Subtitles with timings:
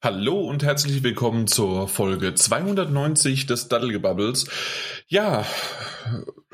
[0.00, 4.46] Hallo und herzlich willkommen zur Folge 290 des Daddelgebubbles.
[5.08, 5.44] Ja,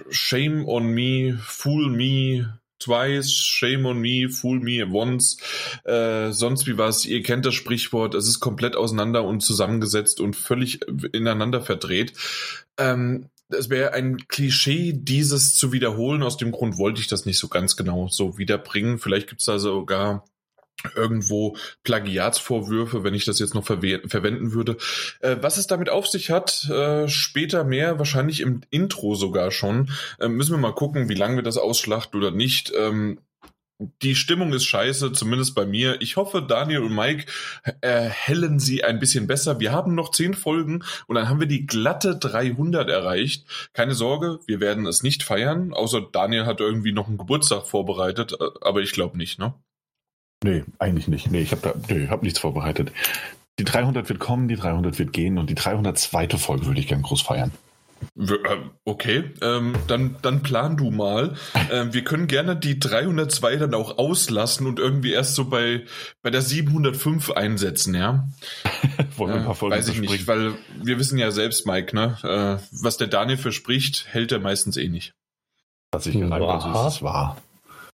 [0.09, 5.37] shame on me, fool me twice, shame on me, fool me once,
[5.85, 7.05] äh, sonst wie was.
[7.05, 10.81] Ihr kennt das Sprichwort, es ist komplett auseinander und zusammengesetzt und völlig
[11.13, 12.15] ineinander verdreht.
[12.79, 16.23] Ähm, es wäre ein Klischee, dieses zu wiederholen.
[16.23, 18.99] Aus dem Grund wollte ich das nicht so ganz genau so wiederbringen.
[18.99, 20.25] Vielleicht gibt es da sogar
[20.95, 24.77] irgendwo Plagiatsvorwürfe, wenn ich das jetzt noch verwenden würde.
[25.21, 29.91] Äh, was es damit auf sich hat, äh, später mehr, wahrscheinlich im Intro sogar schon.
[30.21, 32.73] Äh, müssen wir mal gucken, wie lange wir das ausschlachten oder nicht.
[32.77, 33.19] Ähm,
[34.03, 36.01] die Stimmung ist scheiße, zumindest bei mir.
[36.01, 37.27] Ich hoffe, Daniel und Mike
[37.81, 39.59] erhellen sie ein bisschen besser.
[39.59, 43.47] Wir haben noch zehn Folgen und dann haben wir die glatte 300 erreicht.
[43.73, 48.35] Keine Sorge, wir werden es nicht feiern, außer Daniel hat irgendwie noch einen Geburtstag vorbereitet,
[48.41, 49.55] äh, aber ich glaube nicht, ne?
[50.45, 51.31] Nee, eigentlich nicht.
[51.31, 52.93] Nee, ich habe nee, hab nichts vorbereitet.
[53.59, 56.37] Die 300 wird kommen, die 300 wird gehen und die 302.
[56.37, 57.51] Folge würde ich gern groß feiern.
[58.19, 58.37] Äh,
[58.85, 61.35] okay, ähm, dann, dann plan du mal.
[61.73, 65.87] Ähm, wir können gerne die 302 dann auch auslassen und irgendwie erst so bei,
[66.21, 68.29] bei der 705 einsetzen, ja?
[69.17, 71.97] Wollen wir ein paar Folgen äh, Weiß ich nicht, weil wir wissen ja selbst, Mike,
[71.97, 72.19] ne?
[72.23, 75.15] Äh, was der Daniel verspricht, hält er meistens eh nicht.
[75.91, 76.87] Was ich gerade ja.
[76.87, 77.39] ist wahr.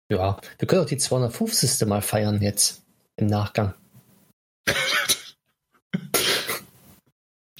[0.09, 1.87] Ja, wir können auch die 250.
[1.87, 2.83] mal feiern jetzt
[3.15, 3.73] im Nachgang.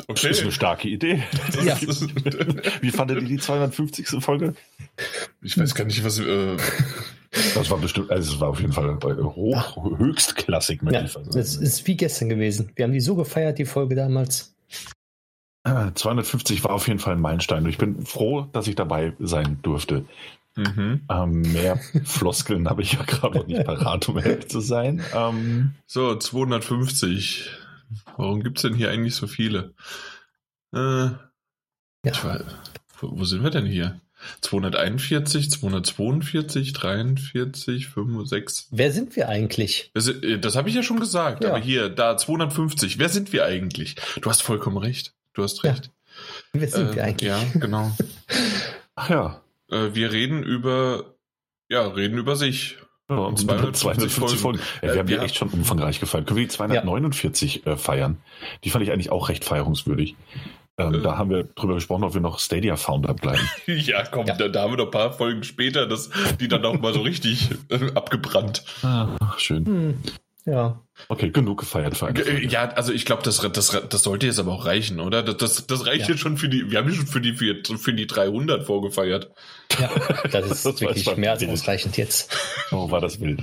[0.07, 0.27] Okay.
[0.29, 1.23] Das ist eine starke Idee.
[1.63, 1.79] Ja.
[2.81, 4.07] Wie fandet ihr die 250.
[4.23, 4.55] Folge?
[5.41, 6.17] Ich weiß gar nicht, was.
[6.17, 6.57] Äh
[7.53, 10.81] das war bestimmt, also es war auf jeden Fall hoch, höchstklassig.
[10.89, 12.71] Ja, das ist wie gestern gewesen.
[12.75, 14.55] Wir haben die so gefeiert, die Folge damals.
[15.63, 17.65] 250 war auf jeden Fall ein Meilenstein.
[17.67, 20.05] Ich bin froh, dass ich dabei sein durfte.
[20.59, 21.01] Mhm.
[21.09, 25.03] Ähm, mehr Floskeln habe ich ja gerade noch nicht parat, um ehrlich zu sein.
[25.13, 27.49] Ähm, so, 250.
[28.17, 29.73] Warum gibt es denn hier eigentlich so viele?
[30.73, 31.09] Äh,
[32.05, 32.43] ja.
[32.99, 33.99] wo, wo sind wir denn hier?
[34.41, 39.91] 241, 242, 43, 5, Wer sind wir eigentlich?
[39.93, 41.51] Das, äh, das habe ich ja schon gesagt, ja.
[41.51, 42.99] aber hier, da 250.
[42.99, 43.95] Wer sind wir eigentlich?
[44.21, 45.13] Du hast vollkommen recht.
[45.33, 45.85] Du hast recht.
[45.85, 45.91] Ja.
[46.53, 47.29] Wer sind äh, wir eigentlich?
[47.29, 47.95] Ja, genau.
[48.95, 49.41] Ach ja.
[49.69, 51.15] Äh, wir reden über,
[51.69, 52.77] ja, reden über sich.
[53.09, 54.37] Ja, und 250 Folgen.
[54.37, 54.59] Folgen.
[54.83, 56.27] Ja, wir haben ja echt schon umfangreich gefeiert.
[56.27, 57.73] Können wir die 249 ja.
[57.73, 58.17] äh, feiern?
[58.63, 60.15] Die fand ich eigentlich auch recht feierungswürdig.
[60.77, 61.01] Ähm, äh.
[61.01, 63.41] Da haben wir drüber gesprochen, ob wir noch Stadia Founder bleiben.
[63.65, 64.35] ja, komm, ja.
[64.35, 66.09] Da, da, haben wir noch ein paar Folgen später, das,
[66.39, 68.63] die dann auch mal so richtig äh, abgebrannt.
[68.83, 69.65] Ah, schön.
[69.65, 70.03] Hm.
[70.49, 70.81] Ja.
[71.07, 72.45] Okay, genug gefeiert für eine Folge.
[72.47, 75.21] Ja, also ich glaube, das, das, das sollte jetzt aber auch reichen, oder?
[75.21, 76.09] Das, das, das reicht ja.
[76.09, 79.31] jetzt schon für die, wir haben schon für die, für, für die 300 vorgefeiert.
[79.79, 79.91] Ja,
[80.31, 82.35] das ist das wirklich mehr als ausreichend jetzt.
[82.71, 83.41] Oh, war das wild.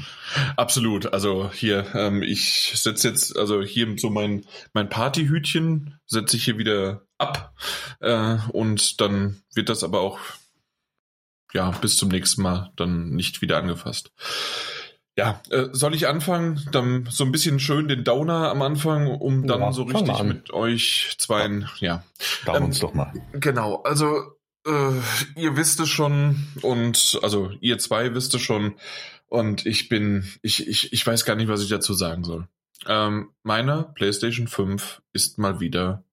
[0.56, 1.12] Absolut.
[1.12, 6.58] Also hier, ähm, ich setze jetzt, also hier so mein, mein Partyhütchen setze ich hier
[6.58, 7.54] wieder ab.
[8.00, 10.18] Äh, und dann wird das aber auch,
[11.52, 14.10] ja, bis zum nächsten Mal dann nicht wieder angefasst.
[15.16, 16.60] Ja, äh, soll ich anfangen?
[16.72, 20.52] Dann so ein bisschen schön den Downer am Anfang, um dann ja, so richtig mit
[20.52, 22.04] euch zweien, ja.
[22.44, 23.12] Down ähm, uns doch mal.
[23.32, 28.74] Genau, also äh, ihr wisst es schon und also ihr zwei wisst es schon
[29.28, 32.46] und ich bin, ich, ich, ich weiß gar nicht, was ich dazu sagen soll.
[32.86, 36.04] Ähm, meine PlayStation 5 ist mal wieder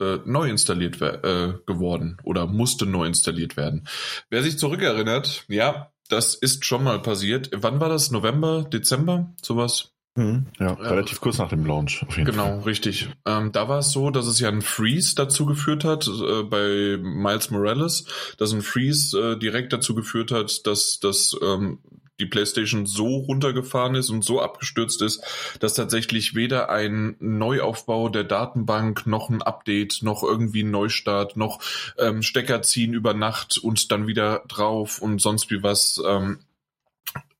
[0.00, 3.88] äh, neu installiert äh, geworden oder musste neu installiert werden.
[4.30, 7.50] Wer sich zurückerinnert, ja, das ist schon mal passiert.
[7.54, 8.10] Wann war das?
[8.10, 9.32] November, Dezember?
[9.42, 9.92] Sowas?
[10.14, 12.04] Mhm, ja, relativ kurz nach dem Launch.
[12.14, 12.60] genau, Fall.
[12.60, 13.08] richtig.
[13.24, 16.98] Ähm, da war es so, dass es ja einen Freeze dazu geführt hat äh, bei
[17.00, 18.04] Miles Morales,
[18.36, 21.78] dass ein Freeze äh, direkt dazu geführt hat, dass das ähm,
[22.22, 25.22] die PlayStation so runtergefahren ist und so abgestürzt ist,
[25.60, 31.60] dass tatsächlich weder ein Neuaufbau der Datenbank noch ein Update noch irgendwie ein Neustart noch
[31.98, 36.38] ähm, Stecker ziehen über Nacht und dann wieder drauf und sonst wie was ähm,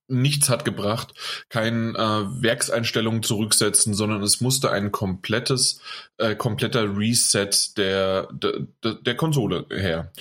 [0.08, 1.14] nichts hat gebracht,
[1.48, 5.80] kein äh, Werkseinstellungen zurücksetzen, sondern es musste ein komplettes,
[6.18, 10.12] äh, kompletter Reset der, der, der Konsole her.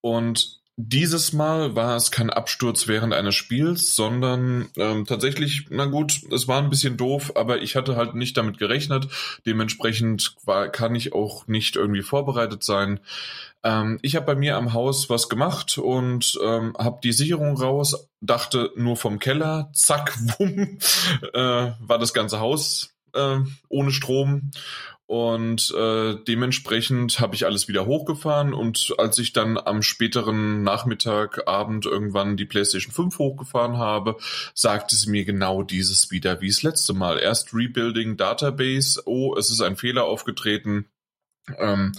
[0.00, 6.22] Und dieses Mal war es kein Absturz während eines Spiels, sondern ähm, tatsächlich, na gut,
[6.32, 9.08] es war ein bisschen doof, aber ich hatte halt nicht damit gerechnet.
[9.46, 12.98] Dementsprechend war, kann ich auch nicht irgendwie vorbereitet sein.
[13.62, 18.08] Ähm, ich habe bei mir am Haus was gemacht und ähm, habe die Sicherung raus,
[18.20, 20.78] dachte nur vom Keller, zack, wumm,
[21.32, 23.38] äh, war das ganze Haus äh,
[23.68, 24.50] ohne Strom.
[25.06, 31.46] Und äh, dementsprechend habe ich alles wieder hochgefahren und als ich dann am späteren Nachmittag,
[31.46, 34.16] Abend irgendwann die PlayStation 5 hochgefahren habe,
[34.54, 37.18] sagte sie mir genau dieses wieder wie das letzte Mal.
[37.18, 40.86] Erst Rebuilding Database, oh, es ist ein Fehler aufgetreten.
[41.58, 41.92] Ähm,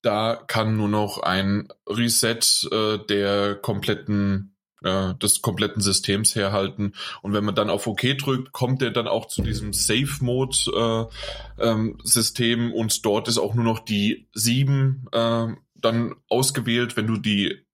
[0.00, 2.40] da kann nur noch ein Reset
[2.72, 6.94] äh, der kompletten äh, des kompletten Systems herhalten.
[7.22, 12.64] Und wenn man dann auf OK drückt, kommt er dann auch zu diesem Safe-Mode-System äh,
[12.64, 17.66] ähm, und dort ist auch nur noch die 7 äh, dann ausgewählt, wenn du die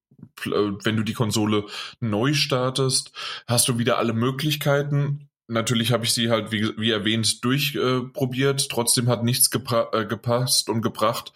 [0.45, 1.65] äh, wenn du die Konsole
[2.01, 3.13] neu startest,
[3.47, 8.63] hast du wieder alle Möglichkeiten Natürlich habe ich sie halt, wie, wie erwähnt, durchprobiert.
[8.63, 11.33] Äh, Trotzdem hat nichts äh, gepasst und gebracht.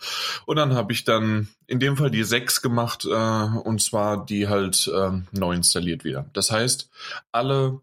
[0.47, 4.49] Und dann habe ich dann in dem Fall die 6 gemacht, äh, und zwar die
[4.49, 6.31] halt äh, neu installiert wieder.
[6.33, 6.89] Das heißt,
[7.33, 7.81] alle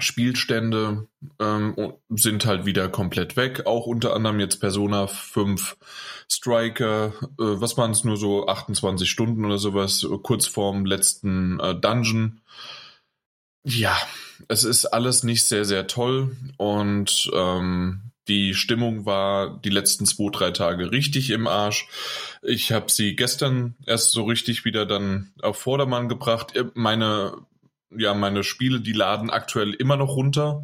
[0.00, 1.08] Spielstände
[1.40, 3.66] ähm, sind halt wieder komplett weg.
[3.66, 5.76] Auch unter anderem jetzt Persona 5
[6.30, 11.74] Striker, äh, was waren es nur so 28 Stunden oder sowas, kurz vorm letzten äh,
[11.74, 12.40] Dungeon.
[13.64, 13.96] Ja,
[14.48, 20.30] es ist alles nicht sehr, sehr toll und ähm, die Stimmung war die letzten zwei,
[20.30, 21.88] drei Tage richtig im Arsch.
[22.42, 26.54] Ich habe sie gestern erst so richtig wieder dann auf Vordermann gebracht.
[26.54, 27.32] Äh, meine
[27.96, 30.62] ja, meine Spiele, die laden aktuell immer noch runter,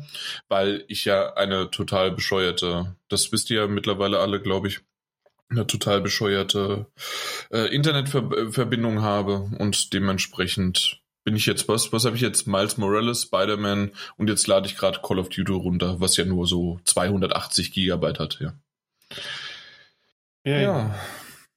[0.49, 4.81] weil ich ja eine total bescheuerte, das wisst ihr ja mittlerweile alle, glaube ich,
[5.49, 6.87] eine total bescheuerte
[7.51, 12.47] äh, Internetverbindung habe und dementsprechend bin ich jetzt, was, was habe ich jetzt?
[12.47, 16.47] Miles Morales, Spider-Man und jetzt lade ich gerade Call of Duty runter, was ja nur
[16.47, 18.53] so 280 Gigabyte hat, ja.
[20.45, 20.61] Ja.
[20.61, 20.95] ja.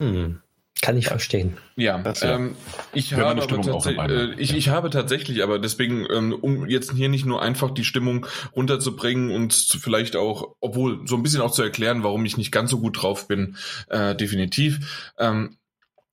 [0.01, 0.41] Hm.
[0.81, 1.57] Kann ich verstehen.
[1.75, 2.55] Ja, ähm,
[2.93, 7.41] ich, habe äh, ich, ich habe tatsächlich, aber deswegen, ähm, um jetzt hier nicht nur
[7.41, 12.25] einfach die Stimmung runterzubringen und vielleicht auch, obwohl so ein bisschen auch zu erklären, warum
[12.25, 13.57] ich nicht ganz so gut drauf bin,
[13.89, 15.11] äh, definitiv.
[15.17, 15.57] Ähm,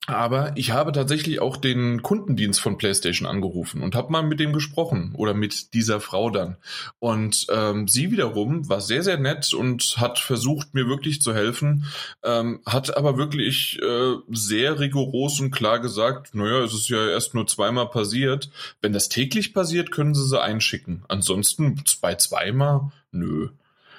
[0.07, 4.53] aber ich habe tatsächlich auch den Kundendienst von PlayStation angerufen und habe mal mit dem
[4.53, 6.57] gesprochen oder mit dieser Frau dann.
[6.99, 11.87] Und ähm, sie wiederum war sehr, sehr nett und hat versucht, mir wirklich zu helfen,
[12.23, 17.35] ähm, hat aber wirklich äh, sehr rigoros und klar gesagt, naja, es ist ja erst
[17.35, 18.51] nur zweimal passiert.
[18.83, 21.05] Wenn das täglich passiert, können sie sie einschicken.
[21.09, 23.49] Ansonsten bei zweimal, nö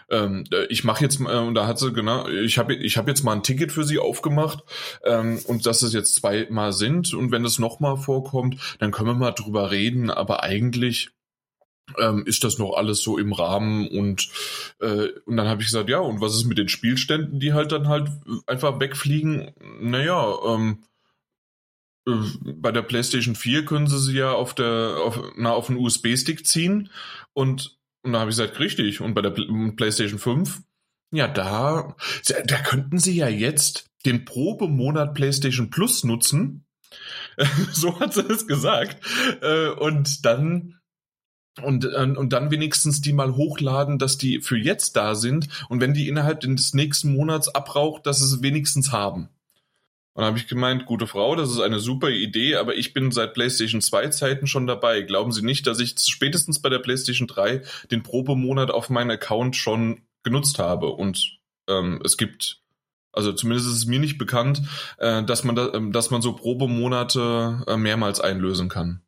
[0.09, 3.07] ähm, äh, ich mache jetzt mal, und da hat sie genau, ich habe ich hab
[3.07, 4.63] jetzt mal ein Ticket für sie aufgemacht
[5.03, 9.15] ähm, und dass es jetzt zweimal sind und wenn es nochmal vorkommt, dann können wir
[9.15, 11.09] mal drüber reden, aber eigentlich
[11.99, 14.29] ähm, ist das noch alles so im Rahmen und
[14.79, 17.71] äh, und dann habe ich gesagt, ja, und was ist mit den Spielständen, die halt
[17.71, 18.09] dann halt
[18.47, 19.51] einfach wegfliegen?
[19.79, 20.83] Naja, ähm,
[22.07, 22.11] äh,
[22.41, 26.45] bei der PlayStation 4 können sie sie ja auf der auf, na, auf einen USB-Stick
[26.45, 26.89] ziehen
[27.33, 27.74] und
[28.05, 29.01] und da habe ich gesagt, richtig.
[29.01, 30.61] Und bei der PlayStation 5,
[31.11, 31.95] ja, da,
[32.45, 36.65] da könnten sie ja jetzt den Probemonat PlayStation Plus nutzen.
[37.71, 39.03] so hat sie es gesagt.
[39.41, 40.79] Äh, und dann
[41.61, 45.93] und, und dann wenigstens die mal hochladen, dass die für jetzt da sind und wenn
[45.93, 49.29] die innerhalb des nächsten Monats abraucht, dass sie es wenigstens haben.
[50.15, 53.11] Und dann habe ich gemeint, gute Frau, das ist eine super Idee, aber ich bin
[53.11, 55.01] seit PlayStation 2 Zeiten schon dabei.
[55.01, 59.57] Glauben Sie nicht, dass ich spätestens bei der PlayStation 3 den Probemonat auf meinen Account
[59.57, 60.87] schon genutzt habe?
[60.87, 62.61] Und ähm, es gibt,
[63.11, 64.61] also zumindest ist es mir nicht bekannt,
[64.99, 69.01] äh, dass man da, äh, dass man so Probemonate äh, mehrmals einlösen kann.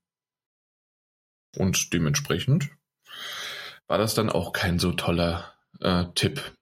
[1.56, 2.70] Und dementsprechend
[3.88, 6.57] war das dann auch kein so toller äh, Tipp.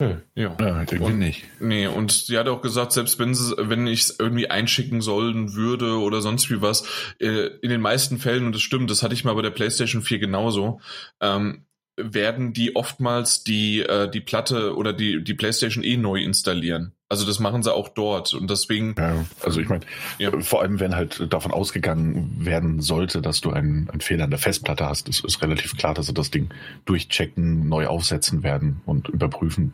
[0.00, 0.20] Hm.
[0.34, 1.44] Ja, ja irgendwie und, nicht.
[1.58, 5.54] Nee, und sie hat auch gesagt, selbst wenn sie, wenn ich es irgendwie einschicken sollen
[5.54, 6.84] würde oder sonst wie was,
[7.18, 10.02] äh, in den meisten Fällen, und das stimmt, das hatte ich mal bei der PlayStation
[10.02, 10.80] 4 genauso,
[11.20, 11.64] ähm,
[11.96, 16.92] werden die oftmals die, äh, die Platte oder die, die PlayStation eh neu installieren.
[17.08, 18.96] Also das machen sie auch dort und deswegen.
[18.98, 19.84] Ja, also ich meine,
[20.18, 20.38] ja.
[20.40, 24.40] vor allem wenn halt davon ausgegangen werden sollte, dass du einen, einen Fehler in der
[24.40, 26.50] Festplatte hast, ist, ist relativ klar, dass sie das Ding
[26.84, 29.72] durchchecken, neu aufsetzen werden und überprüfen.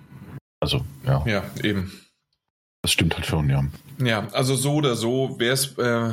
[0.63, 1.25] Also, ja.
[1.27, 1.91] Ja, eben.
[2.83, 3.65] Das stimmt halt schon, ja.
[3.99, 6.11] Ja, also so oder so wäre es, äh,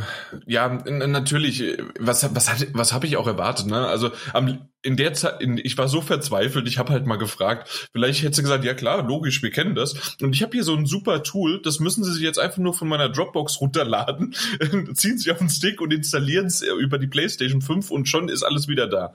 [0.48, 3.86] ja, natürlich, was, was, hat, was habe ich auch erwartet, ne?
[3.88, 7.89] Also am, in der Zeit, in, ich war so verzweifelt, ich habe halt mal gefragt,
[7.91, 10.15] vielleicht hätte sie gesagt, ja klar, logisch, wir kennen das.
[10.20, 12.74] Und ich habe hier so ein super Tool, das müssen sie sich jetzt einfach nur
[12.74, 14.34] von meiner Dropbox runterladen,
[14.96, 18.41] ziehen sich auf den Stick und installieren es über die PlayStation 5 und schon ist
[18.41, 19.13] alles wieder da.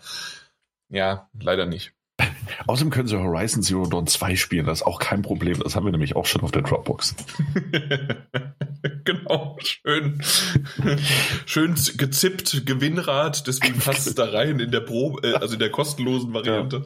[0.91, 1.93] Ja, leider nicht.
[2.67, 5.61] Außerdem können sie Horizon Zero Dawn 2 spielen, das ist auch kein Problem.
[5.61, 7.15] Das haben wir nämlich auch schon auf der Dropbox.
[9.05, 10.23] genau, schön.
[11.47, 15.71] schön gezippt, Gewinnrad, deswegen passt es da rein in der Probe, äh, also in der
[15.71, 16.85] kostenlosen Variante.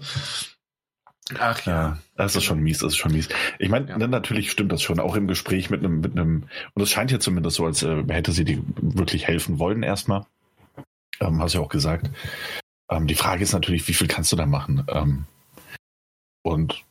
[1.39, 1.99] Ach ja.
[2.17, 3.29] Das ist schon mies, das ist schon mies.
[3.59, 3.99] Ich meine, ja.
[3.99, 7.21] natürlich stimmt das schon, auch im Gespräch mit einem, mit einem, und es scheint ja
[7.21, 10.25] zumindest so, als äh, hätte sie dir wirklich helfen wollen erstmal.
[11.21, 12.11] Ähm, hast du ja auch gesagt.
[12.91, 14.85] Ähm, die Frage ist natürlich, wie viel kannst du da machen?
[14.89, 15.27] Ähm,
[16.43, 16.85] und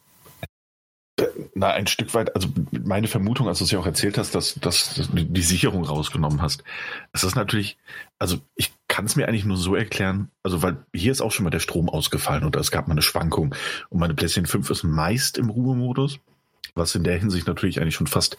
[1.55, 4.55] na, ein Stück weit, also meine Vermutung, als du es ja auch erzählt hast, dass,
[4.55, 6.63] dass du die Sicherung rausgenommen hast.
[7.11, 7.77] Es ist natürlich,
[8.19, 11.43] also ich kann es mir eigentlich nur so erklären, also weil hier ist auch schon
[11.43, 13.55] mal der Strom ausgefallen oder es gab mal eine Schwankung
[13.89, 16.19] und meine PlayStation 5 ist meist im Ruhemodus,
[16.75, 18.37] was in der Hinsicht natürlich eigentlich schon fast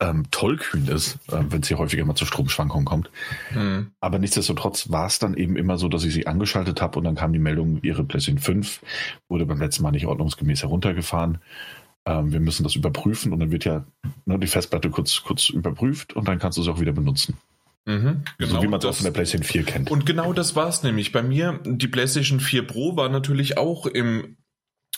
[0.00, 3.10] ähm, tollkühn ist, äh, wenn es hier häufiger mal zu Stromschwankungen kommt.
[3.54, 3.92] Mhm.
[4.00, 7.16] Aber nichtsdestotrotz war es dann eben immer so, dass ich sie angeschaltet habe und dann
[7.16, 8.80] kam die Meldung, ihre PlayStation 5
[9.28, 11.38] wurde beim letzten Mal nicht ordnungsgemäß heruntergefahren
[12.08, 13.84] ähm, wir müssen das überprüfen und dann wird ja
[14.24, 17.36] ne, die Festplatte kurz, kurz überprüft und dann kannst du sie auch wieder benutzen.
[17.84, 19.90] Mhm, genau, so wie man es auch von der PlayStation 4 kennt.
[19.90, 21.12] Und genau das war es nämlich.
[21.12, 24.36] Bei mir, die PlayStation 4 Pro war natürlich auch im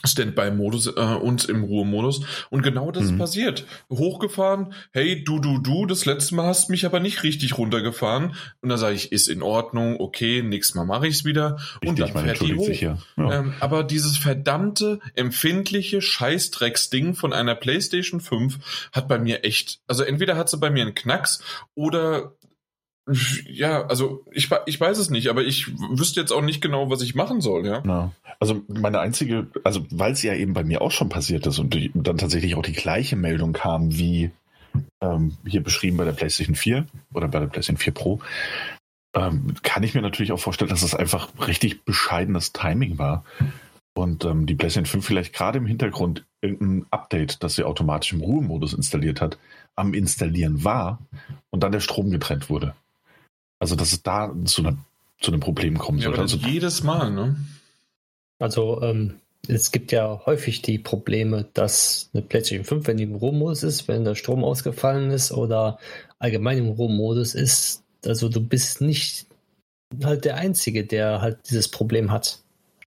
[0.04, 2.23] Standby-Modus äh, und im Ruhemodus.
[2.50, 3.11] Und genau das mhm.
[3.11, 3.66] ist passiert.
[3.90, 8.35] Hochgefahren, hey, du, du, du, das letzte Mal hast mich aber nicht richtig runtergefahren.
[8.61, 11.57] Und dann sage ich, ist in Ordnung, okay, nächstes Mal mache ich es wieder.
[11.83, 12.69] Richtig, und dann fährt die hoch.
[12.69, 12.99] Ja.
[13.16, 20.02] Ähm, aber dieses verdammte, empfindliche Scheißdrecksding von einer PlayStation 5 hat bei mir echt, also
[20.02, 21.42] entweder hat sie bei mir einen Knacks
[21.75, 22.35] oder
[23.46, 27.02] ja, also ich, ich weiß es nicht, aber ich wüsste jetzt auch nicht genau, was
[27.02, 27.82] ich machen soll, ja.
[27.86, 28.12] ja.
[28.38, 31.76] Also meine einzige, also weil es ja eben bei mir auch schon passiert ist und
[31.94, 34.30] dann tatsächlich auch die gleiche Meldung kam wie
[35.00, 38.20] ähm, hier beschrieben bei der PlayStation 4 oder bei der PlayStation 4 Pro,
[39.14, 43.24] ähm, kann ich mir natürlich auch vorstellen, dass es das einfach richtig bescheidenes Timing war.
[43.92, 48.20] Und ähm, die PlayStation 5 vielleicht gerade im Hintergrund irgendein Update, das sie automatisch im
[48.20, 49.38] Ruhemodus installiert hat,
[49.74, 51.00] am Installieren war
[51.50, 52.74] und dann der Strom getrennt wurde.
[53.60, 54.76] Also, dass es da zu, einer,
[55.20, 56.22] zu einem Problem kommen ja, sollte.
[56.22, 57.36] Also, jedes Mal, ne?
[58.40, 63.14] Also, ähm, es gibt ja häufig die Probleme, dass eine PlayStation 5, wenn die im
[63.14, 65.78] Rohmodus ist, wenn der Strom ausgefallen ist oder
[66.18, 69.26] allgemein im Rohmodus ist, also du bist nicht
[70.04, 72.38] halt der Einzige, der halt dieses Problem hat.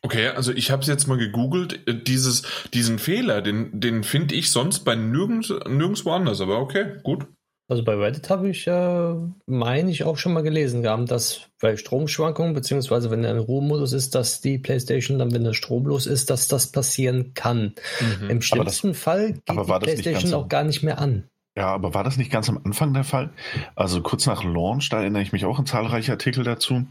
[0.03, 1.87] Okay, also ich habe es jetzt mal gegoogelt.
[1.87, 6.41] Äh, dieses, diesen Fehler, den, den finde ich sonst bei nirgends, nirgendwo anders.
[6.41, 7.27] Aber okay, gut.
[7.71, 9.13] Also bei Reddit habe ich, äh,
[9.45, 13.93] meine ich, auch schon mal gelesen gehabt, dass bei Stromschwankungen, beziehungsweise wenn er in Ruhemodus
[13.93, 17.73] ist, dass die PlayStation dann, wenn der stromlos ist, dass das passieren kann.
[18.19, 18.29] Mhm.
[18.29, 21.29] Im schlimmsten das, Fall geht die PlayStation auch gar nicht mehr an.
[21.55, 23.29] Ja, aber war das nicht ganz am Anfang der Fall?
[23.73, 26.83] Also kurz nach Launch, da erinnere ich mich auch an zahlreiche Artikel dazu,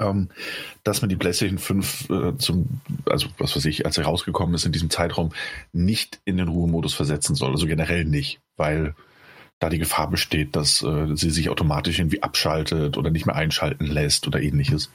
[0.00, 0.30] ähm,
[0.82, 4.64] dass man die PlayStation 5 äh, zum, also was weiß ich, als er rausgekommen ist
[4.64, 5.32] in diesem Zeitraum,
[5.74, 7.50] nicht in den Ruhemodus versetzen soll.
[7.50, 8.94] Also generell nicht, weil
[9.60, 13.84] da die Gefahr besteht, dass äh, sie sich automatisch irgendwie abschaltet oder nicht mehr einschalten
[13.84, 14.90] lässt oder ähnliches.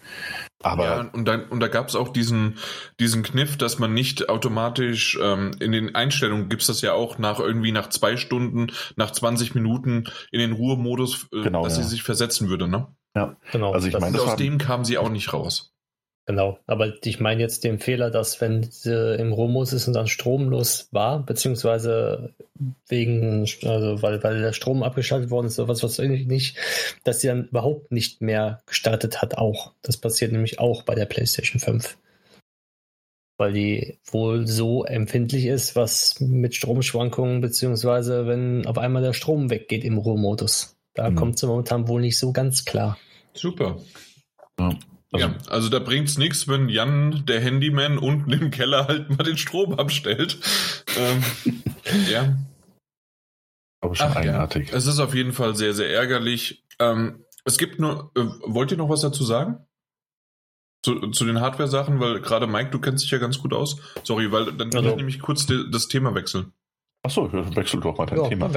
[0.64, 2.58] Aber ja, und, dann, und da gab es auch diesen,
[3.00, 7.20] diesen Kniff, dass man nicht automatisch ähm, in den Einstellungen gibt es das ja auch
[7.20, 11.84] nach irgendwie nach zwei Stunden, nach 20 Minuten in den Ruhemodus, äh, genau, dass ja.
[11.84, 12.88] sie sich versetzen würde, ne?
[13.16, 13.72] Ja, genau.
[13.72, 15.75] Also ich meine, aus dem kam sie auch nicht raus.
[16.28, 20.08] Genau, aber ich meine jetzt den Fehler, dass wenn sie im Rohmodus ist und dann
[20.08, 22.34] stromlos war, beziehungsweise
[22.88, 26.58] wegen, also weil, weil der Strom abgeschaltet worden ist, sowas, was eigentlich nicht,
[27.04, 29.74] dass sie dann überhaupt nicht mehr gestartet hat, auch.
[29.84, 31.96] Das passiert nämlich auch bei der PlayStation 5.
[33.38, 39.52] Weil die wohl so empfindlich ist, was mit Stromschwankungen, beziehungsweise wenn auf einmal der Strom
[39.52, 40.76] weggeht im Rohmodus.
[40.96, 41.16] Da mhm.
[41.16, 42.98] kommt sie momentan wohl nicht so ganz klar.
[43.34, 43.78] Super.
[44.60, 44.72] Ja.
[45.16, 49.24] Also, ja, also da bringt's nichts, wenn Jan, der Handyman, unten im Keller halt mal
[49.24, 50.38] den Strom abstellt.
[50.98, 51.24] ähm,
[52.10, 52.38] ja.
[53.82, 54.70] Aber schon Ach, eigenartig.
[54.70, 54.78] Ja.
[54.78, 56.66] Es ist auf jeden Fall sehr, sehr ärgerlich.
[56.80, 59.60] Ähm, es gibt nur, äh, wollt ihr noch was dazu sagen?
[60.84, 63.78] Zu, zu den Hardware-Sachen, weil gerade Mike, du kennst dich ja ganz gut aus.
[64.04, 66.54] Sorry, weil dann kann also, ich nämlich kurz das Thema wechseln.
[67.06, 68.50] Achso, wechsel doch mal dein ja, Thema.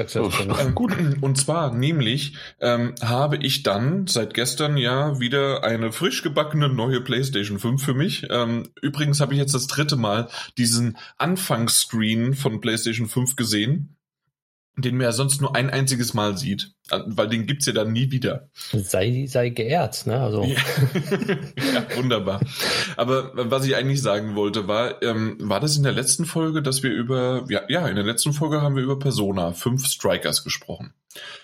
[0.59, 0.91] Ähm, gut,
[1.21, 6.99] und zwar nämlich ähm, habe ich dann seit gestern ja wieder eine frisch gebackene neue
[7.01, 8.25] PlayStation 5 für mich.
[8.31, 13.98] Ähm, übrigens habe ich jetzt das dritte Mal diesen Anfangsscreen von PlayStation 5 gesehen
[14.81, 18.11] den man ja sonst nur ein einziges Mal sieht, weil den gibt's ja dann nie
[18.11, 18.49] wieder.
[18.71, 20.19] Sei, sei geehrt, ne?
[20.19, 20.43] Also.
[20.43, 20.57] Ja.
[21.73, 22.41] ja, wunderbar.
[22.97, 26.83] Aber was ich eigentlich sagen wollte, war, ähm, war das in der letzten Folge, dass
[26.83, 30.93] wir über, ja, ja, in der letzten Folge haben wir über Persona 5 Strikers gesprochen.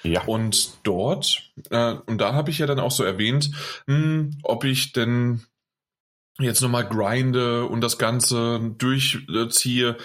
[0.04, 0.24] Ja.
[0.26, 3.52] Und dort, äh, und da habe ich ja dann auch so erwähnt,
[3.88, 5.42] mh, hm, ob ich denn
[6.40, 9.98] jetzt nochmal grinde und das Ganze durchziehe,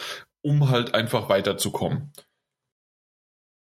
[0.43, 2.13] um halt einfach weiterzukommen.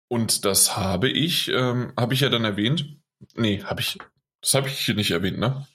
[0.08, 2.96] Und das habe ich, ähm, habe ich ja dann erwähnt.
[3.34, 3.98] Nee, habe ich,
[4.40, 5.66] das habe ich hier nicht erwähnt, ne?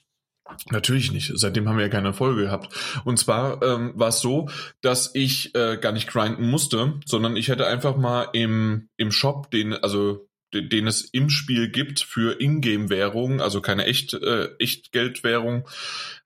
[0.70, 1.32] Natürlich nicht.
[1.36, 2.74] Seitdem haben wir ja keine Erfolge gehabt.
[3.06, 4.50] Und zwar ähm, war es so,
[4.82, 9.50] dass ich äh, gar nicht grinden musste, sondern ich hätte einfach mal im, im Shop
[9.52, 15.68] den, also den, den es im Spiel gibt für Ingame-Währung, also keine echt, äh, Echtgeldwährung,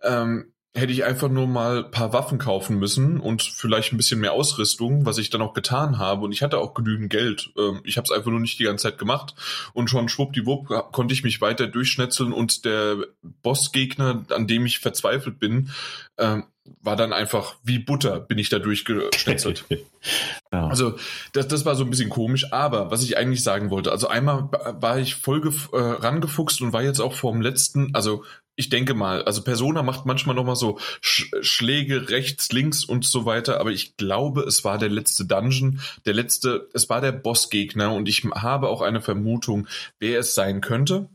[0.02, 4.34] ähm, hätte ich einfach nur mal paar Waffen kaufen müssen und vielleicht ein bisschen mehr
[4.34, 6.25] Ausrüstung, was ich dann auch getan habe.
[6.25, 7.51] Und ich hatte auch genügend Geld.
[7.58, 9.36] Ähm, ich habe es einfach nur nicht die ganze Zeit gemacht.
[9.74, 12.98] Und schon schwuppdiwupp konnte ich mich weiter durchschnetzeln und der
[13.41, 15.70] Bossgegner, an dem ich verzweifelt bin,
[16.17, 16.44] ähm,
[16.82, 19.65] war dann einfach wie Butter, bin ich da durchgeschnetzelt.
[20.51, 20.67] ja.
[20.67, 20.98] Also
[21.34, 24.50] das, das war so ein bisschen komisch, aber was ich eigentlich sagen wollte, also einmal
[24.51, 28.24] war ich voll äh, rangefuchst und war jetzt auch vor dem letzten, also
[28.56, 33.06] ich denke mal, also Persona macht manchmal noch mal so Sch Schläge rechts, links und
[33.06, 37.12] so weiter, aber ich glaube, es war der letzte Dungeon, der letzte, es war der
[37.12, 39.68] Bossgegner und ich habe auch eine Vermutung,
[40.00, 41.10] wer es sein könnte.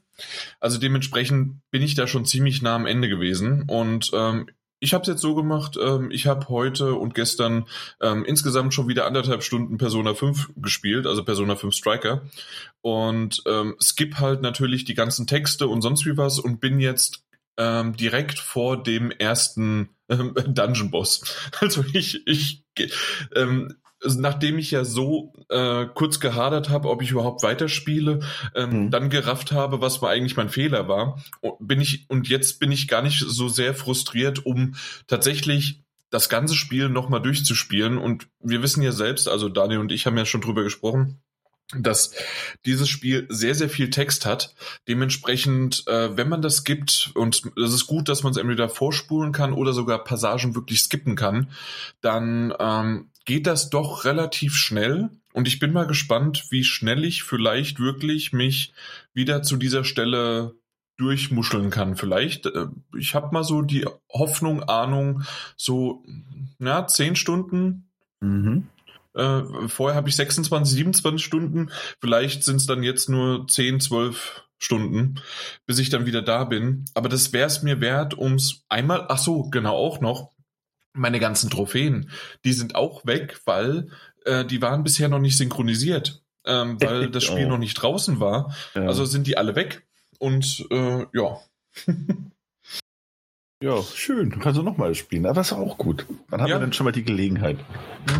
[0.60, 4.46] Also dementsprechend bin ich da schon ziemlich nah am Ende gewesen und ähm,
[4.82, 7.66] ich habe es jetzt so gemacht, ähm, ich habe heute und gestern
[8.00, 12.22] ähm, insgesamt schon wieder anderthalb Stunden Persona 5 gespielt, also Persona 5 Striker.
[12.80, 17.22] Und ähm, skip halt natürlich die ganzen Texte und sonst wie was und bin jetzt
[17.56, 21.22] ähm, direkt vor dem ersten ähm, Dungeon Boss.
[21.60, 22.64] Also ich, ich
[23.34, 28.20] ähm, nachdem ich ja so äh, kurz gehadert habe, ob ich überhaupt weiterspiele,
[28.54, 28.90] ähm, mhm.
[28.90, 31.22] dann gerafft habe, was war eigentlich mein Fehler war,
[31.58, 34.74] bin ich und jetzt bin ich gar nicht so sehr frustriert, um
[35.06, 37.98] tatsächlich das ganze Spiel nochmal durchzuspielen.
[37.98, 41.20] Und wir wissen ja selbst, also Daniel und ich haben ja schon drüber gesprochen,
[41.76, 42.12] dass
[42.66, 44.54] dieses Spiel sehr, sehr viel Text hat.
[44.88, 49.32] Dementsprechend, äh, wenn man das gibt, und es ist gut, dass man es entweder vorspulen
[49.32, 51.50] kann oder sogar Passagen wirklich skippen kann,
[52.00, 55.10] dann ähm, geht das doch relativ schnell.
[55.32, 58.72] Und ich bin mal gespannt, wie schnell ich vielleicht wirklich mich
[59.14, 60.56] wieder zu dieser Stelle
[60.96, 61.96] durchmuscheln kann.
[61.96, 62.66] Vielleicht, äh,
[62.98, 65.22] ich habe mal so die Hoffnung, Ahnung,
[65.56, 66.04] so,
[66.58, 67.88] ja, zehn Stunden.
[68.20, 68.66] Mhm.
[69.20, 71.70] Äh, vorher habe ich 26, 27 Stunden.
[72.00, 75.20] Vielleicht sind es dann jetzt nur 10, 12 Stunden,
[75.66, 76.84] bis ich dann wieder da bin.
[76.94, 80.32] Aber das wäre es mir wert, ums einmal, ach so, genau auch noch,
[80.92, 82.10] meine ganzen Trophäen,
[82.44, 83.90] die sind auch weg, weil
[84.24, 87.50] äh, die waren bisher noch nicht synchronisiert, ähm, weil das Spiel oh.
[87.50, 88.54] noch nicht draußen war.
[88.74, 88.82] Ja.
[88.82, 89.86] Also sind die alle weg.
[90.18, 91.40] Und äh, ja.
[93.62, 94.30] ja, schön.
[94.30, 95.24] Du kannst du nochmal spielen.
[95.24, 96.04] Aber ist auch gut.
[96.30, 96.56] Dann haben ja.
[96.56, 97.58] wir dann schon mal die Gelegenheit.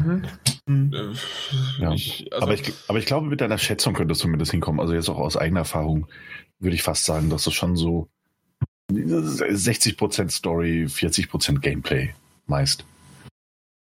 [0.03, 0.27] Mhm.
[0.67, 0.93] Mhm.
[0.93, 1.93] Äh, ja.
[1.93, 4.81] Ich, also aber, ich, aber ich glaube, mit deiner Schätzung könntest du zumindest hinkommen.
[4.81, 6.07] Also jetzt auch aus eigener Erfahrung
[6.59, 8.09] würde ich fast sagen, dass du schon so
[8.91, 12.15] 60% Story, 40% Gameplay
[12.47, 12.85] meist.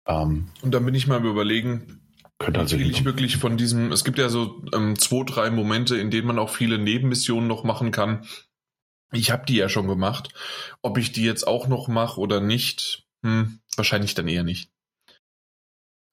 [0.05, 2.01] Ähm, Und dann bin ich mal überlegen,
[2.39, 6.11] könnte also ich wirklich von diesem, es gibt ja so ähm, zwei, drei Momente, in
[6.11, 8.25] denen man auch viele Nebenmissionen noch machen kann.
[9.11, 10.29] Ich habe die ja schon gemacht.
[10.81, 14.69] Ob ich die jetzt auch noch mache oder nicht, hm, wahrscheinlich dann eher nicht.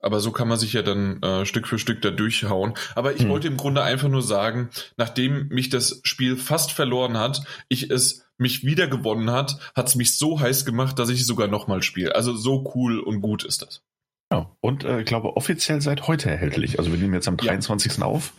[0.05, 2.75] Aber so kann man sich ja dann äh, Stück für Stück da durchhauen.
[2.95, 3.31] Aber ich hm.
[3.31, 8.27] wollte im Grunde einfach nur sagen, nachdem mich das Spiel fast verloren hat, ich es
[8.37, 12.15] mich wiedergewonnen hat, hat es mich so heiß gemacht, dass ich sogar nochmal spiele.
[12.15, 13.83] Also so cool und gut ist das.
[14.33, 16.79] Ja, und äh, ich glaube offiziell seit heute erhältlich.
[16.79, 17.99] Also wir nehmen jetzt am 23.
[17.99, 18.05] Ja.
[18.05, 18.33] auf.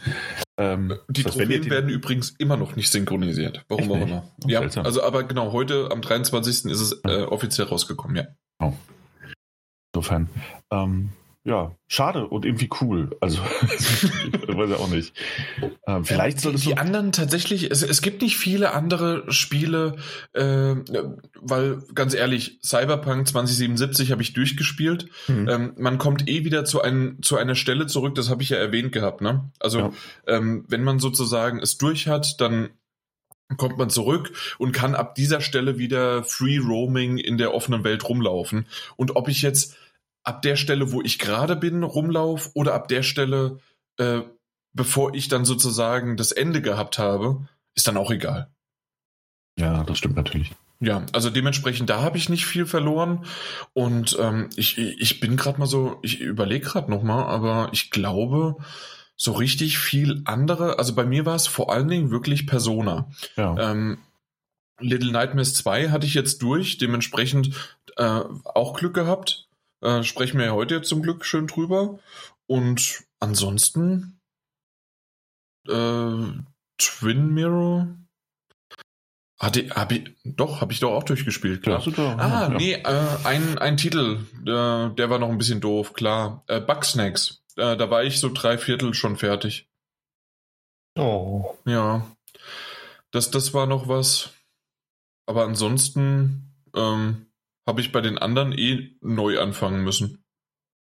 [0.58, 3.63] Ähm, die Trophäen werden übrigens immer noch nicht synchronisiert.
[3.69, 4.30] Warum auch immer.
[4.45, 6.65] Ja, also aber genau, heute am 23.
[6.65, 8.28] ist es äh, offiziell rausgekommen, ja.
[8.60, 8.73] Oh.
[9.93, 10.30] Insofern.
[10.71, 11.12] Ähm,
[11.47, 13.15] ja, schade und irgendwie cool.
[13.21, 13.38] Also,
[14.47, 15.13] weiß ich auch nicht.
[15.86, 17.69] Ähm, vielleicht soll es die, die anderen tatsächlich.
[17.69, 19.97] Es, es gibt nicht viele andere Spiele,
[20.34, 20.41] äh,
[21.39, 25.08] weil ganz ehrlich, Cyberpunk 2077 habe ich durchgespielt.
[25.27, 25.47] Mhm.
[25.47, 28.15] Ähm, man kommt eh wieder zu ein, zu einer Stelle zurück.
[28.15, 29.21] Das habe ich ja erwähnt gehabt.
[29.21, 29.51] Ne?
[29.60, 29.91] Also ja.
[30.25, 32.69] ähm, wenn man sozusagen es durch hat, dann
[33.58, 38.10] kommt man zurück und kann ab dieser Stelle wieder Free Roaming in der offenen Welt
[38.10, 38.65] rumlaufen.
[38.95, 39.75] Und ob ich jetzt
[40.25, 43.59] ab der Stelle, wo ich gerade bin, rumlauf oder ab der Stelle,
[43.97, 44.21] äh,
[44.73, 48.49] bevor ich dann sozusagen das Ende gehabt habe, ist dann auch egal.
[49.57, 50.51] Ja, das stimmt natürlich.
[50.81, 53.25] Ja, also dementsprechend, da habe ich nicht viel verloren.
[53.73, 58.57] Und ähm, ich, ich bin gerade mal so, ich überlege gerade nochmal, aber ich glaube,
[59.15, 63.09] so richtig viel andere, also bei mir war es vor allen Dingen wirklich Persona.
[63.38, 63.71] Ja.
[63.71, 63.99] Ähm,
[64.79, 67.51] Little Nightmares 2 hatte ich jetzt durch, dementsprechend
[67.95, 69.47] äh, auch Glück gehabt.
[69.85, 71.99] Äh, sprechen wir ja heute jetzt zum Glück schön drüber.
[72.47, 74.19] Und ansonsten
[75.67, 76.25] äh,
[76.77, 77.95] Twin Mirror.
[79.39, 81.85] Hatte, hab ich, doch, habe ich doch auch durchgespielt, klar.
[81.85, 82.49] Ja, ah, ja.
[82.49, 86.43] nee, äh, ein, ein Titel, der, der war noch ein bisschen doof, klar.
[86.47, 87.43] Äh, Bugsnacks.
[87.55, 89.69] Äh, da war ich so drei Viertel schon fertig.
[90.97, 91.53] Oh.
[91.65, 92.07] Ja.
[93.11, 94.33] Das, das war noch was.
[95.27, 97.27] aber ansonsten ähm,
[97.65, 100.23] habe ich bei den anderen eh neu anfangen müssen.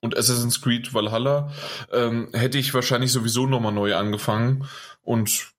[0.01, 1.51] Und Assassin's Creed Valhalla
[1.91, 4.65] ähm, hätte ich wahrscheinlich sowieso nochmal neu angefangen.
[5.01, 5.53] Und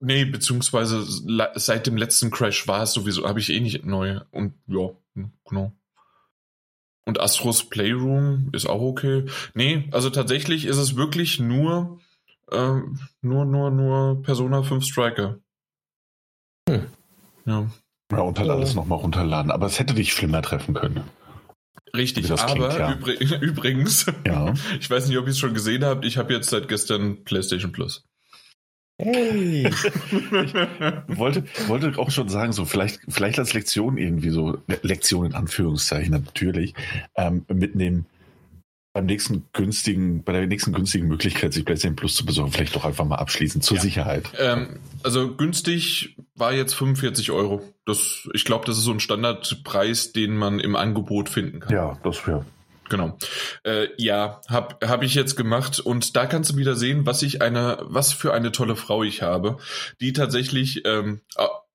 [0.00, 1.02] nee, beziehungsweise
[1.54, 4.20] seit dem letzten Crash war es sowieso, habe ich eh nicht neu.
[4.30, 4.90] Und ja,
[5.48, 5.72] genau.
[7.06, 9.24] Und Astros Playroom ist auch okay.
[9.54, 11.98] Nee, also tatsächlich ist es wirklich nur,
[12.50, 12.80] äh,
[13.22, 15.38] nur, nur, nur Persona 5 Striker.
[16.68, 16.86] Hm.
[17.46, 17.70] Ja.
[18.10, 19.50] Ja, und halt alles nochmal runterladen.
[19.50, 21.04] Aber es hätte dich schlimmer treffen können.
[21.96, 22.92] Richtig, aber klingt, ja.
[22.94, 24.54] übr übrigens, ja.
[24.80, 27.72] ich weiß nicht, ob ihr es schon gesehen habt, ich habe jetzt seit gestern PlayStation
[27.72, 28.04] Plus.
[28.98, 29.66] Hey!
[29.66, 35.34] ich wollte, wollte auch schon sagen, so vielleicht, vielleicht als Lektion irgendwie so, Lektion in
[35.34, 36.74] Anführungszeichen natürlich,
[37.16, 38.06] ähm, mitnehmen,
[38.92, 42.84] beim nächsten günstigen, bei der nächsten günstigen Möglichkeit, sich PlayStation Plus zu besorgen, vielleicht doch
[42.84, 43.82] einfach mal abschließen zur ja.
[43.82, 44.30] Sicherheit.
[44.38, 47.62] Ähm, also günstig war jetzt 45 Euro.
[47.86, 51.72] Das, ich glaube, das ist so ein Standardpreis, den man im Angebot finden kann.
[51.72, 52.44] Ja, das wäre.
[52.88, 53.16] Genau.
[53.62, 57.40] Äh, ja, habe hab ich jetzt gemacht und da kannst du wieder sehen, was ich
[57.40, 59.58] eine, was für eine tolle Frau ich habe,
[60.00, 61.20] die tatsächlich ähm,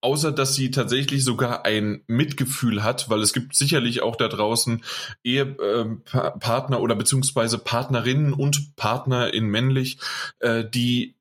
[0.06, 4.84] außer dass sie tatsächlich sogar ein Mitgefühl hat, weil es gibt sicherlich auch da draußen
[5.24, 9.98] Ehepartner ähm, oder beziehungsweise Partnerinnen und Partner in männlich,
[10.40, 11.16] äh, die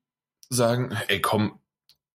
[0.49, 1.59] sagen, ey komm,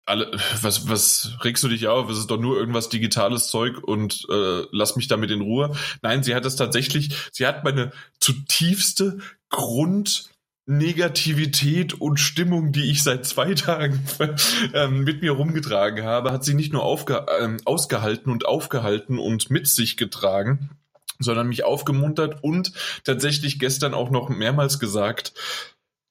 [0.08, 0.30] alle,
[0.62, 2.08] was, was regst du dich auf?
[2.10, 5.76] Es ist doch nur irgendwas digitales Zeug und äh, lass mich damit in Ruhe.
[6.02, 9.18] Nein, sie hat es tatsächlich, sie hat meine zutiefste
[9.50, 10.30] Grund
[10.68, 14.04] Negativität und Stimmung, die ich seit zwei Tagen
[14.74, 19.50] ähm, mit mir rumgetragen habe, hat sie nicht nur aufge ähm, ausgehalten und aufgehalten und
[19.50, 20.70] mit sich getragen,
[21.18, 22.72] sondern mich aufgemuntert und
[23.04, 25.32] tatsächlich gestern auch noch mehrmals gesagt,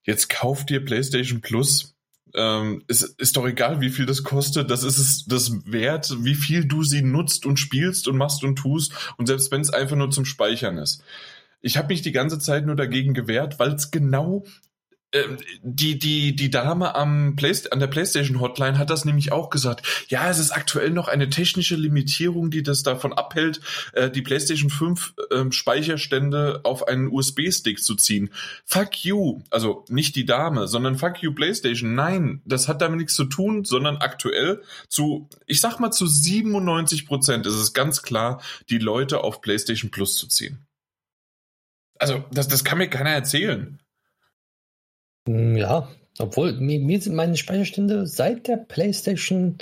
[0.04, 1.97] jetzt kauf dir PlayStation Plus.
[2.38, 4.70] Ähm, es ist doch egal, wie viel das kostet.
[4.70, 8.56] Das ist es das wert, wie viel du sie nutzt und spielst und machst und
[8.56, 8.94] tust.
[9.18, 11.04] Und selbst wenn es einfach nur zum Speichern ist.
[11.62, 14.46] Ich habe mich die ganze Zeit nur dagegen gewehrt, weil es genau
[15.62, 20.06] die, die, die Dame am Play an der PlayStation Hotline hat das nämlich auch gesagt.
[20.10, 23.62] Ja, es ist aktuell noch eine technische Limitierung, die das davon abhält,
[23.94, 28.32] äh, die PlayStation 5 äh, Speicherstände auf einen USB-Stick zu ziehen.
[28.66, 29.42] Fuck you.
[29.50, 31.96] Also nicht die Dame, sondern fuck you PlayStation.
[31.96, 37.06] Nein, das hat damit nichts zu tun, sondern aktuell zu, ich sag mal zu 97
[37.08, 40.66] Prozent ist es ganz klar, die Leute auf PlayStation Plus zu ziehen.
[42.00, 43.80] Also, das, das kann mir keiner erzählen.
[45.28, 49.58] Hm, ja, obwohl mir, mir sind meine Speicherstände seit der PlayStation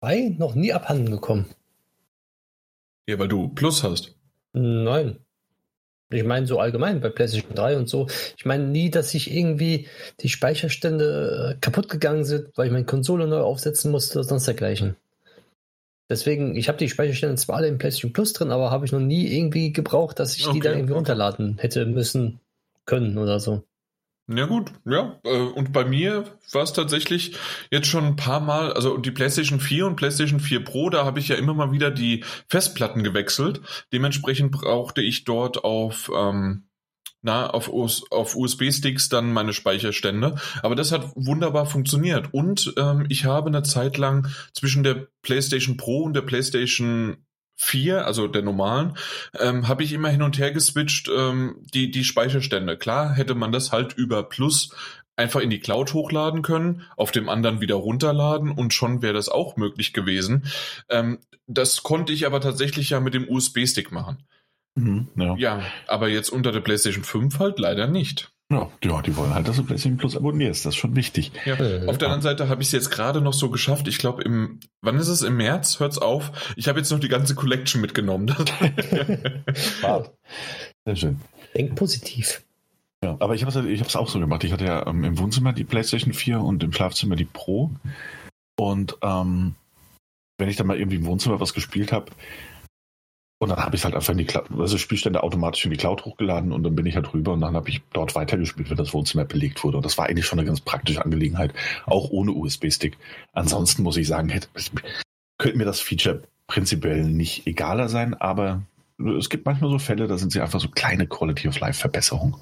[0.00, 1.46] 2 noch nie abhanden gekommen.
[3.06, 4.14] Ja, weil du Plus hast.
[4.52, 5.18] Nein.
[6.10, 8.06] Ich meine so allgemein bei PlayStation 3 und so.
[8.36, 9.88] Ich meine nie, dass sich irgendwie
[10.20, 14.46] die Speicherstände äh, kaputt gegangen sind, weil ich meine Konsole neu aufsetzen musste oder sonst
[14.46, 14.96] dergleichen.
[16.08, 19.00] Deswegen, ich habe die Speicherstände zwar alle im PlayStation Plus drin, aber habe ich noch
[19.00, 20.54] nie irgendwie gebraucht, dass ich okay.
[20.54, 22.40] die dann irgendwie runterladen hätte müssen
[22.86, 23.62] können oder so.
[24.30, 25.18] Ja gut, ja.
[25.24, 27.34] Äh, und bei mir war es tatsächlich
[27.70, 31.18] jetzt schon ein paar Mal, also die PlayStation 4 und PlayStation 4 Pro, da habe
[31.18, 33.62] ich ja immer mal wieder die Festplatten gewechselt.
[33.90, 36.68] Dementsprechend brauchte ich dort auf ähm,
[37.20, 40.36] na, auf, auf USB-Sticks dann meine Speicherstände.
[40.62, 42.32] Aber das hat wunderbar funktioniert.
[42.32, 47.16] Und ähm, ich habe eine Zeit lang zwischen der PlayStation Pro und der PlayStation
[47.58, 48.96] 4, also der normalen,
[49.38, 52.78] ähm, habe ich immer hin und her geswitcht, ähm, die, die Speicherstände.
[52.78, 54.70] Klar hätte man das halt über Plus
[55.16, 59.28] einfach in die Cloud hochladen können, auf dem anderen wieder runterladen und schon wäre das
[59.28, 60.46] auch möglich gewesen.
[60.88, 61.18] Ähm,
[61.48, 64.22] das konnte ich aber tatsächlich ja mit dem USB-Stick machen.
[64.76, 65.34] Mhm, ja.
[65.36, 68.30] ja, aber jetzt unter der PlayStation 5 halt leider nicht.
[68.50, 70.64] Ja, ja, die wollen halt, dass du PlayStation Plus abonnierst.
[70.64, 71.32] Das ist schon wichtig.
[71.44, 71.54] Ja.
[71.86, 73.86] Auf der anderen Seite habe ich es jetzt gerade noch so geschafft.
[73.88, 75.20] Ich glaube, im, wann ist es?
[75.20, 75.80] Im März?
[75.80, 76.32] Hört's auf.
[76.56, 78.28] Ich habe jetzt noch die ganze Collection mitgenommen.
[80.86, 81.20] Sehr schön.
[81.54, 82.42] Denk positiv.
[83.04, 84.44] Ja, aber ich habe es auch so gemacht.
[84.44, 87.70] Ich hatte ja ähm, im Wohnzimmer die PlayStation 4 und im Schlafzimmer die Pro.
[88.58, 89.56] Und ähm,
[90.38, 92.06] wenn ich dann mal irgendwie im Wohnzimmer was gespielt habe,
[93.40, 96.04] und dann habe ich halt einfach in die Cloud, also Spielstände automatisch in die Cloud
[96.04, 98.92] hochgeladen und dann bin ich halt rüber und dann habe ich dort weitergespielt, wenn das
[98.92, 99.76] Wohnzimmer belegt wurde.
[99.76, 101.54] Und das war eigentlich schon eine ganz praktische Angelegenheit,
[101.86, 102.98] auch ohne USB-Stick.
[103.32, 104.48] Ansonsten muss ich sagen, hätte,
[105.38, 108.62] könnte mir das Feature prinzipiell nicht egaler sein, aber
[109.18, 112.34] es gibt manchmal so Fälle, da sind sie einfach so kleine Quality of Life Verbesserungen.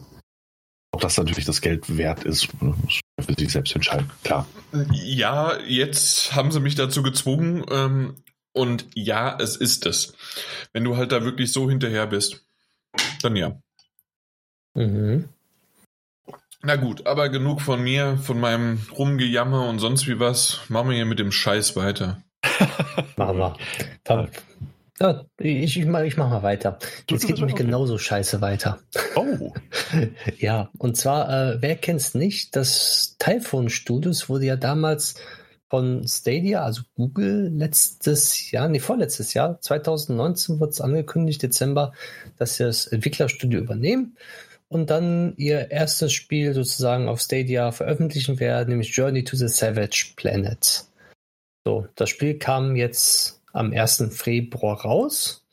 [0.92, 4.46] Ob das natürlich das Geld wert ist, für sich selbst entscheiden, klar.
[4.92, 8.14] Ja, jetzt haben sie mich dazu gezwungen, ähm,
[8.56, 10.14] und ja, es ist es.
[10.72, 12.44] Wenn du halt da wirklich so hinterher bist,
[13.22, 13.60] dann ja.
[14.74, 15.28] Mhm.
[16.62, 20.60] Na gut, aber genug von mir, von meinem Rumgejammer und sonst wie was.
[20.68, 22.22] Machen wir hier mit dem Scheiß weiter.
[23.16, 23.56] Machen wir.
[24.98, 26.78] Ja, ich, ich, mach, ich mach mal weiter.
[27.10, 28.78] Jetzt geht nämlich genauso scheiße weiter.
[29.14, 29.52] Oh.
[30.38, 32.56] ja, und zwar, äh, wer kennt's nicht?
[32.56, 35.16] Das Typhoon Studios wurde ja damals
[35.68, 41.92] von Stadia, also Google, letztes Jahr, nee, vorletztes Jahr, 2019 wird es angekündigt, Dezember,
[42.38, 44.16] dass sie das Entwicklerstudio übernehmen
[44.68, 50.12] und dann ihr erstes Spiel sozusagen auf Stadia veröffentlichen werden, nämlich Journey to the Savage
[50.16, 50.84] Planet.
[51.64, 54.08] So, das Spiel kam jetzt am 1.
[54.10, 55.44] Februar raus.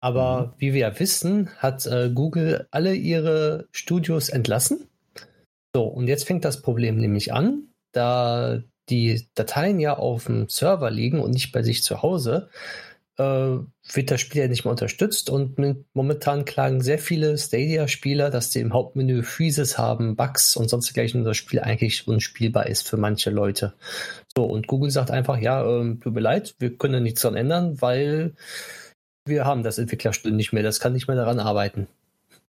[0.00, 0.52] Aber mhm.
[0.58, 4.88] wie wir ja wissen, hat äh, Google alle ihre Studios entlassen.
[5.74, 10.90] So, und jetzt fängt das Problem nämlich an, da die Dateien ja auf dem Server
[10.90, 12.48] liegen und nicht bei sich zu Hause,
[13.18, 13.58] äh,
[13.92, 15.56] wird das Spiel ja nicht mehr unterstützt und
[15.92, 21.20] momentan klagen sehr viele Stadia-Spieler, dass sie im Hauptmenü Freezes haben, Bugs und sonst dergleichen
[21.20, 23.74] und das Spiel eigentlich unspielbar ist für manche Leute.
[24.36, 27.80] So, und Google sagt einfach, ja, äh, tut mir leid, wir können nichts daran ändern,
[27.80, 28.34] weil
[29.24, 31.88] wir haben das Entwicklerstudio nicht mehr, das kann nicht mehr daran arbeiten.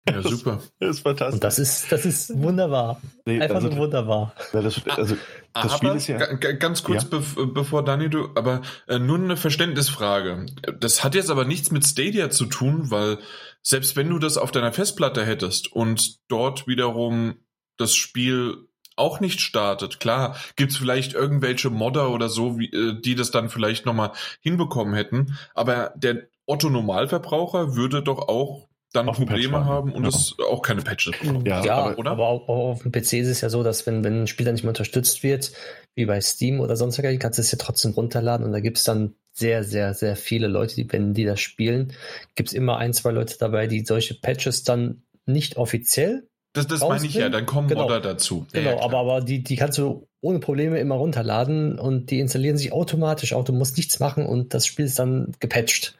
[0.08, 0.60] Ja, super.
[0.80, 1.34] Das ist fantastisch.
[1.34, 3.00] Und das ist, das ist wunderbar.
[3.24, 4.34] Nee, Einfach also, nur wunderbar.
[4.52, 5.16] Das, also,
[5.52, 6.18] das aber, Spiel ist ja.
[6.34, 7.18] Ganz kurz, ja?
[7.18, 10.46] Be bevor Dani, du, aber äh, nur eine Verständnisfrage.
[10.78, 13.18] Das hat jetzt aber nichts mit Stadia zu tun, weil
[13.62, 17.36] selbst wenn du das auf deiner Festplatte hättest und dort wiederum
[17.76, 19.98] das Spiel auch nicht startet.
[19.98, 24.94] Klar, gibt's vielleicht irgendwelche Modder oder so, wie, äh, die das dann vielleicht nochmal hinbekommen
[24.94, 30.62] hätten, aber der Otto Normalverbraucher würde doch auch dann auf Probleme haben und es auch
[30.62, 31.44] keine Patches brauchen.
[31.44, 32.10] Ja, ja aber, oder?
[32.12, 34.46] aber auch, auch, auf dem PC ist es ja so, dass wenn, wenn ein Spiel
[34.46, 35.52] dann nicht mehr unterstützt wird,
[35.94, 38.78] wie bei Steam oder sonst was, kannst du es ja trotzdem runterladen und da gibt
[38.78, 41.92] es dann sehr, sehr, sehr viele Leute, die, wenn die das spielen,
[42.34, 46.80] gibt es immer ein, zwei Leute dabei, die solche Patches dann nicht offiziell das, das
[46.80, 47.82] meine ich ja, dann kommen genau.
[47.82, 48.46] Modder dazu.
[48.52, 52.56] Genau, ja, aber, aber die, die kannst du ohne Probleme immer runterladen und die installieren
[52.56, 53.44] sich automatisch auch.
[53.44, 55.96] Du musst nichts machen und das Spiel ist dann gepatcht.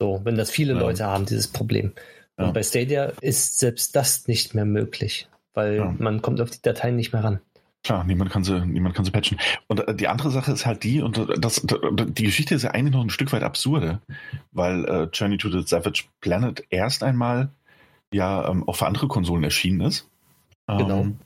[0.00, 0.78] So, wenn das viele ja.
[0.78, 1.92] Leute haben, dieses Problem.
[2.40, 2.46] Ja.
[2.46, 5.94] Und bei Stadia ist selbst das nicht mehr möglich, weil ja.
[5.98, 7.40] man kommt auf die Dateien nicht mehr ran.
[7.82, 9.38] Klar, niemand kann sie, niemand kann sie patchen.
[9.66, 12.94] Und äh, die andere Sache ist halt die, und das, die Geschichte ist ja eigentlich
[12.94, 14.00] noch ein Stück weit absurde,
[14.52, 17.50] weil äh, Journey to the Savage Planet erst einmal
[18.12, 20.08] ja ähm, auch für andere Konsolen erschienen ist.
[20.66, 21.00] Genau.
[21.00, 21.18] Ähm,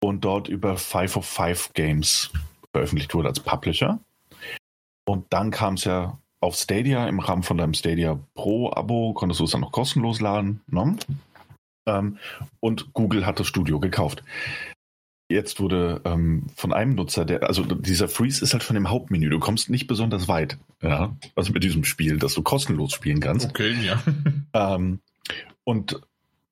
[0.00, 2.30] und dort über 505 Games
[2.72, 4.00] veröffentlicht wurde als Publisher.
[5.04, 9.44] Und dann kam es ja auf Stadia im Rahmen von deinem Stadia Pro-Abo konntest du
[9.44, 10.60] es dann noch kostenlos laden.
[10.68, 10.96] Ne?
[11.86, 12.18] Ähm,
[12.60, 14.22] und Google hat das Studio gekauft.
[15.30, 19.28] Jetzt wurde ähm, von einem Nutzer, der, also dieser Freeze ist halt von dem Hauptmenü.
[19.28, 23.50] Du kommst nicht besonders weit, ja, also mit diesem Spiel, das du kostenlos spielen kannst.
[23.50, 24.02] Okay, ja.
[24.54, 25.00] Ähm,
[25.64, 26.00] und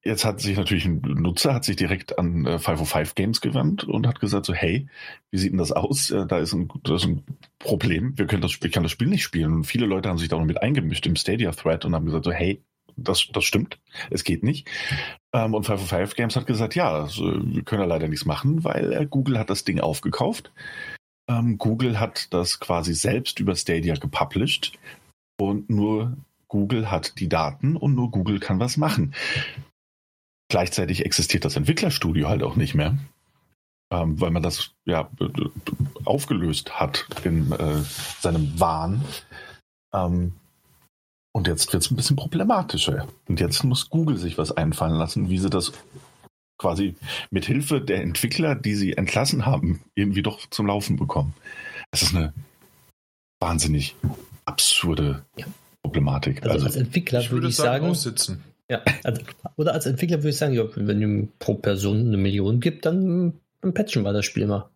[0.06, 4.06] Jetzt hat sich natürlich ein Nutzer hat sich direkt an äh, 505 Games gewandt und
[4.06, 4.86] hat gesagt so, hey,
[5.32, 6.10] wie sieht denn das aus?
[6.12, 7.24] Äh, da, ist ein, da ist ein
[7.58, 8.16] Problem.
[8.16, 9.52] Wir können das Spiel, kann das Spiel nicht spielen.
[9.52, 12.24] Und viele Leute haben sich da noch mit eingemischt im Stadia Thread und haben gesagt
[12.24, 12.62] so, hey,
[12.96, 14.68] das, das stimmt, es geht nicht.
[15.32, 18.92] Ähm, und 505 Games hat gesagt, ja, also, wir können ja leider nichts machen, weil
[18.92, 20.52] äh, Google hat das Ding aufgekauft.
[21.28, 24.72] Ähm, Google hat das quasi selbst über Stadia gepublished
[25.36, 26.16] und nur
[26.48, 29.14] Google hat die Daten und nur Google kann was machen.
[30.48, 32.96] Gleichzeitig existiert das Entwicklerstudio halt auch nicht mehr,
[33.92, 35.10] ähm, weil man das ja
[36.04, 37.82] aufgelöst hat in äh,
[38.20, 39.04] seinem Wahn.
[39.92, 40.34] Ähm,
[41.32, 43.06] und jetzt wird es ein bisschen problematischer.
[43.28, 45.72] Und jetzt muss Google sich was einfallen lassen, wie sie das
[46.58, 46.94] quasi
[47.30, 51.34] mit Hilfe der Entwickler, die sie entlassen haben, irgendwie doch zum Laufen bekommen.
[51.90, 52.32] Das ist eine
[53.40, 53.94] wahnsinnig
[54.44, 55.24] absurde
[55.82, 56.42] Problematik.
[56.42, 58.42] Also, also als Entwickler ich würde ich sagen, aussitzen.
[58.68, 59.22] Ja, also,
[59.56, 63.34] oder als Entwickler würde ich sagen, ja, wenn du pro Person eine Million gibt, dann,
[63.60, 64.68] dann patchen wir das Spiel mal.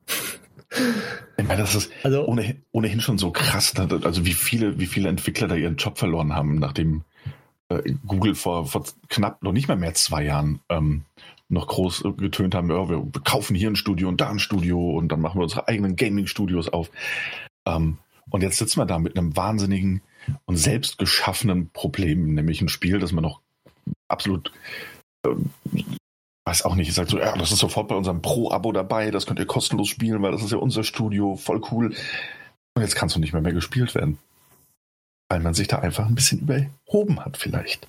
[1.36, 5.08] Ich meine, das ist also, ohnehin, ohnehin schon so krass, also wie viele, wie viele
[5.08, 7.02] Entwickler da ihren Job verloren haben, nachdem
[7.68, 11.04] äh, Google vor, vor knapp noch nicht mal mehr zwei Jahren ähm,
[11.48, 15.08] noch groß getönt haben, ja, wir kaufen hier ein Studio und da ein Studio und
[15.08, 16.90] dann machen wir unsere eigenen Gaming-Studios auf.
[17.66, 17.98] Ähm,
[18.30, 20.02] und jetzt sitzen wir da mit einem wahnsinnigen
[20.44, 23.40] und selbst geschaffenen Problem, nämlich ein Spiel, das man noch
[24.08, 24.52] absolut,
[25.26, 25.30] äh,
[26.46, 29.26] weiß auch nicht, ich sage so, ja, das ist sofort bei unserem Pro-Abo dabei, das
[29.26, 31.94] könnt ihr kostenlos spielen, weil das ist ja unser Studio, voll cool.
[32.74, 34.18] Und jetzt kannst du nicht mehr mehr gespielt werden.
[35.28, 37.86] Weil man sich da einfach ein bisschen überhoben hat, vielleicht.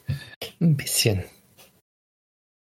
[0.60, 1.24] Ein bisschen.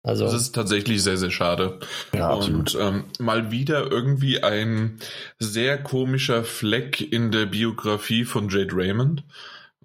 [0.02, 1.78] Also, das ist tatsächlich sehr, sehr schade.
[2.14, 2.74] Ja, absolut.
[2.74, 4.98] Und ähm, mal wieder irgendwie ein
[5.38, 9.24] sehr komischer Fleck in der Biografie von Jade Raymond.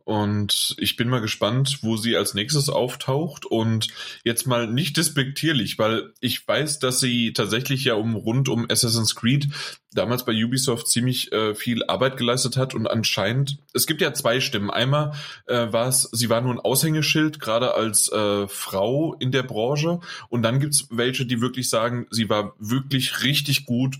[0.05, 3.45] Und ich bin mal gespannt, wo sie als nächstes auftaucht.
[3.45, 3.87] Und
[4.23, 9.15] jetzt mal nicht despektierlich, weil ich weiß, dass sie tatsächlich ja um rund um Assassin's
[9.15, 9.47] Creed
[9.91, 12.75] damals bei Ubisoft ziemlich äh, viel Arbeit geleistet hat.
[12.75, 14.69] Und anscheinend, es gibt ja zwei Stimmen.
[14.69, 15.13] Einmal
[15.47, 20.01] äh, war es, sie war nur ein Aushängeschild, gerade als äh, Frau in der Branche.
[20.29, 23.95] Und dann gibt's welche, die wirklich sagen, sie war wirklich richtig gut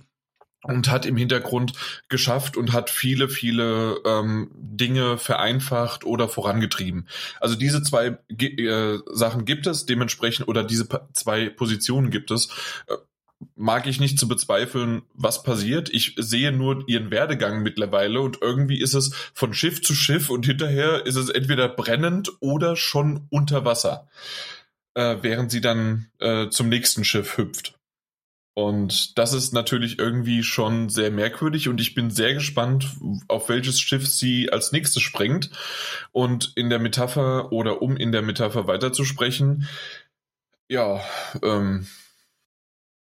[0.68, 1.74] und hat im Hintergrund
[2.10, 7.08] geschafft und hat viele, viele ähm, Dinge vereinfacht oder vorangetrieben.
[7.40, 12.50] Also diese zwei äh, Sachen gibt es dementsprechend oder diese zwei Positionen gibt es.
[12.88, 12.96] Äh,
[13.56, 15.90] mag ich nicht zu bezweifeln, was passiert.
[15.90, 20.46] Ich sehe nur ihren Werdegang mittlerweile und irgendwie ist es von Schiff zu Schiff und
[20.46, 24.08] hinterher ist es entweder brennend oder schon unter Wasser,
[24.94, 27.78] äh, während sie dann äh, zum nächsten Schiff hüpft.
[28.56, 32.88] Und das ist natürlich irgendwie schon sehr merkwürdig und ich bin sehr gespannt,
[33.28, 35.50] auf welches Schiff sie als nächstes springt.
[36.14, 39.68] Und in der Metapher oder um in der Metapher weiterzusprechen,
[40.70, 41.02] ja,
[41.44, 41.86] ähm,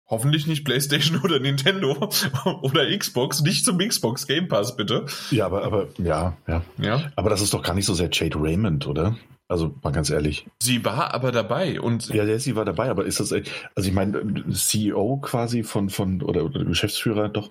[0.05, 2.09] hoffentlich nicht PlayStation oder Nintendo
[2.61, 5.05] oder Xbox, nicht zum Xbox Game Pass, bitte.
[5.31, 6.61] Ja, aber, aber, ja, ja.
[6.77, 7.09] Ja.
[7.15, 9.15] Aber das ist doch gar nicht so sehr Jade Raymond, oder?
[9.49, 10.45] Also mal ganz ehrlich.
[10.61, 13.45] Sie war aber dabei und ja, ja, sie war dabei, aber ist das also
[13.77, 17.49] ich meine CEO quasi von von oder, oder Geschäftsführer doch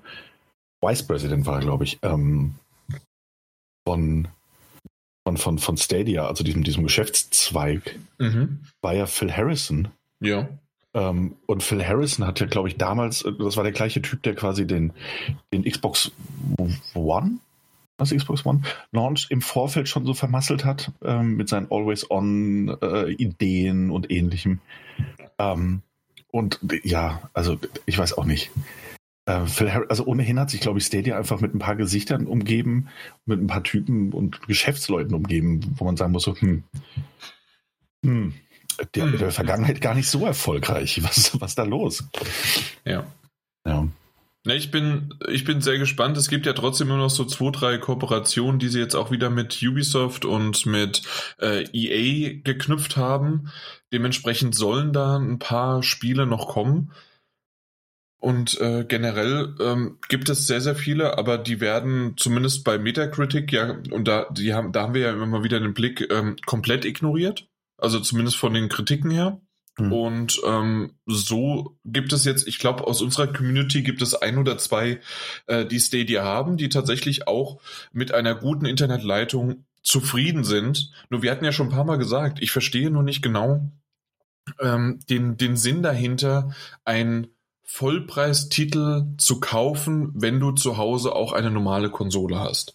[0.83, 2.57] Vice President war glaube ich ähm,
[3.87, 4.29] von
[5.27, 8.61] von von von Stadia, also diesem diesem Geschäftszweig mhm.
[8.83, 9.89] war ja Phil Harrison.
[10.21, 10.49] Ja.
[10.93, 14.35] Ähm, und Phil Harrison hat ja glaube ich damals, das war der gleiche Typ, der
[14.35, 14.93] quasi den
[15.51, 16.13] den Xbox
[16.95, 17.39] One
[17.99, 23.93] was Xbox One Launch im Vorfeld schon so vermasselt hat ähm, mit seinen Always-On-Ideen äh,
[23.93, 24.61] und ähnlichem.
[25.39, 25.83] Ähm,
[26.31, 28.51] und ja, also ich weiß auch nicht.
[29.27, 29.45] Äh,
[29.89, 32.89] also ohnehin hat sich, glaube ich, Stadia einfach mit ein paar Gesichtern umgeben,
[33.25, 36.65] mit ein paar Typen und Geschäftsleuten umgeben, wo man sagen muss, so, hm,
[38.05, 38.35] hm,
[38.95, 39.19] der, hm.
[39.19, 41.03] der Vergangenheit gar nicht so erfolgreich.
[41.03, 42.05] Was, was da los?
[42.85, 43.07] Ja.
[43.67, 43.89] Ja.
[44.47, 46.17] Ne, ich bin, ich bin sehr gespannt.
[46.17, 49.29] Es gibt ja trotzdem immer noch so zwei, drei Kooperationen, die sie jetzt auch wieder
[49.29, 51.03] mit Ubisoft und mit
[51.41, 53.51] äh, EA geknüpft haben.
[53.93, 56.93] Dementsprechend sollen da ein paar Spiele noch kommen.
[58.19, 63.51] Und äh, generell ähm, gibt es sehr, sehr viele, aber die werden zumindest bei Metacritic,
[63.51, 66.37] ja, und da, die haben, da haben wir ja immer mal wieder den Blick ähm,
[66.47, 67.49] komplett ignoriert.
[67.79, 69.41] Also zumindest von den Kritiken her.
[69.79, 69.93] Mhm.
[69.93, 74.59] Und ähm, so gibt es jetzt, ich glaube, aus unserer Community gibt es ein oder
[74.59, 75.01] zwei,
[75.47, 77.61] äh, die Stadia haben, die tatsächlich auch
[77.93, 80.91] mit einer guten Internetleitung zufrieden sind.
[81.11, 83.71] Nur wir hatten ja schon ein paar Mal gesagt, ich verstehe nur nicht genau
[84.61, 87.29] ähm, den, den Sinn dahinter, ein
[87.65, 92.75] Vollpreistitel zu kaufen, wenn du zu Hause auch eine normale Konsole hast.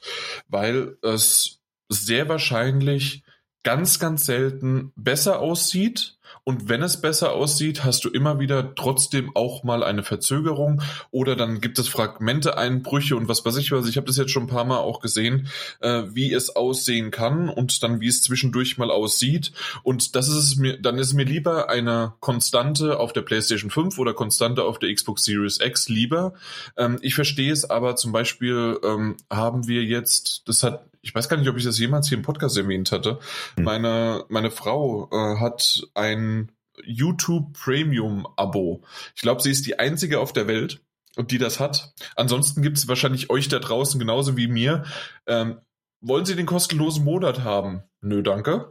[0.49, 3.23] Weil es sehr wahrscheinlich
[3.63, 9.35] ganz, ganz selten besser aussieht und wenn es besser aussieht, hast du immer wieder trotzdem
[9.35, 13.87] auch mal eine Verzögerung oder dann gibt es Fragmente, Einbrüche und was weiß ich was.
[13.87, 15.47] Ich habe das jetzt schon ein paar Mal auch gesehen,
[15.81, 19.51] äh, wie es aussehen kann und dann wie es zwischendurch mal aussieht.
[19.83, 23.99] Und das ist es mir, dann ist mir lieber eine Konstante auf der PlayStation 5
[23.99, 26.33] oder Konstante auf der Xbox Series X lieber.
[26.75, 31.29] Ähm, ich verstehe es aber zum Beispiel ähm, haben wir jetzt, das hat ich weiß
[31.29, 33.19] gar nicht, ob ich das jemals hier im Podcast erwähnt hatte.
[33.55, 33.63] Hm.
[33.63, 36.51] Meine, meine Frau äh, hat ein
[36.83, 38.83] YouTube Premium Abo.
[39.15, 40.81] Ich glaube, sie ist die einzige auf der Welt,
[41.17, 41.93] die das hat.
[42.15, 44.83] Ansonsten gibt es wahrscheinlich euch da draußen genauso wie mir.
[45.27, 45.59] Ähm,
[46.03, 47.83] wollen Sie den kostenlosen Monat haben?
[48.01, 48.69] Nö, danke.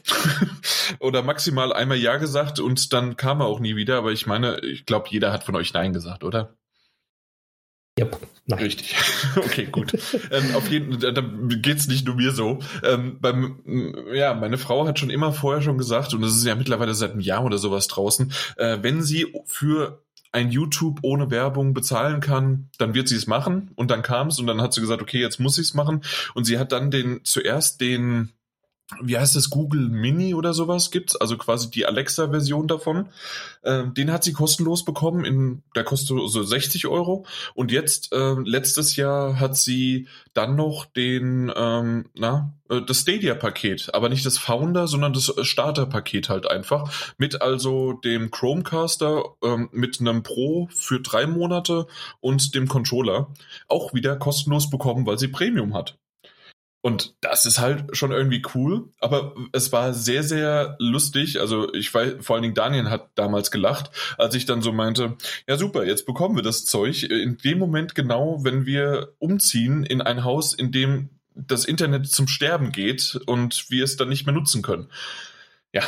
[0.98, 3.98] Oder maximal einmal Ja gesagt und dann kam er auch nie wieder.
[3.98, 6.56] Aber ich meine, ich glaube, jeder hat von euch Nein gesagt, oder?
[7.98, 8.18] Yep.
[8.46, 8.59] Nein.
[8.59, 8.96] Richtig.
[9.37, 9.92] Okay, gut.
[10.33, 12.59] ähm, auf jeden Fall, da geht's nicht nur mir so.
[12.83, 13.61] Ähm, beim,
[14.12, 17.12] ja, meine Frau hat schon immer vorher schon gesagt, und das ist ja mittlerweile seit
[17.12, 22.70] einem Jahr oder sowas draußen, äh, wenn sie für ein YouTube ohne Werbung bezahlen kann,
[22.79, 23.70] dann wird sie es machen.
[23.74, 26.03] Und dann kam es und dann hat sie gesagt, okay, jetzt muss ich es machen.
[26.35, 28.33] Und sie hat dann den zuerst den
[29.03, 33.09] wie heißt es, Google Mini oder sowas gibt's, also quasi die Alexa-Version davon.
[33.64, 37.24] Ähm, den hat sie kostenlos bekommen, in, der kostet so 60 Euro.
[37.55, 43.94] Und jetzt, äh, letztes Jahr hat sie dann noch den, ähm, na, äh, das Stadia-Paket,
[43.94, 47.14] aber nicht das Founder, sondern das Starter-Paket halt einfach.
[47.18, 51.87] Mit also dem Chromecaster, ähm, mit einem Pro für drei Monate
[52.20, 53.29] und dem Controller
[53.68, 55.98] auch wieder kostenlos bekommen, weil sie Premium hat.
[56.82, 61.38] Und das ist halt schon irgendwie cool, aber es war sehr, sehr lustig.
[61.38, 65.16] Also ich weiß, vor allen Dingen Daniel hat damals gelacht, als ich dann so meinte,
[65.46, 67.02] ja super, jetzt bekommen wir das Zeug.
[67.02, 72.28] In dem Moment genau, wenn wir umziehen in ein Haus, in dem das Internet zum
[72.28, 74.88] Sterben geht und wir es dann nicht mehr nutzen können.
[75.72, 75.82] Ja,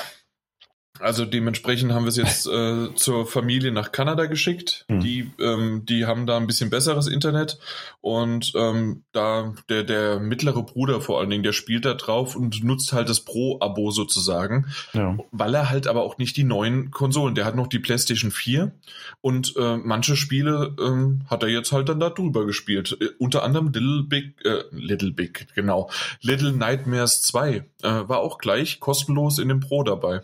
[1.00, 4.84] also dementsprechend haben wir es jetzt äh, zur Familie nach Kanada geschickt.
[4.88, 5.00] Mhm.
[5.00, 7.58] Die, ähm, die haben da ein bisschen besseres Internet
[8.00, 12.62] und ähm, da der, der mittlere Bruder vor allen Dingen, der spielt da drauf und
[12.62, 15.16] nutzt halt das Pro-Abo sozusagen, ja.
[15.30, 18.72] weil er halt aber auch nicht die neuen Konsolen, der hat noch die PlayStation 4
[19.20, 22.96] und äh, manche Spiele ähm, hat er jetzt halt dann da drüber gespielt.
[23.00, 25.90] Äh, unter anderem Little Big, äh, Little Big, genau,
[26.20, 30.20] Little Nightmares 2 äh, war auch gleich kostenlos in dem Pro dabei.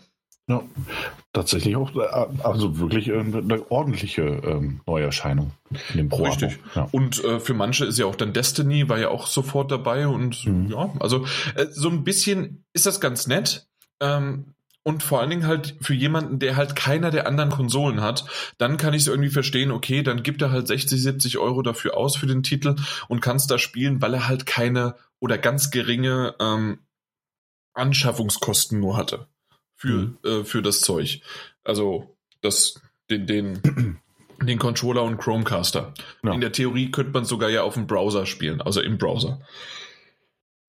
[0.49, 0.63] Ja,
[1.31, 5.51] tatsächlich auch, äh, also wirklich eine ordentliche ähm, Neuerscheinung
[5.91, 6.23] in dem Pro.
[6.23, 6.57] Richtig.
[6.73, 6.89] Ja.
[6.91, 10.47] Und äh, für manche ist ja auch dann Destiny, war ja auch sofort dabei und
[10.47, 10.71] mhm.
[10.71, 13.67] ja, also äh, so ein bisschen ist das ganz nett.
[14.01, 18.25] Ähm, und vor allen Dingen halt für jemanden, der halt keiner der anderen Konsolen hat,
[18.57, 21.95] dann kann ich es irgendwie verstehen, okay, dann gibt er halt 60, 70 Euro dafür
[21.95, 22.75] aus für den Titel
[23.07, 26.79] und kann es da spielen, weil er halt keine oder ganz geringe ähm,
[27.75, 29.27] Anschaffungskosten nur hatte
[29.79, 30.17] für, mhm.
[30.23, 31.21] äh, für das Zeug.
[31.63, 33.61] Also das, den, den,
[34.41, 35.93] den Controller und Chromecaster.
[36.21, 36.33] Ja.
[36.33, 39.41] In der Theorie könnte man sogar ja auf dem Browser spielen, also im Browser.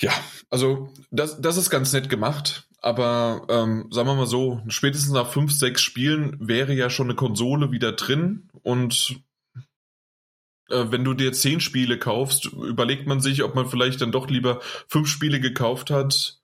[0.00, 0.12] Ja,
[0.48, 5.28] also das, das ist ganz nett gemacht, aber ähm, sagen wir mal so, spätestens nach
[5.28, 9.20] fünf, sechs Spielen wäre ja schon eine Konsole wieder drin und
[10.70, 14.30] äh, wenn du dir zehn Spiele kaufst, überlegt man sich, ob man vielleicht dann doch
[14.30, 16.39] lieber fünf Spiele gekauft hat,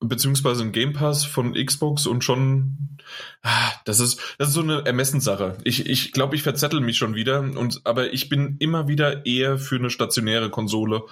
[0.00, 2.98] beziehungsweise ein Game Pass von Xbox und schon,
[3.42, 5.58] ah, das ist, das ist so eine Ermessenssache.
[5.64, 9.58] Ich, ich glaube, ich verzettel mich schon wieder und, aber ich bin immer wieder eher
[9.58, 11.02] für eine stationäre Konsole.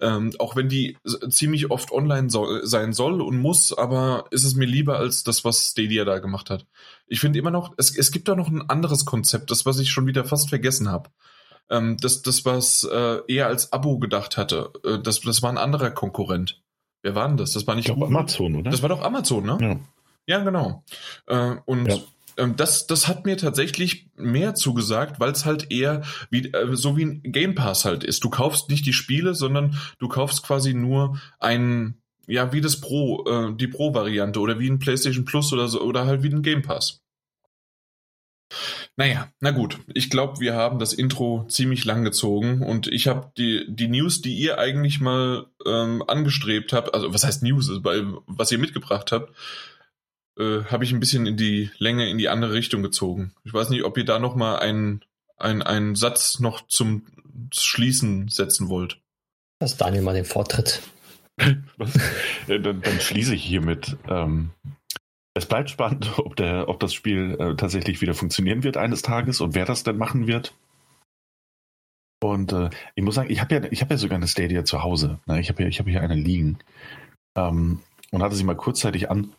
[0.00, 4.56] Ähm, auch wenn die ziemlich oft online so, sein soll und muss, aber ist es
[4.56, 6.66] mir lieber als das, was Stadia da gemacht hat.
[7.06, 9.92] Ich finde immer noch, es, es gibt da noch ein anderes Konzept, das, was ich
[9.92, 11.10] schon wieder fast vergessen habe.
[11.70, 15.58] Ähm, das, das, was äh, eher als Abo gedacht hatte, äh, das, das war ein
[15.58, 16.63] anderer Konkurrent.
[17.04, 17.52] Wer war denn das?
[17.52, 18.70] Das war nicht ich glaub, Amazon, oder?
[18.70, 19.58] Das war doch Amazon, ne?
[19.60, 19.76] Ja,
[20.38, 20.82] ja genau.
[21.26, 21.98] Äh, und ja.
[22.36, 26.96] Ähm, das, das hat mir tatsächlich mehr zugesagt, weil es halt eher wie äh, so
[26.96, 28.24] wie ein Game Pass halt ist.
[28.24, 33.22] Du kaufst nicht die Spiele, sondern du kaufst quasi nur ein ja wie das Pro,
[33.28, 36.62] äh, die Pro-Variante oder wie ein PlayStation Plus oder so oder halt wie ein Game
[36.62, 37.03] Pass.
[38.96, 39.78] Naja, na gut.
[39.94, 44.20] Ich glaube, wir haben das Intro ziemlich lang gezogen und ich habe die, die News,
[44.20, 48.58] die ihr eigentlich mal ähm, angestrebt habt, also was heißt News, also bei, was ihr
[48.58, 49.32] mitgebracht habt,
[50.38, 53.34] äh, habe ich ein bisschen in die Länge, in die andere Richtung gezogen.
[53.44, 55.04] Ich weiß nicht, ob ihr da noch mal einen,
[55.36, 57.06] einen, einen Satz noch zum
[57.52, 59.00] Schließen setzen wollt.
[59.60, 60.82] Lass Daniel mal den Vortritt.
[61.36, 63.96] dann, dann, schließe ich hiermit.
[64.08, 64.50] Ähm,
[65.34, 69.40] es bleibt spannend, ob, der, ob das Spiel äh, tatsächlich wieder funktionieren wird eines Tages
[69.40, 70.54] und wer das denn machen wird.
[72.22, 75.18] Und äh, ich muss sagen, ich habe ja, hab ja sogar eine Stadia zu Hause.
[75.26, 75.40] Ne?
[75.40, 76.58] Ich habe ja, hab hier eine liegen.
[77.36, 77.80] Ähm,
[78.10, 79.32] und hatte sie mal kurzzeitig an,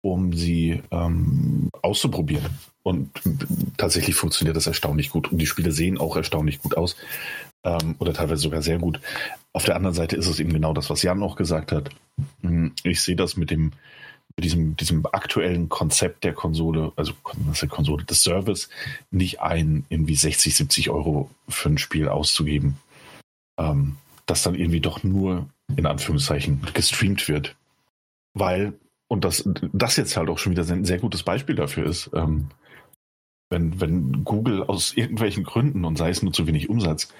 [0.00, 2.58] um sie ähm, auszuprobieren.
[2.82, 3.10] Und
[3.76, 5.32] tatsächlich funktioniert das erstaunlich gut.
[5.32, 6.96] Und die Spiele sehen auch erstaunlich gut aus.
[7.64, 9.00] Ähm, oder teilweise sogar sehr gut.
[9.52, 11.90] Auf der anderen Seite ist es eben genau das, was Jan auch gesagt hat.
[12.42, 13.72] Hm, ich sehe das mit dem,
[14.42, 17.12] diesem, diesem aktuellen Konzept der Konsole, also
[17.60, 18.68] der Konsole des Service,
[19.10, 22.78] nicht ein, irgendwie 60, 70 Euro für ein Spiel auszugeben,
[23.58, 27.54] ähm, das dann irgendwie doch nur in Anführungszeichen gestreamt wird.
[28.34, 28.72] Weil,
[29.08, 32.48] und das, das jetzt halt auch schon wieder ein sehr gutes Beispiel dafür ist, ähm,
[33.50, 37.12] wenn, wenn Google aus irgendwelchen Gründen und sei es nur zu wenig Umsatz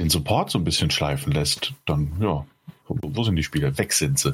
[0.00, 2.46] den Support so ein bisschen schleifen lässt, dann ja,
[2.88, 3.76] wo sind die Spiele?
[3.78, 4.32] Weg sind sie.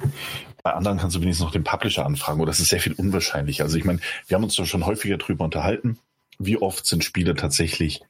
[0.63, 3.65] Bei anderen kannst du wenigstens noch den Publisher anfragen, oder das ist sehr viel unwahrscheinlicher.
[3.65, 5.99] Also ich meine, wir haben uns da schon häufiger drüber unterhalten.
[6.39, 8.03] Wie oft sind Spiele tatsächlich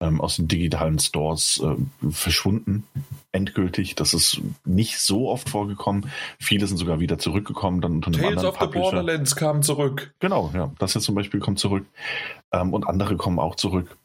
[0.00, 2.84] ähm, aus den digitalen Stores äh, verschwunden,
[3.32, 3.94] endgültig.
[3.94, 6.10] Das ist nicht so oft vorgekommen.
[6.38, 7.80] Viele sind sogar wieder zurückgekommen.
[7.80, 8.90] Dann unter einem Tales of Publisher.
[8.90, 10.14] the Borderlands kam zurück.
[10.20, 10.72] Genau, ja.
[10.78, 11.86] Das jetzt zum Beispiel kommt zurück.
[12.52, 13.96] Ähm, und andere kommen auch zurück.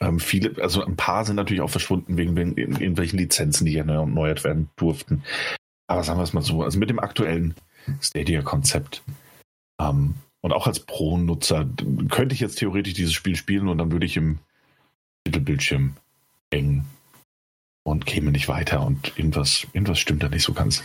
[0.00, 4.44] Ähm, viele, also ein paar sind natürlich auch verschwunden wegen, wegen irgendwelchen Lizenzen, die erneuert
[4.44, 5.22] werden durften.
[5.86, 7.54] Aber sagen wir es mal so, also mit dem aktuellen
[8.00, 9.02] Stadia-Konzept
[9.80, 11.68] ähm, und auch als Pro-Nutzer
[12.10, 14.38] könnte ich jetzt theoretisch dieses Spiel spielen und dann würde ich im
[15.26, 15.96] Mittelbildschirm
[16.52, 16.86] hängen
[17.82, 20.84] und käme nicht weiter und irgendwas, irgendwas stimmt da nicht so ganz.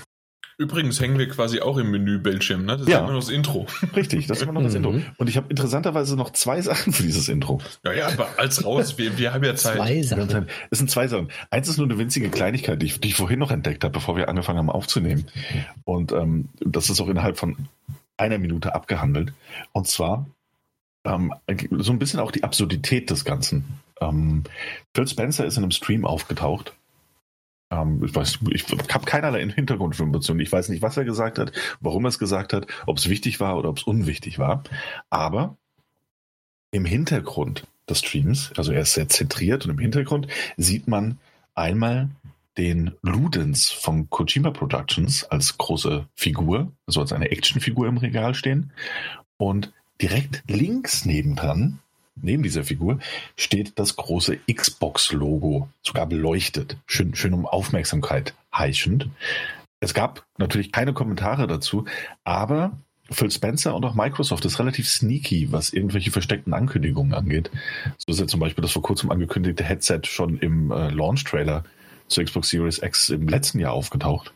[0.59, 2.75] Übrigens hängen wir quasi auch im Menü-Bildschirm, ne?
[2.75, 2.97] Das ja.
[2.97, 3.65] ist immer noch das Intro.
[3.95, 4.91] Richtig, das ist immer noch das Intro.
[4.91, 5.05] Mhm.
[5.15, 7.61] Und ich habe interessanterweise noch zwei Sachen für dieses Intro.
[7.85, 9.77] Ja, ja, aber als raus, wir, wir haben ja Zeit.
[9.77, 10.49] Zwei Sachen.
[10.69, 11.29] Es sind zwei Sachen.
[11.49, 14.17] Eins ist nur eine winzige Kleinigkeit, die ich, die ich vorhin noch entdeckt habe, bevor
[14.17, 15.27] wir angefangen haben aufzunehmen.
[15.85, 17.55] Und ähm, das ist auch innerhalb von
[18.17, 19.31] einer Minute abgehandelt.
[19.71, 20.27] Und zwar
[21.05, 21.33] ähm,
[21.71, 23.79] so ein bisschen auch die Absurdität des Ganzen.
[24.01, 24.43] Ähm,
[24.93, 26.73] Phil Spencer ist in einem Stream aufgetaucht
[27.71, 30.41] Ähm, ich weiß, ich habe keinerlei Hintergrundinformationen.
[30.41, 33.39] Ich weiß nicht, was er gesagt hat, warum er es gesagt hat, ob es wichtig
[33.39, 34.63] war oder ob es unwichtig war.
[35.09, 35.57] Aber
[36.71, 41.17] im Hintergrund des Streams, also er ist sehr zentriert und im Hintergrund sieht man
[41.55, 42.09] einmal
[42.57, 48.71] den Ludens von Kojima Productions als große Figur, also als eine Actionfigur im Regal stehen.
[49.37, 51.79] Und direkt links nebendran
[52.21, 52.99] neben dieser Figur
[53.35, 59.09] steht das große Xbox-Logo, sogar beleuchtet, schön, schön um Aufmerksamkeit heischend.
[59.79, 61.85] Es gab natürlich keine Kommentare dazu,
[62.23, 62.77] aber
[63.11, 67.49] Phil Spencer und auch Microsoft ist relativ sneaky, was irgendwelche versteckten Ankündigungen angeht.
[67.97, 71.63] So ist ja zum Beispiel das vor kurzem angekündigte Headset schon im äh, Launch-Trailer
[72.07, 74.33] zur Xbox Series X im letzten Jahr aufgetaucht.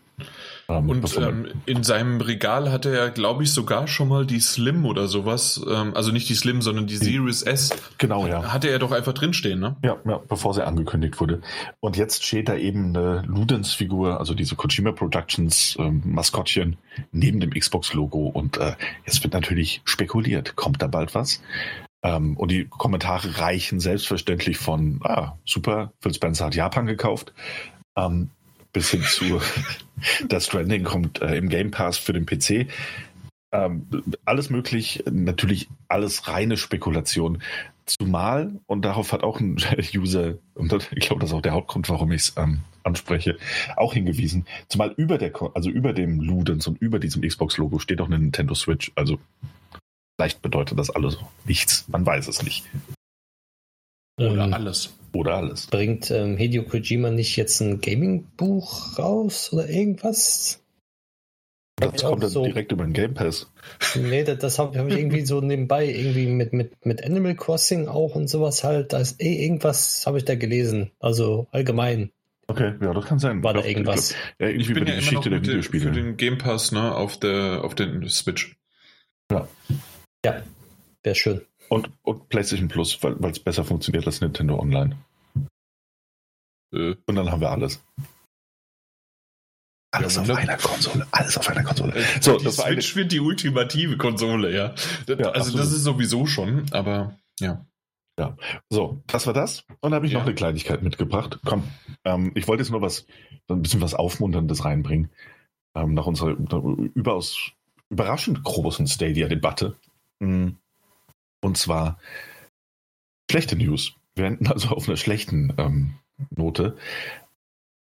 [0.70, 4.86] Ähm, und ähm, in seinem Regal hatte er, glaube ich, sogar schon mal die Slim
[4.86, 5.64] oder sowas.
[5.70, 7.72] Ähm, also nicht die Slim, sondern die Series S.
[7.98, 8.54] Genau, ja.
[8.54, 9.76] Hatte er doch einfach drinstehen, ne?
[9.84, 11.42] Ja, ja, bevor sie angekündigt wurde.
[11.80, 16.78] Und jetzt steht da eben eine Ludens-Figur, also diese Kojima Productions ähm, Maskottchen,
[17.12, 18.28] neben dem Xbox-Logo.
[18.28, 21.42] Und äh, jetzt wird natürlich spekuliert, kommt da bald was?
[22.04, 27.34] Ähm, und die Kommentare reichen selbstverständlich von, ah, super, Phil Spencer hat Japan gekauft,
[27.96, 28.30] ähm,
[28.74, 29.42] bis hin zu
[30.28, 32.68] das Stranding kommt äh, im Game Pass für den PC.
[33.54, 33.88] Ähm,
[34.26, 37.42] alles möglich, natürlich alles reine Spekulation.
[37.86, 39.58] Zumal, und darauf hat auch ein
[39.96, 43.38] User, und ich glaube, das ist auch der Hauptgrund, warum ich es ähm, anspreche,
[43.76, 48.08] auch hingewiesen, zumal über der, also über dem Ludens und über diesem Xbox-Logo steht auch
[48.08, 48.92] eine Nintendo Switch.
[48.96, 49.20] Also
[50.18, 52.66] vielleicht bedeutet das alles nichts, man weiß es nicht.
[54.18, 54.94] Oder ähm, alles.
[55.14, 55.68] Oder alles.
[55.68, 60.60] Bringt ähm, Hideo Kojima nicht jetzt ein Gaming-Buch raus oder irgendwas?
[61.76, 63.52] Das kommt dann so, direkt über den Game Pass.
[63.96, 67.88] Nee, das, das habe hab ich irgendwie so nebenbei, irgendwie mit, mit, mit Animal Crossing
[67.88, 68.94] auch und sowas halt.
[68.94, 70.92] Da ist eh irgendwas, habe ich da gelesen.
[71.00, 72.12] Also allgemein.
[72.48, 73.44] Okay, ja, das kann sein.
[73.44, 74.12] War da irgendwas?
[74.12, 75.84] Ich, glaub, ja, irgendwie ich bin ja Geschichte immer noch der Videospiele.
[75.84, 78.56] Für den Game Pass, ne, auf der, auf den Switch.
[79.32, 79.48] Ja.
[80.26, 80.44] Ja,
[81.04, 81.42] wäre schön.
[81.74, 84.96] Und, und PlayStation Plus, weil es besser funktioniert als Nintendo Online.
[86.72, 86.96] Äh.
[87.08, 87.84] Und dann haben wir alles.
[89.92, 91.08] Alles ja, auf einer Konsole.
[91.10, 91.96] Alles auf einer Konsole.
[91.96, 94.76] Äh, so, die das Switch wird die ultimative Konsole, ja.
[95.08, 95.60] ja also absolut.
[95.60, 97.66] das ist sowieso schon, aber ja.
[98.20, 98.38] Ja,
[98.70, 99.66] so, das war das.
[99.82, 100.20] Und da habe ich ja.
[100.20, 101.40] noch eine Kleinigkeit mitgebracht.
[101.44, 101.64] Komm,
[102.06, 103.08] ähm, ich wollte jetzt nur was,
[103.48, 105.10] so ein bisschen was Aufmunterndes reinbringen.
[105.74, 106.38] Ähm, nach unserer
[106.94, 107.52] überaus
[107.90, 109.76] überraschend großen Stadia-Debatte.
[110.20, 110.58] Mhm.
[111.44, 112.00] Und zwar
[113.30, 113.94] schlechte News.
[114.16, 115.96] Wir enden also auf einer schlechten ähm,
[116.30, 116.78] Note.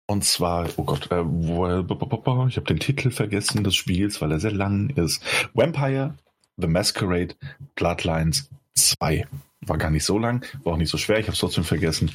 [0.06, 4.52] Und zwar, oh Gott, äh, ich habe den Titel vergessen des Spiels, weil er sehr
[4.52, 5.22] lang ist.
[5.54, 6.16] Vampire,
[6.56, 7.36] The Masquerade,
[7.76, 9.28] Bloodlines 2.
[9.62, 12.12] War gar nicht so lang, war auch nicht so schwer, ich habe es trotzdem vergessen.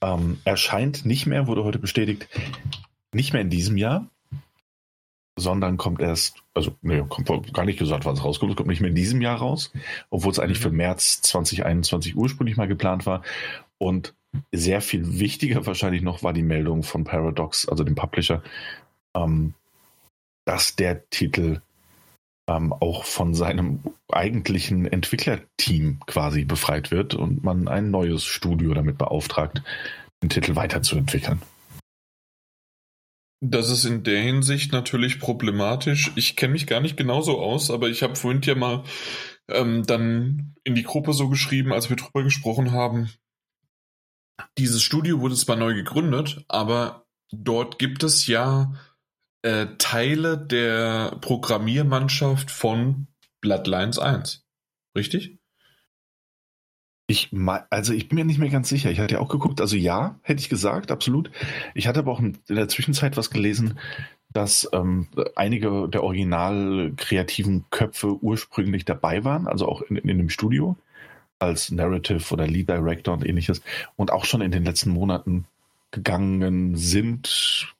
[0.00, 2.28] Ähm, erscheint nicht mehr, wurde heute bestätigt,
[3.12, 4.08] nicht mehr in diesem Jahr,
[5.38, 8.80] sondern kommt erst, also nee, kommt gar nicht gesagt, wann es rauskommt, es kommt nicht
[8.80, 9.72] mehr in diesem Jahr raus,
[10.10, 10.78] obwohl es eigentlich für mhm.
[10.78, 13.22] März 2021 ursprünglich mal geplant war.
[13.78, 14.14] Und
[14.52, 18.42] sehr viel wichtiger wahrscheinlich noch war die Meldung von Paradox, also dem Publisher,
[19.14, 19.54] ähm,
[20.44, 21.60] dass der Titel
[22.48, 23.80] ähm, auch von seinem
[24.10, 29.62] eigentlichen Entwicklerteam quasi befreit wird und man ein neues Studio damit beauftragt,
[30.22, 31.42] den Titel weiterzuentwickeln.
[33.40, 36.12] Das ist in der Hinsicht natürlich problematisch.
[36.16, 38.82] Ich kenne mich gar nicht genauso aus, aber ich habe vorhin ja mal
[39.48, 43.10] ähm, dann in die Gruppe so geschrieben, als wir drüber gesprochen haben.
[44.56, 48.74] Dieses Studio wurde zwar neu gegründet, aber dort gibt es ja
[49.42, 53.06] äh, Teile der Programmiermannschaft von
[53.40, 54.44] Bloodlines 1.
[54.96, 55.37] Richtig?
[57.10, 57.30] Ich,
[57.70, 58.90] also ich bin mir nicht mehr ganz sicher.
[58.90, 61.30] Ich hatte ja auch geguckt, also ja, hätte ich gesagt, absolut.
[61.74, 63.78] Ich hatte aber auch in der Zwischenzeit was gelesen,
[64.30, 70.28] dass ähm, einige der original kreativen Köpfe ursprünglich dabei waren, also auch in, in dem
[70.28, 70.76] Studio
[71.38, 73.62] als Narrative oder Lead Director und ähnliches
[73.96, 75.46] und auch schon in den letzten Monaten
[75.90, 77.74] gegangen sind,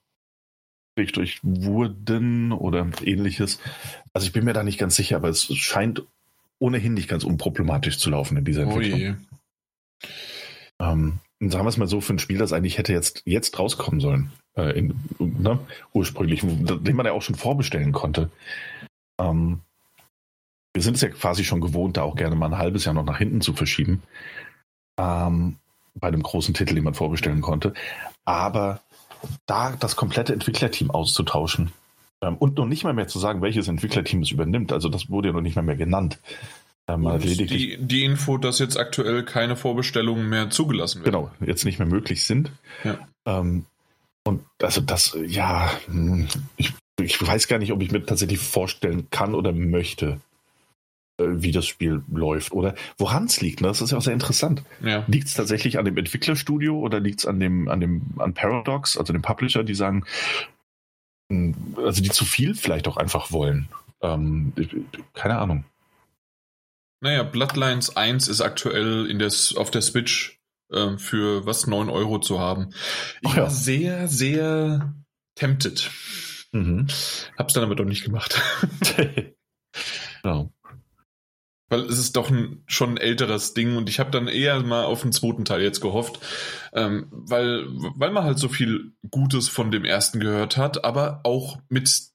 [0.95, 3.59] durch wurden oder ähnliches.
[4.11, 6.03] Also ich bin mir da nicht ganz sicher, aber es scheint
[6.59, 9.25] ohnehin nicht ganz unproblematisch zu laufen in dieser Entwicklung.
[10.81, 13.99] Ähm, sagen wir es mal so, für ein Spiel, das eigentlich hätte jetzt, jetzt rauskommen
[13.99, 15.59] sollen, äh, in, ne,
[15.93, 18.29] ursprünglich, den man ja auch schon vorbestellen konnte.
[19.19, 19.61] Ähm,
[20.73, 23.05] wir sind es ja quasi schon gewohnt, da auch gerne mal ein halbes Jahr noch
[23.05, 24.03] nach hinten zu verschieben.
[24.99, 25.57] Ähm,
[25.95, 27.73] bei einem großen Titel, den man vorbestellen konnte.
[28.25, 28.81] Aber
[29.45, 31.71] da das komplette Entwicklerteam auszutauschen,
[32.21, 34.71] und noch nicht mal mehr zu sagen, welches Entwicklerteam es übernimmt.
[34.71, 36.19] Also das wurde ja noch nicht mal mehr genannt.
[36.87, 41.11] Ähm, die, die Info, dass jetzt aktuell keine Vorbestellungen mehr zugelassen werden.
[41.11, 42.51] Genau, jetzt nicht mehr möglich sind.
[42.83, 42.97] Ja.
[43.25, 43.65] Ähm,
[44.25, 49.07] Und also das, ja, hm, ich, ich weiß gar nicht, ob ich mir tatsächlich vorstellen
[49.11, 50.19] kann oder möchte,
[51.19, 53.61] äh, wie das Spiel läuft oder woran es liegt.
[53.61, 53.67] Ne?
[53.67, 54.63] Das ist ja auch sehr interessant.
[54.83, 55.05] Ja.
[55.07, 58.97] Liegt es tatsächlich an dem Entwicklerstudio oder liegt es an dem, an dem, an Paradox,
[58.97, 60.05] also dem Publisher, die sagen,
[61.29, 63.69] also die zu viel vielleicht auch einfach wollen.
[64.01, 64.53] Ähm,
[65.13, 65.65] keine Ahnung.
[67.01, 70.39] Naja, Bloodlines 1 ist aktuell in der, auf der Switch
[70.71, 72.73] äh, für was 9 Euro zu haben.
[73.21, 73.43] Ich oh ja.
[73.43, 74.93] war sehr, sehr
[75.35, 75.89] tempted.
[76.51, 76.87] Mhm.
[77.37, 78.41] Hab's dann aber doch nicht gemacht.
[80.23, 80.51] genau.
[81.69, 84.85] Weil es ist doch ein, schon ein älteres Ding und ich habe dann eher mal
[84.85, 86.19] auf den zweiten Teil jetzt gehofft,
[86.73, 91.59] ähm, weil, weil man halt so viel Gutes von dem ersten gehört hat, aber auch
[91.69, 92.09] mit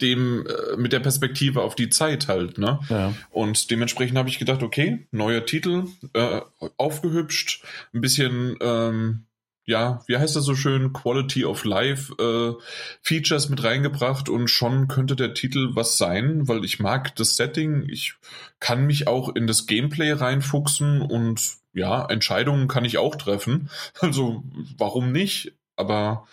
[0.00, 2.80] dem, äh, mit der Perspektive auf die Zeit halt, ne?
[2.88, 3.14] Ja.
[3.30, 5.84] Und dementsprechend habe ich gedacht, okay, neuer Titel,
[6.14, 6.40] äh,
[6.76, 9.26] aufgehübscht, ein bisschen, ähm,
[9.70, 12.60] ja, wie heißt das so schön, Quality of Life äh,
[13.02, 17.88] Features mit reingebracht und schon könnte der Titel was sein, weil ich mag das Setting,
[17.88, 18.14] ich
[18.58, 23.70] kann mich auch in das Gameplay reinfuchsen und ja, Entscheidungen kann ich auch treffen.
[24.00, 24.42] Also
[24.76, 25.54] warum nicht?
[25.76, 26.26] Aber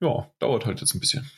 [0.00, 1.30] ja, dauert halt jetzt ein bisschen.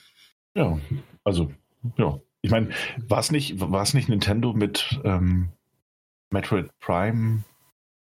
[0.56, 0.78] Ja,
[1.24, 1.52] also,
[1.98, 2.18] ja.
[2.40, 5.50] Ich meine, war es nicht, nicht Nintendo mit ähm,
[6.30, 7.44] Metroid Prime?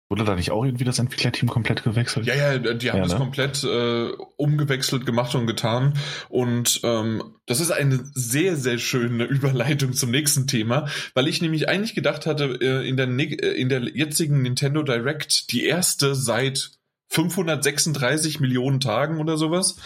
[0.07, 2.27] Wurde da nicht auch irgendwie das Entwicklerteam komplett gewechselt?
[2.27, 3.17] Ja, ja, die haben ja, das ne?
[3.17, 5.93] komplett äh, umgewechselt, gemacht und getan.
[6.29, 11.67] Und ähm, das ist eine sehr, sehr schöne Überleitung zum nächsten Thema, weil ich nämlich
[11.67, 16.71] eigentlich gedacht hatte, äh, in, der, äh, in der jetzigen Nintendo Direct, die erste seit
[17.15, 19.77] 536 Millionen Tagen oder sowas,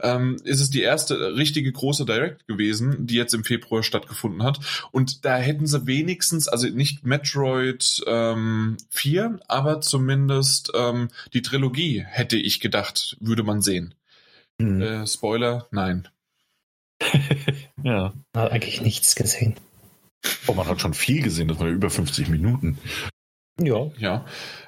[0.00, 4.60] ähm, ist es die erste richtige große Direct gewesen, die jetzt im Februar stattgefunden hat.
[4.92, 12.04] Und da hätten sie wenigstens, also nicht Metroid ähm, 4, aber zumindest ähm, die Trilogie,
[12.06, 13.94] hätte ich gedacht, würde man sehen.
[14.58, 14.80] Mhm.
[14.80, 16.08] Äh, Spoiler, nein.
[17.82, 18.14] ja.
[18.32, 19.56] Man hat eigentlich nichts gesehen.
[20.46, 22.78] Oh, man hat schon viel gesehen, das war ja über 50 Minuten.
[23.58, 23.90] Ja.
[23.98, 24.24] Ja.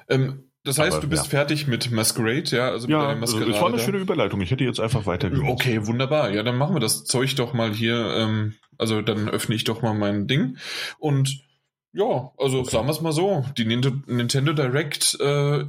[0.09, 1.29] Ähm, das heißt, Aber, du bist ja.
[1.29, 2.69] fertig mit Masquerade, ja?
[2.69, 4.39] Also ja, mit also das war eine schöne Überleitung.
[4.41, 5.49] Ich hätte jetzt einfach weitergemacht.
[5.49, 6.29] Okay, wunderbar.
[6.29, 7.95] Ja, dann machen wir das Zeug doch mal hier.
[8.15, 10.57] Ähm, also dann öffne ich doch mal mein Ding.
[10.99, 11.41] Und
[11.91, 12.69] ja, also okay.
[12.69, 13.45] sagen wir es mal so.
[13.57, 15.65] Die Nintendo Direct äh,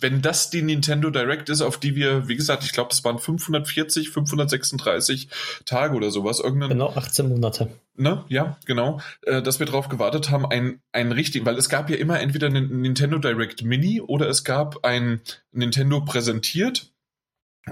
[0.00, 3.18] wenn das die Nintendo Direct ist, auf die wir, wie gesagt, ich glaube, es waren
[3.18, 5.28] 540, 536
[5.64, 6.40] Tage oder sowas.
[6.40, 7.68] Irgendein, genau, 18 Monate.
[7.96, 8.24] Ne?
[8.28, 9.00] Ja, genau.
[9.22, 12.46] Äh, dass wir darauf gewartet haben, ein, ein richtig, weil es gab ja immer entweder
[12.46, 15.20] einen Nintendo Direct Mini oder es gab ein
[15.50, 16.92] Nintendo präsentiert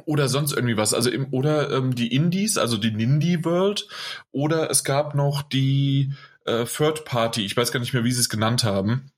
[0.05, 0.95] oder sonst irgendwie was.
[0.95, 3.89] Also im, oder ähm, die Indies, also die Nindy World,
[4.33, 6.13] oder es gab noch die
[6.45, 9.11] äh, Third Party, ich weiß gar nicht mehr, wie sie es genannt haben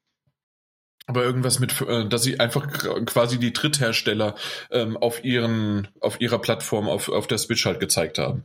[1.07, 2.69] aber irgendwas mit, äh, dass sie einfach
[3.07, 4.35] quasi die Dritthersteller
[4.71, 8.45] ähm, auf ihren, auf ihrer Plattform auf, auf der Switch halt gezeigt haben.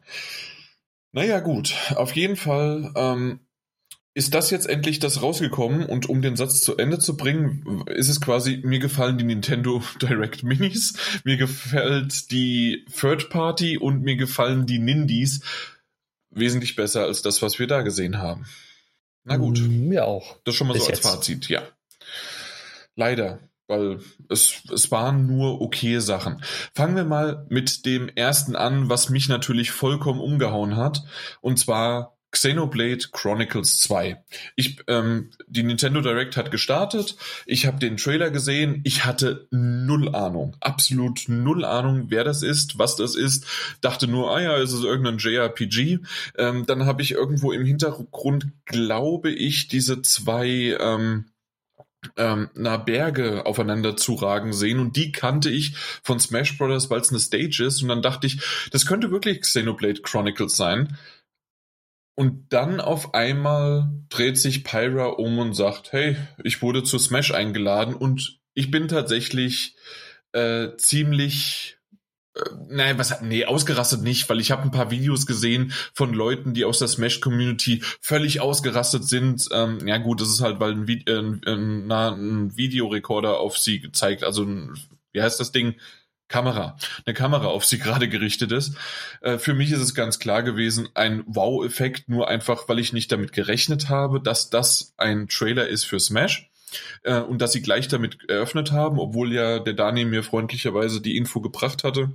[1.11, 1.73] Naja, gut.
[1.95, 3.39] Auf jeden Fall ähm,
[4.13, 8.09] ist das jetzt endlich das rausgekommen und um den Satz zu Ende zu bringen, ist
[8.09, 14.15] es quasi, mir gefallen die Nintendo Direct Minis, mir gefällt die Third Party und mir
[14.15, 15.41] gefallen die Nindies
[16.31, 18.45] wesentlich besser als das, was wir da gesehen haben.
[19.23, 19.59] Na gut.
[19.59, 20.37] Mir auch.
[20.45, 21.07] Das schon mal Bis so als jetzt.
[21.07, 21.61] Fazit, ja.
[22.97, 26.41] Leider, weil es, es waren nur okay Sachen.
[26.73, 31.03] Fangen wir mal mit dem ersten an, was mich natürlich vollkommen umgehauen hat,
[31.39, 34.21] und zwar Xenoblade Chronicles 2.
[34.55, 37.15] Ich, ähm, die Nintendo Direct hat gestartet.
[37.45, 38.81] Ich habe den Trailer gesehen.
[38.83, 43.45] Ich hatte null Ahnung, absolut null Ahnung, wer das ist, was das ist.
[43.79, 45.99] Dachte nur, ah ja, es ist irgendein JRPG.
[46.37, 51.25] Ähm, dann habe ich irgendwo im Hintergrund, glaube ich, diese zwei ähm,
[52.15, 54.79] ähm, na, Berge aufeinander zuragen sehen.
[54.79, 57.81] Und die kannte ich von Smash Brothers, weil es eine Stage ist.
[57.81, 58.39] Und dann dachte ich,
[58.71, 60.97] das könnte wirklich Xenoblade Chronicles sein.
[62.15, 67.31] Und dann auf einmal dreht sich Pyra um und sagt, hey, ich wurde zu Smash
[67.31, 67.93] eingeladen.
[67.93, 69.75] Und ich bin tatsächlich
[70.31, 71.76] äh, ziemlich
[72.69, 76.65] Nein, was nee, ausgerastet nicht, weil ich habe ein paar Videos gesehen von Leuten, die
[76.65, 79.47] aus der Smash Community völlig ausgerastet sind.
[79.51, 84.23] Ähm, ja gut, das ist halt, weil ein, äh, ein, ein Videorekorder auf sie gezeigt,
[84.23, 84.77] also ein,
[85.13, 85.75] wie heißt das Ding?
[86.27, 86.75] Kamera,
[87.05, 88.75] eine Kamera auf sie gerade gerichtet ist.
[89.21, 93.11] Äh, für mich ist es ganz klar gewesen, ein Wow-Effekt, nur einfach, weil ich nicht
[93.11, 96.49] damit gerechnet habe, dass das ein Trailer ist für Smash
[97.03, 101.15] äh, und dass sie gleich damit eröffnet haben, obwohl ja der Dani mir freundlicherweise die
[101.15, 102.11] Info gebracht hatte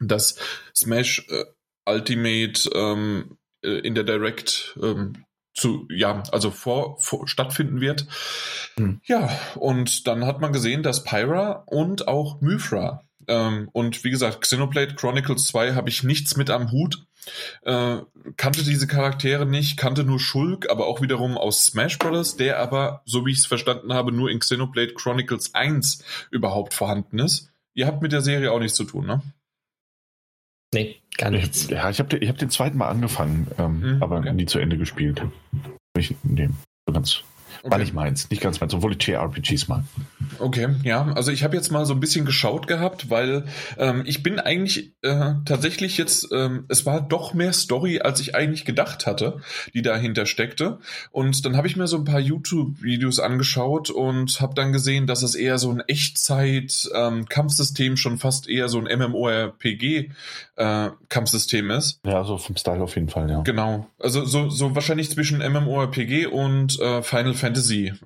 [0.00, 0.36] dass
[0.74, 1.44] Smash äh,
[1.86, 5.24] Ultimate ähm, äh, in der Direct ähm,
[5.54, 8.06] zu, ja, also vor, vor stattfinden wird.
[8.76, 9.00] Mhm.
[9.04, 14.40] Ja, und dann hat man gesehen, dass Pyra und auch Mythra Ähm, und wie gesagt,
[14.40, 17.04] Xenoblade Chronicles 2 habe ich nichts mit am Hut.
[17.62, 17.98] Äh,
[18.36, 23.02] kannte diese Charaktere nicht, kannte nur Schulk, aber auch wiederum aus Smash Bros., der aber,
[23.04, 27.50] so wie ich es verstanden habe, nur in Xenoblade Chronicles 1 überhaupt vorhanden ist.
[27.74, 29.22] Ihr habt mit der Serie auch nichts zu tun, ne?
[30.72, 31.68] Nee, gar nichts.
[31.70, 34.32] Ja, ich habe ich hab den zweiten Mal angefangen, ähm, mhm, aber okay.
[34.32, 35.22] nie zu Ende gespielt.
[35.96, 36.48] Ich, nee,
[36.86, 37.24] so ganz
[37.62, 37.70] Okay.
[37.70, 39.84] War nicht meins, nicht ganz meins, obwohl ich JRPGs mag.
[40.38, 43.44] Okay, ja, also ich habe jetzt mal so ein bisschen geschaut gehabt, weil
[43.76, 48.36] ähm, ich bin eigentlich äh, tatsächlich jetzt, ähm, es war doch mehr Story, als ich
[48.36, 49.40] eigentlich gedacht hatte,
[49.74, 50.78] die dahinter steckte.
[51.10, 55.22] Und dann habe ich mir so ein paar YouTube-Videos angeschaut und habe dann gesehen, dass
[55.22, 62.00] es eher so ein Echtzeit-Kampfsystem ähm, schon fast eher so ein MMORPG-Kampfsystem äh, ist.
[62.04, 63.40] Ja, so vom Style auf jeden Fall, ja.
[63.42, 67.47] Genau, also so, so wahrscheinlich zwischen MMORPG und äh, Final Fantasy.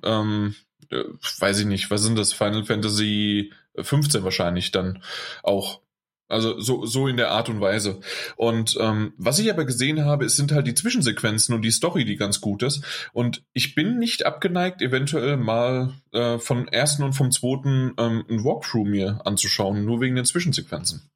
[0.03, 0.55] Ähm,
[0.89, 1.03] äh,
[1.39, 2.33] weiß ich nicht, was sind das?
[2.33, 5.03] Final Fantasy 15 wahrscheinlich dann
[5.41, 5.81] auch.
[6.29, 7.99] Also so, so in der Art und Weise.
[8.37, 12.05] Und ähm, was ich aber gesehen habe, es sind halt die Zwischensequenzen und die Story,
[12.05, 12.83] die ganz gut ist.
[13.11, 18.43] Und ich bin nicht abgeneigt, eventuell mal äh, vom ersten und vom zweiten ähm, ein
[18.43, 21.12] Walkthrough mir anzuschauen, nur wegen den Zwischensequenzen.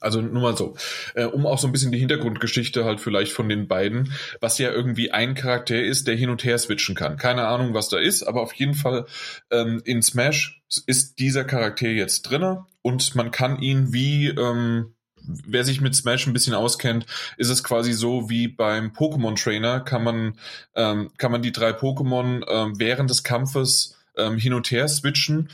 [0.00, 0.76] Also nur mal so,
[1.14, 4.70] äh, um auch so ein bisschen die Hintergrundgeschichte halt vielleicht von den beiden, was ja
[4.70, 7.16] irgendwie ein Charakter ist, der hin und her switchen kann.
[7.16, 9.06] Keine Ahnung, was da ist, aber auf jeden Fall
[9.50, 15.64] ähm, in Smash ist dieser Charakter jetzt drinne und man kann ihn wie ähm, wer
[15.64, 17.06] sich mit Smash ein bisschen auskennt,
[17.36, 20.38] ist es quasi so wie beim Pokémon Trainer kann man
[20.74, 25.48] ähm, kann man die drei Pokémon ähm, während des Kampfes ähm, hin und her switchen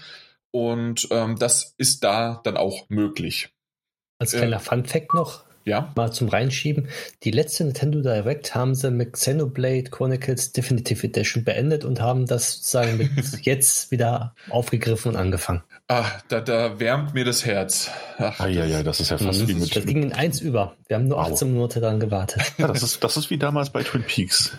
[0.51, 3.51] und ähm, das ist da dann auch möglich.
[4.23, 5.93] Als kleiner äh, Fun-Fact noch, ja.
[5.95, 6.89] mal zum Reinschieben.
[7.23, 12.55] Die letzte Nintendo Direct haben sie mit Xenoblade Chronicles Definitive Edition beendet und haben das
[12.55, 13.11] sozusagen mit
[13.43, 15.63] jetzt wieder aufgegriffen und angefangen.
[15.89, 17.91] Ah, da, da wärmt mir das Herz.
[18.17, 19.49] Ach, ah, ja, ja, das ist ja fast mhm.
[19.49, 19.77] wie mit.
[19.77, 20.75] Das ging in eins über.
[20.89, 21.55] Wir haben nur 18 wow.
[21.55, 22.43] Monate daran gewartet.
[22.57, 24.53] Ja, das ist, das ist wie damals bei Twin Peaks.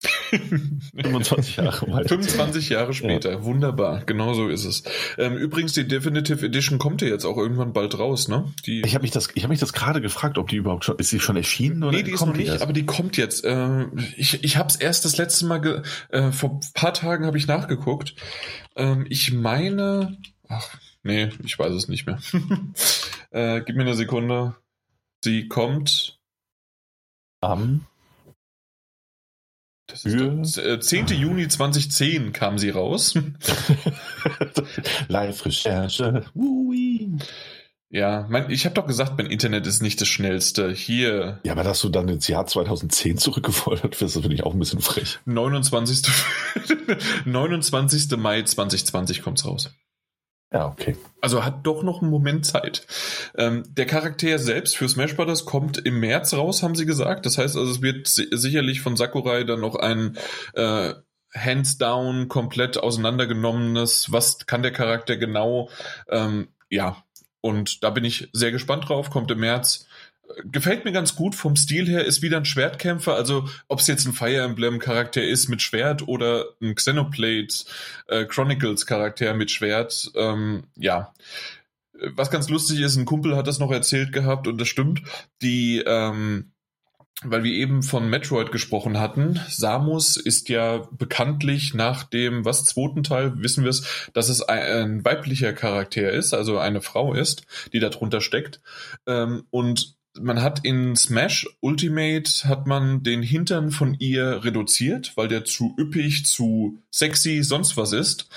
[0.30, 2.08] 25 Jahre weiter.
[2.08, 3.32] 25 Jahre später.
[3.32, 3.44] Ja.
[3.44, 4.04] Wunderbar.
[4.04, 4.84] Genau so ist es.
[5.16, 8.52] Ähm, übrigens, die Definitive Edition kommt ja jetzt auch irgendwann bald raus, ne?
[8.66, 10.98] Die ich habe mich das, ich habe mich das gerade gefragt, ob die überhaupt schon,
[10.98, 11.96] ist sie schon erschienen oder?
[11.96, 12.62] Nee, die ist noch nicht, erst?
[12.62, 13.44] aber die kommt jetzt.
[13.44, 13.86] Äh,
[14.16, 17.38] ich ich habe es erst das letzte Mal, ge, äh, vor ein paar Tagen habe
[17.38, 18.14] ich nachgeguckt.
[18.76, 20.16] Ähm, ich meine,
[20.48, 22.20] ach, nee, ich weiß es nicht mehr.
[23.30, 24.54] äh, gib mir eine Sekunde.
[25.24, 26.20] Sie kommt
[27.40, 27.86] am
[29.88, 31.06] das ist äh, 10.
[31.08, 33.14] Juni 2010 kam sie raus.
[35.08, 36.24] Live-Recherche.
[37.90, 40.70] Ja, mein, ich habe doch gesagt, mein Internet ist nicht das schnellste.
[40.70, 41.40] Hier.
[41.42, 44.58] Ja, aber dass du dann ins Jahr 2010 zurückgefordert wirst, das finde ich auch ein
[44.58, 45.20] bisschen frech.
[45.24, 46.02] 29.
[47.24, 48.10] 29.
[48.18, 49.72] Mai 2020 kommt's raus.
[50.50, 50.96] Ja, okay.
[51.20, 52.86] Also hat doch noch einen Moment Zeit.
[53.36, 55.44] Ähm, der Charakter selbst für Smash Bros.
[55.44, 57.26] kommt im März raus, haben sie gesagt.
[57.26, 60.16] Das heißt also, es wird sicherlich von Sakurai dann noch ein
[60.54, 60.94] äh,
[61.34, 65.68] hands down komplett auseinandergenommenes, was kann der Charakter genau,
[66.08, 67.02] ähm, ja.
[67.40, 69.86] Und da bin ich sehr gespannt drauf, kommt im März
[70.44, 74.06] gefällt mir ganz gut vom Stil her, ist wieder ein Schwertkämpfer, also ob es jetzt
[74.06, 77.48] ein Fire Emblem Charakter ist mit Schwert oder ein Xenoblade
[78.08, 81.12] äh, Chronicles Charakter mit Schwert, ähm, ja.
[82.14, 85.02] Was ganz lustig ist, ein Kumpel hat das noch erzählt gehabt und das stimmt,
[85.42, 86.52] die, ähm,
[87.22, 93.02] weil wir eben von Metroid gesprochen hatten, Samus ist ja bekanntlich nach dem, was, zweiten
[93.02, 97.80] Teil, wissen wir es, dass es ein, weiblicher Charakter ist, also eine Frau ist, die
[97.80, 98.60] darunter steckt.
[99.06, 105.28] Ähm, und man hat in Smash Ultimate hat man den Hintern von ihr reduziert, weil
[105.28, 108.28] der zu üppig, zu sexy, sonst was ist.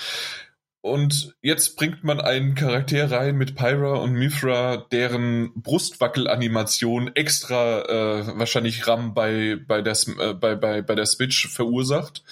[0.82, 8.38] Und jetzt bringt man einen Charakter rein mit Pyra und Mithra, deren Brustwackelanimation extra äh,
[8.38, 12.24] wahrscheinlich RAM bei, bei, der, äh, bei, bei, bei der Switch verursacht.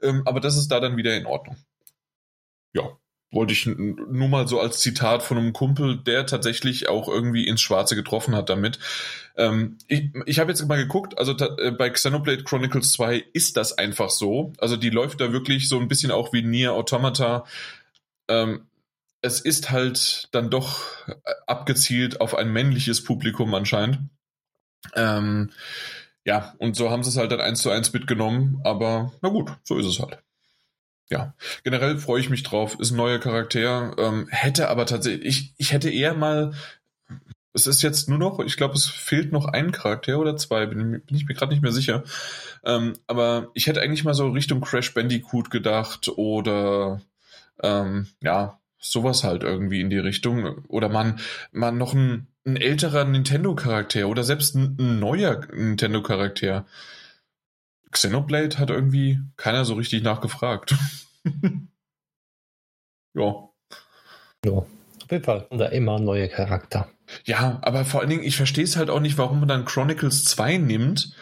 [0.00, 1.58] Ähm, aber das ist da dann wieder in Ordnung.
[2.72, 2.98] Ja,
[3.30, 7.60] wollte ich nur mal so als Zitat von einem Kumpel, der tatsächlich auch irgendwie ins
[7.60, 8.78] Schwarze getroffen hat damit.
[9.36, 13.76] Ähm, ich ich habe jetzt mal geguckt, also äh, bei Xenoblade Chronicles 2 ist das
[13.76, 14.52] einfach so.
[14.58, 17.44] Also die läuft da wirklich so ein bisschen auch wie Nier Automata.
[18.28, 18.66] Ähm,
[19.20, 20.84] es ist halt dann doch
[21.46, 24.00] abgezielt auf ein männliches Publikum anscheinend.
[24.94, 25.50] Ähm,
[26.24, 29.50] ja, und so haben sie es halt dann eins zu eins mitgenommen, aber na gut,
[29.64, 30.18] so ist es halt
[31.10, 31.34] ja,
[31.64, 32.78] generell freue ich mich drauf.
[32.78, 33.94] Ist ein neuer Charakter.
[33.98, 36.52] Ähm, hätte aber tatsächlich, ich, ich hätte eher mal,
[37.52, 41.02] es ist jetzt nur noch, ich glaube, es fehlt noch ein Charakter oder zwei, bin,
[41.02, 42.04] bin ich mir gerade nicht mehr sicher.
[42.64, 47.00] Ähm, aber ich hätte eigentlich mal so Richtung Crash Bandicoot gedacht oder
[47.62, 50.64] ähm, ja, Sowas halt irgendwie in die Richtung.
[50.68, 51.18] Oder man,
[51.50, 56.64] man noch ein, ein älterer Nintendo-Charakter oder selbst ein, ein neuer Nintendo-Charakter.
[57.90, 60.74] Xenoblade hat irgendwie keiner so richtig nachgefragt.
[63.14, 63.48] ja.
[64.44, 65.46] Ja, auf jeden Fall.
[65.50, 66.88] Und da immer ein neuer Charakter.
[67.24, 70.24] Ja, aber vor allen Dingen, ich verstehe es halt auch nicht, warum man dann Chronicles
[70.24, 71.16] 2 nimmt,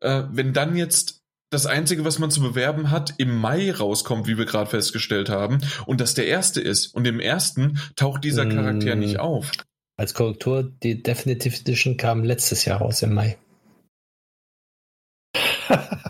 [0.00, 4.36] äh, wenn dann jetzt das Einzige, was man zu bewerben hat, im Mai rauskommt, wie
[4.36, 6.88] wir gerade festgestellt haben, und das der erste ist.
[6.88, 8.98] Und im ersten taucht dieser Charakter Mm.
[8.98, 9.52] nicht auf.
[9.96, 13.38] Als Korrektur, die Definitive Edition kam letztes Jahr raus im Mai.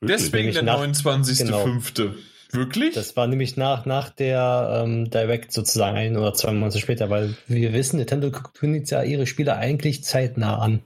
[0.00, 2.14] Deswegen Nämlich der nach- 29.05.
[2.50, 2.94] Wirklich?
[2.94, 7.36] Das war nämlich nach, nach der ähm, Direct sozusagen ein oder zwei Monate später, weil
[7.46, 10.82] wir wissen, Nintendo kündigt ja ihre Spiele eigentlich zeitnah an.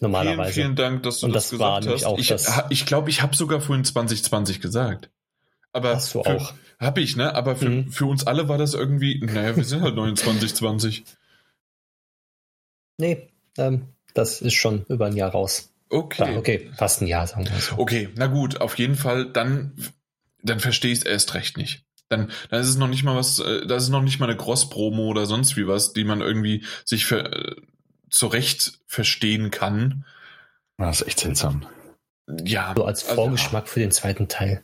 [0.00, 0.52] Normalerweise.
[0.52, 2.12] Vielen, vielen Dank, dass du Und das, das war gesagt nämlich hast.
[2.12, 5.08] auch ich das- ha- ich glaube, ich habe sogar vorhin 2020 gesagt.
[5.72, 6.52] Aber Hast du für, auch.
[6.78, 7.34] Hab ich, ne?
[7.34, 7.90] Aber für, Mhm.
[7.90, 11.04] für uns alle war das irgendwie, naja, wir sind halt 2920.
[12.98, 13.28] Nee,
[13.58, 15.72] ähm, das ist schon über ein Jahr raus.
[15.88, 16.32] Okay.
[16.32, 17.78] Ja, okay, fast ein Jahr, sagen wir so.
[17.78, 19.72] Okay, na gut, auf jeden Fall, dann,
[20.42, 21.84] dann verstehe ich es erst recht nicht.
[22.08, 24.36] Dann, dann ist es noch nicht mal was, äh, das ist noch nicht mal eine
[24.36, 27.56] Cross-Promo oder sonst wie was, die man irgendwie sich für, äh,
[28.10, 30.04] zurecht verstehen kann.
[30.78, 31.66] Das ist echt seltsam.
[32.44, 32.74] Ja.
[32.76, 34.62] So als also, Vorgeschmack für den zweiten Teil.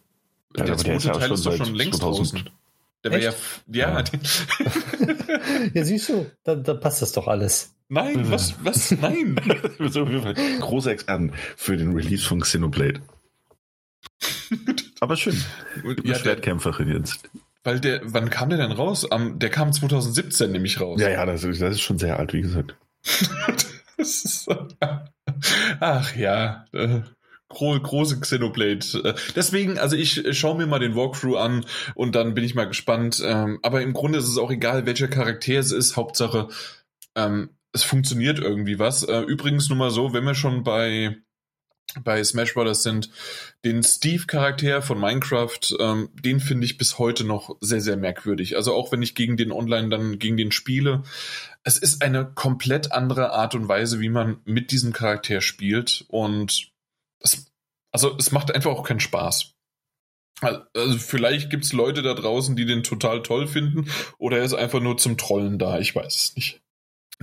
[0.56, 2.44] Der, Ja, aber der zweite Teil ist doch schon längst 2000.
[2.44, 2.61] draußen.
[3.04, 3.38] Der ja, Echt?
[3.66, 4.04] ja, Ja.
[5.74, 7.74] Ja, siehst du, da, da passt das doch alles.
[7.88, 9.34] nein, was, was, nein.
[10.60, 13.00] Große Experten für den Release von Xenoblade.
[15.00, 15.40] Aber schön.
[15.82, 17.28] Du ja, Schwertkämpferin jetzt.
[17.64, 19.10] weil der, wann kam der denn raus?
[19.10, 21.00] Am, der kam 2017 nämlich raus.
[21.00, 22.76] Ja, ja, das, ist- das ist schon sehr alt, wie gesagt.
[23.98, 24.48] Das ist,
[25.80, 27.02] ach ja, äh,
[27.52, 28.86] große Xenoblade.
[29.04, 32.54] Äh, Deswegen, also ich äh, schaue mir mal den Walkthrough an und dann bin ich
[32.54, 33.22] mal gespannt.
[33.24, 35.96] Ähm, aber im Grunde ist es auch egal, welcher Charakter es ist.
[35.96, 36.48] Hauptsache,
[37.14, 39.02] ähm, es funktioniert irgendwie was.
[39.02, 41.16] Äh, übrigens nur mal so, wenn wir schon bei
[42.04, 42.82] bei Smash Bros.
[42.82, 43.10] sind,
[43.64, 48.56] den Steve-Charakter von Minecraft, ähm, den finde ich bis heute noch sehr, sehr merkwürdig.
[48.56, 51.02] Also auch wenn ich gegen den Online dann gegen den spiele,
[51.64, 56.71] es ist eine komplett andere Art und Weise, wie man mit diesem Charakter spielt und
[57.22, 57.52] es,
[57.92, 59.54] also es macht einfach auch keinen Spaß.
[60.40, 64.54] Also vielleicht gibt es Leute da draußen, die den total toll finden oder er ist
[64.54, 66.61] einfach nur zum Trollen da, ich weiß es nicht.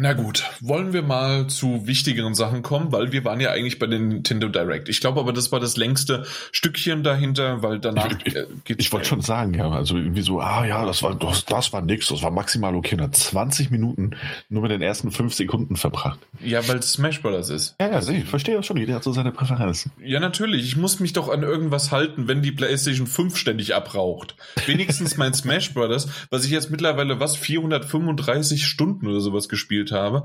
[0.02, 3.86] Na gut, wollen wir mal zu wichtigeren Sachen kommen, weil wir waren ja eigentlich bei
[3.88, 4.88] den Nintendo Direct.
[4.88, 8.94] Ich glaube aber, das war das längste Stückchen dahinter, weil danach Ich- äh, geht's Ich
[8.94, 12.08] wollte schon sagen, ja, also irgendwie so, ah ja, das war, das, das war nix,
[12.08, 12.96] das war maximal okay.
[12.96, 14.12] Und hat 20 Minuten
[14.48, 16.20] nur mit den ersten 5 Sekunden verbracht.
[16.42, 17.50] Ja, weil es Smash Bros.
[17.50, 17.76] ist.
[17.82, 19.92] Ja, ja, ich verstehe das schon, jeder hat so seine Präferenzen.
[20.02, 20.64] Ja, natürlich.
[20.64, 24.36] Ich muss mich doch an irgendwas halten, wenn die PlayStation 5 ständig abraucht.
[24.66, 30.24] Wenigstens mein Smash Brothers, was ich jetzt mittlerweile was 435 Stunden oder sowas gespielt habe,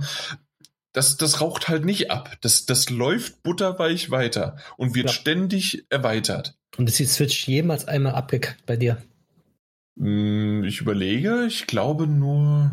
[0.92, 2.36] das, das raucht halt nicht ab.
[2.40, 5.12] Das, das läuft butterweich weiter und wird Ja.
[5.12, 6.56] ständig erweitert.
[6.76, 9.02] Und ist die Switch jemals einmal abgekackt bei dir?
[9.98, 12.72] Hm, Ich überlege, ich glaube nur,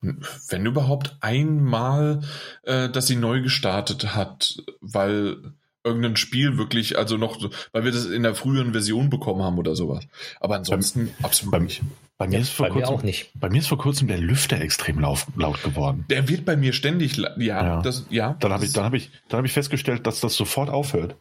[0.00, 2.22] wenn überhaupt einmal,
[2.64, 5.54] äh, dass sie neu gestartet hat, weil
[5.84, 7.40] irgendein Spiel wirklich, also noch,
[7.72, 10.06] weil wir das in der früheren Version bekommen haben oder sowas.
[10.40, 11.82] Aber ansonsten absolut beim- nicht.
[12.18, 13.30] Bei mir, ist vor bei mir kurzem, auch nicht.
[13.34, 16.04] bei mir ist vor kurzem der Lüfter extrem laut, laut geworden.
[16.08, 17.82] Der wird bei mir ständig, ja, Ja.
[17.82, 18.36] das, ja.
[18.38, 21.16] Dann habe ich, dann habe ich, dann habe ich festgestellt, dass das sofort aufhört,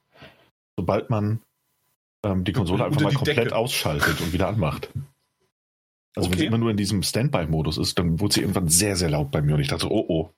[0.77, 1.39] sobald man
[2.23, 3.55] ähm, die Konsole einfach mal komplett Decke.
[3.55, 4.89] ausschaltet und wieder anmacht.
[6.15, 6.39] Also wenn Okay.
[6.41, 9.41] sie immer nur in diesem Standby-Modus ist, dann wurde sie irgendwann sehr, sehr laut bei
[9.41, 10.29] mir und ich dachte, oh oh,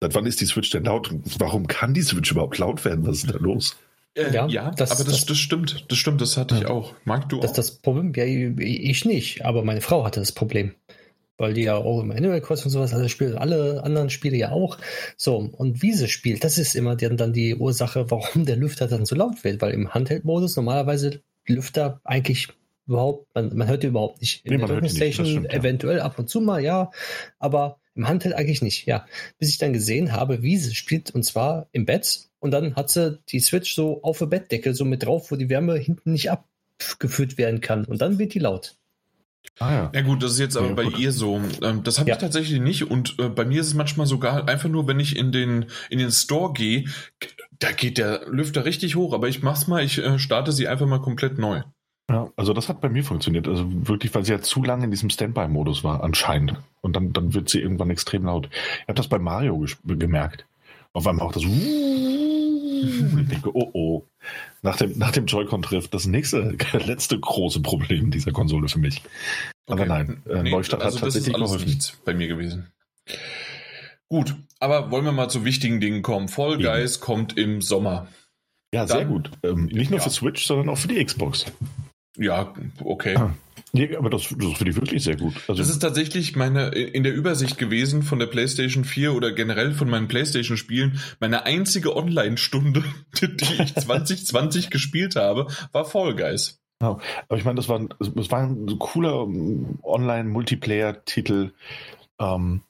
[0.00, 1.10] seit wann ist die Switch denn laut?
[1.10, 3.06] Und Warum kann die Switch überhaupt laut werden?
[3.06, 3.76] Was ist da los?
[4.16, 6.70] äh, ja, Ja, das, aber das, das- das stimmt, das stimmt, das hatte ich Ja.
[6.70, 6.94] auch.
[7.04, 7.52] Mag du Das auch?
[7.52, 8.12] ist das Problem.
[8.14, 10.72] Ja, ich nicht, aber meine Frau hatte das Problem.
[11.36, 14.52] Weil die ja auch im Animal Crossing und sowas, also spielen alle anderen Spiele ja
[14.52, 14.78] auch.
[15.16, 18.86] So, und wie sie spielt, das ist immer dann, dann die Ursache, warum der Lüfter
[18.86, 19.60] dann so laut wird.
[19.60, 22.50] Weil im Handheld-Modus normalerweise Lüfter eigentlich
[22.86, 24.44] überhaupt, man, man hört die überhaupt nicht.
[24.46, 25.58] In Nee, der man hört die nicht, das Station stimmt, ja.
[25.58, 26.92] eventuell ab und zu mal, ja,
[27.40, 29.06] aber im Handheld eigentlich nicht, ja.
[29.38, 32.28] Bis ich dann gesehen habe, wie sie spielt, und zwar im Bett.
[32.40, 35.48] Und dann hat sie die Switch so auf der Bettdecke so mit drauf, wo die
[35.48, 37.84] Wärme hinten nicht abgeführt werden kann.
[37.84, 38.76] Und dann wird die laut.
[39.58, 39.92] Ah ja.
[39.94, 40.98] Ja gut, das ist jetzt aber Ja, bei gut.
[40.98, 41.40] ihr so.
[41.62, 42.16] Ähm, das habe Ja.
[42.16, 45.16] ich tatsächlich nicht und äh, bei mir ist es manchmal sogar einfach nur, wenn ich
[45.16, 46.86] in den in den Store gehe,
[47.60, 49.12] da geht der Lüfter richtig hoch.
[49.14, 51.62] Aber ich mach's mal, ich äh, starte sie einfach mal komplett neu.
[52.10, 53.48] Ja, also das hat bei mir funktioniert.
[53.48, 56.54] Also wirklich, weil sie ja zu lange in diesem Standby-Modus war, anscheinend.
[56.82, 58.48] Und dann, dann wird sie irgendwann extrem laut.
[58.52, 60.46] Ich habe das bei Mario gemerkt.
[60.92, 64.02] Auf einmal auch das ich denke, oh oh.
[64.62, 69.02] Nach dem, nach dem Joy-Con trifft das nächste, letzte große Problem dieser Konsole für mich.
[69.66, 69.88] Aber okay.
[69.88, 71.68] nein, äh, nee, Neustart also hat tatsächlich das ist alles geholfen.
[71.68, 72.72] nichts bei mir gewesen.
[74.08, 76.28] Gut, aber wollen wir mal zu wichtigen Dingen kommen.
[76.28, 77.00] Fall Guys ja.
[77.00, 78.08] kommt im Sommer.
[78.74, 79.30] Ja, sehr Dann, gut.
[79.42, 80.04] Ähm, nicht nur ja.
[80.04, 81.46] für Switch, sondern auch für die Xbox.
[82.16, 82.52] Ja,
[82.82, 83.16] okay.
[83.16, 83.34] Ah.
[83.72, 85.34] Nee, aber das, das finde ich wirklich sehr gut.
[85.48, 89.72] Also das ist tatsächlich meine, in der Übersicht gewesen von der PlayStation 4 oder generell
[89.72, 92.84] von meinen PlayStation-Spielen, meine einzige Online-Stunde,
[93.20, 96.60] die ich 2020 gespielt habe, war Fall Guys.
[96.78, 97.00] Genau.
[97.28, 101.50] Aber ich meine, das war, das war ein cooler ähm, Online-Multiplayer-Titel,
[102.20, 102.60] ähm,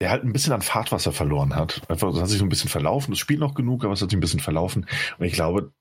[0.00, 1.82] der halt ein bisschen an Fahrtwasser verloren hat.
[1.90, 3.12] Einfach, das hat sich so ein bisschen verlaufen.
[3.12, 4.86] Es spielt noch genug, aber es hat sich ein bisschen verlaufen.
[5.18, 5.72] Und ich glaube,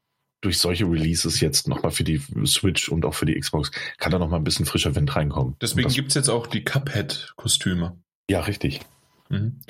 [0.41, 4.19] durch solche Releases jetzt nochmal für die Switch und auch für die Xbox kann da
[4.19, 5.55] nochmal ein bisschen frischer Wind reinkommen.
[5.61, 7.97] Deswegen gibt es jetzt auch die Cuphead-Kostüme.
[8.29, 8.81] Ja, richtig.
[9.29, 9.61] Mhm.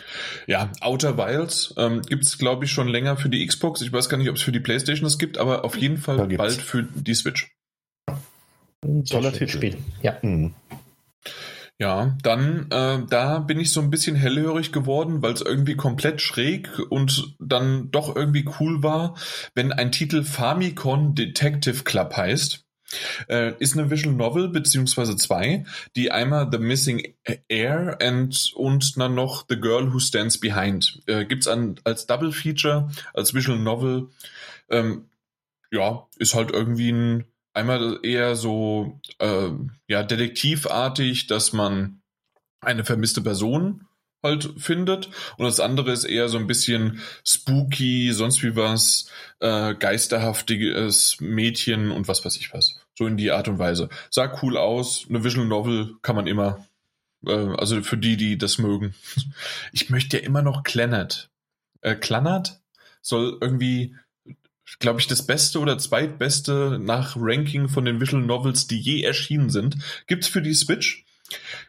[0.48, 3.82] Ja, Outer Wilds ähm, gibt es, glaube ich, schon länger für die Xbox.
[3.82, 6.28] Ich weiß gar nicht, ob es für die PlayStation das gibt, aber auf jeden Fall
[6.28, 7.52] bald für die Switch.
[9.10, 9.78] Toller Titel.
[10.02, 10.18] Ja.
[10.22, 10.54] Mhm.
[11.82, 16.22] Ja, dann, äh, da bin ich so ein bisschen hellhörig geworden, weil es irgendwie komplett
[16.22, 19.16] schräg und dann doch irgendwie cool war,
[19.56, 22.68] wenn ein Titel Famicom Detective Club heißt.
[23.30, 25.66] Äh, ist eine Visual Novel beziehungsweise zwei,
[25.96, 27.16] die einmal The Missing
[27.48, 31.02] Air and, und dann noch The Girl Who Stands Behind.
[31.08, 34.10] Äh, gibt's an, als Double Feature, als Visual Novel.
[34.70, 35.10] Ähm,
[35.72, 39.50] ja, ist halt irgendwie ein einmal eher so äh,
[39.88, 42.02] ja detektivartig, dass man
[42.62, 43.88] eine vermisste Person
[44.24, 49.74] halt findet und das andere ist eher so ein bisschen spooky, sonst wie was, äh,
[49.74, 52.80] geisterhaftiges Mädchen und was weiß ich was.
[52.98, 53.90] So in die Art und Weise.
[54.10, 56.66] Sah cool aus, eine Visual Novel kann man immer,
[57.26, 58.94] äh, also für die, die das mögen.
[59.72, 61.30] Ich möchte ja immer noch Clannad.
[61.82, 62.62] Äh, Clannad
[63.02, 63.96] soll irgendwie
[64.80, 69.50] glaube ich, das beste oder zweitbeste nach Ranking von den Visual Novels, die je erschienen
[69.50, 69.78] sind.
[70.08, 71.06] Gibt's für die Switch.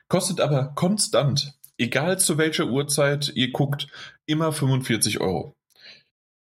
[0.08, 3.88] Kostet aber konstant, egal zu welcher Uhrzeit ihr guckt,
[4.26, 5.54] immer 45 Euro.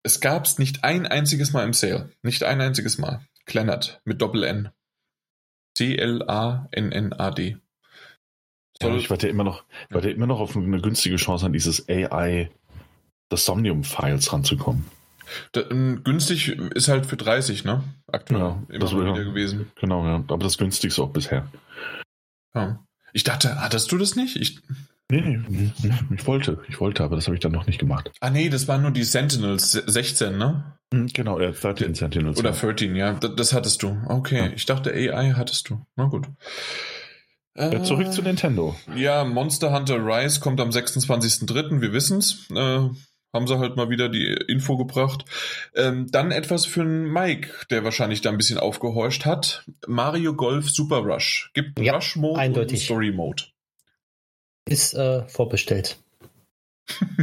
[0.04, 2.12] Es gab's nicht ein einziges Mal im Sale.
[2.22, 3.26] Nicht ein einziges Mal.
[3.46, 4.70] Kleinert mit Doppel-N.
[5.78, 7.58] C-L-A-N-N-A-D.
[8.82, 11.88] Ja, ich warte immer noch, ich warte immer noch auf eine günstige Chance an dieses
[11.88, 12.52] AI
[13.30, 14.86] das Somnium Files ranzukommen.
[15.51, 17.84] Da, ähm, günstig ist halt für 30, ne?
[18.07, 19.71] Aktuell ja, immer das wieder gewesen.
[19.80, 20.15] Genau, ja.
[20.15, 21.47] Aber das günstigste auch bisher.
[22.55, 22.80] Ja.
[23.13, 24.36] Ich dachte, hattest du das nicht?
[24.36, 24.59] Ich,
[25.09, 25.71] nee, nee, nee,
[26.15, 28.11] ich wollte, ich wollte, aber das habe ich dann noch nicht gemacht.
[28.19, 30.78] Ah, nee, das waren nur die Sentinels 16, ne?
[30.93, 32.39] Hm, genau, ja, 13 Sentinels.
[32.39, 33.97] Oder 13, ja, das, das hattest du.
[34.07, 34.51] Okay, ja.
[34.55, 35.86] ich dachte AI hattest du.
[35.95, 36.28] Na gut.
[37.55, 38.76] Ja, zurück äh, zu Nintendo.
[38.95, 42.47] Ja, Monster Hunter Rise kommt am 26.03., wir wissen's.
[42.49, 42.89] Äh,
[43.34, 45.25] haben sie halt mal wieder die Info gebracht.
[45.75, 49.65] Ähm, dann etwas für einen Mike, der wahrscheinlich da ein bisschen aufgehorcht hat.
[49.88, 51.49] Mario Golf Super Rush.
[51.53, 52.79] Gibt ja, Rush Mode eindeutig.
[52.79, 53.43] und Story Mode.
[54.65, 55.97] Ist äh, vorbestellt.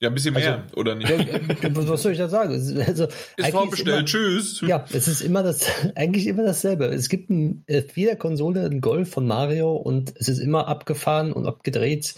[0.00, 1.10] ja, ein bisschen mehr, also, oder nicht?
[1.74, 2.52] was soll ich da sagen?
[2.86, 4.60] Also, ist vorbestellt, ist immer, tschüss.
[4.60, 5.66] Ja, es ist immer das,
[5.96, 6.86] eigentlich immer dasselbe.
[6.86, 7.64] Es gibt in
[7.94, 12.14] jeder Konsole einen Golf von Mario und es ist immer abgefahren und abgedreht.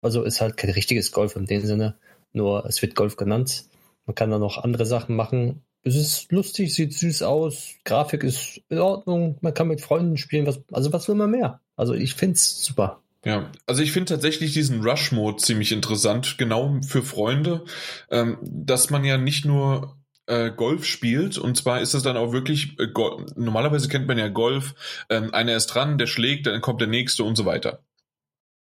[0.00, 1.96] Also ist halt kein richtiges Golf in dem Sinne,
[2.32, 3.64] nur es wird Golf genannt.
[4.06, 5.62] Man kann da noch andere Sachen machen.
[5.82, 10.46] Es ist lustig, sieht süß aus, Grafik ist in Ordnung, man kann mit Freunden spielen.
[10.46, 11.60] Was, also was will man mehr?
[11.76, 13.02] Also ich finde es super.
[13.24, 17.64] Ja, also ich finde tatsächlich diesen Rush-Mode ziemlich interessant, genau für Freunde,
[18.10, 19.96] ähm, dass man ja nicht nur
[20.26, 22.88] äh, Golf spielt und zwar ist es dann auch wirklich, äh,
[23.36, 24.74] normalerweise kennt man ja Golf,
[25.10, 27.82] ähm, einer ist dran, der schlägt, dann kommt der nächste und so weiter.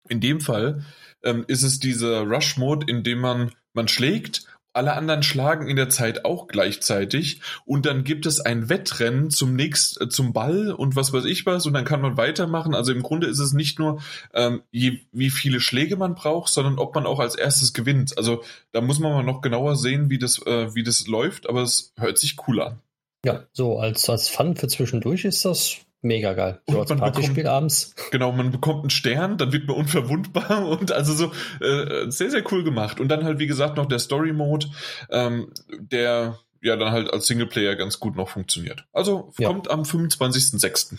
[0.08, 0.84] In dem Fall
[1.22, 5.90] ähm, ist es dieser Rush-Mode, in dem man, man schlägt, alle anderen schlagen in der
[5.90, 10.96] Zeit auch gleichzeitig und dann gibt es ein Wettrennen zum nächst, äh, zum Ball und
[10.96, 12.74] was weiß ich was und dann kann man weitermachen.
[12.74, 14.00] Also im Grunde ist es nicht nur,
[14.32, 18.16] ähm, je, wie viele Schläge man braucht, sondern ob man auch als erstes gewinnt.
[18.16, 18.42] Also
[18.72, 21.92] da muss man mal noch genauer sehen, wie das, äh, wie das läuft, aber es
[21.98, 22.80] hört sich cool an.
[23.24, 26.60] Ja, so als, als Fun für zwischendurch ist das Mega geil.
[26.68, 27.94] So als Partyspiel abends.
[28.10, 31.32] Genau, man bekommt einen Stern, dann wird man unverwundbar und also so
[31.64, 32.98] äh, sehr, sehr cool gemacht.
[32.98, 34.66] Und dann halt, wie gesagt, noch der Story-Mode,
[35.10, 38.84] ähm, der ja dann halt als Singleplayer ganz gut noch funktioniert.
[38.92, 39.48] Also ja.
[39.48, 40.98] kommt am 25.06.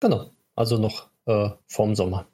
[0.00, 2.26] Genau, also noch äh, vorm Sommer.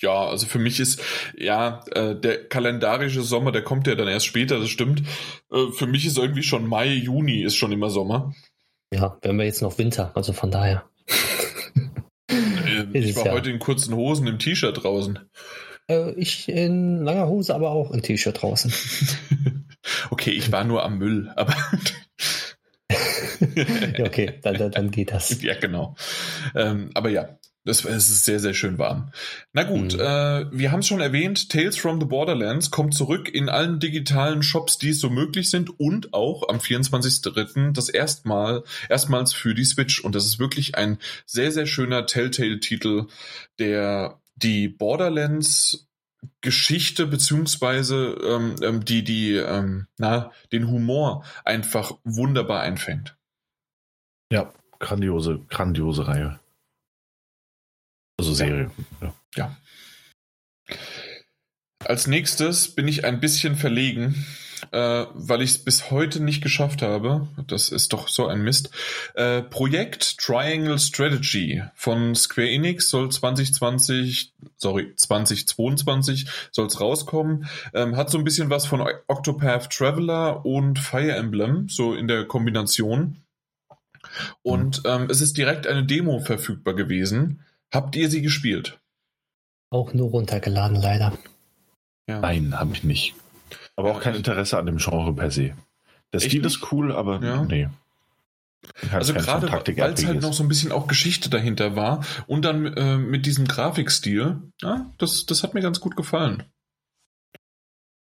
[0.00, 1.02] Ja, also für mich ist,
[1.36, 5.02] ja, äh, der kalendarische Sommer, der kommt ja dann erst später, das stimmt.
[5.52, 8.34] Äh, für mich ist irgendwie schon Mai, Juni ist schon immer Sommer.
[8.92, 10.84] Ja, wenn wir jetzt noch Winter, also von daher.
[12.92, 13.32] ich war ja.
[13.32, 15.18] heute in kurzen Hosen im T-Shirt draußen.
[15.88, 18.72] Äh, ich in langer Hose, aber auch in T-Shirt draußen.
[20.10, 21.54] okay, ich war nur am Müll, aber.
[23.98, 25.42] ja, okay, dann, dann, dann, geht das.
[25.42, 25.96] Ja, genau.
[26.54, 29.10] Ähm, aber ja, es ist sehr, sehr schön warm.
[29.52, 30.00] Na gut, mhm.
[30.00, 34.42] äh, wir haben es schon erwähnt, Tales from the Borderlands kommt zurück in allen digitalen
[34.42, 37.72] Shops, die es so möglich sind und auch am 24.03.
[37.72, 40.00] das erstmal, erstmals für die Switch.
[40.00, 43.06] Und das ist wirklich ein sehr, sehr schöner Telltale-Titel,
[43.58, 45.86] der die Borderlands
[46.40, 53.16] Geschichte beziehungsweise ähm, ähm, die die ähm, na den Humor einfach wunderbar einfängt.
[54.32, 56.40] Ja, grandiose, grandiose Reihe.
[58.18, 58.70] Also Serie.
[59.00, 59.14] Ja.
[59.36, 59.56] ja.
[61.84, 64.26] Als nächstes bin ich ein bisschen verlegen,
[64.72, 67.28] äh, weil ich es bis heute nicht geschafft habe.
[67.46, 68.70] Das ist doch so ein Mist.
[69.14, 77.46] Äh, Projekt Triangle Strategy von Square Enix soll 2020, sorry, 2022 soll es rauskommen.
[77.74, 82.24] Ähm, hat so ein bisschen was von Octopath Traveler und Fire Emblem, so in der
[82.24, 83.22] Kombination.
[84.42, 84.90] Und mhm.
[84.90, 87.45] ähm, es ist direkt eine Demo verfügbar gewesen.
[87.72, 88.78] Habt ihr sie gespielt?
[89.70, 91.12] Auch nur runtergeladen, leider.
[92.08, 92.20] Ja.
[92.20, 93.14] Nein, habe ich nicht.
[93.74, 95.54] Aber auch kein Interesse an dem Genre per se.
[96.12, 96.56] Der Stil nicht?
[96.56, 97.44] ist cool, aber ja.
[97.44, 97.68] nee.
[98.90, 102.66] Also gerade, weil es halt noch so ein bisschen auch Geschichte dahinter war und dann
[102.66, 106.42] äh, mit diesem Grafikstil, ja, das, das hat mir ganz gut gefallen.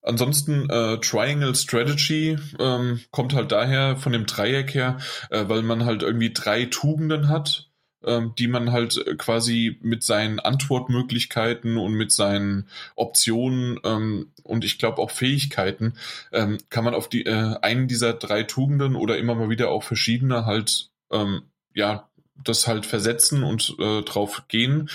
[0.03, 4.97] Ansonsten äh, Triangle Strategy ähm, kommt halt daher von dem Dreieck her,
[5.29, 7.70] äh, weil man halt irgendwie drei Tugenden hat
[8.05, 14.65] ähm, die man halt äh, quasi mit seinen Antwortmöglichkeiten und mit seinen Optionen ähm, und
[14.65, 15.93] ich glaube auch Fähigkeiten
[16.31, 19.83] ähm, kann man auf die äh, einen dieser drei Tugenden oder immer mal wieder auch
[19.83, 21.43] verschiedene halt ähm,
[21.73, 22.09] ja
[22.43, 24.89] das halt versetzen und äh, drauf gehen.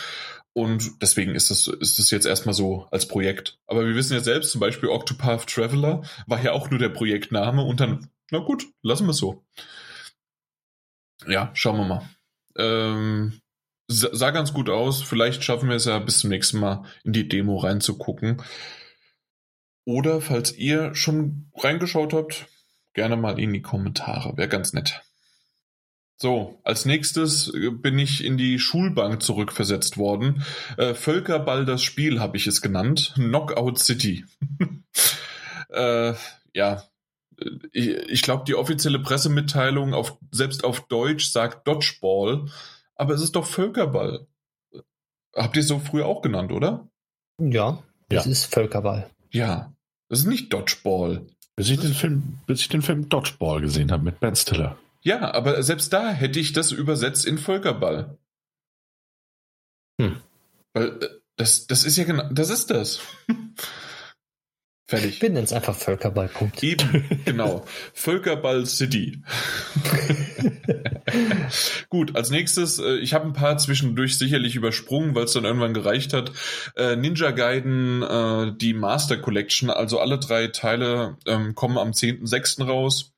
[0.52, 3.58] Und deswegen ist das, ist das jetzt erstmal so als Projekt.
[3.66, 7.62] Aber wir wissen ja selbst, zum Beispiel Octopath Traveler war ja auch nur der Projektname
[7.62, 9.44] und dann, na gut, lassen wir es so.
[11.26, 12.15] Ja, schauen wir mal.
[12.58, 13.40] Ähm,
[13.88, 15.02] sah ganz gut aus.
[15.02, 18.42] Vielleicht schaffen wir es ja bis zum nächsten Mal in die Demo reinzugucken.
[19.84, 22.46] Oder falls ihr schon reingeschaut habt,
[22.94, 24.36] gerne mal in die Kommentare.
[24.36, 25.02] Wäre ganz nett.
[26.18, 30.44] So, als nächstes äh, bin ich in die Schulbank zurückversetzt worden.
[30.78, 33.12] Äh, Völkerball das Spiel habe ich es genannt.
[33.16, 34.24] Knockout City.
[35.68, 36.14] äh,
[36.54, 36.82] ja,
[37.72, 42.46] ich, ich glaube, die offizielle Pressemitteilung auf, selbst auf Deutsch sagt Dodgeball,
[42.94, 44.26] aber es ist doch Völkerball.
[45.34, 46.88] Habt ihr es so früher auch genannt, oder?
[47.38, 48.30] Ja, es ja.
[48.30, 49.10] ist Völkerball.
[49.30, 49.74] Ja,
[50.08, 51.26] das ist nicht Dodgeball.
[51.56, 54.78] Bis ich, den Film, bis ich den Film Dodgeball gesehen habe mit Ben Stiller.
[55.02, 58.18] Ja, aber selbst da hätte ich das übersetzt in Völkerball.
[60.00, 60.16] Hm.
[60.74, 63.00] Weil äh, das, das ist ja genau, das ist das.
[64.88, 65.20] Fertig.
[65.20, 66.28] Wir nennen es einfach Völkerball.
[66.28, 66.62] Punkt.
[66.62, 67.64] Eben, genau.
[67.92, 69.20] Völkerball City.
[71.88, 75.74] Gut, als nächstes, äh, ich habe ein paar zwischendurch sicherlich übersprungen, weil es dann irgendwann
[75.74, 76.30] gereicht hat.
[76.76, 82.64] Äh, Ninja Gaiden, äh, die Master Collection, also alle drei Teile ähm, kommen am 10.06.
[82.64, 83.12] raus.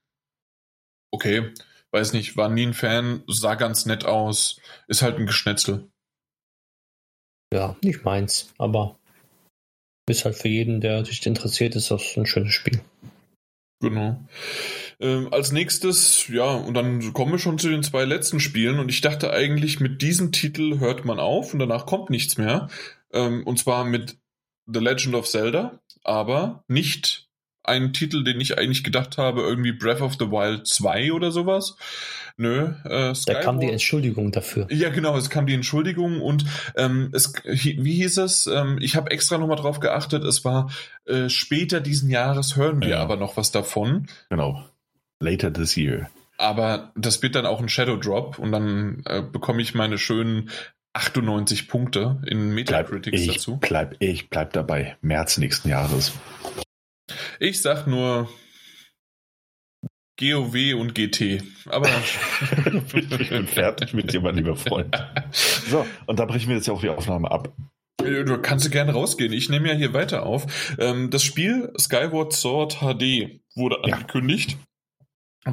[1.10, 1.52] Okay,
[1.90, 5.90] weiß nicht, war nie ein Fan, sah ganz nett aus, ist halt ein Geschnetzel.
[7.52, 8.98] Ja, nicht meins, aber
[10.08, 12.80] ist halt für jeden, der sich interessiert, ist das ein schönes Spiel.
[13.80, 14.20] Genau.
[15.00, 18.88] Ähm, als nächstes, ja, und dann kommen wir schon zu den zwei letzten Spielen und
[18.88, 22.68] ich dachte eigentlich, mit diesem Titel hört man auf und danach kommt nichts mehr.
[23.12, 24.18] Ähm, und zwar mit
[24.66, 27.27] The Legend of Zelda, aber nicht
[27.68, 31.76] ein Titel, den ich eigentlich gedacht habe, irgendwie Breath of the Wild 2 oder sowas.
[32.36, 34.68] Nö, äh, Da kam die Entschuldigung dafür.
[34.70, 36.44] Ja, genau, es kam die Entschuldigung und
[36.76, 38.46] ähm, es, wie hieß es?
[38.46, 40.70] Ähm, ich habe extra nochmal drauf geachtet, es war
[41.04, 43.00] äh, später diesen Jahres hören wir ja.
[43.00, 44.06] aber noch was davon.
[44.30, 44.64] Genau.
[45.20, 46.08] Later this year.
[46.36, 50.50] Aber das wird dann auch ein Shadow Drop und dann äh, bekomme ich meine schönen
[50.92, 53.56] 98 Punkte in Metacritics bleib, ich dazu.
[53.56, 54.96] Bleib, ich bleib dabei.
[55.00, 56.12] März nächsten Jahres.
[57.40, 58.28] Ich sag nur
[60.18, 61.42] GOW und GT.
[61.66, 61.88] Aber
[63.20, 64.94] ich bin fertig mit dir, mein lieber Freund.
[65.32, 67.52] So, und da brechen wir jetzt ja auch die Aufnahme ab.
[67.98, 69.32] Du kannst gerne rausgehen.
[69.34, 70.46] Ich nehme ja hier weiter auf.
[70.78, 74.52] Ähm, das Spiel Skyward Sword HD wurde angekündigt.
[74.52, 74.58] Ja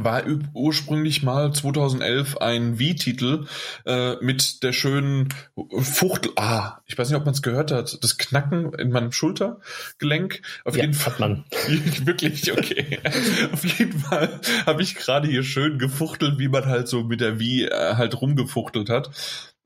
[0.03, 0.23] war
[0.53, 3.45] ursprünglich mal 2011 ein Wii-Titel
[3.85, 5.29] äh, mit der schönen
[5.69, 6.31] Fuchtel.
[6.35, 8.03] Ah, ich weiß nicht, ob man es gehört hat.
[8.03, 10.41] Das Knacken in meinem Schultergelenk.
[10.65, 11.13] Auf ja, jeden Fall.
[11.13, 11.45] Hat man.
[12.05, 12.99] Wirklich, okay.
[13.53, 17.39] Auf jeden Fall habe ich gerade hier schön gefuchtelt, wie man halt so mit der
[17.39, 19.11] Wii äh, halt rumgefuchtelt hat.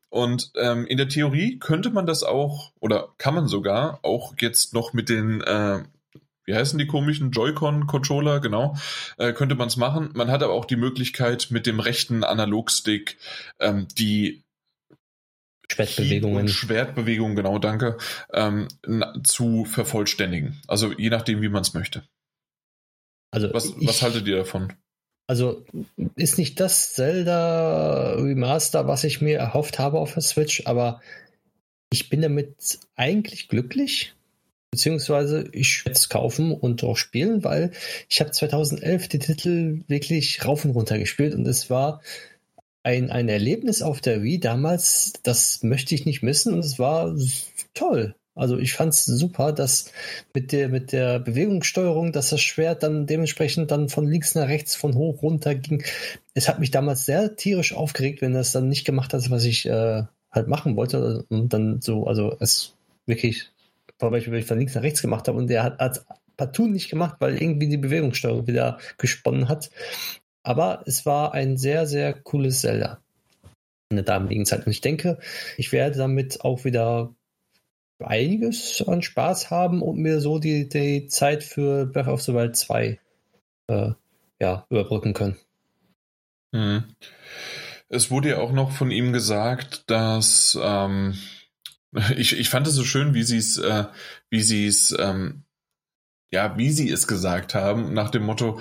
[0.10, 4.74] Und ähm, in der Theorie könnte man das auch, oder kann man sogar auch jetzt
[4.74, 5.84] noch mit den, äh,
[6.50, 8.76] wie heißen die komischen Joy-Con-Controller, genau,
[9.18, 10.10] äh, könnte man es machen.
[10.16, 13.18] Man hat aber auch die Möglichkeit, mit dem rechten Analogstick
[13.60, 14.42] ähm, die
[15.72, 16.48] Schwertbewegungen.
[16.48, 17.98] Schwertbewegungen, genau, danke,
[18.34, 18.68] ähm,
[19.24, 20.60] zu vervollständigen.
[20.68, 22.02] Also je nachdem, wie man es möchte.
[23.30, 24.74] Also was, ich, was haltet ihr davon?
[25.28, 25.64] Also
[26.16, 31.00] ist nicht das Zelda Remaster, was ich mir erhofft habe auf der Switch, aber
[31.92, 34.16] ich bin damit eigentlich glücklich.
[34.72, 37.72] Beziehungsweise ich werde es kaufen und auch spielen, weil
[38.08, 42.02] ich habe 2011 die Titel wirklich rauf und runter gespielt und es war
[42.84, 47.16] ein, ein Erlebnis auf der Wii damals, das möchte ich nicht missen und es war
[47.74, 48.16] toll.
[48.40, 49.92] Also ich fand es super, dass
[50.34, 54.76] mit der, mit der Bewegungssteuerung, dass das Schwert dann dementsprechend dann von links nach rechts,
[54.76, 55.84] von hoch runter ging.
[56.34, 59.66] Es hat mich damals sehr tierisch aufgeregt, wenn das dann nicht gemacht hat, was ich
[59.66, 61.26] äh, halt machen wollte.
[61.28, 62.76] Und dann so, also es
[63.06, 63.50] wirklich,
[64.00, 66.06] zum Beispiel, wenn ich von links nach rechts gemacht habe und der hat, hat
[66.38, 69.70] partout nicht gemacht, weil irgendwie die Bewegungssteuerung wieder gesponnen hat.
[70.44, 73.02] Aber es war ein sehr, sehr cooles Zelda
[73.90, 74.66] in der damaligen Zeit.
[74.66, 75.20] Und ich denke,
[75.58, 77.14] ich werde damit auch wieder
[78.02, 82.56] einiges an Spaß haben und mir so die, die Zeit für Breath of the Wild
[82.56, 83.00] 2
[83.68, 83.92] äh,
[84.40, 85.38] ja, überbrücken können.
[86.56, 86.84] Hm.
[87.90, 91.16] Es wurde ja auch noch von ihm gesagt, dass ähm,
[92.18, 93.86] ich, ich fand es so schön, wie sie es, äh,
[94.30, 95.44] wie sie es, ähm,
[96.32, 98.60] ja, wie sie es gesagt haben, nach dem Motto,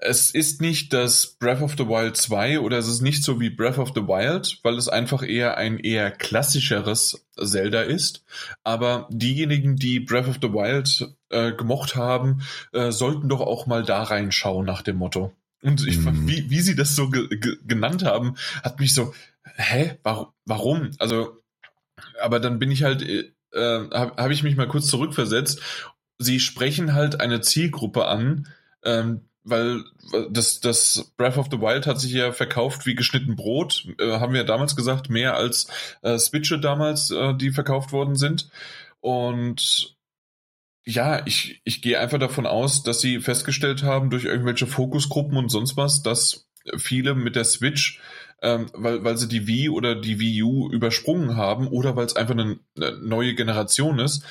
[0.00, 3.50] es ist nicht das Breath of the Wild 2 oder es ist nicht so wie
[3.50, 8.24] Breath of the Wild, weil es einfach eher ein eher klassischeres Zelda ist.
[8.62, 13.84] Aber diejenigen, die Breath of the Wild äh, gemocht haben, äh, sollten doch auch mal
[13.84, 15.32] da reinschauen nach dem Motto.
[15.62, 16.28] Und ich, mhm.
[16.28, 19.12] wie, wie sie das so ge ge genannt haben, hat mich so,
[19.56, 20.28] hä, warum?
[20.44, 20.90] warum?
[20.98, 21.37] Also,
[22.20, 25.60] aber dann bin ich halt, äh, habe hab ich mich mal kurz zurückversetzt.
[26.18, 28.48] Sie sprechen halt eine Zielgruppe an,
[28.84, 29.84] ähm, weil
[30.30, 34.34] das, das Breath of the Wild hat sich ja verkauft wie geschnitten Brot, äh, haben
[34.34, 35.68] wir damals gesagt, mehr als
[36.02, 38.50] äh, Switche damals, äh, die verkauft worden sind.
[39.00, 39.96] Und
[40.84, 45.50] ja, ich, ich gehe einfach davon aus, dass sie festgestellt haben durch irgendwelche Fokusgruppen und
[45.50, 48.00] sonst was, dass viele mit der Switch,
[48.42, 52.16] ähm, weil, weil sie die Wii oder die Wii U übersprungen haben oder weil es
[52.16, 54.24] einfach eine, eine neue Generation ist,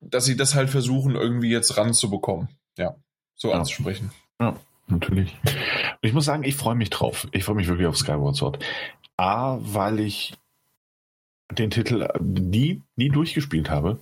[0.00, 2.48] dass sie das halt versuchen, irgendwie jetzt ranzubekommen.
[2.78, 2.96] Ja,
[3.34, 3.58] so ja.
[3.58, 4.12] anzusprechen.
[4.40, 5.36] Ja, natürlich.
[6.02, 7.26] ich muss sagen, ich freue mich drauf.
[7.32, 8.64] Ich freue mich wirklich auf Skyward Sword.
[9.16, 10.34] A, weil ich
[11.50, 13.98] den Titel nie, nie durchgespielt habe.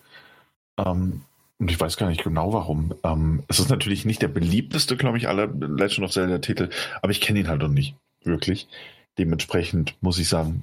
[0.79, 1.23] Ähm,
[1.59, 2.95] und ich weiß gar nicht genau warum.
[3.05, 6.69] Ähm, es ist natürlich nicht der beliebteste, glaube ich, aller Legend of Zelda Titel,
[7.01, 7.95] aber ich kenne ihn halt noch nicht.
[8.25, 8.67] Wirklich.
[9.19, 10.63] Dementsprechend muss ich sagen,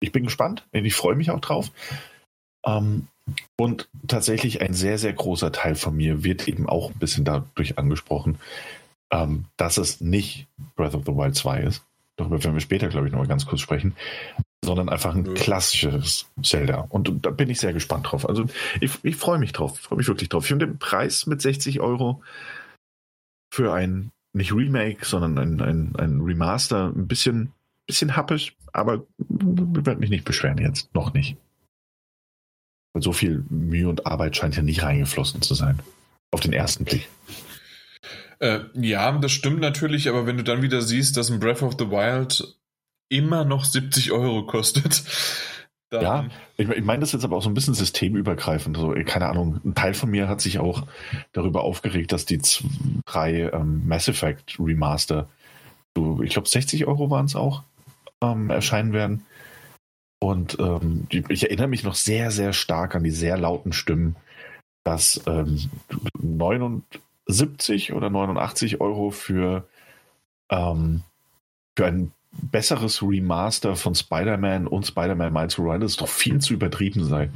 [0.00, 0.66] ich bin gespannt.
[0.72, 1.70] Ich freue mich auch drauf.
[2.64, 3.08] Ähm,
[3.56, 7.78] und tatsächlich ein sehr, sehr großer Teil von mir wird eben auch ein bisschen dadurch
[7.78, 8.38] angesprochen,
[9.12, 11.84] ähm, dass es nicht Breath of the Wild 2 ist.
[12.16, 13.94] Darüber werden wir später, glaube ich, noch mal ganz kurz sprechen.
[14.64, 16.86] Sondern einfach ein klassisches Zelda.
[16.88, 18.28] Und da bin ich sehr gespannt drauf.
[18.28, 18.44] Also
[18.80, 19.78] ich, ich freue mich drauf.
[19.78, 20.44] Ich freue mich wirklich drauf.
[20.44, 22.22] Ich finde den Preis mit 60 Euro
[23.52, 27.52] für ein, nicht Remake, sondern ein, ein, ein Remaster ein bisschen,
[27.92, 30.94] bisschen happig, aber ich werde mich nicht beschweren jetzt.
[30.94, 31.36] Noch nicht.
[32.98, 35.78] So viel Mühe und Arbeit scheint ja nicht reingeflossen zu sein.
[36.30, 37.08] Auf den ersten Blick.
[38.38, 41.76] Äh, ja, das stimmt natürlich, aber wenn du dann wieder siehst, dass ein Breath of
[41.78, 42.56] the Wild
[43.08, 45.02] immer noch 70 Euro kostet.
[45.90, 48.78] Dann ja, ich, ich meine das jetzt aber auch so ein bisschen systemübergreifend.
[48.78, 50.86] Also, keine Ahnung, ein Teil von mir hat sich auch
[51.32, 52.40] darüber aufgeregt, dass die
[53.04, 55.28] drei ähm, Mass Effect Remaster,
[55.94, 57.62] so, ich glaube 60 Euro waren es auch,
[58.22, 59.26] ähm, erscheinen werden.
[60.22, 64.16] Und ähm, ich erinnere mich noch sehr, sehr stark an die sehr lauten Stimmen,
[64.84, 65.68] dass ähm,
[67.26, 69.66] 70 oder 89 Euro für,
[70.50, 71.02] ähm,
[71.76, 77.30] für ein besseres Remaster von Spider-Man und Spider-Man Miles Morales doch viel zu übertrieben sei.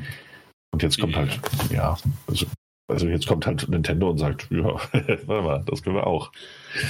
[0.73, 1.41] Und jetzt kommt halt,
[1.71, 1.97] ja,
[2.27, 2.47] also,
[2.89, 6.33] also jetzt kommt halt Nintendo und sagt, ja, warte mal, das können wir auch.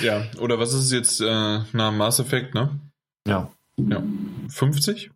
[0.03, 2.79] Ja, oder was ist jetzt äh, nach Mass Effect, ne?
[3.27, 3.51] Ja.
[3.79, 4.03] Ja.
[4.49, 5.11] 50?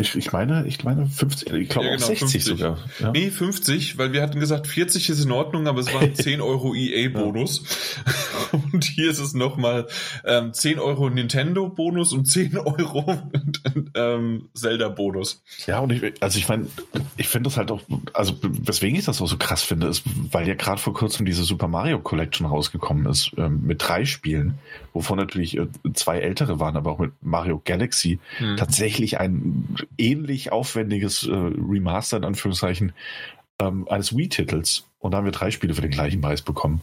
[0.00, 2.44] Ich, ich meine, ich meine 50, ich glaube ja, genau, 60 50.
[2.44, 2.78] sogar.
[2.98, 3.12] Ja.
[3.12, 6.74] Nee, 50, weil wir hatten gesagt, 40 ist in Ordnung, aber es waren 10 Euro
[6.74, 7.62] EA-Bonus.
[8.04, 8.12] Ja.
[8.72, 9.86] Und hier ist es nochmal
[10.24, 13.18] ähm, 10 Euro Nintendo-Bonus und 10 Euro
[13.94, 15.42] ähm, Zelda-Bonus.
[15.66, 16.66] Ja, und ich, also ich meine,
[17.16, 17.80] ich finde das halt auch,
[18.12, 21.42] also weswegen ich das auch so krass finde, ist, weil ja gerade vor kurzem diese
[21.42, 24.54] Super Mario Collection rausgekommen ist, ähm, mit drei Spielen,
[24.92, 28.56] wovon natürlich äh, zwei ältere waren, aber auch mit Mario Galaxy, hm.
[28.56, 32.92] tatsächlich ein ähnlich aufwendiges äh, Remaster, in Anführungszeichen,
[33.60, 34.86] ähm, eines Wii-Titels.
[34.98, 36.80] Und da haben wir drei Spiele für den gleichen Preis bekommen.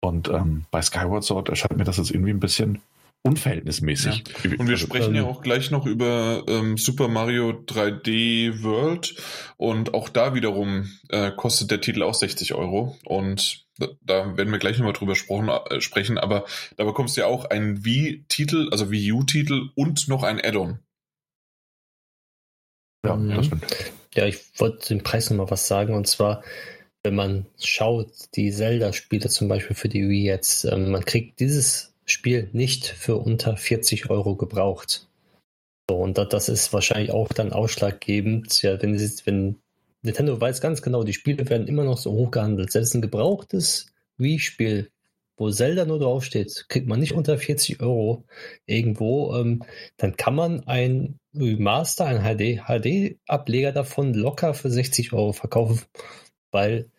[0.00, 2.80] Und ähm, bei Skyward Sword erscheint mir das jetzt irgendwie ein bisschen
[3.22, 4.24] unverhältnismäßig.
[4.44, 4.50] Ja.
[4.52, 9.14] Und wir also, sprechen ja ähm, auch gleich noch über ähm, Super Mario 3D World
[9.56, 13.66] und auch da wiederum äh, kostet der Titel auch 60 Euro und
[14.02, 16.44] da werden wir gleich nochmal drüber sprechen, äh, sprechen, aber
[16.76, 20.78] da bekommst du ja auch einen Wii-Titel, also Wii U-Titel und noch ein Add-on.
[23.04, 23.30] Ja, mhm.
[23.30, 23.64] das stimmt.
[24.14, 26.42] Ja, ich wollte den Preis nochmal was sagen und zwar,
[27.02, 31.94] wenn man schaut, die Zelda-Spiele zum Beispiel für die Wii jetzt, ähm, man kriegt dieses
[32.04, 35.06] Spiel nicht für unter 40 Euro gebraucht.
[35.88, 39.56] So, und das ist wahrscheinlich auch dann ausschlaggebend, ja, wenn, sie, wenn
[40.02, 42.70] Nintendo weiß ganz genau, die Spiele werden immer noch so hoch gehandelt.
[42.70, 43.86] Selbst ein gebrauchtes
[44.18, 44.90] Wii-Spiel,
[45.40, 48.24] wo Zelda nur draufsteht, kriegt man nicht unter 40 Euro
[48.66, 49.34] irgendwo.
[49.34, 49.62] Ähm,
[49.96, 55.80] dann kann man ein Remaster, ein HD-Ableger HD davon locker für 60 Euro verkaufen,
[56.50, 56.90] weil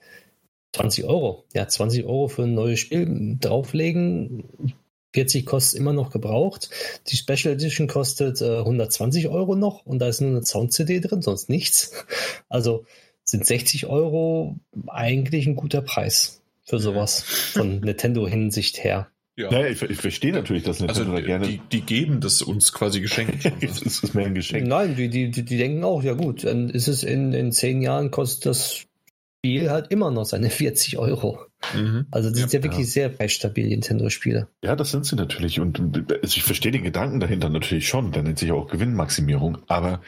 [0.74, 4.74] 20 Euro, ja, 20 Euro für ein neues Spiel drauflegen,
[5.14, 6.72] 40 kostet immer noch gebraucht.
[7.10, 11.22] Die Special Edition kostet äh, 120 Euro noch und da ist nur eine Sound-CD drin,
[11.22, 12.06] sonst nichts.
[12.50, 12.86] Also
[13.24, 14.56] sind 60 Euro
[14.88, 16.41] eigentlich ein guter Preis
[16.72, 19.10] für sowas von Nintendo-Hinsicht her.
[19.36, 19.52] Ja.
[19.52, 21.48] ja ich, ich, verstehe natürlich, dass Nintendo also, da gerne.
[21.48, 23.46] Die, die, geben das uns quasi geschenkt.
[23.62, 24.68] es ist mehr ein Geschenk.
[24.68, 28.10] Nein, die, die, die denken auch, ja gut, dann ist es in, in zehn Jahren
[28.10, 31.40] kostet das Spiel halt immer noch seine 40 Euro.
[31.76, 32.06] Mhm.
[32.10, 32.92] Also das ja, sind ja wirklich ja.
[32.94, 34.48] sehr preisstabil, Nintendo-Spiele.
[34.64, 35.60] Ja, das sind sie natürlich.
[35.60, 38.14] Und also ich verstehe den Gedanken dahinter natürlich schon.
[38.14, 39.58] Der nennt sich auch Gewinnmaximierung.
[39.68, 40.02] Aber,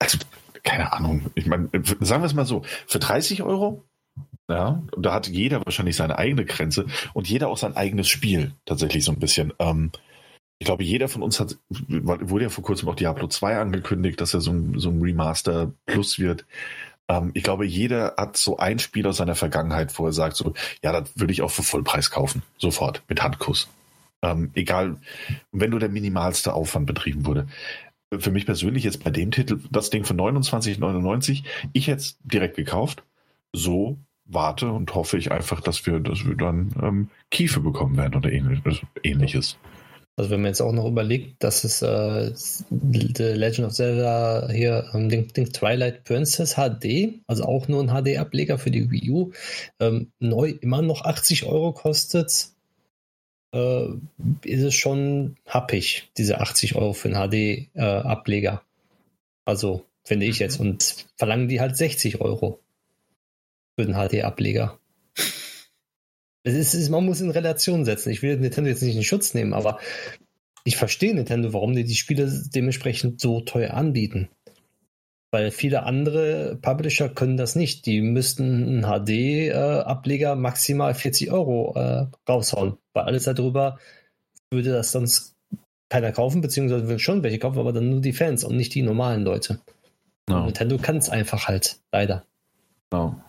[0.00, 0.18] also,
[0.64, 1.30] keine Ahnung.
[1.36, 1.68] Ich meine,
[2.00, 3.84] sagen wir es mal so, für 30 Euro,
[4.48, 9.04] ja, da hat jeder wahrscheinlich seine eigene Grenze und jeder auch sein eigenes Spiel, tatsächlich
[9.04, 9.52] so ein bisschen.
[9.58, 9.90] Ähm,
[10.58, 14.34] ich glaube, jeder von uns hat, wurde ja vor kurzem auch Diablo 2 angekündigt, dass
[14.34, 16.46] er so ein, so ein Remaster Plus wird.
[17.08, 20.54] Ähm, ich glaube, jeder hat so ein Spiel aus seiner Vergangenheit, wo er sagt, so,
[20.82, 22.42] ja, das würde ich auch für Vollpreis kaufen.
[22.58, 23.68] Sofort, mit Handkuss.
[24.22, 24.96] Ähm, egal,
[25.52, 27.46] wenn nur der minimalste Aufwand betrieben wurde.
[28.16, 32.56] Für mich persönlich jetzt bei dem Titel, das Ding für 29,99, ich hätte es direkt
[32.56, 33.02] gekauft.
[33.52, 38.14] So warte und hoffe ich einfach, dass wir, dass wir dann ähm, Kiefe bekommen werden
[38.14, 39.58] oder ähnliches.
[40.16, 42.32] Also wenn man jetzt auch noch überlegt, dass es äh,
[42.70, 47.88] The Legend of Zelda hier ähm, den, den, Twilight Princess HD, also auch nur ein
[47.88, 49.32] HD-Ableger für die Wii U,
[49.80, 52.48] ähm, neu immer noch 80 Euro kostet,
[53.52, 53.86] äh,
[54.44, 57.30] ist es schon happig, diese 80 Euro für einen
[57.74, 58.62] HD-Ableger.
[58.64, 60.60] Äh, also finde ich jetzt.
[60.60, 62.60] Und verlangen die halt 60 Euro
[63.76, 64.78] für den HD-Ableger.
[66.44, 68.10] Es ist, man muss in Relation setzen.
[68.10, 69.78] Ich will Nintendo jetzt nicht in Schutz nehmen, aber
[70.64, 74.28] ich verstehe Nintendo, warum die die Spiele dementsprechend so teuer anbieten.
[75.30, 77.86] Weil viele andere Publisher können das nicht.
[77.86, 82.78] Die müssten einen HD-Ableger äh, maximal 40 Euro äh, raushauen.
[82.92, 83.78] Weil alles darüber
[84.52, 85.34] würde das sonst
[85.88, 88.82] keiner kaufen, beziehungsweise will schon welche kaufen, aber dann nur die Fans und nicht die
[88.82, 89.60] normalen Leute.
[90.28, 90.44] No.
[90.44, 92.24] Nintendo kann es einfach halt, leider.
[92.92, 93.20] No.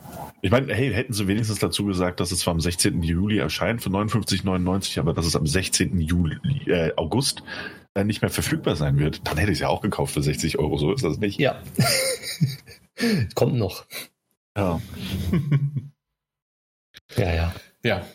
[0.45, 3.01] Ich meine, hey, hätten sie wenigstens dazu gesagt, dass es zwar am 16.
[3.01, 5.99] Juli erscheint für 59,99, aber dass es am 16.
[5.99, 7.41] Juli, äh, August
[7.95, 10.59] äh, nicht mehr verfügbar sein wird, dann hätte ich es ja auch gekauft für 60
[10.59, 10.77] Euro.
[10.77, 11.39] So ist das nicht.
[11.39, 11.63] Ja.
[13.33, 13.87] Kommt noch.
[14.55, 14.79] Ja.
[17.17, 17.55] ja, ja.
[17.83, 18.05] Ja.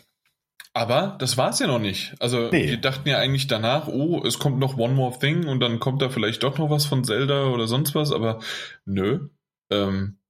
[0.71, 2.15] Aber das war es ja noch nicht.
[2.21, 2.69] Also nee.
[2.69, 6.01] wir dachten ja eigentlich danach, oh, es kommt noch One More Thing und dann kommt
[6.01, 8.39] da vielleicht doch noch was von Zelda oder sonst was, aber
[8.85, 9.27] nö.
[9.69, 10.20] Ähm,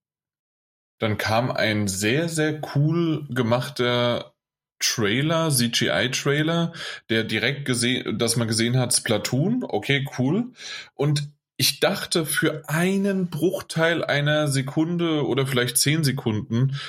[1.02, 4.36] dann kam ein sehr, sehr cool gemachter
[4.78, 6.74] Trailer, CGI-Trailer,
[7.10, 10.52] der direkt gesehen, dass man gesehen hat, Splatoon, okay, cool.
[10.94, 16.80] Und ich dachte für einen Bruchteil einer Sekunde oder vielleicht zehn Sekunden,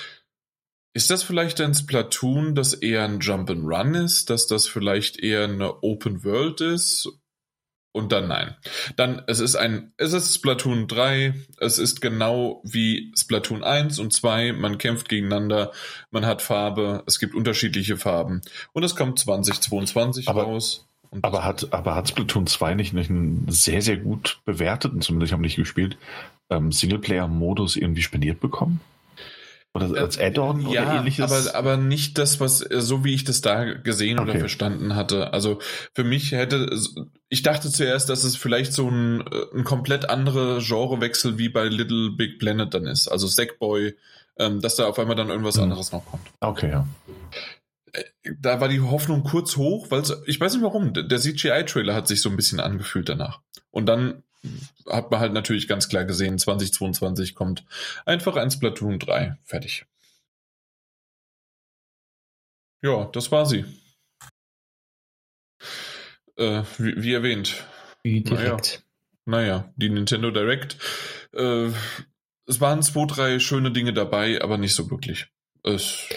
[0.93, 5.19] ist das vielleicht ein Splatoon, das eher ein Jump and Run ist, dass das vielleicht
[5.19, 7.09] eher eine Open World ist
[7.93, 8.57] und dann nein.
[8.97, 14.13] Dann, es ist ein, es ist Splatoon 3, es ist genau wie Splatoon 1 und
[14.13, 15.73] 2, man kämpft gegeneinander,
[16.11, 18.41] man hat Farbe, es gibt unterschiedliche Farben.
[18.73, 20.89] Und es kommt 2022 aber, raus.
[21.21, 25.33] aber hat, aber hat Splatoon 2 nicht, nicht einen sehr, sehr gut bewerteten, zumindest ich
[25.35, 25.99] habe nicht gespielt,
[26.51, 28.81] ähm, Singleplayer-Modus irgendwie spendiert bekommen?
[29.75, 31.25] Oder als Add-on ja, oder ähnliches?
[31.33, 34.31] Aber, aber nicht das, was, so wie ich das da gesehen okay.
[34.31, 35.33] oder verstanden hatte.
[35.33, 35.61] Also
[35.95, 36.79] für mich hätte,
[37.31, 41.65] ich dachte zuerst, dass es vielleicht so ein, äh, ein komplett anderer Genrewechsel wie bei
[41.65, 43.09] Little Big Planet dann ist.
[43.09, 43.97] Also Sackboy,
[44.39, 45.65] ähm, dass da auf einmal dann irgendwas hm.
[45.65, 46.27] anderes noch kommt.
[46.41, 46.87] Okay, ja.
[47.93, 48.05] Äh,
[48.39, 52.21] da war die Hoffnung kurz hoch, weil ich weiß nicht warum, der CGI-Trailer hat sich
[52.21, 53.41] so ein bisschen angefühlt danach.
[53.71, 54.23] Und dann
[54.89, 57.65] hat man halt natürlich ganz klar gesehen, 2022 kommt
[58.05, 59.39] einfach ein Splatoon 3.
[59.43, 59.87] Fertig.
[62.83, 63.65] Ja, das war sie.
[66.37, 67.67] Äh, wie, wie, erwähnt.
[68.03, 68.83] Wie direkt.
[69.25, 70.77] Naja, naja, die Nintendo Direct.
[71.33, 71.71] Äh,
[72.47, 75.29] es waren zwei, drei schöne Dinge dabei, aber nicht so wirklich.
[75.63, 76.09] Es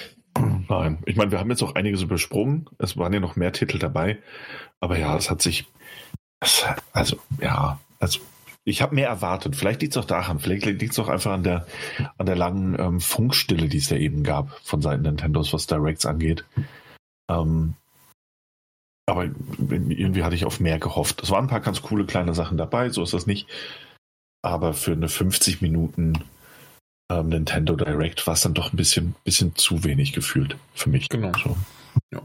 [0.67, 2.69] Nein, ich meine, wir haben jetzt auch einiges übersprungen.
[2.77, 4.19] Es waren ja noch mehr Titel dabei.
[4.79, 5.65] Aber ja, es hat sich.
[6.91, 8.19] Also, ja, also
[8.65, 9.55] ich habe mehr erwartet.
[9.55, 10.39] Vielleicht liegt es auch daran.
[10.39, 11.67] Vielleicht liegt es auch einfach an der,
[12.17, 16.05] an der langen ähm, Funkstille, die es da eben gab von Seiten Nintendos, was Directs
[16.05, 16.43] angeht.
[17.29, 17.75] Ähm,
[19.07, 21.21] aber irgendwie hatte ich auf mehr gehofft.
[21.21, 23.47] Es waren ein paar ganz coole kleine Sachen dabei, so ist das nicht.
[24.41, 26.23] Aber für eine 50 Minuten
[27.11, 31.07] ähm, Nintendo Direct war es dann doch ein bisschen, bisschen zu wenig gefühlt für mich.
[31.09, 31.31] Genau.
[31.37, 31.55] So.
[32.11, 32.21] Ja.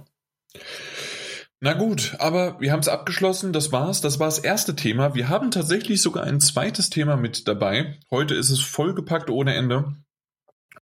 [1.63, 4.01] Na gut, aber wir haben es abgeschlossen, das war's.
[4.01, 5.15] Das war das erste Thema.
[5.15, 7.99] Wir haben tatsächlich sogar ein zweites Thema mit dabei.
[8.11, 9.95] Heute ist es vollgepackt ohne Ende.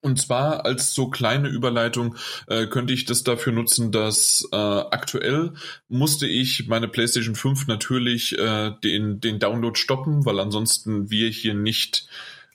[0.00, 2.14] Und zwar als so kleine Überleitung
[2.46, 5.54] äh, könnte ich das dafür nutzen, dass äh, aktuell
[5.88, 11.54] musste ich meine PlayStation 5 natürlich äh, den, den Download stoppen, weil ansonsten wir hier
[11.54, 12.08] nicht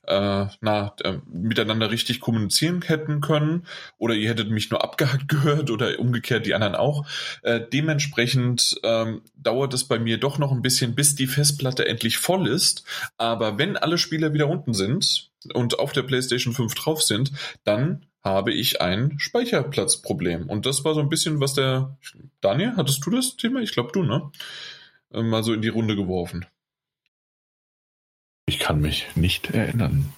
[0.07, 3.65] äh, na, äh, miteinander richtig kommunizieren hätten können
[3.97, 7.05] oder ihr hättet mich nur abgehackt gehört oder umgekehrt die anderen auch.
[7.41, 12.17] Äh, dementsprechend ähm, dauert es bei mir doch noch ein bisschen, bis die Festplatte endlich
[12.17, 12.83] voll ist.
[13.17, 17.31] Aber wenn alle Spieler wieder unten sind und auf der PlayStation 5 drauf sind,
[17.63, 20.49] dann habe ich ein Speicherplatzproblem.
[20.49, 21.97] Und das war so ein bisschen, was der
[22.39, 23.59] Daniel, hattest du das Thema?
[23.61, 24.31] Ich glaube du, ne?
[25.13, 26.45] Äh, mal so in die Runde geworfen.
[28.45, 30.11] Ich kann mich nicht erinnern.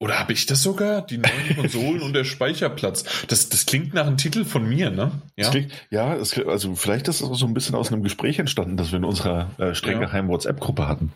[0.00, 1.02] Oder habe ich das sogar?
[1.02, 3.04] Die neuen Konsolen und der Speicherplatz.
[3.28, 5.12] Das, das klingt nach einem Titel von mir, ne?
[5.36, 8.76] Ja, klingt, ja es, also vielleicht ist es so ein bisschen aus einem Gespräch entstanden,
[8.76, 10.34] das wir in unserer äh, streng geheimen ja.
[10.34, 11.12] WhatsApp-Gruppe hatten.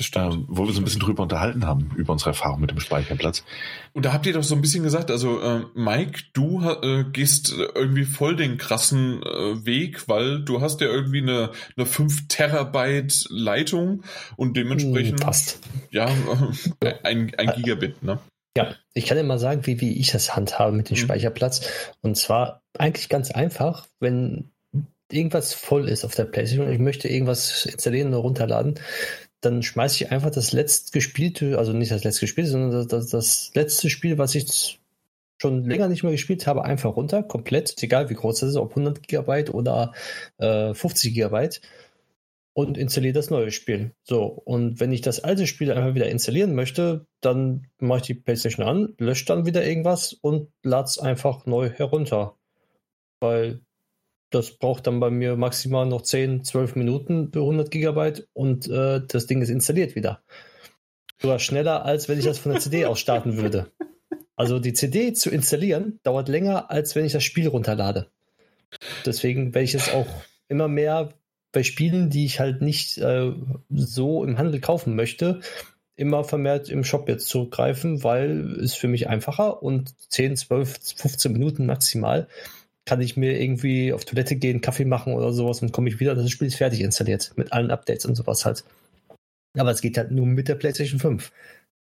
[0.00, 0.32] Das stimmt.
[0.32, 3.44] Ähm, wo wir so ein bisschen drüber unterhalten haben, über unsere Erfahrung mit dem Speicherplatz.
[3.92, 7.52] Und da habt ihr doch so ein bisschen gesagt, also äh, Mike, du äh, gehst
[7.74, 13.26] irgendwie voll den krassen äh, Weg, weil du hast ja irgendwie eine, eine 5 Terabyte
[13.28, 14.02] Leitung
[14.36, 15.58] und dementsprechend hm, passt.
[15.90, 16.06] ja
[17.02, 18.18] ein, ein Gigabit, ne?
[18.56, 21.02] Ja, ich kann dir mal sagen, wie, wie ich das handhabe mit dem mhm.
[21.02, 21.68] Speicherplatz.
[22.00, 24.50] Und zwar eigentlich ganz einfach, wenn
[25.12, 28.80] irgendwas voll ist auf der PlayStation und ich möchte irgendwas installieren oder runterladen,
[29.40, 33.50] dann schmeiße ich einfach das letzte gespielte, also nicht das letzte gespielte, sondern das, das,
[33.54, 34.80] letzte Spiel, was ich
[35.40, 38.70] schon länger nicht mehr gespielt habe, einfach runter, komplett, egal wie groß das ist, ob
[38.70, 39.94] 100 Gigabyte oder
[40.38, 41.62] äh, 50 Gigabyte
[42.52, 43.94] und installiere das neue Spiel.
[44.02, 48.14] So, und wenn ich das alte Spiel einfach wieder installieren möchte, dann mache ich die
[48.14, 52.36] PlayStation an, lösche dann wieder irgendwas und lade es einfach neu herunter.
[53.20, 53.60] Weil
[54.30, 59.00] das braucht dann bei mir maximal noch 10, 12 Minuten für 100 Gigabyte und äh,
[59.06, 60.22] das Ding ist installiert wieder.
[61.20, 63.70] Sogar schneller, als wenn ich das von der CD aus starten würde.
[64.36, 68.06] Also die CD zu installieren dauert länger, als wenn ich das Spiel runterlade.
[69.04, 70.06] Deswegen werde ich es auch
[70.48, 71.10] immer mehr
[71.52, 73.32] bei Spielen, die ich halt nicht äh,
[73.68, 75.40] so im Handel kaufen möchte,
[75.96, 81.32] immer vermehrt im Shop jetzt zurückgreifen, weil es für mich einfacher und 10, 12, 15
[81.32, 82.26] Minuten maximal
[82.86, 86.14] kann ich mir irgendwie auf Toilette gehen, Kaffee machen oder sowas und komme ich wieder,
[86.14, 88.64] das Spiel ist fertig installiert mit allen Updates und sowas halt.
[89.58, 91.32] Aber es geht halt nur mit der PlayStation 5.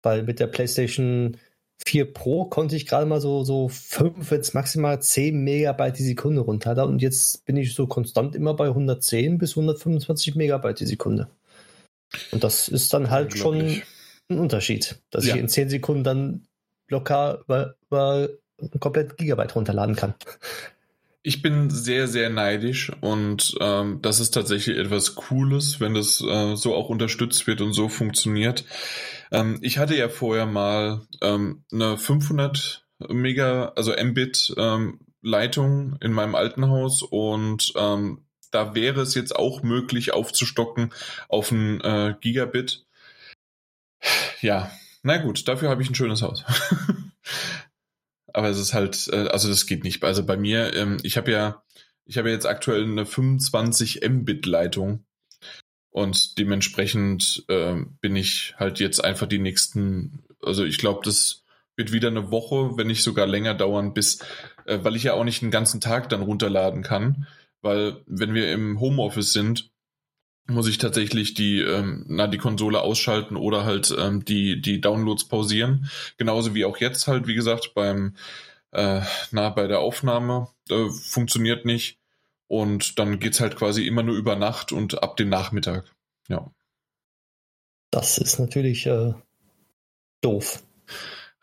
[0.03, 1.37] Weil mit der PlayStation
[1.87, 6.41] 4 Pro konnte ich gerade mal so, so 5, jetzt maximal 10 Megabyte die Sekunde
[6.43, 11.29] runterladen und jetzt bin ich so konstant immer bei 110 bis 125 Megabyte die Sekunde.
[12.33, 13.83] Und das ist dann halt schon
[14.29, 15.35] ein Unterschied, dass ja.
[15.35, 16.47] ich in 10 Sekunden dann
[16.91, 18.29] locker über, über
[18.81, 20.15] komplett Gigabyte runterladen kann.
[21.23, 26.55] Ich bin sehr, sehr neidisch und ähm, das ist tatsächlich etwas Cooles, wenn das äh,
[26.55, 28.65] so auch unterstützt wird und so funktioniert.
[29.33, 36.13] Ähm, ich hatte ja vorher mal ähm, eine 500 Mega, also Mbit ähm, Leitung in
[36.13, 40.93] meinem alten Haus und ähm, da wäre es jetzt auch möglich aufzustocken
[41.29, 42.87] auf ein äh, Gigabit.
[44.41, 44.71] Ja,
[45.03, 46.45] na gut, dafür habe ich ein schönes Haus.
[48.39, 50.03] aber es ist halt, äh, also das geht nicht.
[50.05, 51.65] Also bei mir, ähm, ich habe ja,
[52.05, 55.05] ich habe ja jetzt aktuell eine 25 Mbit Leitung
[55.91, 61.43] und dementsprechend äh, bin ich halt jetzt einfach die nächsten, also ich glaube, das
[61.75, 64.21] wird wieder eine Woche, wenn nicht sogar länger dauern, bis,
[64.67, 67.27] äh, weil ich ja auch nicht den ganzen Tag dann runterladen kann,
[67.61, 69.73] weil wenn wir im Homeoffice sind,
[70.49, 75.29] muss ich tatsächlich die, ähm, na, die Konsole ausschalten oder halt ähm, die, die Downloads
[75.29, 75.91] pausieren.
[76.17, 78.17] Genauso wie auch jetzt halt, wie gesagt, beim,
[78.73, 81.99] äh, na, bei der Aufnahme äh, funktioniert nicht.
[82.47, 85.85] Und dann geht's halt quasi immer nur über Nacht und ab dem Nachmittag.
[86.29, 86.51] Ja.
[87.91, 89.13] Das ist natürlich äh,
[90.23, 90.63] doof.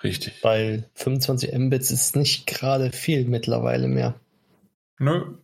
[0.04, 0.44] Richtig.
[0.44, 4.20] Weil 25 Mbits ist nicht gerade viel mittlerweile mehr.
[4.98, 5.38] Nö.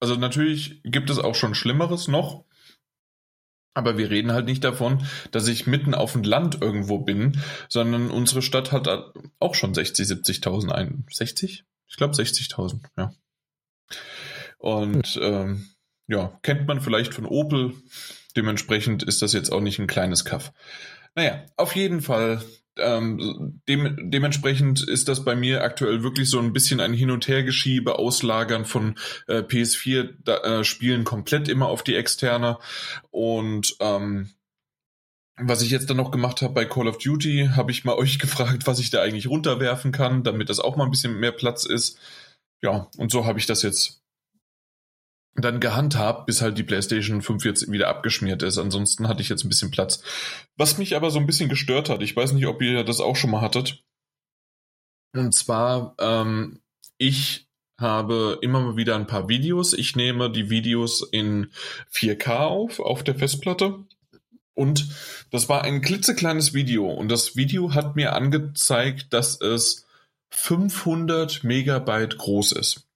[0.00, 2.44] Also natürlich gibt es auch schon Schlimmeres noch.
[3.74, 8.10] Aber wir reden halt nicht davon, dass ich mitten auf dem Land irgendwo bin, sondern
[8.10, 8.88] unsere Stadt hat
[9.38, 11.04] auch schon 60, 70.000 ein.
[11.10, 11.64] 60?
[11.88, 13.12] Ich glaube 60.000, ja.
[14.58, 15.68] Und ähm,
[16.06, 17.74] ja, kennt man vielleicht von Opel.
[18.36, 20.52] Dementsprechend ist das jetzt auch nicht ein kleines Kaff.
[21.14, 22.42] Naja, auf jeden Fall
[22.82, 27.28] ähm, dem, dementsprechend ist das bei mir aktuell wirklich so ein bisschen ein Hin- und
[27.28, 28.96] Hergeschiebe, Auslagern von
[29.28, 32.58] äh, PS4-Spielen äh, komplett immer auf die externe.
[33.10, 34.30] Und ähm,
[35.36, 38.18] was ich jetzt dann noch gemacht habe bei Call of Duty, habe ich mal euch
[38.18, 41.64] gefragt, was ich da eigentlich runterwerfen kann, damit das auch mal ein bisschen mehr Platz
[41.64, 41.98] ist.
[42.62, 43.99] Ja, und so habe ich das jetzt
[45.34, 48.58] dann gehandhabt, bis halt die PlayStation 5 jetzt wieder abgeschmiert ist.
[48.58, 50.02] Ansonsten hatte ich jetzt ein bisschen Platz.
[50.56, 53.16] Was mich aber so ein bisschen gestört hat, ich weiß nicht, ob ihr das auch
[53.16, 53.82] schon mal hattet.
[55.12, 56.60] Und zwar, ähm,
[56.98, 57.48] ich
[57.78, 59.72] habe immer mal wieder ein paar Videos.
[59.72, 61.50] Ich nehme die Videos in
[61.92, 63.84] 4K auf, auf der Festplatte.
[64.54, 64.88] Und
[65.30, 66.86] das war ein klitzekleines Video.
[66.90, 69.86] Und das Video hat mir angezeigt, dass es
[70.30, 72.89] 500 Megabyte groß ist.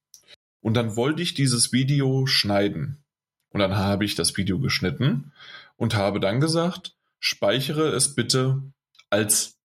[0.65, 3.05] Und dann wollte ich dieses Video schneiden.
[3.49, 5.31] Und dann habe ich das Video geschnitten
[5.75, 8.63] und habe dann gesagt, speichere es bitte
[9.11, 9.59] als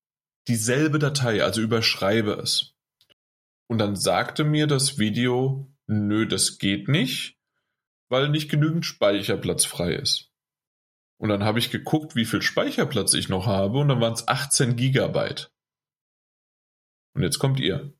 [0.47, 2.75] dieselbe Datei, also überschreibe es.
[3.67, 7.39] Und dann sagte mir das Video, nö, das geht nicht,
[8.11, 10.31] weil nicht genügend Speicherplatz frei ist.
[11.17, 14.29] Und dann habe ich geguckt, wie viel Speicherplatz ich noch habe und dann waren es
[14.29, 15.51] 18 Gigabyte.
[17.15, 17.95] Und jetzt kommt ihr.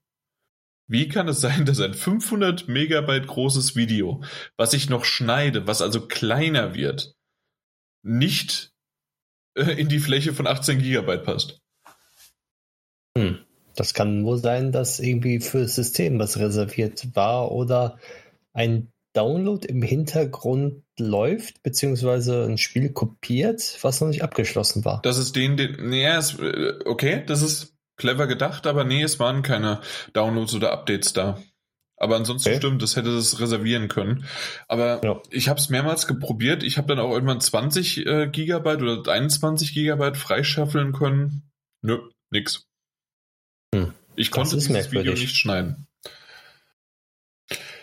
[0.91, 4.23] Wie kann es sein, dass ein 500 Megabyte großes Video,
[4.57, 7.15] was ich noch schneide, was also kleiner wird,
[8.03, 8.73] nicht
[9.55, 11.61] äh, in die Fläche von 18 Gigabyte passt?
[13.17, 13.39] Hm.
[13.77, 17.99] Das kann wohl sein, dass irgendwie für das System was reserviert war oder
[18.53, 25.01] ein Download im Hintergrund läuft, beziehungsweise ein Spiel kopiert, was noch nicht abgeschlossen war.
[25.03, 29.43] Das ist den, den, nee, äh, okay, das ist clever gedacht, aber nee, es waren
[29.43, 29.81] keine
[30.15, 31.41] Downloads oder Updates da.
[31.97, 32.59] Aber ansonsten okay.
[32.59, 34.25] stimmt, das hätte es reservieren können.
[34.69, 35.23] Aber ja.
[35.29, 36.63] ich habe es mehrmals geprobiert.
[36.63, 41.43] Ich habe dann auch irgendwann 20 äh, Gigabyte oder 21 Gigabyte freischaffeln können.
[41.83, 41.99] Nö,
[42.31, 42.67] nix.
[43.75, 43.93] Hm.
[44.17, 45.13] Ich konnte dieses merkwürdig.
[45.13, 45.87] Video nicht schneiden.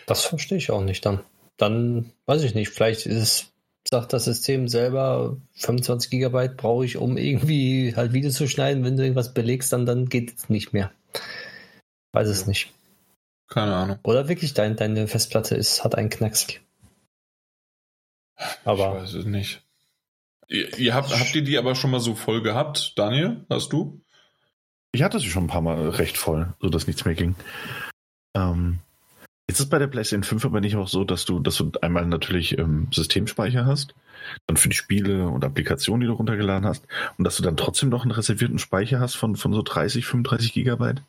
[0.06, 1.20] Das verstehe ich auch nicht dann.
[1.56, 2.70] Dann weiß ich nicht.
[2.70, 3.52] Vielleicht ist es
[3.90, 8.84] sagt das System selber, 25 Gigabyte brauche ich, um irgendwie halt Videos zu schneiden.
[8.84, 10.92] Wenn du irgendwas belegst, dann, dann geht es nicht mehr.
[12.12, 12.72] Weiß es nicht.
[13.48, 13.98] Keine Ahnung.
[14.02, 16.46] Oder wirklich dein, deine Festplatte ist, hat einen Knacks.
[18.64, 18.96] Aber.
[18.96, 19.62] Ich weiß es nicht.
[20.48, 22.92] Ihr, ihr habt, habt ihr die aber schon mal so voll gehabt?
[22.96, 24.02] Daniel, hast du?
[24.92, 27.36] Ich hatte sie schon ein paar Mal recht voll, sodass nichts mehr ging.
[28.34, 28.80] Ähm,
[29.48, 32.06] ist es bei der PlayStation 5 aber nicht auch so, dass du, dass du einmal
[32.06, 33.94] natürlich ähm, Systemspeicher hast,
[34.46, 37.88] dann für die Spiele und Applikationen, die du runtergeladen hast, und dass du dann trotzdem
[37.88, 41.02] noch einen reservierten Speicher hast von, von so 30, 35 Gigabyte?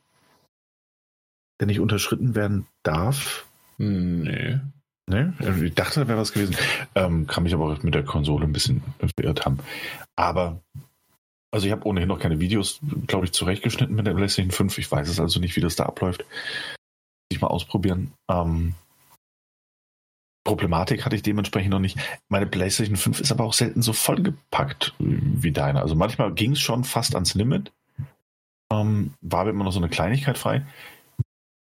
[1.59, 3.45] Der nicht unterschritten werden darf?
[3.77, 4.59] Nee.
[5.05, 5.33] Nee?
[5.65, 6.55] Ich dachte, da wäre was gewesen.
[6.95, 8.81] Ähm, kann mich aber auch mit der Konsole ein bisschen
[9.17, 9.59] verirrt haben.
[10.15, 10.61] Aber
[11.51, 14.77] also ich habe ohnehin noch keine Videos, glaube ich, zurechtgeschnitten mit der PlayStation 5.
[14.77, 16.23] Ich weiß es also nicht, wie das da abläuft
[17.39, 18.13] ich mal ausprobieren.
[18.29, 18.75] Ähm,
[20.43, 21.97] Problematik hatte ich dementsprechend noch nicht.
[22.27, 25.81] Meine PlayStation 5 ist aber auch selten so vollgepackt wie deine.
[25.81, 27.71] Also manchmal ging es schon fast ans Limit.
[28.71, 30.65] Ähm, war immer noch so eine Kleinigkeit frei.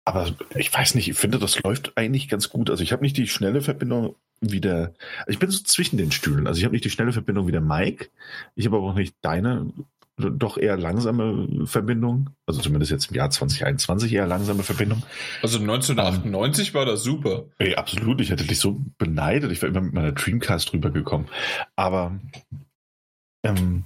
[0.06, 2.70] Aber ich weiß nicht, ich finde, das läuft eigentlich ganz gut.
[2.70, 4.94] Also ich habe nicht die schnelle Verbindung wie der.
[5.28, 6.46] Ich bin so zwischen den Stühlen.
[6.46, 8.10] Also ich habe nicht die schnelle Verbindung wie der Mike.
[8.56, 9.72] Ich habe aber auch nicht deine
[10.18, 15.02] doch eher langsame Verbindung, also zumindest jetzt im Jahr 2021 eher langsame Verbindung.
[15.42, 17.46] Also 1998 um, war das super.
[17.58, 21.28] Ey, absolut, ich hätte dich so beneidet, ich wäre immer mit meiner Dreamcast rübergekommen.
[21.76, 22.20] Aber
[23.44, 23.86] ähm,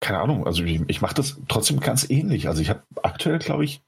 [0.00, 2.48] keine Ahnung, also ich, ich mache das trotzdem ganz ähnlich.
[2.48, 3.82] Also ich habe aktuell, glaube ich,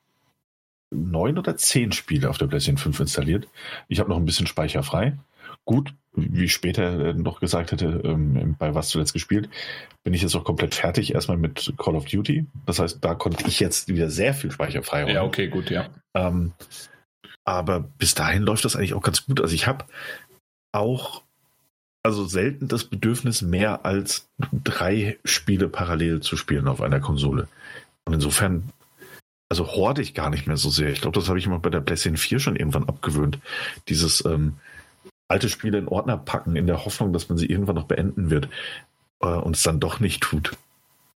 [0.90, 3.48] neun oder zehn Spiele auf der PlayStation 5 installiert.
[3.88, 5.18] Ich habe noch ein bisschen Speicher frei.
[5.64, 9.48] Gut, wie ich später noch gesagt hätte, ähm, bei was zuletzt gespielt,
[10.02, 12.46] bin ich jetzt auch komplett fertig erstmal mit Call of Duty.
[12.66, 15.88] Das heißt, da konnte ich jetzt wieder sehr viel Speicher frei Ja, okay, gut, ja.
[16.14, 16.52] Ähm,
[17.44, 19.40] aber bis dahin läuft das eigentlich auch ganz gut.
[19.40, 19.84] Also ich habe
[20.72, 21.22] auch
[22.02, 27.48] also selten das Bedürfnis, mehr als drei Spiele parallel zu spielen auf einer Konsole.
[28.04, 28.70] Und insofern,
[29.50, 30.90] also horde ich gar nicht mehr so sehr.
[30.90, 33.38] Ich glaube, das habe ich immer bei der PlayStation 4 schon irgendwann abgewöhnt.
[33.88, 34.54] Dieses, ähm,
[35.30, 38.48] alte Spiele in Ordner packen, in der Hoffnung, dass man sie irgendwann noch beenden wird.
[39.20, 40.56] äh, und es dann doch nicht tut.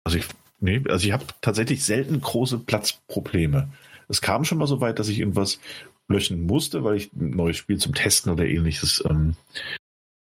[0.04, 0.24] Also ich,
[0.58, 3.68] nee, also ich habe tatsächlich selten große Platzprobleme.
[4.08, 5.60] Es kam schon mal so weit, dass ich irgendwas
[6.08, 9.36] löschen musste, weil ich ein neues Spiel zum Testen oder ähnliches ähm,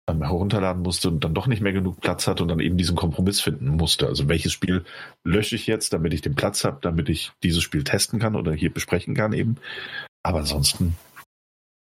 [0.06, 3.40] herunterladen musste und dann doch nicht mehr genug Platz hatte und dann eben diesen Kompromiss
[3.40, 4.08] finden musste.
[4.08, 4.84] Also welches Spiel
[5.24, 8.52] lösche ich jetzt, damit ich den Platz habe, damit ich dieses Spiel testen kann oder
[8.52, 9.56] hier besprechen kann eben.
[10.22, 10.96] Aber ansonsten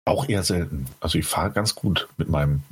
[0.08, 0.86] auch eher selten.
[1.00, 2.62] Also ich fahre ganz gut mit meinem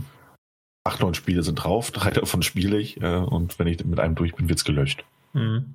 [0.85, 4.15] acht, neun Spiele sind drauf, drei davon spiele ich äh, und wenn ich mit einem
[4.15, 5.05] durch bin, wird es gelöscht.
[5.33, 5.75] Mhm.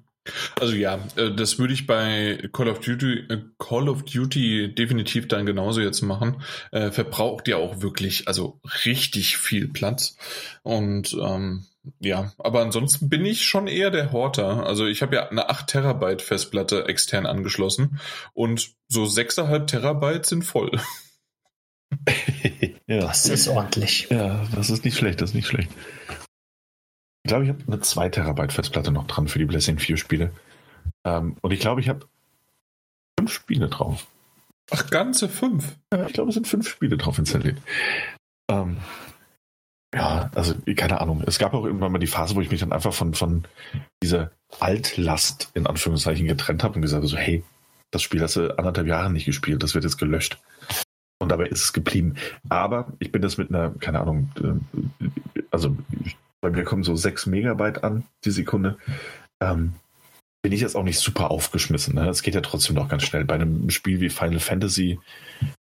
[0.59, 5.27] Also ja, äh, das würde ich bei Call of Duty, äh, Call of Duty definitiv
[5.27, 6.43] dann genauso jetzt machen.
[6.71, 10.15] Äh, verbraucht ja auch wirklich, also richtig viel Platz.
[10.61, 11.65] Und ähm,
[11.99, 14.67] ja, aber ansonsten bin ich schon eher der Horter.
[14.67, 17.99] Also ich habe ja eine 8 Terabyte Festplatte extern angeschlossen
[18.33, 20.71] und so 6,5 Terabyte sind voll.
[22.87, 22.99] ja.
[22.99, 24.07] Das ist ordentlich.
[24.09, 25.71] Ja, das ist nicht schlecht, das ist nicht schlecht.
[27.23, 30.31] Ich glaube, ich habe eine 2 Terabyte Festplatte noch dran für die Blessing 4 Spiele.
[31.05, 32.07] Ähm, und ich glaube, ich habe
[33.19, 34.07] fünf Spiele drauf.
[34.71, 35.75] Ach, ganze fünf?
[35.93, 37.57] Ja, ich glaube, es sind fünf Spiele drauf installiert.
[38.49, 38.77] Ähm,
[39.93, 41.23] ja, also keine Ahnung.
[41.25, 43.43] Es gab auch irgendwann mal die Phase, wo ich mich dann einfach von, von
[44.01, 47.43] dieser Altlast in Anführungszeichen getrennt habe und gesagt habe, so, hey,
[47.91, 50.39] das Spiel hast du anderthalb Jahre nicht gespielt, das wird jetzt gelöscht.
[51.21, 52.15] Und dabei ist es geblieben.
[52.49, 55.07] Aber ich bin das mit einer, keine Ahnung, äh,
[55.51, 55.77] also
[56.41, 58.77] bei mir kommen so 6 Megabyte an die Sekunde.
[59.39, 59.73] Ähm,
[60.41, 61.93] bin ich jetzt auch nicht super aufgeschmissen.
[61.93, 62.09] Ne?
[62.09, 63.23] Es geht ja trotzdem noch ganz schnell.
[63.23, 64.99] Bei einem Spiel wie Final Fantasy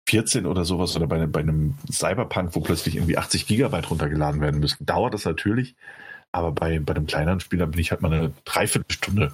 [0.07, 4.59] 14 oder sowas oder bei, bei einem Cyberpunk, wo plötzlich irgendwie 80 Gigabyte runtergeladen werden
[4.59, 5.75] müssen, dauert das natürlich.
[6.31, 9.31] Aber bei, bei einem kleineren Spiel, da bin ich halt mal eine Dreiviertelstunde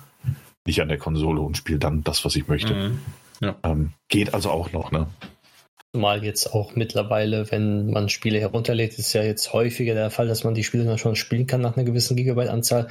[0.65, 2.73] nicht an der Konsole und spiele dann das, was ich möchte.
[2.73, 2.99] Mhm.
[3.41, 3.55] Ja.
[3.63, 5.07] Ähm, geht also auch noch, ne?
[5.95, 10.43] Mal jetzt auch mittlerweile, wenn man Spiele herunterlädt, ist ja jetzt häufiger der Fall, dass
[10.43, 12.87] man die Spiele dann schon spielen kann nach einer gewissen Gigabyte-Anzahl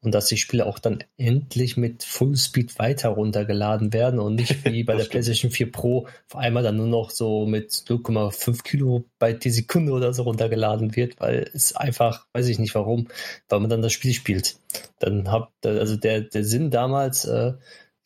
[0.00, 4.84] und dass die Spiele auch dann endlich mit Fullspeed weiter runtergeladen werden und nicht wie
[4.84, 9.50] bei der PlayStation 4 Pro auf einmal dann nur noch so mit 0,5 Kilobyte die
[9.50, 13.08] Sekunde oder so runtergeladen wird, weil es einfach, weiß ich nicht warum,
[13.50, 14.56] weil man dann das Spiel spielt.
[14.98, 17.52] Dann habt, also der, der Sinn damals äh,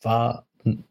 [0.01, 0.45] war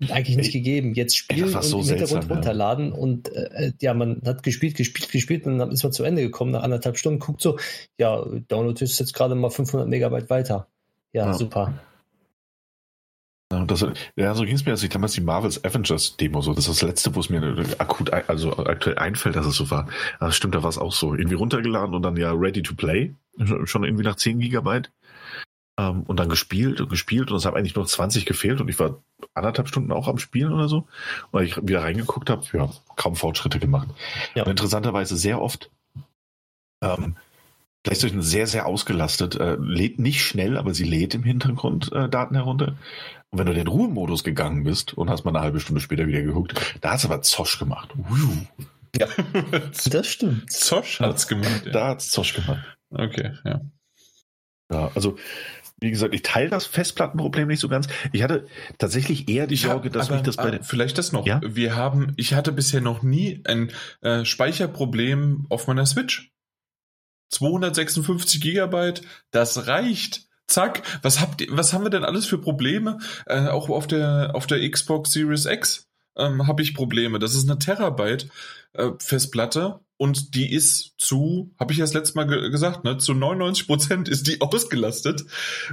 [0.09, 0.95] eigentlich nicht gegeben.
[0.95, 2.95] Jetzt spielen und so im Hintergrund seltsam, runterladen ja.
[2.95, 6.53] und äh, ja, man hat gespielt, gespielt, gespielt und dann ist man zu Ende gekommen
[6.53, 7.59] nach anderthalb Stunden, guckt so,
[7.99, 10.69] ja, Download ist jetzt gerade mal 500 Megabyte weiter.
[11.13, 11.35] Ja, ja.
[11.35, 11.75] super.
[13.53, 13.85] Ja, das,
[14.15, 16.83] ja, so ging es mir, als ich damals die Marvels Avengers Demo so, das ist
[16.83, 19.89] das letzte, wo es mir akut, also aktuell einfällt, dass es so war.
[20.21, 21.15] Das stimmt, da war es auch so.
[21.15, 23.13] Irgendwie runtergeladen und dann ja ready to play.
[23.65, 24.93] Schon irgendwie nach 10 Gigabyte.
[25.81, 28.79] Ähm, und dann gespielt und gespielt und es haben eigentlich nur 20 gefehlt und ich
[28.79, 29.03] war
[29.33, 30.87] anderthalb Stunden auch am Spielen oder so.
[31.31, 33.89] Und ich wieder reingeguckt habe, ja, kaum Fortschritte gemacht.
[34.35, 34.43] Ja.
[34.43, 35.71] Und interessanterweise sehr oft,
[36.83, 37.17] ähm,
[37.83, 42.35] PlayStation sehr, sehr ausgelastet, äh, lädt nicht schnell, aber sie lädt im Hintergrund äh, Daten
[42.35, 42.77] herunter.
[43.31, 46.07] Und wenn du in den Ruhemodus gegangen bist und hast mal eine halbe Stunde später
[46.07, 47.95] wieder geguckt, da hast du aber Zosch gemacht.
[47.97, 48.67] Uh.
[48.97, 49.07] Ja,
[49.91, 50.53] das stimmt.
[50.53, 51.65] Zosch hat's gemacht.
[51.65, 51.73] Ja.
[51.73, 52.65] Da hat's Zosch gemacht.
[52.91, 53.61] Okay, ja.
[54.71, 55.17] Ja, also
[55.81, 57.89] wie gesagt, ich teile das Festplattenproblem nicht so ganz.
[58.13, 58.47] Ich hatte
[58.79, 61.27] tatsächlich eher die Sorge, ja, dass aber, mich das bei der vielleicht das noch.
[61.27, 61.41] Ja?
[61.45, 66.33] Wir haben, ich hatte bisher noch nie ein äh, Speicherproblem auf meiner Switch.
[67.31, 70.29] 256 Gigabyte, das reicht.
[70.47, 70.83] Zack.
[71.03, 72.99] Was habt ihr, was haben wir denn alles für Probleme?
[73.27, 77.19] Äh, auch auf der auf der Xbox Series X ähm, habe ich Probleme.
[77.19, 78.29] Das ist eine Terabyte
[78.73, 82.99] äh, Festplatte und die ist zu, habe ich ja das letzte Mal ge gesagt, ne,
[82.99, 85.25] zu 99 Prozent ist die ausgelastet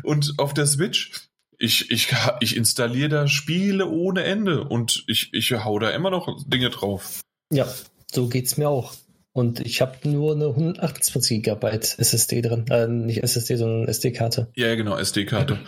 [0.04, 5.52] und auf der Switch ich, ich, ich installiere da Spiele ohne Ende und ich, ich
[5.54, 7.22] hau da immer noch Dinge drauf.
[7.52, 7.68] Ja,
[8.12, 8.94] so geht's mir auch.
[9.34, 12.66] Und ich habe nur eine 128 Gigabyte SSD drin.
[12.70, 14.50] Äh, nicht SSD, sondern SD-Karte.
[14.56, 15.60] Ja, genau, SD-Karte.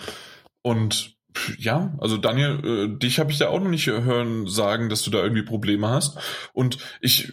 [0.63, 1.15] Und
[1.57, 5.11] ja, also Daniel, äh, dich habe ich da auch noch nicht hören sagen, dass du
[5.11, 6.17] da irgendwie Probleme hast.
[6.53, 7.31] Und ich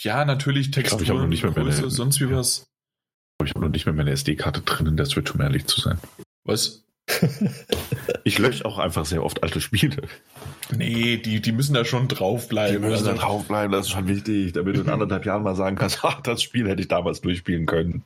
[0.00, 2.66] ja, natürlich Texturen, ich, glaub, ich noch nicht mehr Größe, meine, sonst wie was.
[3.42, 5.98] Ich habe noch nicht mehr meine SD-Karte drin in der Switch, um ehrlich zu sein.
[6.44, 6.84] Was?
[8.24, 10.02] ich lösche auch einfach sehr oft alte Spiele.
[10.74, 12.80] Nee, die, die müssen da schon draufbleiben.
[12.80, 13.12] Die müssen also.
[13.12, 16.22] da draufbleiben, das ist schon wichtig, damit du in anderthalb Jahren mal sagen kannst, ach,
[16.22, 18.04] das Spiel hätte ich damals durchspielen können.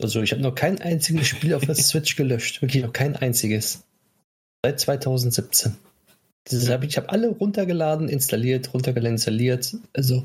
[0.00, 2.62] Also ich habe noch kein einziges Spiel auf der Switch gelöscht.
[2.62, 3.84] Wirklich noch kein einziges.
[4.68, 5.76] Seit 2017.
[6.68, 9.74] Hab ich habe alle runtergeladen, installiert, runtergeladen, installiert.
[9.94, 10.24] Also.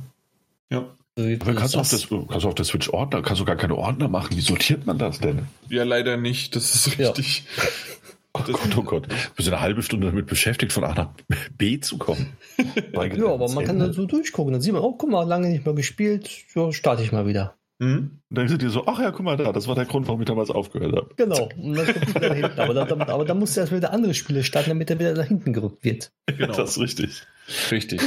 [0.69, 0.85] Ja.
[1.15, 3.75] Aber kannst du, auf das, kannst du auf der Switch Ordner, kannst du gar keine
[3.75, 4.35] Ordner machen.
[4.35, 5.47] Wie sortiert man das denn?
[5.69, 6.57] Ja, leider nicht.
[6.57, 7.45] Das ist richtig.
[7.55, 7.63] Ja.
[8.33, 9.07] Oh Gott, oh Gott.
[9.07, 11.09] Du bist eine halbe Stunde damit beschäftigt, von A nach
[11.57, 12.33] B zu kommen.
[12.93, 14.51] ja, aber man kann dann so durchgucken.
[14.51, 17.55] Dann sieht man, oh, guck mal, lange nicht mehr gespielt, so starte ich mal wieder.
[17.79, 18.21] Mhm.
[18.29, 20.21] Und dann sind die so, ach ja, guck mal da, das war der Grund, warum
[20.21, 21.09] ich damals aufgehört habe.
[21.15, 22.59] Genau, und dann kommt wieder hinten.
[22.59, 25.25] Aber dann, aber dann musst du erst wieder andere Spiele starten, damit er wieder nach
[25.25, 26.11] hinten gerückt wird.
[26.27, 26.55] Genau.
[26.55, 27.23] Das ist richtig.
[27.71, 28.01] Richtig.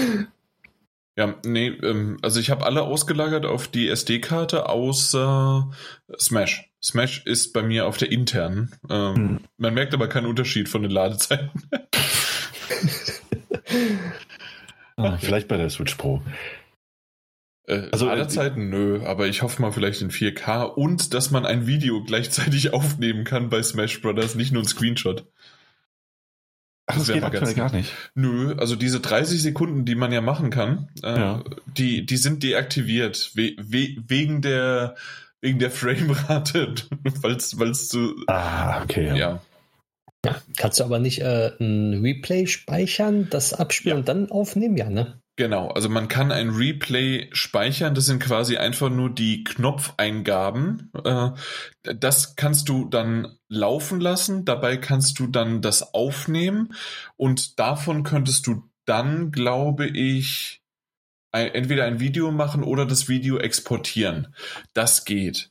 [1.19, 5.71] Ja, nee, ähm, also ich habe alle ausgelagert auf die SD-Karte außer
[6.19, 6.71] Smash.
[6.83, 8.75] Smash ist bei mir auf der internen.
[8.91, 9.41] Ähm, hm.
[9.57, 11.51] Man merkt aber keinen Unterschied von den Ladezeiten.
[14.97, 16.23] ah, vielleicht bei der Switch Pro.
[17.67, 21.31] Äh, also aller äh, Zeiten nö, aber ich hoffe mal vielleicht in 4K und dass
[21.31, 25.27] man ein Video gleichzeitig aufnehmen kann bei Smash Brothers, nicht nur ein Screenshot.
[26.89, 27.93] Ach, das, das geht aktuell gar nicht.
[28.15, 31.45] Nö, also diese 30 Sekunden, die man ja machen kann, äh, ja.
[31.67, 34.95] die, die sind deaktiviert we we wegen der
[35.41, 36.75] wegen der Framerate,
[37.23, 38.15] weil's, weil's so.
[38.29, 39.09] Ah, okay.
[39.09, 39.17] Ja.
[39.17, 39.41] ja.
[40.25, 44.01] ja kannst du aber nicht äh, ein Replay speichern, das abspielen ja.
[44.01, 45.21] und dann aufnehmen, ja, ne?
[45.39, 50.91] Genau, also man kann ein Replay speichern, das sind quasi einfach nur die Knopfeingaben.
[51.05, 51.31] Äh,
[51.83, 56.75] das kannst du dann laufen lassen, dabei kannst du dann das aufnehmen
[57.17, 60.63] und davon könntest du dann, glaube ich,
[61.33, 64.35] entweder ein Video machen oder das Video exportieren.
[64.73, 65.51] Das geht.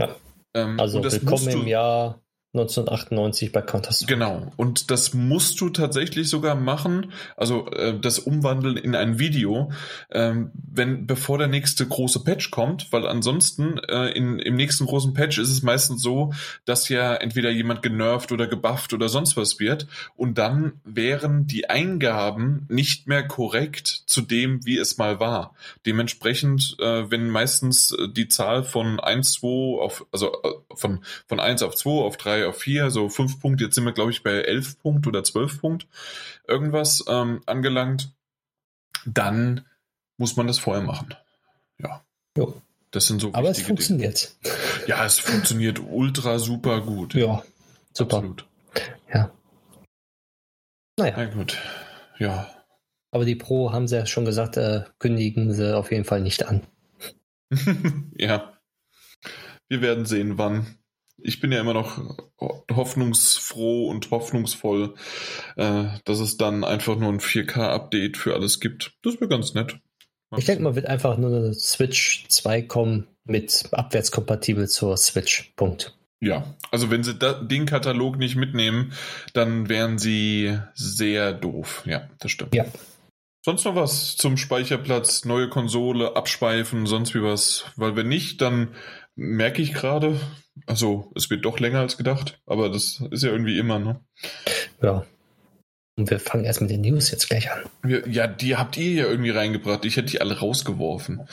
[0.00, 0.16] Ja.
[0.52, 2.25] Ähm, also willkommen im Jahr
[2.56, 4.12] 1998 bei Counter-Strike.
[4.12, 9.70] Genau, und das musst du tatsächlich sogar machen, also äh, das Umwandeln in ein Video,
[10.10, 15.14] ähm, wenn bevor der nächste große Patch kommt, weil ansonsten äh, in, im nächsten großen
[15.14, 16.32] Patch ist es meistens so,
[16.64, 21.68] dass ja entweder jemand genervt oder gebufft oder sonst was wird und dann wären die
[21.68, 25.54] Eingaben nicht mehr korrekt zu dem, wie es mal war.
[25.84, 31.40] Dementsprechend, äh, wenn meistens äh, die Zahl von 1, 2 auf, also äh, von, von
[31.40, 33.64] 1 auf 2 auf 3 auf vier, so fünf Punkte.
[33.64, 35.86] Jetzt sind wir, glaube ich, bei elf Punkt oder zwölf Punkt
[36.46, 38.12] irgendwas ähm, angelangt.
[39.04, 39.66] Dann
[40.16, 41.14] muss man das vorher machen.
[41.78, 42.04] Ja.
[42.36, 42.62] Jo.
[42.90, 44.36] Das sind so Aber es funktioniert.
[44.42, 44.54] Dinge.
[44.86, 47.14] Ja, es funktioniert ultra super gut.
[47.14, 47.42] Ja,
[47.92, 48.18] super.
[48.18, 48.46] Absolut.
[49.12, 49.30] Ja.
[50.98, 51.14] Naja.
[51.16, 51.58] Na gut.
[52.18, 52.50] Ja.
[53.10, 56.46] Aber die Pro haben sie ja schon gesagt, äh, kündigen sie auf jeden Fall nicht
[56.46, 56.62] an.
[58.16, 58.52] ja.
[59.68, 60.78] Wir werden sehen, wann
[61.18, 61.98] ich bin ja immer noch
[62.70, 64.94] hoffnungsfroh und hoffnungsvoll,
[65.56, 68.92] äh, dass es dann einfach nur ein 4K-Update für alles gibt.
[69.02, 69.78] Das wäre ganz nett.
[70.36, 75.52] Ich denke mal, wird einfach nur eine Switch 2 kommen mit abwärtskompatibel zur Switch.
[75.56, 75.96] Punkt.
[76.20, 78.92] Ja, also wenn sie da, den Katalog nicht mitnehmen,
[79.34, 81.82] dann wären sie sehr doof.
[81.86, 82.54] Ja, das stimmt.
[82.54, 82.64] Ja.
[83.44, 87.66] Sonst noch was zum Speicherplatz, neue Konsole, abspeifen, sonst wie was?
[87.76, 88.74] Weil wenn nicht, dann
[89.16, 90.20] merke ich gerade,
[90.66, 94.00] also es wird doch länger als gedacht, aber das ist ja irgendwie immer, ne?
[94.82, 95.04] Ja.
[95.98, 97.60] Und wir fangen erst mit den News jetzt gleich an.
[98.06, 99.86] Ja, die habt ihr ja irgendwie reingebracht.
[99.86, 101.26] Ich hätte die alle rausgeworfen.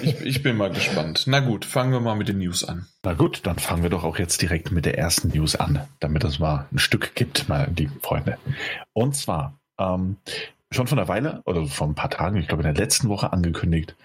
[0.00, 1.24] Ich, ich, bin mal gespannt.
[1.26, 2.86] Na gut, fangen wir mal mit den News an.
[3.04, 6.24] Na gut, dann fangen wir doch auch jetzt direkt mit der ersten News an, damit
[6.24, 8.38] es mal ein Stück gibt, mal die Freunde.
[8.94, 10.16] Und zwar, ähm,
[10.70, 13.34] schon von einer Weile oder vor ein paar Tagen, ich glaube in der letzten Woche
[13.34, 13.96] angekündigt,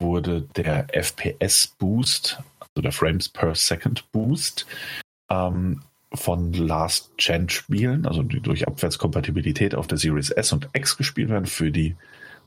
[0.00, 2.38] wurde der FPS-Boost
[2.74, 4.66] so der Frames per Second Boost
[5.30, 5.82] ähm,
[6.14, 11.70] von Last-Gen-Spielen, also die durch Abwärtskompatibilität auf der Series S und X gespielt werden, für
[11.70, 11.96] die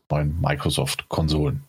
[0.10, 1.64] neuen Microsoft-Konsolen.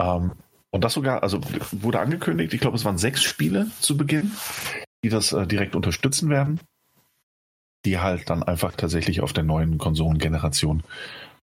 [0.00, 0.32] Ähm,
[0.70, 1.40] und das sogar, also
[1.72, 4.32] wurde angekündigt, ich glaube, es waren sechs Spiele zu Beginn,
[5.04, 6.60] die das äh, direkt unterstützen werden,
[7.84, 10.82] die halt dann einfach tatsächlich auf der neuen Konsolengeneration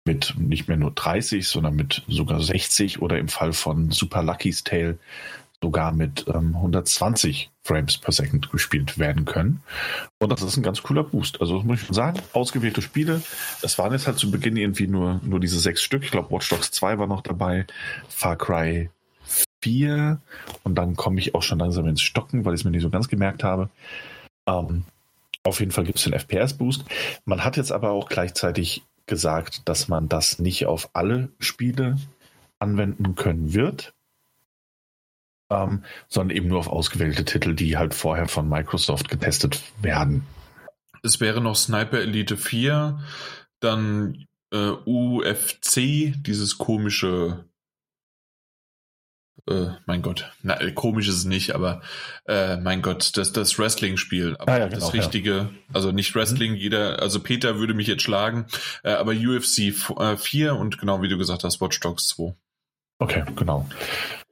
[0.06, 4.64] mit nicht mehr nur 30, sondern mit sogar 60 oder im Fall von Super Lucky's
[4.64, 5.00] Tale
[5.64, 9.64] sogar mit ähm, 120 Frames per Second gespielt werden können.
[10.20, 11.40] Und das ist ein ganz cooler Boost.
[11.40, 13.22] Also das muss ich schon sagen, ausgewählte Spiele.
[13.62, 16.04] Es waren jetzt halt zu Beginn irgendwie nur, nur diese sechs Stück.
[16.04, 17.66] Ich glaube, Watch Dogs 2 war noch dabei,
[18.10, 18.90] Far Cry
[19.64, 20.20] 4
[20.64, 22.90] und dann komme ich auch schon langsam ins Stocken, weil ich es mir nicht so
[22.90, 23.70] ganz gemerkt habe.
[24.46, 24.84] Ähm,
[25.44, 26.84] auf jeden Fall gibt es den FPS-Boost.
[27.24, 31.98] Man hat jetzt aber auch gleichzeitig gesagt, dass man das nicht auf alle Spiele
[32.60, 33.94] anwenden können wird
[35.50, 40.26] ähm, sondern eben nur auf ausgewählte Titel, die halt vorher von Microsoft getestet werden.
[41.04, 43.00] Es wäre noch Sniper Elite 4,
[43.60, 47.46] dann äh, UFC, dieses komische
[49.50, 51.82] äh, mein Gott, na, komisch ist es nicht, aber
[52.26, 55.50] äh, mein Gott, das, das Wrestling-Spiel, aber ah, ja, genau, das richtige, ja.
[55.74, 56.58] also nicht Wrestling, mhm.
[56.58, 58.46] jeder, also Peter würde mich jetzt schlagen,
[58.84, 62.34] äh, aber UFC 4 äh, und genau wie du gesagt hast, Watch Dogs 2.
[63.00, 63.68] Okay, genau.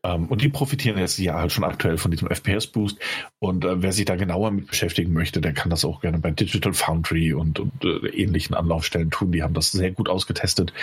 [0.04, 3.00] Ähm, und die profitieren jetzt ja halt schon aktuell von diesem FPS-Boost.
[3.40, 6.32] Und äh, wer sich da genauer mit beschäftigen möchte, der kann das auch gerne bei
[6.32, 9.32] Digital Foundry und, und äh, ähnlichen Anlaufstellen tun.
[9.32, 10.74] Die haben das sehr gut ausgetestet.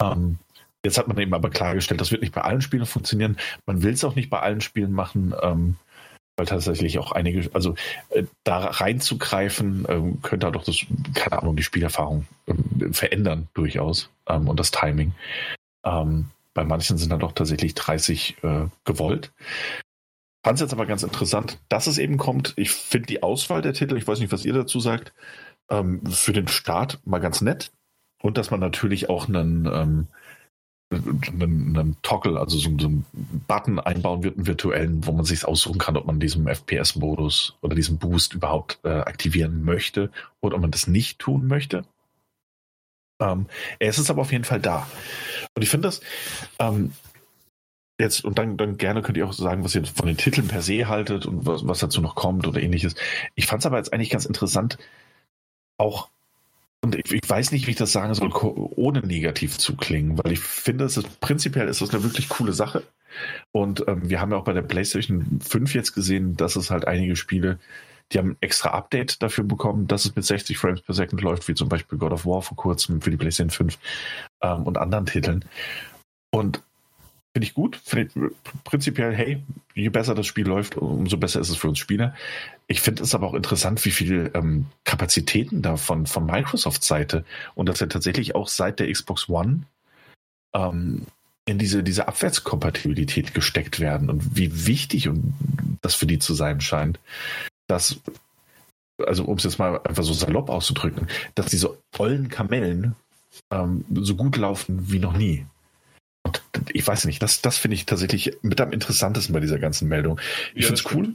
[0.00, 0.38] Ähm,
[0.84, 3.36] Jetzt hat man eben aber klargestellt, das wird nicht bei allen Spielen funktionieren.
[3.66, 5.76] Man will es auch nicht bei allen Spielen machen, ähm,
[6.36, 7.74] weil tatsächlich auch einige, also
[8.10, 10.84] äh, da reinzugreifen, ähm, könnte doch das,
[11.14, 15.12] keine Ahnung, die Spielerfahrung ähm, verändern durchaus ähm, und das Timing.
[15.84, 19.32] Ähm, bei manchen sind dann doch tatsächlich 30 äh, gewollt.
[20.44, 22.52] Fand es jetzt aber ganz interessant, dass es eben kommt.
[22.56, 25.12] Ich finde die Auswahl der Titel, ich weiß nicht, was ihr dazu sagt,
[25.70, 27.72] ähm, für den Start mal ganz nett.
[28.20, 30.06] Und dass man natürlich auch einen, ähm,
[30.92, 33.06] einen, einen Toggle, also so, so einen
[33.46, 37.74] Button einbauen wird, einen virtuellen, wo man sich aussuchen kann, ob man diesen FPS-Modus oder
[37.74, 40.10] diesen Boost überhaupt äh, aktivieren möchte
[40.40, 41.84] oder ob man das nicht tun möchte.
[43.20, 43.46] Ähm,
[43.78, 44.86] es ist aber auf jeden Fall da.
[45.54, 46.00] Und ich finde das,
[46.58, 46.92] ähm,
[47.98, 50.62] jetzt, und dann, dann gerne könnt ihr auch sagen, was ihr von den Titeln per
[50.62, 52.94] se haltet und was, was dazu noch kommt oder ähnliches.
[53.34, 54.78] Ich fand es aber jetzt eigentlich ganz interessant,
[55.78, 56.10] auch,
[56.84, 60.32] und ich, ich, weiß nicht, wie ich das sagen soll, ohne negativ zu klingen, weil
[60.32, 62.82] ich finde, es ist, prinzipiell ist das eine wirklich coole Sache.
[63.52, 66.86] Und ähm, wir haben ja auch bei der PlayStation 5 jetzt gesehen, dass es halt
[66.86, 67.58] einige Spiele,
[68.10, 71.46] die haben ein extra Update dafür bekommen, dass es mit 60 Frames per Second läuft,
[71.48, 73.78] wie zum Beispiel God of War vor kurzem für die PlayStation 5
[74.42, 75.44] ähm, und anderen Titeln.
[76.30, 76.62] Und
[77.34, 77.80] Finde ich gut.
[77.82, 79.42] Finde ich prinzipiell, hey,
[79.74, 82.14] je besser das Spiel läuft, umso besser ist es für uns Spieler.
[82.66, 87.24] Ich finde es aber auch interessant, wie viele ähm, Kapazitäten da von, von Microsoft-Seite
[87.54, 89.62] und dass ja tatsächlich auch seit der Xbox One
[90.52, 91.06] ähm,
[91.46, 95.08] in diese, diese Abwärtskompatibilität gesteckt werden und wie wichtig
[95.80, 97.00] das für die zu sein scheint,
[97.66, 97.98] dass,
[98.98, 102.94] also um es jetzt mal einfach so salopp auszudrücken, dass diese ollen Kamellen
[103.52, 105.46] ähm, so gut laufen wie noch nie
[106.72, 110.20] ich weiß nicht, das, das finde ich tatsächlich mit am interessantesten bei dieser ganzen Meldung.
[110.54, 111.14] Ich ja, finde es cool.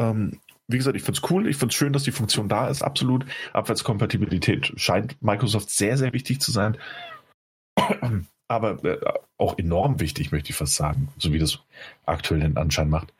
[0.00, 1.48] Ähm, wie gesagt, ich finde es cool.
[1.48, 2.82] Ich finde es schön, dass die Funktion da ist.
[2.82, 3.26] Absolut.
[3.52, 6.76] Abwärtskompatibilität scheint Microsoft sehr, sehr wichtig zu sein.
[8.48, 8.98] Aber äh,
[9.36, 11.08] auch enorm wichtig, möchte ich fast sagen.
[11.18, 11.60] So wie das
[12.06, 13.12] aktuell den Anschein macht.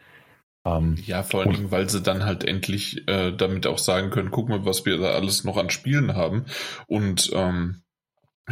[0.65, 4.31] Ähm, ja, vor allen Dingen, weil sie dann halt endlich äh, damit auch sagen können,
[4.31, 6.45] guck mal, was wir da alles noch an Spielen haben.
[6.87, 7.83] Und ähm,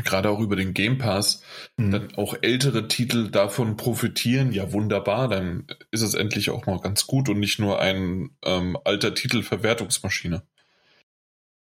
[0.04, 1.42] gerade auch über den Game Pass,
[1.76, 1.90] mhm.
[1.90, 7.06] dann auch ältere Titel davon profitieren, ja wunderbar, dann ist es endlich auch mal ganz
[7.06, 10.42] gut und nicht nur ein ähm, alter Titelverwertungsmaschine.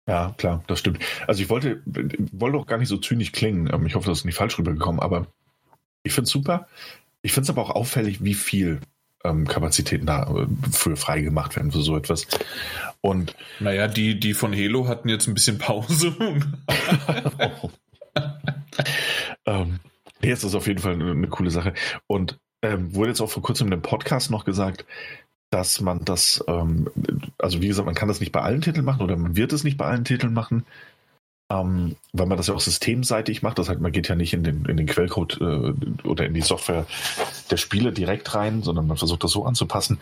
[0.07, 0.99] Ja, klar, das stimmt.
[1.27, 3.69] Also ich wollte, wollte auch gar nicht so zynisch klingen.
[3.71, 5.27] Ähm, ich hoffe, das ist nicht falsch rübergekommen, aber
[6.03, 6.67] ich finde es super.
[7.21, 8.81] Ich finde es aber auch auffällig, wie viel
[9.23, 12.27] ähm, Kapazitäten da äh, freigemacht werden für so etwas.
[13.01, 16.15] Und naja, die, die von Halo hatten jetzt ein bisschen Pause.
[19.45, 19.79] ähm,
[20.21, 21.73] es ist auf jeden Fall eine, eine coole Sache.
[22.07, 24.85] Und ähm, wurde jetzt auch vor kurzem in einem Podcast noch gesagt,
[25.49, 26.89] dass man das, ähm,
[27.37, 29.63] also wie gesagt, man kann das nicht bei allen Titeln machen oder man wird es
[29.63, 30.65] nicht bei allen Titeln machen,
[31.51, 33.59] ähm, weil man das ja auch systemseitig macht.
[33.59, 36.41] Das heißt, man geht ja nicht in den, in den Quellcode äh, oder in die
[36.41, 36.85] Software
[37.49, 39.99] der Spiele direkt rein, sondern man versucht das so anzupassen.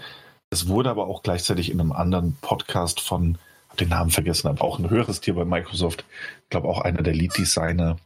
[0.52, 3.38] Es wurde aber auch gleichzeitig in einem anderen Podcast von
[3.80, 6.04] den Namen vergessen habe, auch ein höheres Tier bei Microsoft,
[6.44, 7.98] ich glaube auch einer der Lead-Designer,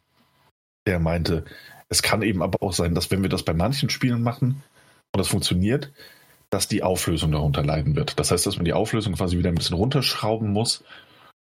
[0.86, 1.46] der meinte,
[1.90, 4.62] es kann eben aber auch sein, dass wenn wir das bei manchen Spielen machen
[5.12, 5.92] und das funktioniert,
[6.50, 8.20] dass die Auflösung darunter leiden wird.
[8.20, 10.84] Das heißt, dass man die Auflösung quasi wieder ein bisschen runterschrauben muss,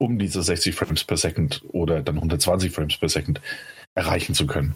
[0.01, 3.41] um diese 60 Frames per Second oder dann 120 Frames per Second
[3.95, 4.75] erreichen zu können.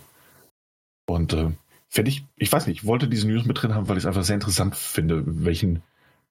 [1.06, 1.50] Und äh,
[1.88, 4.06] finde ich, ich weiß nicht, ich wollte diese News mit drin haben, weil ich es
[4.06, 5.82] einfach sehr interessant finde, welchen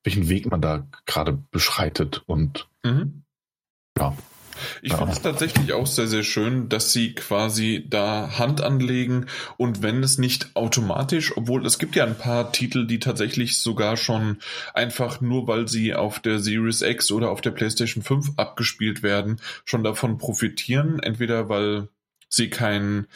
[0.04, 3.24] welchen Weg man da gerade beschreitet und mhm.
[3.98, 4.16] ja.
[4.82, 9.28] Ich finde es tatsächlich auch sehr, sehr schön, dass sie quasi da Hand anlegen
[9.58, 13.98] und wenn es nicht automatisch, obwohl es gibt ja ein paar Titel, die tatsächlich sogar
[13.98, 14.38] schon
[14.74, 19.40] einfach nur, weil sie auf der Series X oder auf der PlayStation 5 abgespielt werden,
[19.66, 21.00] schon davon profitieren.
[21.00, 21.90] Entweder weil
[22.30, 23.08] sie keinen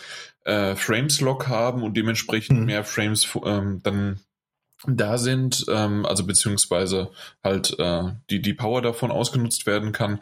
[0.45, 2.65] äh, Frames-Lock haben und dementsprechend mhm.
[2.65, 4.19] mehr Frames ähm, dann
[4.85, 7.09] da sind, ähm, also beziehungsweise
[7.43, 10.19] halt äh, die, die Power davon ausgenutzt werden kann.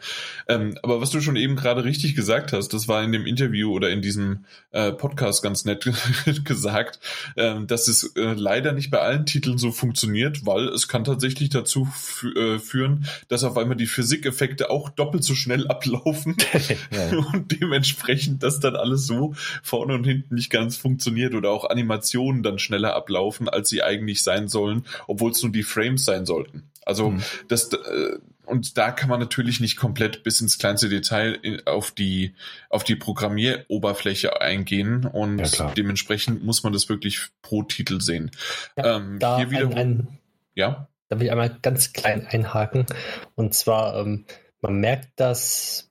[0.48, 3.70] Ähm, aber was du schon eben gerade richtig gesagt hast, das war in dem Interview
[3.70, 5.86] oder in diesem äh, Podcast ganz nett
[6.44, 7.00] gesagt,
[7.36, 11.50] ähm, dass es äh, leider nicht bei allen Titeln so funktioniert, weil es kann tatsächlich
[11.50, 11.86] dazu
[12.34, 16.34] äh, führen, dass auf einmal die Physikeffekte auch doppelt so schnell ablaufen
[16.90, 17.18] ja.
[17.32, 22.42] und dementsprechend das dann alles so vorne und hinten nicht ganz funktioniert oder auch Animationen
[22.42, 26.26] dann schneller ablaufen, als sie eigentlich sein sein sollen, obwohl es nur die Frames sein
[26.26, 26.70] sollten.
[26.84, 27.22] Also mhm.
[27.48, 32.34] das äh, und da kann man natürlich nicht komplett bis ins kleinste Detail auf die
[32.70, 38.30] auf die Programmieroberfläche eingehen und ja, dementsprechend muss man das wirklich pro Titel sehen.
[38.76, 40.18] Ja, ähm, hier wieder ein, ein,
[40.54, 40.88] ja.
[41.08, 42.86] Da will ich einmal ganz klein einhaken
[43.34, 44.26] und zwar ähm,
[44.60, 45.86] man merkt das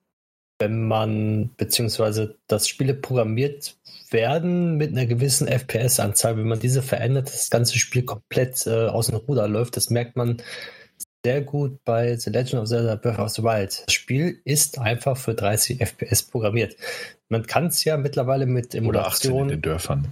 [0.60, 3.76] wenn man, beziehungsweise dass Spiele programmiert
[4.11, 9.07] werden mit einer gewissen FPS-Anzahl, wenn man diese verändert, das ganze Spiel komplett äh, aus
[9.07, 9.77] dem Ruder läuft.
[9.77, 10.41] Das merkt man
[11.26, 13.84] sehr gut bei The Legend of Zelda Breath of the Wild.
[13.88, 16.76] Das Spiel ist einfach für 30 FPS programmiert.
[17.30, 19.34] Man kann es ja mittlerweile mit Emulation.
[19.34, 20.07] Oder 18 in den Dörfern.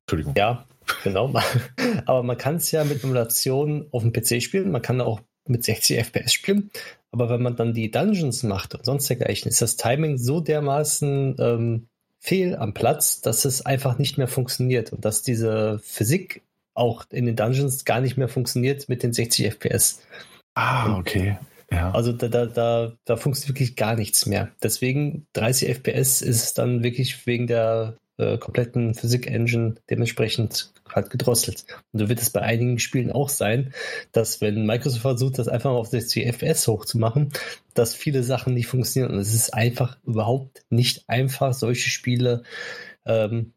[0.00, 0.34] Entschuldigung.
[0.36, 0.66] Ja,
[1.02, 1.34] genau.
[2.06, 4.70] Aber man kann es ja mit Emulation auf dem PC spielen.
[4.70, 6.70] Man kann auch mit 60 FPS spielen.
[7.12, 11.36] Aber wenn man dann die Dungeons macht und sonst dergleichen, ist das Timing so dermaßen
[11.38, 11.88] ähm,
[12.24, 16.40] fehl am Platz, dass es einfach nicht mehr funktioniert und dass diese Physik
[16.72, 20.00] auch in den Dungeons gar nicht mehr funktioniert mit den 60 FPS.
[20.54, 21.36] Ah, okay.
[21.70, 21.90] Ja.
[21.90, 24.48] Also da, da, da, da funktioniert wirklich gar nichts mehr.
[24.62, 31.64] Deswegen 30 FPS ist dann wirklich wegen der äh, kompletten Physik-Engine dementsprechend halt gedrosselt.
[31.92, 33.72] Und so wird es bei einigen Spielen auch sein,
[34.12, 37.32] dass wenn Microsoft versucht, das einfach mal auf 60 FPS hochzumachen,
[37.74, 39.12] dass viele Sachen nicht funktionieren.
[39.12, 42.42] Und es ist einfach überhaupt nicht einfach, solche Spiele
[43.04, 43.52] ähm,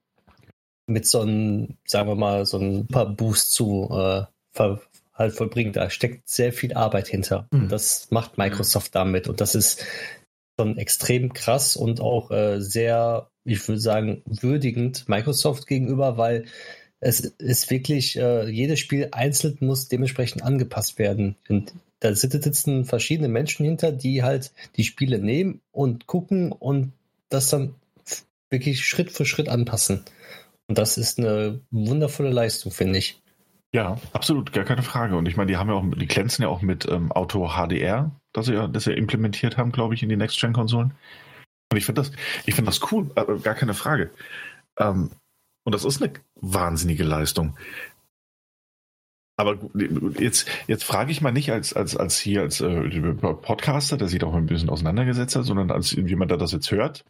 [0.87, 4.23] mit so einem, sagen wir mal, so einem Super Boost zu äh,
[4.53, 4.81] ver
[5.13, 5.73] halt vollbringen.
[5.73, 7.47] Da steckt sehr viel Arbeit hinter.
[7.51, 7.63] Mhm.
[7.63, 9.27] Und das macht Microsoft damit.
[9.27, 9.83] Und das ist
[10.59, 16.45] schon extrem krass und auch äh, sehr, ich würde sagen, würdigend Microsoft gegenüber, weil
[16.99, 21.35] es ist wirklich, äh, jedes Spiel einzeln muss dementsprechend angepasst werden.
[21.47, 26.91] Und da sitzen verschiedene Menschen hinter, die halt die Spiele nehmen und gucken und
[27.29, 27.75] das dann
[28.49, 30.01] wirklich Schritt für Schritt anpassen.
[30.67, 33.19] Und das ist eine wundervolle Leistung, finde ich.
[33.73, 35.15] Ja, absolut, gar keine Frage.
[35.17, 38.11] Und ich meine, die haben ja auch, die glänzen ja auch mit ähm, Auto HDR,
[38.33, 40.93] das sie ja, das sie implementiert haben, glaube ich, in die Next-Gen-Konsolen.
[41.71, 42.11] Und ich finde das,
[42.45, 44.11] ich finde das cool, äh, gar keine Frage.
[44.77, 45.11] Ähm,
[45.63, 47.57] und das ist eine wahnsinnige Leistung.
[49.35, 49.59] Aber
[50.19, 54.23] jetzt, jetzt frage ich mal nicht als, als, als hier als äh, Podcaster, der sich
[54.23, 57.05] auch ein bisschen auseinandergesetzt hat, sondern als jemand, der das jetzt hört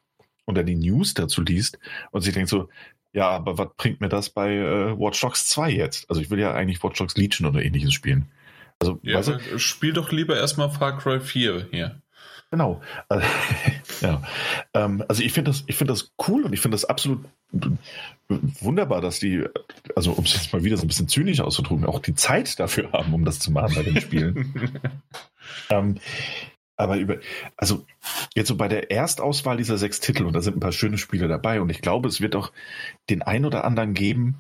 [0.46, 1.80] und der die News dazu liest
[2.12, 2.68] und sich denkt so,
[3.14, 6.10] ja, aber was bringt mir das bei äh, Watch Dogs 2 jetzt?
[6.10, 8.30] Also ich will ja eigentlich Watch Dogs Legion oder ähnliches spielen.
[8.80, 12.02] Also, ja, weißt du, spiel doch lieber erstmal Far Cry 4 hier.
[12.50, 12.82] Genau.
[14.02, 14.22] ja.
[14.74, 17.26] Ähm, also ich finde das, ich finde das cool und ich finde das absolut
[18.30, 19.44] wunderbar, dass die,
[19.96, 22.92] also um es jetzt mal wieder so ein bisschen zynisch auszudrücken, auch die Zeit dafür
[22.92, 24.72] haben, um das zu machen bei den Spielen.
[25.70, 25.98] ähm,
[26.78, 27.18] aber über,
[27.58, 27.86] also
[28.36, 31.28] jetzt so bei der Erstauswahl dieser sechs Titel, und da sind ein paar schöne Spiele
[31.28, 32.52] dabei, und ich glaube, es wird auch
[33.10, 34.40] den ein oder anderen geben,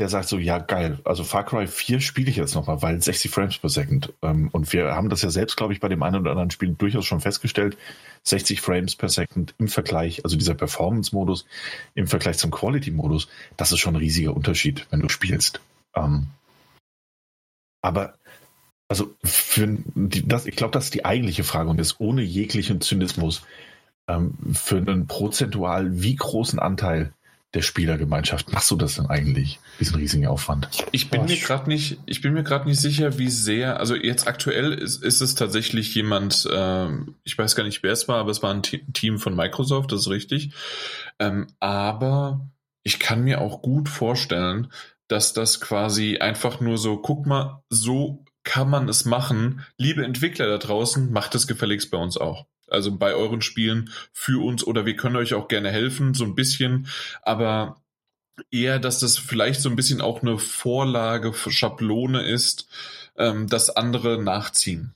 [0.00, 3.30] der sagt so, ja geil, also Far Cry 4 spiele ich jetzt nochmal, weil 60
[3.30, 4.12] Frames per Second.
[4.22, 6.74] Ähm, und wir haben das ja selbst, glaube ich, bei dem einen oder anderen Spiel
[6.74, 7.76] durchaus schon festgestellt,
[8.24, 11.46] 60 Frames per Second im Vergleich, also dieser Performance-Modus
[11.94, 15.60] im Vergleich zum Quality-Modus, das ist schon ein riesiger Unterschied, wenn du spielst.
[15.94, 16.26] Ähm,
[17.82, 18.14] aber
[18.88, 23.42] also für das, ich glaube, das ist die eigentliche Frage und ist ohne jeglichen Zynismus
[24.08, 27.12] ähm, für einen prozentual wie großen Anteil
[27.54, 30.68] der Spielergemeinschaft machst du das denn eigentlich, diesen riesigen Aufwand?
[30.90, 33.94] Ich bin oh, mir gerade nicht, ich bin mir gerade nicht sicher, wie sehr, also
[33.94, 36.88] jetzt aktuell ist, ist es tatsächlich jemand, äh,
[37.22, 40.00] ich weiß gar nicht, wer es war, aber es war ein Team von Microsoft, das
[40.00, 40.52] ist richtig.
[41.18, 42.50] Ähm, aber
[42.82, 44.72] ich kann mir auch gut vorstellen,
[45.08, 49.64] dass das quasi einfach nur so, guck mal, so kann man es machen.
[49.78, 52.46] Liebe Entwickler da draußen, macht es gefälligst bei uns auch.
[52.68, 56.34] Also bei euren Spielen für uns oder wir können euch auch gerne helfen, so ein
[56.34, 56.88] bisschen,
[57.22, 57.76] aber
[58.50, 62.68] eher, dass das vielleicht so ein bisschen auch eine Vorlage für Schablone ist,
[63.16, 64.94] ähm, dass andere nachziehen.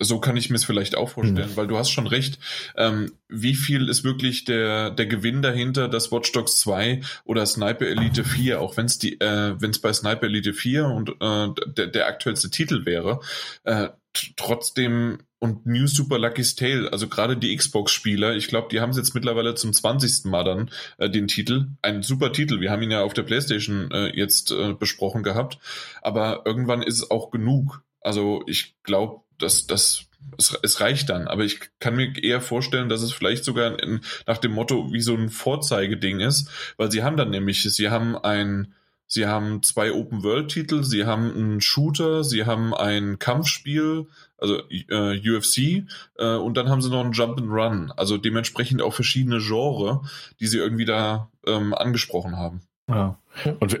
[0.00, 1.56] So kann ich mir es vielleicht auch vorstellen, mhm.
[1.56, 2.38] weil du hast schon recht.
[2.76, 7.86] Ähm, wie viel ist wirklich der, der Gewinn dahinter, dass Watch Dogs 2 oder Sniper
[7.86, 11.48] Elite 4, auch wenn es die, äh, wenn es bei Sniper Elite 4 und äh,
[11.74, 13.20] der, der aktuellste Titel wäre,
[13.64, 13.88] äh,
[14.36, 18.96] trotzdem und New Super Lucky's Tale, also gerade die Xbox-Spieler, ich glaube, die haben es
[18.96, 20.24] jetzt mittlerweile zum 20.
[20.24, 21.68] Mal dann äh, den Titel.
[21.80, 22.60] Ein super Titel.
[22.60, 25.58] Wir haben ihn ja auf der PlayStation äh, jetzt äh, besprochen gehabt.
[26.02, 27.82] Aber irgendwann ist es auch genug.
[28.00, 31.28] Also ich glaube, dass das es, es reicht dann.
[31.28, 35.00] Aber ich kann mir eher vorstellen, dass es vielleicht sogar in, nach dem Motto wie
[35.00, 38.74] so ein Vorzeigeding ist, weil sie haben dann nämlich, sie haben ein
[39.10, 44.06] Sie haben zwei Open-World-Titel, sie haben einen Shooter, sie haben ein Kampfspiel,
[44.36, 45.86] also äh, UFC,
[46.18, 47.92] äh, und dann haben sie noch einen Jump and Run.
[47.96, 50.02] Also dementsprechend auch verschiedene Genre,
[50.40, 52.60] die sie irgendwie da ähm, angesprochen haben.
[52.86, 53.18] Ja.
[53.60, 53.78] Und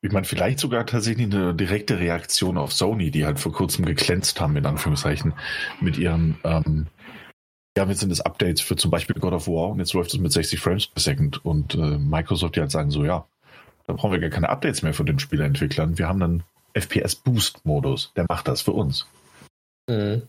[0.00, 4.40] ich meine, vielleicht sogar tatsächlich eine direkte Reaktion auf Sony, die halt vor kurzem geglänzt
[4.40, 5.34] haben, in Anführungszeichen,
[5.80, 6.86] mit ihren, ähm,
[7.76, 10.20] ja, jetzt sind es Updates für zum Beispiel God of War und jetzt läuft es
[10.20, 13.26] mit 60 Frames per Second und äh, Microsoft die halt sagen so, ja,
[13.88, 15.98] da brauchen wir gar keine Updates mehr von den Spieleentwicklern.
[15.98, 16.44] Wir haben dann
[16.74, 18.12] FPS-Boost-Modus.
[18.16, 19.06] Der macht das für uns.
[19.88, 20.22] Mhm.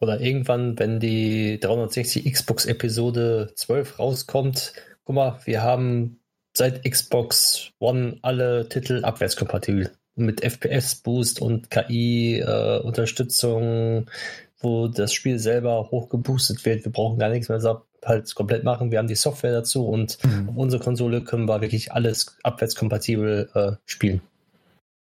[0.00, 4.74] Oder irgendwann, wenn die 360 Xbox Episode 12 rauskommt,
[5.04, 6.18] guck mal, wir haben
[6.56, 9.92] seit Xbox One alle Titel abwärtskompatibel.
[10.16, 14.10] Mit FPS-Boost und KI-Unterstützung, äh,
[14.58, 16.84] wo das Spiel selber hochgeboostet wird.
[16.84, 17.60] Wir brauchen gar nichts mehr
[18.06, 18.90] halt komplett machen.
[18.90, 20.48] Wir haben die Software dazu und mhm.
[20.48, 24.20] auf unsere Konsole können wir wirklich alles abwärtskompatibel äh, spielen.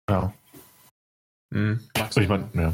[0.09, 0.33] Ja.
[1.51, 1.79] Mhm.
[2.15, 2.73] Ich meine, ja.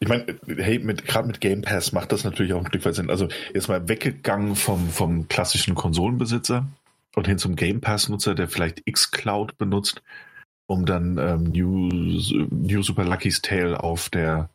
[0.00, 2.94] Ich meine, hey, mit, gerade mit Game Pass macht das natürlich auch ein Stück weit
[2.94, 3.10] Sinn.
[3.10, 6.66] Also jetzt mal weggegangen vom, vom klassischen Konsolenbesitzer
[7.14, 10.02] und hin zum Game Pass-Nutzer, der vielleicht xCloud benutzt,
[10.66, 11.88] um dann ähm, New,
[12.50, 14.50] New Super Lucky's Tale auf der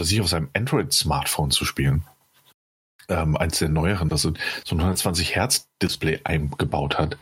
[0.00, 2.04] sich auf seinem Android-Smartphone zu spielen.
[3.10, 4.38] Ähm, eins der neueren, das so ein
[4.70, 7.18] 120 Hertz Display eingebaut hat.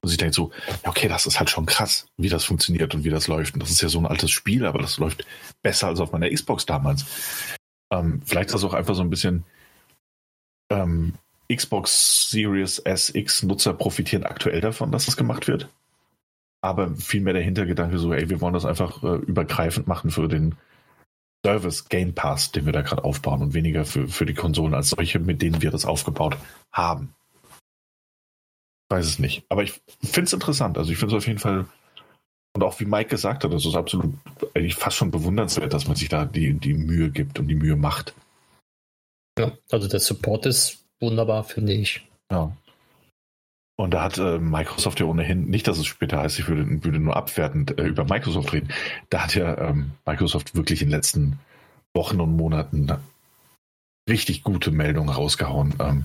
[0.00, 0.50] Und sich denkt so,
[0.84, 3.54] okay, das ist halt schon krass, wie das funktioniert und wie das läuft.
[3.54, 5.26] Und das ist ja so ein altes Spiel, aber das läuft
[5.62, 7.04] besser als auf meiner Xbox damals.
[7.92, 9.44] Ähm, vielleicht ist das auch einfach so ein bisschen
[10.70, 11.14] ähm,
[11.54, 15.68] Xbox Series SX Nutzer profitieren aktuell davon, dass das gemacht wird.
[16.62, 20.54] Aber vielmehr der Hintergedanke so, ey, wir wollen das einfach äh, übergreifend machen für den
[21.44, 24.90] Service Game Pass, den wir da gerade aufbauen und weniger für, für die Konsolen als
[24.90, 26.36] solche, mit denen wir das aufgebaut
[26.70, 27.14] haben.
[28.88, 29.44] Weiß es nicht.
[29.48, 30.78] Aber ich finde es interessant.
[30.78, 31.66] Also ich finde es auf jeden Fall,
[32.54, 34.14] und auch wie Mike gesagt hat, das ist absolut
[34.54, 37.76] eigentlich fast schon bewundernswert, dass man sich da die, die Mühe gibt und die Mühe
[37.76, 38.14] macht.
[39.38, 42.06] Ja, also der Support ist wunderbar, finde ich.
[42.30, 42.54] Ja.
[43.82, 47.00] Und da hat äh, Microsoft ja ohnehin, nicht, dass es später heißt, ich würde, würde
[47.00, 48.68] nur abwertend äh, über Microsoft reden,
[49.10, 51.40] da hat ja ähm, Microsoft wirklich in den letzten
[51.92, 52.92] Wochen und Monaten
[54.08, 55.74] richtig gute Meldungen rausgehauen.
[55.80, 56.04] Ähm,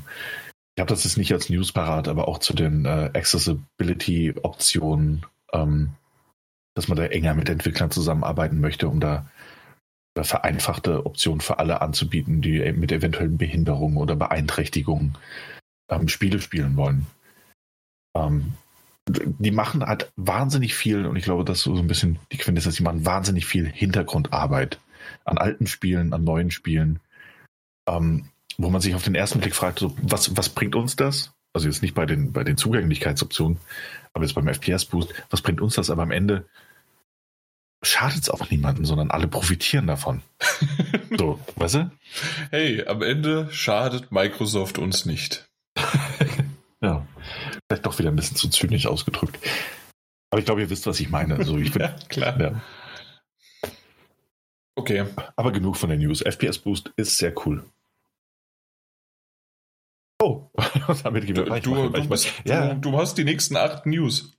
[0.76, 5.91] ich habe das jetzt nicht als News parat, aber auch zu den äh, Accessibility-Optionen, ähm,
[6.74, 9.30] dass man da enger mit Entwicklern zusammenarbeiten möchte, um da
[10.20, 15.16] vereinfachte Optionen für alle anzubieten, die mit eventuellen Behinderungen oder Beeinträchtigungen
[15.91, 17.06] ähm, Spiele spielen wollen.
[18.26, 18.53] Ähm,
[19.07, 22.76] die machen halt wahnsinnig viel, und ich glaube, das ist so ein bisschen die Quintessenz,
[22.76, 24.80] die machen wahnsinnig viel Hintergrundarbeit
[25.23, 26.99] an alten Spielen, an neuen Spielen,
[27.88, 31.31] ähm, wo man sich auf den ersten Blick fragt, so, was, was bringt uns das?
[31.53, 33.57] Also jetzt nicht bei den, bei den Zugänglichkeitsoptionen,
[34.14, 35.89] aber jetzt beim FPS-Boost, was bringt uns das?
[35.89, 36.45] Aber am Ende
[37.84, 40.22] schadet es auch niemandem, sondern alle profitieren davon.
[41.18, 41.91] so, weißt du?
[42.52, 45.48] Hey, am Ende schadet Microsoft uns nicht.
[47.68, 49.38] vielleicht doch wieder ein bisschen zu zynisch ausgedrückt.
[50.30, 51.35] Aber ich glaube, ihr wisst, was ich meine.
[51.35, 52.39] Also ich bin, ja, klar.
[52.39, 52.61] Ja.
[54.76, 55.06] Okay.
[55.35, 56.22] Aber genug von der News.
[56.22, 57.64] FPS Boost ist sehr cool.
[60.22, 60.49] Oh,
[61.03, 62.73] damit gehen wir du, du, du, bist, ja.
[62.73, 64.34] du, du hast die nächsten acht News.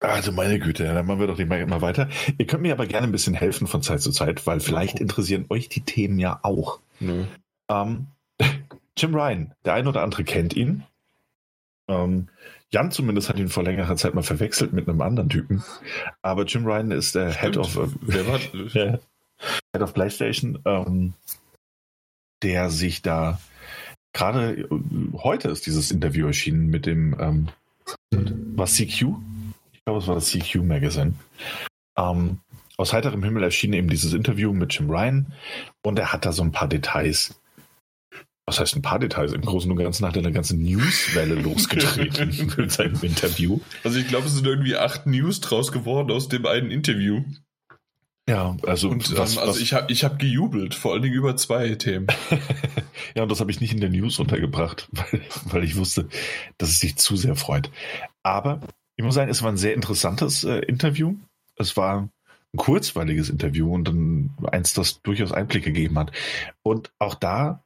[0.00, 2.08] Also meine Güte, dann machen wir doch nicht mal weiter.
[2.38, 5.46] Ihr könnt mir aber gerne ein bisschen helfen von Zeit zu Zeit, weil vielleicht interessieren
[5.50, 6.80] euch die Themen ja auch.
[7.00, 7.26] Nö.
[7.68, 8.06] Ähm,
[8.96, 10.84] Jim Ryan, der eine oder andere kennt ihn.
[11.90, 12.28] Ähm,
[12.70, 15.64] Jan zumindest hat ihn vor längerer Zeit mal verwechselt mit einem anderen Typen.
[16.22, 18.98] Aber Jim Ryan ist der Head of, äh,
[19.72, 21.14] Head of PlayStation, ähm,
[22.42, 23.40] der sich da
[24.12, 24.68] gerade äh,
[25.18, 27.48] heute ist dieses Interview erschienen mit dem ähm,
[28.56, 29.14] was CQ?
[29.72, 31.14] ich glaube, es war das CQ Magazine.
[31.96, 32.38] Ähm,
[32.76, 35.32] aus heiterem Himmel erschien eben dieses Interview mit Jim Ryan
[35.82, 37.39] und er hat da so ein paar Details.
[38.50, 39.32] Was heißt ein paar Details?
[39.32, 43.60] Im Großen und Ganzen hat er eine ganze Newswelle losgetreten mit seinem Interview.
[43.84, 47.22] Also ich glaube, es sind irgendwie acht News draus geworden aus dem einen Interview.
[48.28, 51.14] Ja, also, und, was, ähm, also was, ich habe ich hab gejubelt, vor allen Dingen
[51.14, 52.08] über zwei Themen.
[53.14, 56.08] ja, und das habe ich nicht in der News untergebracht, weil, weil ich wusste,
[56.58, 57.70] dass es sich zu sehr freut.
[58.24, 58.62] Aber
[58.96, 61.14] ich muss sagen, es war ein sehr interessantes äh, Interview.
[61.54, 61.98] Es war
[62.52, 66.10] ein kurzweiliges Interview und dann eins, das durchaus Einblick gegeben hat.
[66.64, 67.62] Und auch da,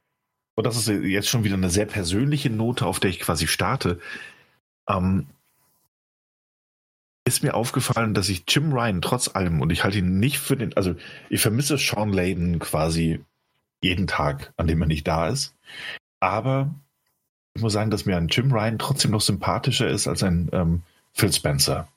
[0.55, 3.99] und das ist jetzt schon wieder eine sehr persönliche Note, auf der ich quasi starte,
[4.89, 5.27] ähm,
[7.27, 10.55] ist mir aufgefallen, dass ich Jim Ryan trotz allem, und ich halte ihn nicht für
[10.55, 10.95] den, also
[11.29, 13.19] ich vermisse Sean Layden quasi
[13.81, 15.55] jeden Tag, an dem er nicht da ist.
[16.19, 16.73] Aber
[17.55, 20.83] ich muss sagen, dass mir ein Jim Ryan trotzdem noch sympathischer ist als ein ähm,
[21.13, 21.87] Phil Spencer.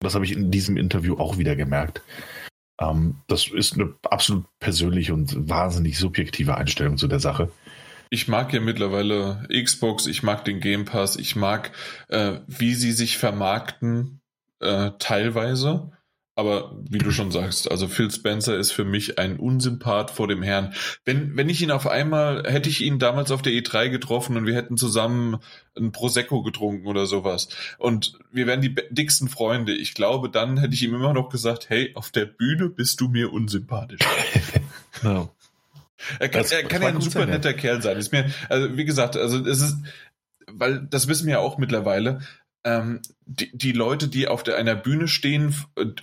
[0.00, 2.02] Das habe ich in diesem Interview auch wieder gemerkt.
[2.80, 7.50] Ähm, das ist eine absolut persönliche und wahnsinnig subjektive Einstellung zu der Sache.
[8.10, 11.72] Ich mag ja mittlerweile Xbox, ich mag den Game Pass, ich mag,
[12.08, 14.20] äh, wie sie sich vermarkten,
[14.60, 15.90] äh, teilweise.
[16.38, 20.42] Aber wie du schon sagst, also Phil Spencer ist für mich ein Unsympath vor dem
[20.42, 20.74] Herrn.
[21.06, 24.44] Wenn, wenn ich ihn auf einmal, hätte ich ihn damals auf der E3 getroffen und
[24.44, 25.38] wir hätten zusammen
[25.78, 27.48] ein Prosecco getrunken oder sowas.
[27.78, 29.74] Und wir wären die dicksten Freunde.
[29.74, 33.08] Ich glaube, dann hätte ich ihm immer noch gesagt, hey, auf der Bühne bist du
[33.08, 34.00] mir unsympathisch.
[35.02, 35.30] ja.
[36.18, 37.96] Er kann, er kann ja ein super netter Kerl sein.
[37.96, 39.76] Ist mir, also wie gesagt, also es ist,
[40.46, 42.20] weil das wissen wir ja auch mittlerweile.
[42.64, 45.54] Ähm, die, die Leute, die auf der, einer Bühne stehen,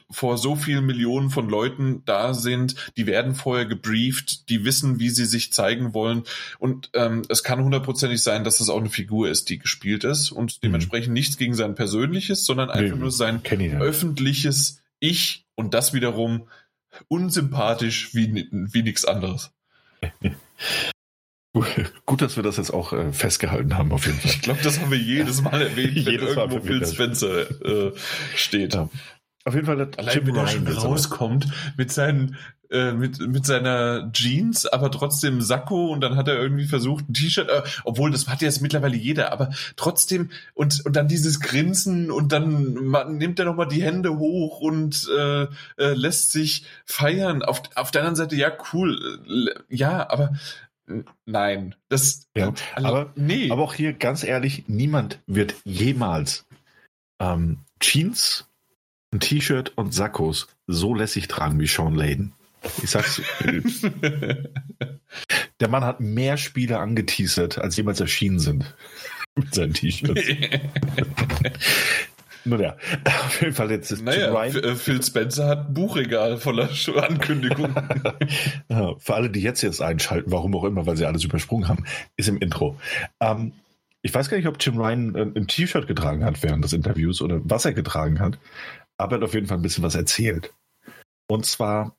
[0.10, 5.10] vor so vielen Millionen von Leuten da sind, die werden vorher gebrieft, die wissen, wie
[5.10, 6.24] sie sich zeigen wollen.
[6.60, 10.32] Und ähm, es kann hundertprozentig sein, dass es auch eine Figur ist, die gespielt ist
[10.32, 10.60] und mhm.
[10.64, 11.16] dementsprechend mhm.
[11.16, 13.42] nichts gegen sein persönliches, sondern einfach nee, nur sein
[13.80, 16.48] öffentliches Ich und das wiederum
[17.10, 19.52] unsympathisch wie, wie nichts anderes.
[22.06, 24.32] Gut, dass wir das jetzt auch äh, festgehalten haben, auf jeden Fall.
[24.32, 27.92] Ich glaube, das haben wir jedes Mal erwähnt, wenn jedes irgendwo Phil Spencer äh,
[28.36, 28.74] steht.
[28.74, 28.90] Ja.
[29.46, 32.38] Auf jeden Fall, Allein, Jim wenn er schon rauskommt mit seinen
[32.74, 37.14] äh, mit, mit seiner Jeans, aber trotzdem Sakko und dann hat er irgendwie versucht, ein
[37.14, 42.10] T-Shirt, äh, obwohl das hat jetzt mittlerweile jeder, aber trotzdem und, und dann dieses Grinsen
[42.10, 45.48] und dann man, nimmt er nochmal die Hände hoch und äh, äh,
[45.94, 47.44] lässt sich feiern.
[47.44, 50.34] Auf, auf der anderen Seite, ja, cool, äh, ja, aber
[50.88, 52.28] äh, Nein, das.
[52.36, 53.52] Ja, also, aber nee.
[53.52, 56.48] Aber auch hier ganz ehrlich, niemand wird jemals
[57.20, 58.48] ähm, Jeans,
[59.14, 62.34] ein T-Shirt und Sakkos so lässig tragen wie Sean Layden.
[62.82, 63.22] Ich sag's.
[65.60, 68.74] der Mann hat mehr Spiele angeteasert, als jemals erschienen sind.
[69.36, 70.22] Mit seinen T-Shirts.
[72.46, 72.78] Nur der.
[73.06, 74.44] Auf jeden Fall jetzt ist naja.
[74.44, 77.74] Äh, Phil Spencer hat ein Buchregal voller Ankündigungen.
[78.68, 81.86] ja, für alle, die jetzt jetzt einschalten, warum auch immer, weil sie alles übersprungen haben,
[82.18, 82.78] ist im Intro.
[83.22, 83.54] Ähm,
[84.02, 87.40] ich weiß gar nicht, ob Jim Ryan ein T-Shirt getragen hat während des Interviews oder
[87.46, 88.38] was er getragen hat,
[88.98, 90.54] aber er hat auf jeden Fall ein bisschen was erzählt.
[91.28, 91.96] Und zwar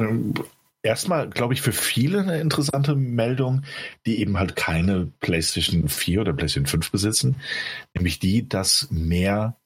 [0.00, 0.34] ähm,
[0.82, 3.62] erstmal, glaube ich, für viele eine interessante Meldung,
[4.06, 7.36] die eben halt keine PlayStation 4 oder PlayStation 5 besitzen,
[7.94, 9.56] nämlich die, dass mehr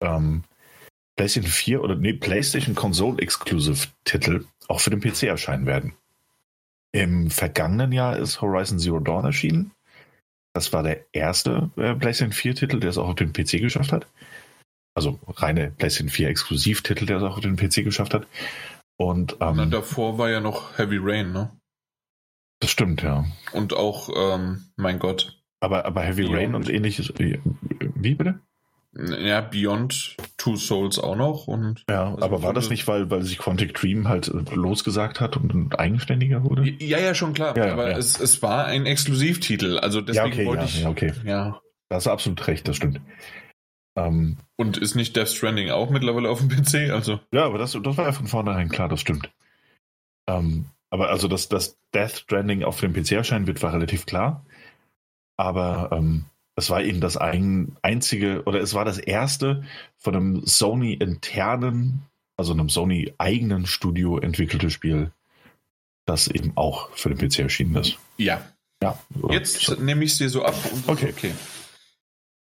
[0.00, 0.44] ähm,
[1.16, 5.94] PlayStation 4 oder nee, PlayStation Console Exclusive Titel auch für den PC erscheinen werden.
[6.92, 9.72] Im vergangenen Jahr ist Horizon Zero Dawn erschienen.
[10.52, 13.92] Das war der erste äh, PlayStation 4 Titel, der es auch auf den PC geschafft
[13.92, 14.06] hat.
[14.94, 18.26] Also reine PlayStation 4 Exklusivtitel, der es auch auf den PC geschafft hat.
[18.96, 21.50] Und ähm, Na, davor war ja noch Heavy Rain, ne?
[22.60, 23.24] Das stimmt, ja.
[23.52, 25.42] Und auch, ähm, mein Gott.
[25.60, 26.36] Aber, aber Heavy Beyond.
[26.36, 27.10] Rain und ähnliches.
[27.18, 27.40] Äh,
[27.94, 28.40] wie bitte?
[28.94, 31.46] Ja, Beyond Two Souls auch noch.
[31.46, 35.20] Und ja, also aber war das nicht, weil, weil sich Quantic Dream halt äh, losgesagt
[35.20, 36.68] hat und eigenständiger wurde?
[36.78, 37.56] Ja, ja, schon klar.
[37.56, 37.96] Ja, aber ja.
[37.96, 39.78] Es, es war ein Exklusivtitel.
[39.78, 40.82] Also deswegen ja, okay, wollte ich.
[40.82, 41.12] Ja, okay.
[41.24, 41.60] Ja.
[41.88, 43.00] Da hast du absolut recht, das stimmt.
[43.96, 46.90] Ähm, und ist nicht Death Stranding auch mittlerweile auf dem PC?
[46.90, 47.20] Also.
[47.32, 49.30] Ja, aber das, das war ja von vornherein klar, das stimmt.
[50.26, 54.44] Ähm, aber also, dass das Death Stranding auf dem PC erscheinen wird, war relativ klar.
[55.36, 59.64] Aber ähm, es war eben das ein, einzige, oder es war das erste
[59.96, 62.02] von einem Sony-internen,
[62.36, 65.12] also einem Sony-eigenen Studio entwickelte Spiel,
[66.04, 67.98] das eben auch für den PC erschienen ist.
[68.16, 68.42] Ja.
[68.82, 68.98] Ja.
[69.30, 69.74] Jetzt so.
[69.76, 70.54] nehme ich es dir so ab.
[70.88, 71.14] okay.
[71.16, 71.32] okay.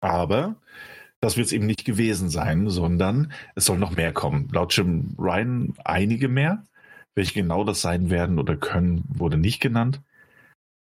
[0.01, 0.55] Aber
[1.25, 4.47] das wird es eben nicht gewesen sein, sondern es soll noch mehr kommen.
[4.51, 6.63] Laut Jim Ryan einige mehr.
[7.15, 10.01] Welche genau das sein werden oder können, wurde nicht genannt.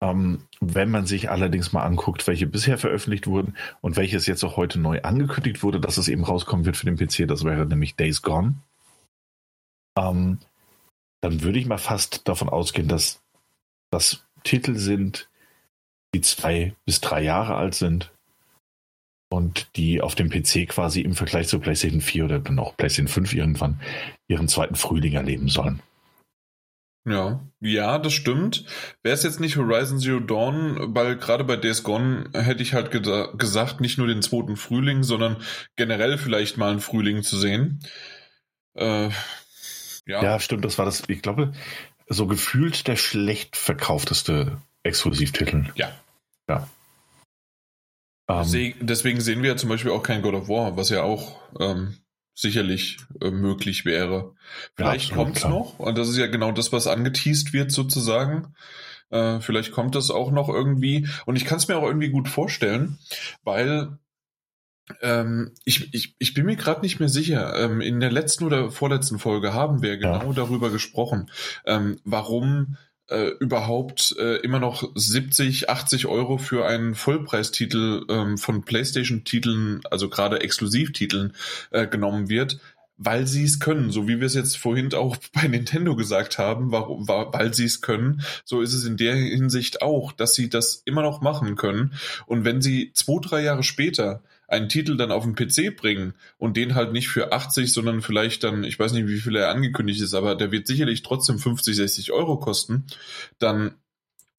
[0.02, 4.58] Ähm, wenn man sich allerdings mal anguckt, welche bisher veröffentlicht wurden und welches jetzt auch
[4.58, 7.96] heute neu angekündigt wurde, dass es eben rauskommen wird für den PC, das wäre nämlich
[7.96, 8.56] Days Gone.
[10.00, 10.40] Ähm,
[11.22, 13.22] dann würde ich mal fast davon ausgehen, dass
[13.92, 15.30] das Titel sind,
[16.16, 18.12] die zwei bis drei Jahre alt sind
[19.34, 23.08] und die auf dem PC quasi im Vergleich zu PlayStation 4 oder dann auch PlayStation
[23.08, 23.82] 5 irgendwann
[24.28, 25.82] ihren zweiten Frühling erleben sollen.
[27.06, 28.66] Ja, ja, das stimmt.
[29.02, 32.92] Wäre es jetzt nicht Horizon Zero Dawn, weil gerade bei Days Gone hätte ich halt
[32.92, 35.38] ge gesagt, nicht nur den zweiten Frühling, sondern
[35.76, 37.80] generell vielleicht mal einen Frühling zu sehen.
[38.76, 39.10] Äh,
[40.06, 40.24] ja.
[40.24, 41.54] ja, stimmt, das war das, ich glaube,
[42.08, 45.72] so gefühlt der schlecht verkaufteste Exklusivtitel.
[45.76, 45.92] Ja.
[46.48, 46.70] Ja.
[48.28, 51.42] Ähm, Deswegen sehen wir ja zum Beispiel auch kein God of War, was ja auch
[51.60, 51.98] ähm,
[52.34, 54.36] sicherlich äh, möglich wäre.
[54.76, 58.54] Vielleicht ja, kommt es noch, und das ist ja genau das, was angeteased wird sozusagen.
[59.10, 61.08] Äh, vielleicht kommt das auch noch irgendwie.
[61.26, 62.98] Und ich kann es mir auch irgendwie gut vorstellen,
[63.44, 64.00] weil
[65.02, 67.56] ähm, ich, ich, ich bin mir gerade nicht mehr sicher.
[67.58, 70.34] Ähm, in der letzten oder vorletzten Folge haben wir genau ja.
[70.34, 71.30] darüber gesprochen,
[71.66, 72.78] ähm, warum
[73.10, 80.10] äh, überhaupt äh, immer noch 70, 80 Euro für einen Vollpreistitel ähm, von PlayStation-Titeln, also
[80.10, 81.34] gerade Exklusivtiteln,
[81.72, 82.60] äh, genommen wird,
[82.98, 86.72] weil sie es können, so wie wir es jetzt vorhin auch bei Nintendo gesagt haben,
[86.72, 90.82] warum, weil sie es können, so ist es in der Hinsicht auch, dass sie das
[90.86, 91.94] immer noch machen können.
[92.26, 96.58] Und wenn sie zwei, drei Jahre später einen Titel dann auf den PC bringen und
[96.58, 100.02] den halt nicht für 80, sondern vielleicht dann, ich weiß nicht, wie viel er angekündigt
[100.02, 102.86] ist, aber der wird sicherlich trotzdem 50, 60 Euro kosten,
[103.40, 103.76] dann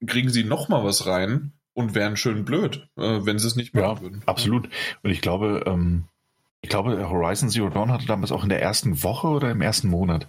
[0.07, 3.75] kriegen sie noch mal was rein und wären schön blöd, äh, wenn sie es nicht
[3.75, 4.23] machen ja, würden.
[4.27, 4.69] Absolut.
[5.03, 6.05] Und ich glaube, ähm,
[6.61, 9.89] ich glaube, Horizon Zero Dawn hatte damals auch in der ersten Woche oder im ersten
[9.89, 10.29] Monat,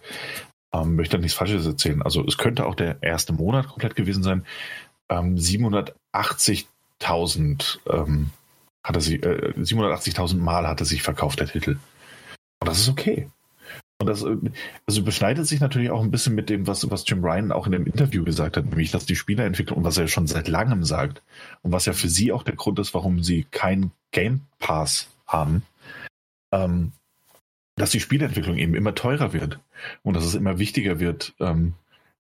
[0.73, 2.01] ähm, möchte nichts Falsches erzählen.
[2.01, 4.45] Also es könnte auch der erste Monat komplett gewesen sein.
[5.07, 8.31] Ähm, 780.000 ähm,
[8.85, 11.77] hat er sie, äh, 780.000 Mal hat er sich verkauft, der Titel.
[12.59, 13.27] Und das ist okay.
[13.97, 14.37] Und das äh,
[14.85, 17.71] also beschneidet sich natürlich auch ein bisschen mit dem, was, was Jim Ryan auch in
[17.71, 21.23] dem Interview gesagt hat, nämlich, dass die Spielerentwicklung, und was er schon seit langem sagt,
[21.63, 25.63] und was ja für sie auch der Grund ist, warum sie kein Game Pass haben,
[26.51, 26.91] ähm,
[27.75, 29.59] dass die Spielentwicklung eben immer teurer wird
[30.03, 31.73] und dass es immer wichtiger wird, ähm,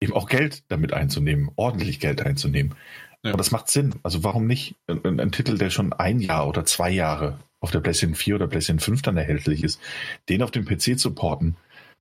[0.01, 2.75] eben auch Geld damit einzunehmen, ordentlich Geld einzunehmen.
[3.23, 3.31] Ja.
[3.31, 3.95] Aber das macht Sinn.
[4.03, 7.81] Also warum nicht ein, ein, Titel, der schon ein Jahr oder zwei Jahre auf der
[7.81, 9.81] PlayStation 4 oder PlayStation 5 dann erhältlich ist,
[10.29, 11.57] den auf dem PC zu porten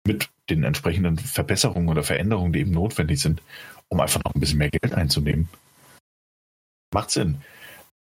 [0.06, 3.42] mit den entsprechenden Verbesserungen oder Veränderungen, die eben notwendig sind,
[3.88, 5.48] um einfach noch ein bisschen mehr Geld einzunehmen.
[6.94, 7.42] Macht Sinn.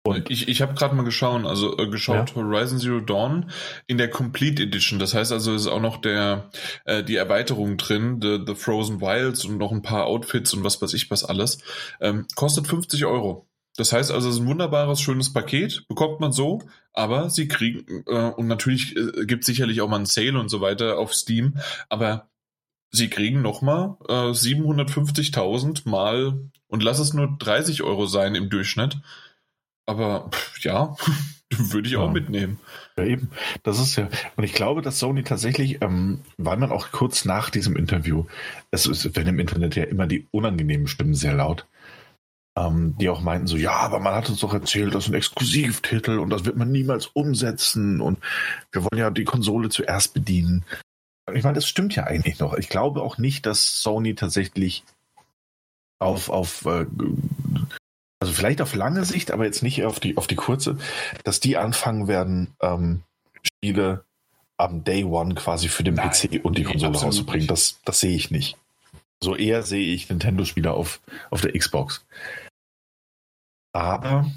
[0.04, 2.36] Und ich ich habe gerade mal geschaut, also äh, geschaut, ja.
[2.36, 3.50] Horizon Zero Dawn
[3.86, 4.98] in der Complete Edition.
[4.98, 6.50] Das heißt also, es ist auch noch der
[6.84, 10.80] äh, die Erweiterung drin, the, the Frozen Wilds und noch ein paar Outfits und was
[10.80, 11.58] weiß ich was alles.
[12.00, 13.48] Ähm, kostet 50 Euro.
[13.78, 16.62] Das heißt also, es ist ein wunderbares, schönes Paket, bekommt man so,
[16.92, 20.60] aber sie kriegen, äh, und natürlich äh, gibt sicherlich auch mal einen Sale und so
[20.60, 21.58] weiter auf Steam,
[21.88, 22.28] aber
[22.90, 28.98] sie kriegen nochmal äh, 750.000 mal, und lass es nur 30 Euro sein im Durchschnitt,
[29.88, 30.94] aber ja,
[31.50, 32.60] würde ich auch mitnehmen.
[32.96, 33.30] Ja, eben.
[33.62, 37.48] Das ist ja, und ich glaube, dass Sony tatsächlich, ähm, weil man auch kurz nach
[37.50, 38.26] diesem Interview,
[38.70, 41.66] es ist, wenn im Internet ja immer die unangenehmen Stimmen sehr laut,
[42.56, 45.14] ähm, die auch meinten so, ja, aber man hat uns doch erzählt, das ist ein
[45.14, 48.18] Exklusivtitel und das wird man niemals umsetzen und
[48.72, 50.64] wir wollen ja die Konsole zuerst bedienen.
[51.32, 52.54] Ich meine, das stimmt ja eigentlich noch.
[52.54, 54.84] Ich glaube auch nicht, dass Sony tatsächlich
[55.98, 56.86] auf, auf äh,
[58.20, 60.78] also vielleicht auf lange Sicht, aber jetzt nicht auf die, auf die kurze,
[61.24, 63.02] dass die anfangen werden, ähm,
[63.42, 64.04] Spiele
[64.56, 67.46] am Day One quasi für den Nein, PC und die Konsole rauszubringen.
[67.46, 68.56] Das, das sehe ich nicht.
[69.22, 71.00] So eher sehe ich Nintendo-Spiele auf,
[71.30, 72.04] auf der Xbox.
[73.72, 74.30] Aber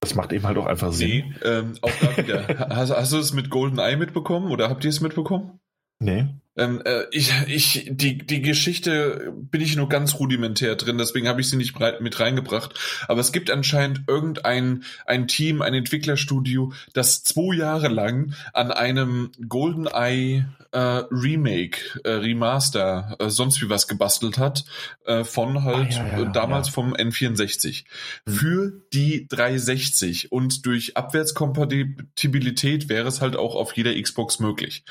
[0.00, 1.08] das macht eben halt auch einfach Sinn.
[1.08, 2.68] Nee, ähm, auch da wieder.
[2.70, 5.60] hast, hast du es mit GoldenEye mitbekommen oder habt ihr es mitbekommen?
[6.00, 6.26] Nee.
[6.58, 11.40] Ähm, äh, ich, ich, die, die Geschichte bin ich nur ganz rudimentär drin, deswegen habe
[11.40, 12.74] ich sie nicht mit reingebracht.
[13.06, 19.30] Aber es gibt anscheinend irgendein ein Team, ein Entwicklerstudio, das zwei Jahre lang an einem
[19.48, 24.64] GoldenEye äh, Remake, äh, Remaster, äh, sonst wie was gebastelt hat,
[25.06, 26.72] äh, von halt ah, ja, ja, damals ja.
[26.74, 27.84] vom N64
[28.26, 28.34] hm.
[28.34, 34.84] für die 360 und durch Abwärtskompatibilität wäre es halt auch auf jeder Xbox möglich.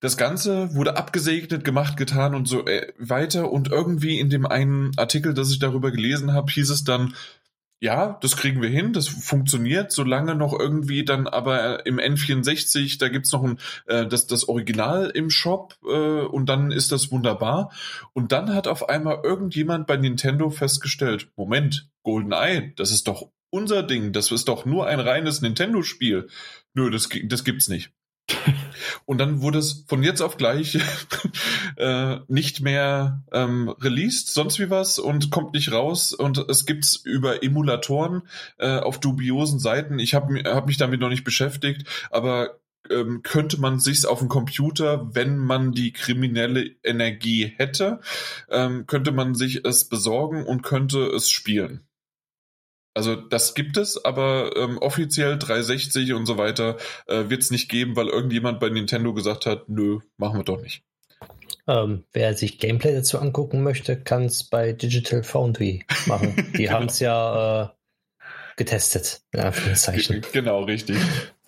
[0.00, 3.50] Das Ganze wurde abgesegnet, gemacht, getan und so äh, weiter.
[3.50, 7.14] Und irgendwie in dem einen Artikel, das ich darüber gelesen habe, hieß es dann,
[7.80, 13.08] ja, das kriegen wir hin, das funktioniert, solange noch irgendwie dann aber im N64, da
[13.08, 17.70] gibt's noch ein, äh, das, das Original im Shop äh, und dann ist das wunderbar.
[18.14, 23.82] Und dann hat auf einmal irgendjemand bei Nintendo festgestellt, Moment, GoldenEye, das ist doch unser
[23.82, 26.28] Ding, das ist doch nur ein reines Nintendo-Spiel.
[26.74, 27.92] Nö, das, das gibt's nicht.
[29.04, 30.78] Und dann wurde es von jetzt auf gleich
[31.76, 36.12] äh, nicht mehr ähm, released, sonst wie was und kommt nicht raus.
[36.12, 38.22] Und es gibt's über Emulatoren
[38.58, 39.98] äh, auf dubiosen Seiten.
[39.98, 42.58] Ich habe hab mich damit noch nicht beschäftigt, aber
[42.90, 48.00] ähm, könnte man sich's auf dem Computer, wenn man die kriminelle Energie hätte,
[48.50, 51.85] ähm, könnte man sich es besorgen und könnte es spielen.
[52.96, 57.68] Also das gibt es, aber ähm, offiziell 360 und so weiter äh, wird es nicht
[57.68, 60.82] geben, weil irgendjemand bei Nintendo gesagt hat, nö, machen wir doch nicht.
[61.68, 66.36] Ähm, wer sich Gameplay dazu angucken möchte, kann es bei Digital Foundry machen.
[66.54, 66.72] Die genau.
[66.72, 67.68] haben es ja äh,
[68.56, 70.22] getestet, in Anführungszeichen.
[70.32, 70.96] Genau, richtig.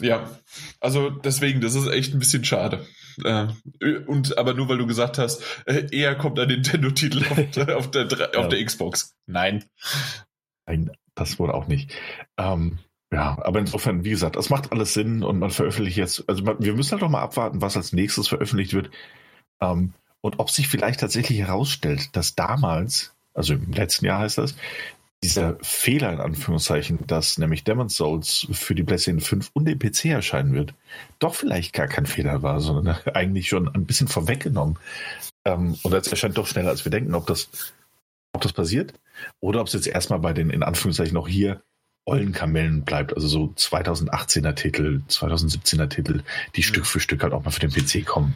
[0.02, 0.28] Ja,
[0.80, 2.84] also deswegen, das ist echt ein bisschen schade.
[3.24, 3.46] Äh,
[4.06, 7.38] und aber nur weil du gesagt hast, äh, eher kommt ein Nintendo-Titel auf,
[7.74, 8.48] auf, der, auf ja.
[8.48, 9.16] der Xbox.
[9.24, 9.64] Nein.
[10.66, 11.92] Nein, das wohl auch nicht.
[12.36, 12.78] Ähm,
[13.12, 16.56] ja, aber insofern, wie gesagt, es macht alles Sinn und man veröffentlicht jetzt, also man,
[16.60, 18.90] wir müssen halt doch mal abwarten, was als nächstes veröffentlicht wird.
[19.60, 24.56] Ähm, und ob sich vielleicht tatsächlich herausstellt, dass damals, also im letzten Jahr heißt das,
[25.22, 30.06] dieser Fehler in Anführungszeichen, dass nämlich Demon's Souls für die PlayStation 5 und den PC
[30.06, 30.74] erscheinen wird,
[31.18, 34.78] doch vielleicht gar kein Fehler war, sondern eigentlich schon ein bisschen vorweggenommen.
[35.46, 37.48] Ähm, und es erscheint doch schneller, als wir denken, ob das,
[38.32, 38.92] ob das passiert
[39.40, 41.62] oder ob es jetzt erstmal bei den in Anführungszeichen auch hier
[42.04, 46.22] ollen Kamellen bleibt, also so 2018er Titel, 2017er Titel,
[46.56, 46.64] die mhm.
[46.64, 48.34] Stück für Stück halt auch mal für den PC kommen.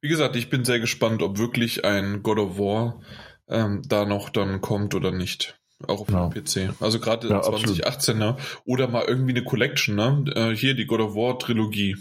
[0.00, 3.00] Wie gesagt, ich bin sehr gespannt, ob wirklich ein God of War
[3.48, 5.58] ähm, da noch dann kommt oder nicht.
[5.86, 6.28] Auch auf ja.
[6.28, 6.74] dem PC.
[6.80, 8.36] Also gerade ja, 2018, ne?
[8.64, 10.24] Oder mal irgendwie eine Collection, ne?
[10.34, 11.96] Äh, hier die God of War Trilogie.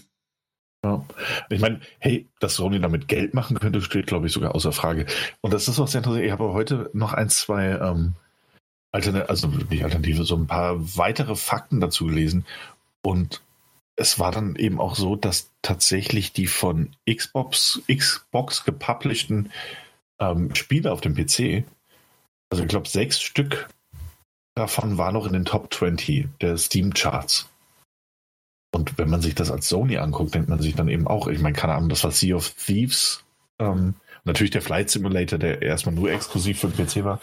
[0.88, 1.06] Ja.
[1.50, 5.06] Ich meine, hey, dass Sony damit Geld machen könnte, steht, glaube ich, sogar außer Frage.
[5.42, 6.26] Und das ist auch sehr interessant.
[6.26, 8.14] Ich habe heute noch ein, zwei ähm,
[8.92, 12.46] Alternative, also nicht Alternative, so ein paar weitere Fakten dazu gelesen.
[13.02, 13.42] Und
[13.96, 19.52] es war dann eben auch so, dass tatsächlich die von Xbox, Xbox gepublisheden
[20.20, 21.66] ähm, Spiele auf dem PC
[22.50, 23.68] also ich glaube, sechs Stück
[24.56, 27.50] davon waren noch in den Top 20 der Steam-Charts.
[28.78, 31.40] Und wenn man sich das als Sony anguckt, denkt man sich dann eben auch, ich
[31.42, 33.24] meine, keine Ahnung, das war Sea of Thieves,
[33.58, 37.20] ähm, natürlich der Flight Simulator, der erstmal nur exklusiv für den PC war.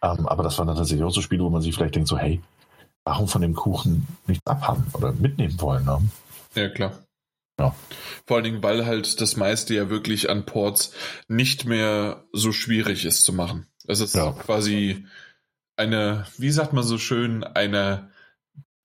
[0.00, 2.16] Ähm, aber das waren dann tatsächlich auch so Spiele, wo man sich vielleicht denkt, so,
[2.16, 2.40] hey,
[3.02, 5.84] warum von dem Kuchen nichts abhaben oder mitnehmen wollen?
[5.84, 5.98] Ne?
[6.54, 6.92] Ja, klar.
[7.58, 7.74] Ja.
[8.24, 10.92] Vor allen Dingen, weil halt das meiste ja wirklich an Ports
[11.26, 13.66] nicht mehr so schwierig ist zu machen.
[13.88, 14.30] Es ist ja.
[14.30, 15.04] quasi
[15.74, 18.10] eine, wie sagt man so schön, eine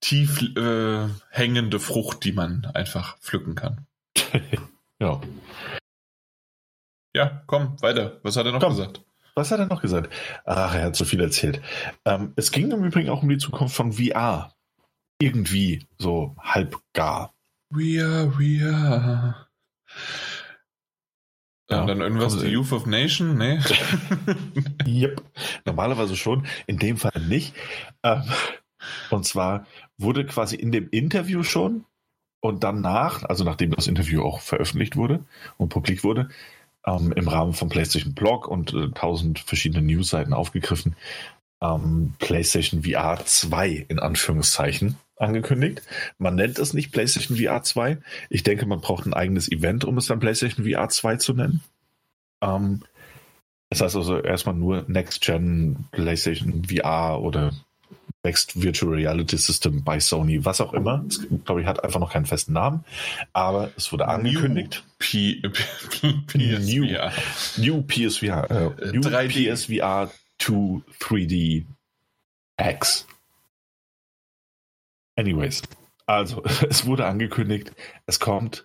[0.02, 3.86] tief äh, hängende Frucht, die man einfach pflücken kann.
[5.00, 5.20] ja.
[7.14, 8.20] Ja, komm, weiter.
[8.22, 8.70] Was hat er noch komm.
[8.70, 9.02] gesagt?
[9.34, 10.12] Was hat er noch gesagt?
[10.44, 11.62] Ach, er hat so viel erzählt.
[12.04, 14.52] Ähm, es ging im Übrigen auch um die Zukunft von VR.
[15.18, 17.32] Irgendwie so halb gar.
[17.72, 19.48] VR, VR.
[21.70, 23.62] Ja, dann irgendwas also, Youth of Nation, ne?
[24.86, 25.22] yep.
[25.64, 27.54] Normalerweise schon, in dem Fall nicht.
[28.02, 28.24] Ähm,
[29.10, 29.66] und zwar
[29.98, 31.84] wurde quasi in dem Interview schon
[32.40, 35.24] und danach, also nachdem das Interview auch veröffentlicht wurde
[35.58, 36.28] und publik wurde,
[36.86, 40.96] ähm, im Rahmen von PlayStation Blog und äh, tausend verschiedene Newsseiten aufgegriffen,
[41.60, 45.82] ähm, PlayStation VR 2 in Anführungszeichen angekündigt.
[46.18, 47.98] Man nennt es nicht PlayStation VR 2.
[48.28, 51.62] Ich denke, man braucht ein eigenes Event, um es dann PlayStation VR 2 zu nennen.
[52.42, 52.82] Ähm,
[53.70, 57.52] das heißt also erstmal nur Next Gen PlayStation VR oder
[58.24, 61.04] Next Virtual Reality System bei Sony, was auch immer.
[61.08, 62.84] Es, glaube ich, hat einfach noch keinen festen Namen,
[63.32, 64.84] aber es wurde angekündigt.
[65.12, 65.42] New, P
[66.26, 67.12] PSVR.
[67.56, 68.50] New, PSVR.
[68.78, 71.64] Äh, New PSVR 2 3D
[72.58, 73.06] X.
[75.16, 75.62] Anyways,
[76.06, 77.72] also es wurde angekündigt,
[78.06, 78.64] es kommt.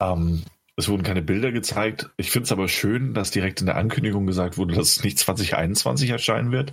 [0.00, 0.42] Ähm,
[0.76, 2.10] es wurden keine Bilder gezeigt.
[2.16, 5.18] Ich finde es aber schön, dass direkt in der Ankündigung gesagt wurde, dass es nicht
[5.18, 6.72] 2021 erscheinen wird.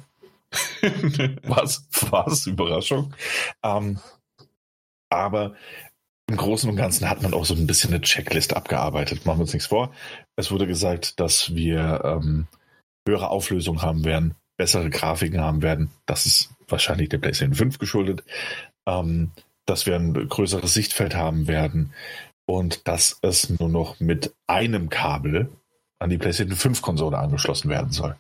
[1.44, 1.88] Was?
[2.10, 2.48] Was?
[2.48, 3.14] Überraschung.
[3.64, 4.00] Ähm,
[5.10, 5.56] aber
[6.28, 9.26] im Großen und Ganzen hat man auch so ein bisschen eine Checklist abgearbeitet.
[9.26, 9.94] Machen wir uns nichts vor.
[10.36, 12.48] Es wurde gesagt, dass wir ähm,
[13.08, 15.92] höhere Auflösung haben werden, bessere Grafiken haben werden.
[16.06, 18.24] Das ist wahrscheinlich der PlayStation 5 geschuldet
[18.86, 19.32] ähm,
[19.66, 21.94] dass wir ein größeres Sichtfeld haben werden
[22.46, 25.50] und dass es nur noch mit einem Kabel
[26.00, 28.16] an die PlayStation 5 Konsole angeschlossen werden soll.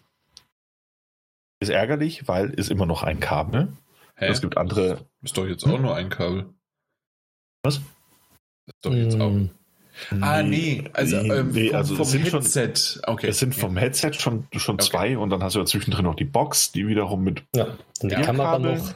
[1.59, 3.69] Ist ärgerlich, weil es immer noch ein Kabel.
[4.15, 4.27] Hä?
[4.27, 5.05] Es gibt andere.
[5.21, 5.81] Ist doch jetzt auch hm?
[5.81, 6.53] nur ein Kabel.
[7.63, 7.77] Was?
[7.77, 9.29] Ist doch jetzt auch.
[9.29, 9.49] Hm.
[10.21, 12.73] Ah, nee, also, ähm, nee, vom, also vom Headset.
[12.75, 13.27] Schon, okay.
[13.27, 14.85] Es sind vom Headset schon, schon okay.
[14.85, 17.43] zwei und dann hast du ja zwischendrin noch die Box, die wiederum mit.
[17.55, 18.93] Ja, und die Kamera noch.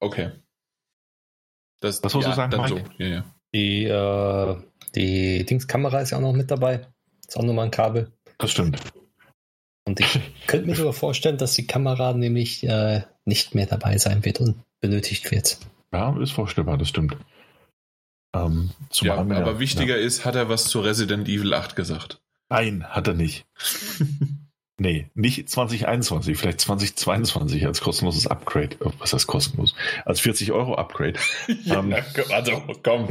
[0.00, 0.32] Okay.
[1.80, 2.68] Das, Was musst ja, du sagen, Mike?
[2.68, 3.04] So.
[3.04, 3.24] Ja, ja.
[3.54, 4.56] Die, äh,
[4.94, 6.86] die Dingskamera ist ja auch noch mit dabei.
[7.26, 8.10] Ist auch nochmal ein Kabel.
[8.38, 8.80] Das stimmt.
[9.88, 14.24] Und ich könnte mir sogar vorstellen, dass die Kamera nämlich äh, nicht mehr dabei sein
[14.24, 15.58] wird und benötigt wird.
[15.92, 17.16] Ja, ist vorstellbar, das stimmt.
[18.34, 18.70] Ähm,
[19.00, 20.04] ja, aber wichtiger ja.
[20.04, 22.20] ist, hat er was zu Resident Evil 8 gesagt?
[22.50, 23.46] Nein, hat er nicht.
[24.80, 28.76] Nee, nicht 2021, vielleicht 2022 als kostenloses Upgrade.
[28.78, 29.74] Oh, was heißt kostenlos?
[30.04, 31.18] Als 40 Euro Upgrade.
[31.64, 31.96] ja, ähm,
[32.30, 33.08] also, komm.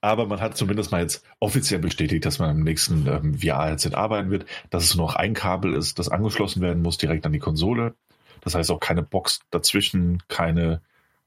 [0.00, 4.30] Aber man hat zumindest mal jetzt offiziell bestätigt, dass man im nächsten ähm, VR-Headset arbeiten
[4.30, 7.38] wird, dass es nur noch ein Kabel ist, das angeschlossen werden muss direkt an die
[7.38, 7.94] Konsole.
[8.40, 10.80] Das heißt auch keine Box dazwischen, keine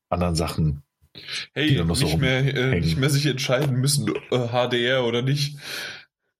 [0.10, 0.84] anderen Sachen.
[1.54, 5.58] Hey, nicht, so mehr, äh, nicht mehr sich entscheiden müssen, äh, HDR oder nicht.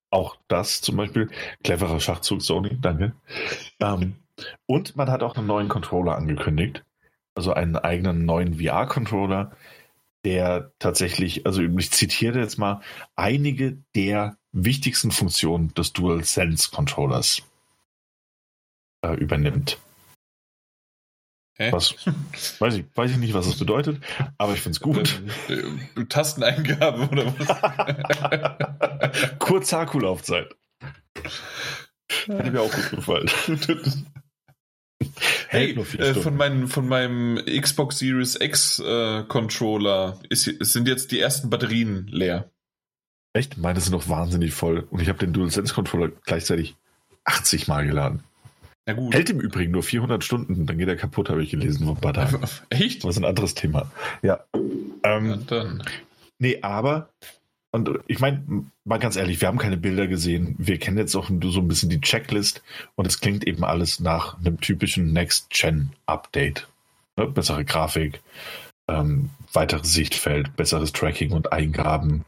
[0.10, 1.30] Auch das zum Beispiel.
[1.64, 3.14] Cleverer Schachzug, Sony, danke.
[3.80, 4.16] ähm,
[4.66, 6.84] und man hat auch einen neuen Controller angekündigt.
[7.36, 9.52] Also einen eigenen neuen VR-Controller,
[10.26, 12.82] der tatsächlich, also ich zitiere jetzt mal,
[13.16, 17.44] einige der wichtigsten Funktionen des DualSense Controllers
[19.04, 19.80] äh, übernimmt.
[21.58, 21.72] Hä?
[21.72, 21.96] Was?
[22.60, 24.02] Weiß ich, weiß ich nicht, was das bedeutet,
[24.38, 25.22] aber ich finde es gut.
[25.48, 27.48] Äh, Tasteneingabe oder was?
[29.40, 30.56] Kurze Akkulaufzeit.
[32.26, 33.30] Hätte mir auch gut gefallen.
[35.50, 41.20] Hey, äh, von, meinem, von meinem Xbox Series X äh, Controller ist, sind jetzt die
[41.20, 42.50] ersten Batterien leer.
[43.34, 43.58] Echt?
[43.58, 44.88] Meine sind noch wahnsinnig voll.
[44.90, 46.76] Und ich habe den DualSense Controller gleichzeitig
[47.26, 48.24] 80 Mal geladen.
[48.86, 49.14] Na gut.
[49.14, 52.40] Hält im Übrigen nur 400 Stunden, dann geht er kaputt, habe ich gelesen Butter.
[52.70, 53.04] Echt?
[53.04, 53.92] Was ein anderes Thema.
[54.22, 54.44] Ja.
[55.04, 55.84] Ähm, ja dann.
[56.40, 57.10] Nee, aber,
[57.72, 60.56] und ich meine, mal ganz ehrlich, wir haben keine Bilder gesehen.
[60.58, 62.62] Wir kennen jetzt auch so ein bisschen die Checklist
[62.96, 66.68] und es klingt eben alles nach einem typischen Next-Gen-Update.
[67.16, 67.28] Ne?
[67.28, 68.22] Bessere Grafik,
[68.90, 72.26] ähm, weiteres Sichtfeld, besseres Tracking und Eingaben,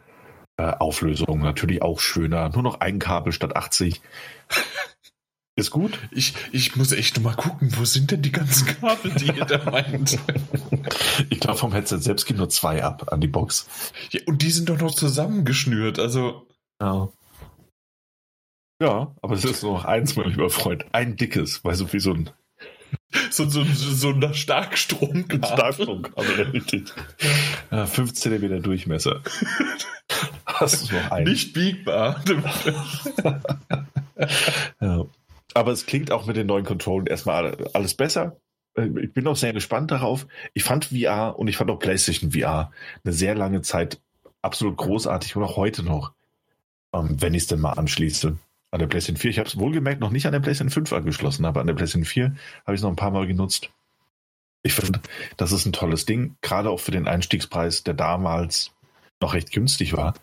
[0.58, 2.50] äh, Auflösung natürlich auch schöner.
[2.50, 4.02] Nur noch ein Kabel statt 80.
[5.56, 6.00] Ist gut.
[6.10, 9.64] Ich, ich muss echt mal gucken, wo sind denn die ganzen Kabel, die ihr da
[9.70, 10.18] meint?
[11.30, 13.68] ich glaube, vom Headset selbst gehen nur zwei ab an die Box.
[14.10, 16.48] Ja, und die sind doch noch zusammengeschnürt, also.
[16.82, 17.10] Ja.
[18.82, 20.86] Ja, aber es ist nur noch eins, mein lieber Freund.
[20.92, 22.32] Ein dickes, weil so wie so ein.
[23.30, 25.48] So, so, so ein Starkstromkabel.
[25.48, 26.92] Starkstromkabel, richtig.
[27.70, 29.22] Ja, 5 cm Durchmesser.
[30.46, 31.30] Hast du noch einen?
[31.30, 32.24] Nicht biegbar.
[34.82, 35.06] ja.
[35.54, 38.38] Aber es klingt auch mit den neuen Controllern erstmal alles besser.
[38.76, 40.28] Äh, ich bin auch sehr gespannt darauf.
[40.54, 42.72] Ich fand VR und ich fand auch PlayStation VR
[43.04, 44.00] eine sehr lange Zeit
[44.42, 46.14] absolut großartig und auch heute noch,
[46.94, 48.38] ähm, wenn ich es denn mal anschließe.
[48.72, 49.30] An der PlayStation 4.
[49.30, 52.06] Ich habe es wohlgemerkt noch nicht an der PlayStation 5 angeschlossen, aber an der PlayStation
[52.06, 52.36] 4
[52.66, 53.70] habe ich es noch ein paar Mal genutzt.
[54.64, 55.00] Ich finde,
[55.38, 58.72] das ist ein tolles Ding, gerade auch für den Einstiegspreis, der damals
[59.22, 60.16] noch recht günstig war,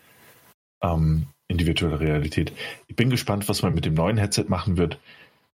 [0.81, 2.51] ähm, in die virtuelle Realität.
[2.87, 4.99] Ich bin gespannt, was man mit dem neuen Headset machen wird.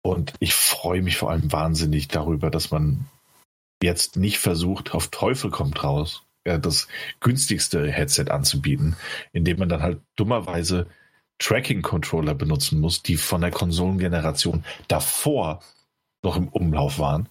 [0.05, 3.05] Und ich freue mich vor allem wahnsinnig darüber, dass man
[3.81, 6.89] jetzt nicht versucht, auf Teufel kommt raus, das
[7.21, 8.97] günstigste Headset anzubieten,
[9.31, 10.87] indem man dann halt dummerweise
[11.39, 15.61] Tracking-Controller benutzen muss, die von der Konsolengeneration davor
[16.21, 17.29] noch im Umlauf waren,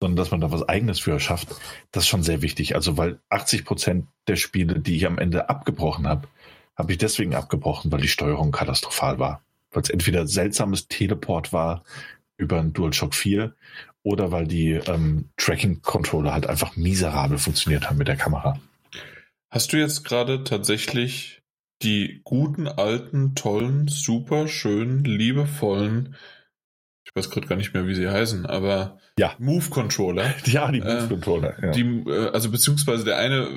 [0.00, 1.48] sondern dass man da was eigenes für schafft,
[1.92, 2.74] das ist schon sehr wichtig.
[2.74, 6.26] Also weil 80 Prozent der Spiele, die ich am Ende abgebrochen habe,
[6.76, 11.84] habe ich deswegen abgebrochen, weil die Steuerung katastrophal war weil es entweder seltsames Teleport war
[12.36, 13.54] über ein DualShock 4
[14.02, 18.58] oder weil die ähm, Tracking-Controller halt einfach miserabel funktioniert haben mit der Kamera.
[19.50, 21.42] Hast du jetzt gerade tatsächlich
[21.82, 26.14] die guten, alten, tollen, super schönen, liebevollen
[27.10, 29.34] ich weiß gerade gar nicht mehr, wie sie heißen, aber ja.
[29.38, 30.32] Move-Controller.
[30.46, 31.62] Ja, die äh, Move-Controller.
[31.62, 31.70] Äh.
[31.72, 33.48] Die, äh, also beziehungsweise der eine,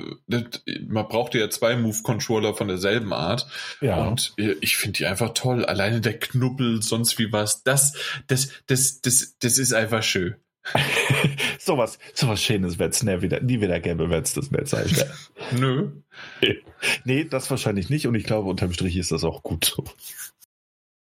[0.88, 3.46] man braucht ja zwei Move-Controller von derselben Art.
[3.80, 4.02] Ja.
[4.02, 5.64] Und ich finde die einfach toll.
[5.64, 7.62] Alleine der Knubbel, sonst wie was.
[7.62, 7.92] Das,
[8.26, 10.34] das, das, das, das ist einfach schön.
[11.58, 14.86] sowas, sowas Schönes wird es nie wieder, nie wieder gäbe, es das nicht sein.
[15.52, 15.90] Nö.
[17.04, 17.24] Nee.
[17.24, 19.84] das wahrscheinlich nicht und ich glaube, unterm Strich ist das auch gut so.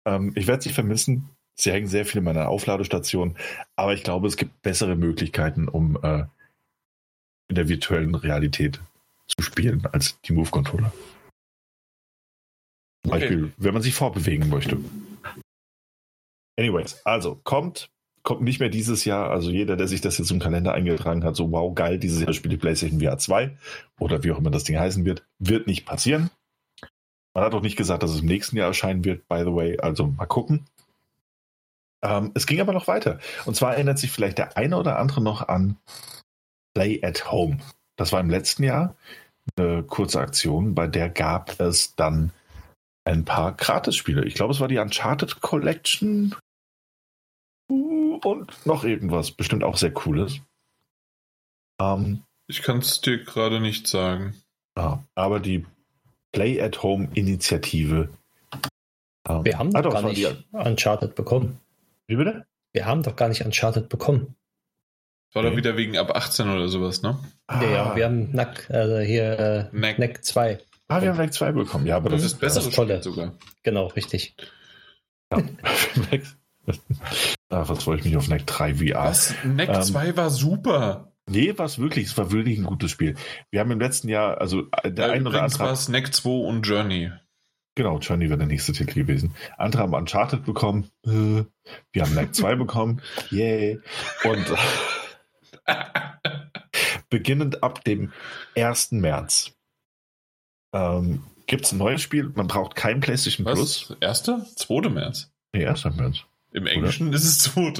[0.05, 1.29] Ähm, ich werde sie vermissen.
[1.57, 3.37] Sie hängen sehr viel in meiner Aufladestation,
[3.75, 6.25] aber ich glaube, es gibt bessere Möglichkeiten, um äh,
[7.47, 8.81] in der virtuellen Realität
[9.27, 10.91] zu spielen als die Move-Controller.
[13.03, 13.19] Zum okay.
[13.19, 14.77] Beispiel, wenn man sich vorbewegen möchte.
[16.57, 17.89] Anyways, also kommt,
[18.23, 19.29] kommt nicht mehr dieses Jahr.
[19.29, 22.33] Also jeder, der sich das jetzt im Kalender eingetragen hat, so wow, geil, dieses Jahr
[22.33, 23.57] spielt die PlayStation VR 2
[23.99, 26.31] oder wie auch immer das Ding heißen wird, wird nicht passieren.
[27.33, 29.77] Man hat auch nicht gesagt, dass es im nächsten Jahr erscheinen wird, by the way.
[29.77, 30.65] Also mal gucken.
[32.05, 33.19] Ähm, es ging aber noch weiter.
[33.45, 35.77] Und zwar erinnert sich vielleicht der eine oder andere noch an
[36.75, 37.57] Play at Home.
[37.95, 38.95] Das war im letzten Jahr
[39.57, 42.31] eine kurze Aktion, bei der gab es dann
[43.05, 44.25] ein paar Gratis-Spiele.
[44.25, 46.35] Ich glaube, es war die Uncharted Collection
[47.67, 49.31] und noch irgendwas.
[49.31, 50.41] Bestimmt auch sehr cooles.
[51.79, 54.35] Ähm, ich kann es dir gerade nicht sagen.
[54.77, 55.65] Ja, aber die
[56.31, 58.09] Play at Home Initiative.
[59.27, 61.59] Ähm, Wir haben doch gar nicht Uncharted bekommen.
[62.07, 62.45] Wie bitte?
[62.73, 64.35] Wir haben doch gar nicht Uncharted bekommen.
[65.29, 67.19] Das war doch wieder wegen ab 18 oder sowas, ne?
[67.47, 67.61] Ah.
[67.61, 69.99] Ja, ja, wir haben Nack, also hier äh, Nack.
[69.99, 70.59] Nack 2.
[70.87, 72.61] Ah, wir haben Nack 2 bekommen, ja, aber das, das ist besser.
[72.61, 73.01] Das tolle.
[73.01, 73.33] sogar.
[73.63, 74.35] Genau, richtig.
[75.31, 75.39] Ja.
[77.49, 79.05] ah, was wollte ich mich auf Nack 3 VR?
[79.05, 79.33] Was?
[79.43, 81.11] Nack ähm, 2 war super.
[81.27, 82.07] Nee, war es wirklich.
[82.07, 83.15] Es war wirklich ein gutes Spiel.
[83.49, 85.59] Wir haben im letzten Jahr, also äh, der ja, eine oder andere.
[85.59, 87.11] war es Neck 2 und Journey.
[87.75, 89.35] Genau, Journey wäre der nächste Titel gewesen.
[89.57, 90.89] Andere haben Uncharted bekommen.
[91.05, 91.43] Äh,
[91.91, 93.01] wir haben Lag 2 bekommen.
[93.31, 93.79] Yay.
[94.23, 94.45] Und
[97.09, 98.11] beginnend ab dem
[98.55, 98.93] 1.
[98.93, 99.51] März
[100.73, 102.31] ähm, gibt es ein neues Spiel.
[102.35, 103.55] Man braucht kein PlayStation Was?
[103.55, 103.97] Plus.
[104.01, 104.23] 1.
[104.55, 104.89] 2.
[104.89, 105.31] März?
[105.53, 105.83] Nee, 1.
[105.95, 106.19] März.
[106.53, 107.17] Im Englischen Oder?
[107.17, 107.73] ist es 2.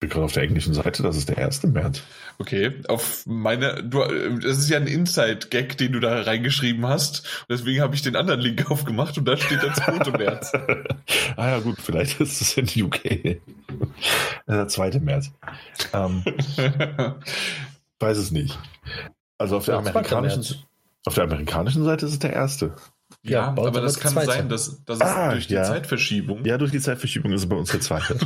[0.00, 1.62] bin gerade auf der englischen Seite, das ist der 1.
[1.64, 2.02] März.
[2.38, 4.02] Okay, auf meine, du,
[4.38, 7.44] das ist ja ein Inside-Gag, den du da reingeschrieben hast.
[7.50, 10.18] Deswegen habe ich den anderen Link aufgemacht und da steht der 2.
[10.18, 10.52] März.
[11.36, 13.38] ah ja, gut, vielleicht ist es in UK.
[14.48, 15.00] der 2.
[15.00, 15.32] März.
[15.92, 16.24] Ähm,
[18.00, 18.58] weiß es nicht.
[19.36, 20.64] Also auf der, amerikanischen,
[21.04, 22.74] auf der amerikanischen Seite ist es der erste.
[23.22, 25.64] Ja, ja aber das kann sein, dass, dass ah, es durch die ja.
[25.64, 26.44] Zeitverschiebung.
[26.44, 28.18] Ja, durch die Zeitverschiebung ist es bei uns der zweite.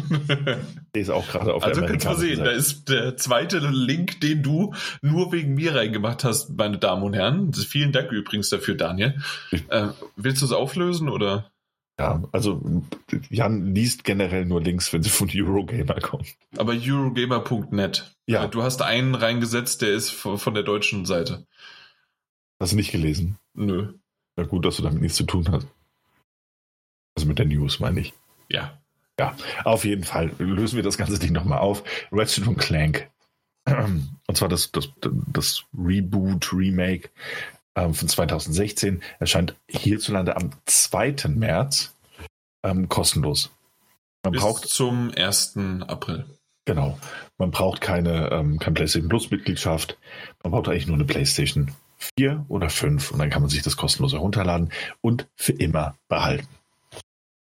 [0.94, 2.50] der ist auch gerade auf also der Also kannst du sehen, Seite.
[2.50, 7.14] da ist der zweite Link, den du nur wegen mir reingemacht hast, meine Damen und
[7.14, 7.52] Herren.
[7.52, 9.14] Vielen Dank übrigens dafür, Daniel.
[9.68, 11.50] Äh, willst du es auflösen oder?
[11.98, 12.60] Ja, also
[13.30, 16.26] Jan liest generell nur Links, wenn sie von Eurogamer kommen.
[16.56, 18.12] Aber Eurogamer.net.
[18.26, 18.48] Ja.
[18.48, 21.46] Du hast einen reingesetzt, der ist von der deutschen Seite.
[22.58, 23.38] Hast du nicht gelesen?
[23.54, 23.92] Nö.
[24.36, 25.66] Ja, gut, dass du damit nichts zu tun hast.
[27.16, 28.12] Also mit der News, meine ich.
[28.48, 28.78] Ja.
[29.18, 31.84] Ja, auf jeden Fall lösen wir das ganze Ding nochmal auf.
[32.10, 33.08] Ratchet und Clank.
[33.66, 37.08] Und zwar das, das, das Reboot, Remake
[37.76, 41.14] ähm, von 2016 erscheint hierzulande am 2.
[41.28, 41.94] März
[42.62, 43.50] ähm, kostenlos.
[44.22, 45.56] Man Bis braucht zum 1.
[45.86, 46.26] April.
[46.66, 46.98] Genau.
[47.38, 49.98] Man braucht keine, ähm, keine PlayStation Plus Mitgliedschaft.
[50.42, 53.76] Man braucht eigentlich nur eine PlayStation vier oder fünf und dann kann man sich das
[53.76, 56.48] kostenlos herunterladen und für immer behalten.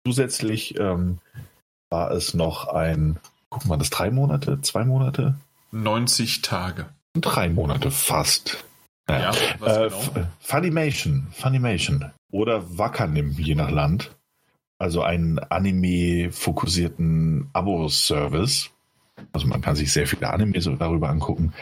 [0.06, 1.18] Zusätzlich ähm,
[1.90, 3.18] war es noch ein,
[3.51, 5.36] gucken wir das drei Monate, zwei Monate?
[5.73, 6.86] 90 Tage.
[7.14, 8.64] Drei Monate fast.
[9.09, 10.28] Ja, ja äh, genau?
[10.40, 14.10] Funimation, Funimation oder Wakanim, je nach Land.
[14.78, 18.70] Also einen Anime-fokussierten Abo-Service,
[19.33, 21.53] also man kann sich sehr viele Animes darüber angucken.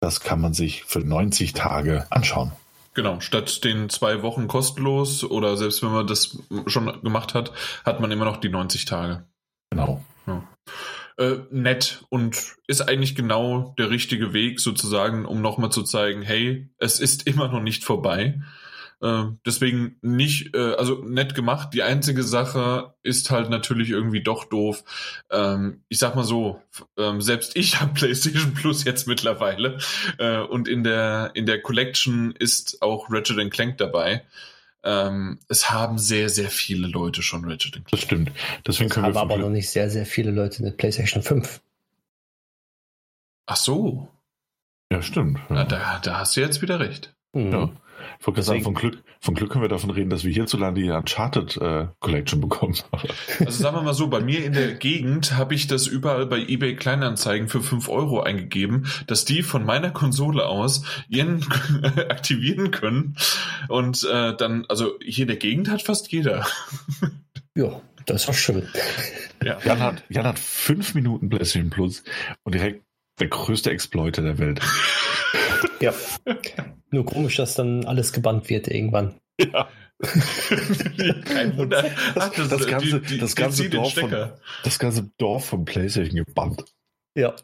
[0.00, 2.52] Das kann man sich für 90 Tage anschauen.
[2.94, 7.52] Genau, statt den zwei Wochen kostenlos oder selbst wenn man das schon gemacht hat,
[7.84, 9.24] hat man immer noch die 90 Tage.
[9.70, 10.04] Genau.
[10.26, 10.42] Ja.
[11.16, 16.68] Äh, nett und ist eigentlich genau der richtige Weg sozusagen, um nochmal zu zeigen, hey,
[16.78, 18.40] es ist immer noch nicht vorbei.
[19.02, 21.70] Äh, deswegen nicht, äh, also nett gemacht.
[21.72, 24.84] Die einzige Sache ist halt natürlich irgendwie doch doof.
[25.30, 26.60] Ähm, ich sag mal so,
[26.98, 29.78] ähm, selbst ich habe PlayStation Plus jetzt mittlerweile
[30.18, 34.22] äh, und in der in der Collection ist auch Ratchet Clank dabei.
[34.82, 37.88] Ähm, es haben sehr, sehr viele Leute schon Ratchet Clank.
[37.90, 38.32] Das stimmt.
[38.66, 41.60] Deswegen können haben wir aber noch nicht sehr, sehr viele Leute eine PlayStation 5.
[43.46, 44.08] Ach so.
[44.92, 45.38] Ja, stimmt.
[45.48, 45.56] Ja.
[45.56, 47.14] Na, da, da hast du jetzt wieder recht.
[47.32, 47.52] Mhm.
[47.52, 47.70] Ja.
[48.22, 51.56] Wollte sagen, von Glück, von Glück können wir davon reden, dass wir hierzulande die Uncharted
[51.56, 52.76] äh, Collection bekommen.
[53.38, 56.38] also sagen wir mal so, bei mir in der Gegend habe ich das überall bei
[56.38, 61.46] eBay Kleinanzeigen für 5 Euro eingegeben, dass die von meiner Konsole aus ihren
[62.10, 63.16] aktivieren können.
[63.68, 66.46] Und äh, dann, also hier in der Gegend hat fast jeder.
[67.54, 68.68] ja, das war schön.
[69.42, 69.58] Ja.
[69.64, 72.04] Jan, hat, Jan hat fünf Minuten PlayStation Plus
[72.42, 72.84] und direkt
[73.18, 74.60] der größte Exploiter der Welt.
[75.80, 75.94] Ja.
[76.90, 79.14] Nur komisch, dass dann alles gebannt wird irgendwann.
[79.38, 79.68] Ja.
[81.24, 81.84] Kein Wunder.
[82.14, 84.10] Das, das, ganze, die, die, das, ganze Dorf von,
[84.64, 86.64] das ganze Dorf von PlayStation gebannt.
[87.14, 87.34] Ja.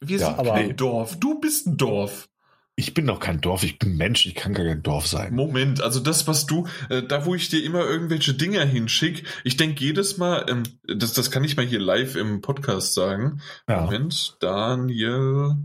[0.00, 1.18] Wir ja, sind kein Dorf.
[1.18, 2.28] Du bist ein Dorf.
[2.76, 5.32] Ich bin doch kein Dorf, ich bin Mensch, ich kann gar kein Dorf sein.
[5.32, 9.56] Moment, also das, was du, äh, da wo ich dir immer irgendwelche Dinger hinschick, ich
[9.56, 13.40] denke jedes Mal, ähm, das, das kann ich mal hier live im Podcast sagen.
[13.68, 13.82] Ja.
[13.82, 15.56] Moment, Daniel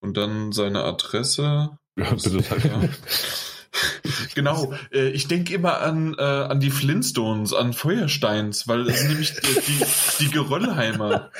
[0.00, 1.78] und dann seine Adresse.
[1.96, 2.38] Ja, bitte.
[2.40, 2.88] Ja.
[4.34, 9.08] genau, äh, ich denke immer an, äh, an die Flintstones, an Feuersteins, weil es sind
[9.08, 9.84] nämlich die, die,
[10.20, 11.30] die Geröllheimer.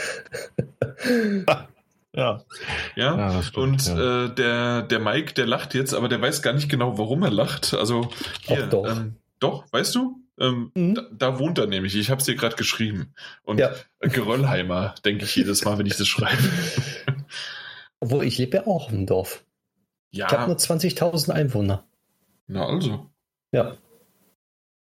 [2.14, 2.44] Ja.
[2.94, 4.24] Ja, ja stimmt, und ja.
[4.24, 7.30] Äh, der, der Mike, der lacht jetzt, aber der weiß gar nicht genau, warum er
[7.30, 7.74] lacht.
[7.74, 8.10] Also,
[8.42, 8.86] hier, doch.
[8.86, 10.20] Ähm, doch, weißt du?
[10.38, 10.94] Ähm, mhm.
[10.94, 11.94] da, da, wohnt er nämlich.
[11.94, 13.14] Ich habe es dir gerade geschrieben.
[13.44, 13.72] Und ja.
[14.00, 16.42] Geröllheimer, denke ich jedes Mal, wenn ich das schreibe.
[18.00, 19.44] Obwohl, ich lebe ja auch im Dorf.
[20.10, 20.26] Ja.
[20.26, 21.84] Ich habe nur 20.000 Einwohner.
[22.46, 23.10] Na also.
[23.52, 23.76] Ja.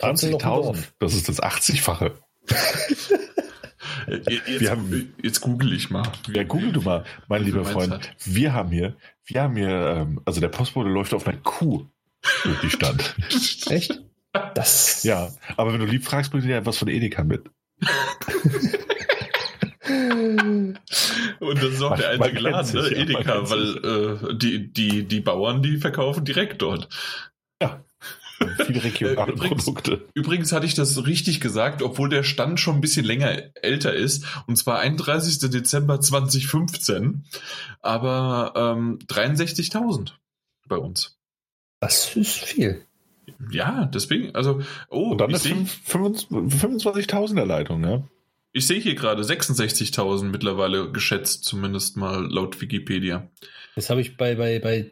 [0.02, 0.78] 20.000?
[1.00, 2.12] Das ist das 80-fache.
[4.14, 6.04] Jetzt, wir haben, jetzt google ich mal.
[6.34, 7.94] Ja, google du mal, mein lieber Freund.
[7.94, 8.16] Hat.
[8.24, 11.88] Wir haben hier, wir haben hier, ähm, also der Postbote läuft auf einer Kuh
[12.44, 13.16] durch die Stadt.
[13.70, 14.02] Echt?
[14.56, 15.04] Das.
[15.04, 17.50] Ja, aber wenn du lieb fragst, bringt dir etwas von Edeka mit.
[21.40, 22.88] Und das ist auch der einzige Laden, ne?
[22.88, 26.88] Edeka, weil äh, die, die, die Bauern, die verkaufen direkt dort.
[28.66, 30.08] Viele regionale äh, übrigens, Produkte.
[30.14, 34.26] Übrigens hatte ich das richtig gesagt, obwohl der Stand schon ein bisschen länger älter ist,
[34.48, 35.50] und zwar 31.
[35.52, 37.26] Dezember 2015,
[37.82, 40.14] aber ähm, 63.000
[40.68, 41.18] bei uns.
[41.80, 42.86] Das ist viel.
[43.52, 48.04] Ja, deswegen, also, oh, und dann eine 25.000er Leitung, ja?
[48.56, 53.28] Ich sehe hier gerade 66.000 mittlerweile geschätzt, zumindest mal laut Wikipedia.
[53.76, 54.92] Das habe ich bei, bei, bei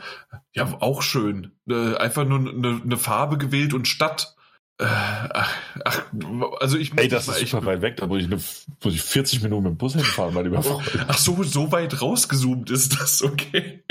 [0.53, 1.51] Ja, auch schön.
[1.67, 4.37] Äh, einfach nur eine, eine Farbe gewählt und Stadt.
[4.77, 5.53] Äh, ach,
[5.83, 6.05] ach,
[6.61, 8.37] also ich Ey, das ist super weit weg, da muss ich, eine,
[8.81, 11.05] muss ich 40 Minuten mit dem Bus hinfahren, weil überfordert.
[11.09, 13.83] Ach so, so weit rausgezoomt ist das, okay.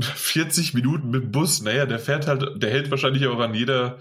[0.00, 3.98] 40 Minuten mit Bus, naja, der fährt halt, der hält wahrscheinlich auch an jeder,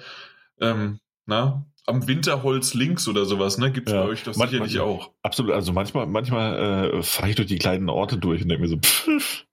[0.59, 3.71] ähm, na, am Winterholz links oder sowas, ne?
[3.71, 4.01] Gibt's ja.
[4.01, 5.11] bei euch das manchmal, sicherlich auch.
[5.21, 8.69] Absolut, also manchmal, manchmal äh, fahre ich durch die kleinen Orte durch und denke mir
[8.69, 9.45] so, pff,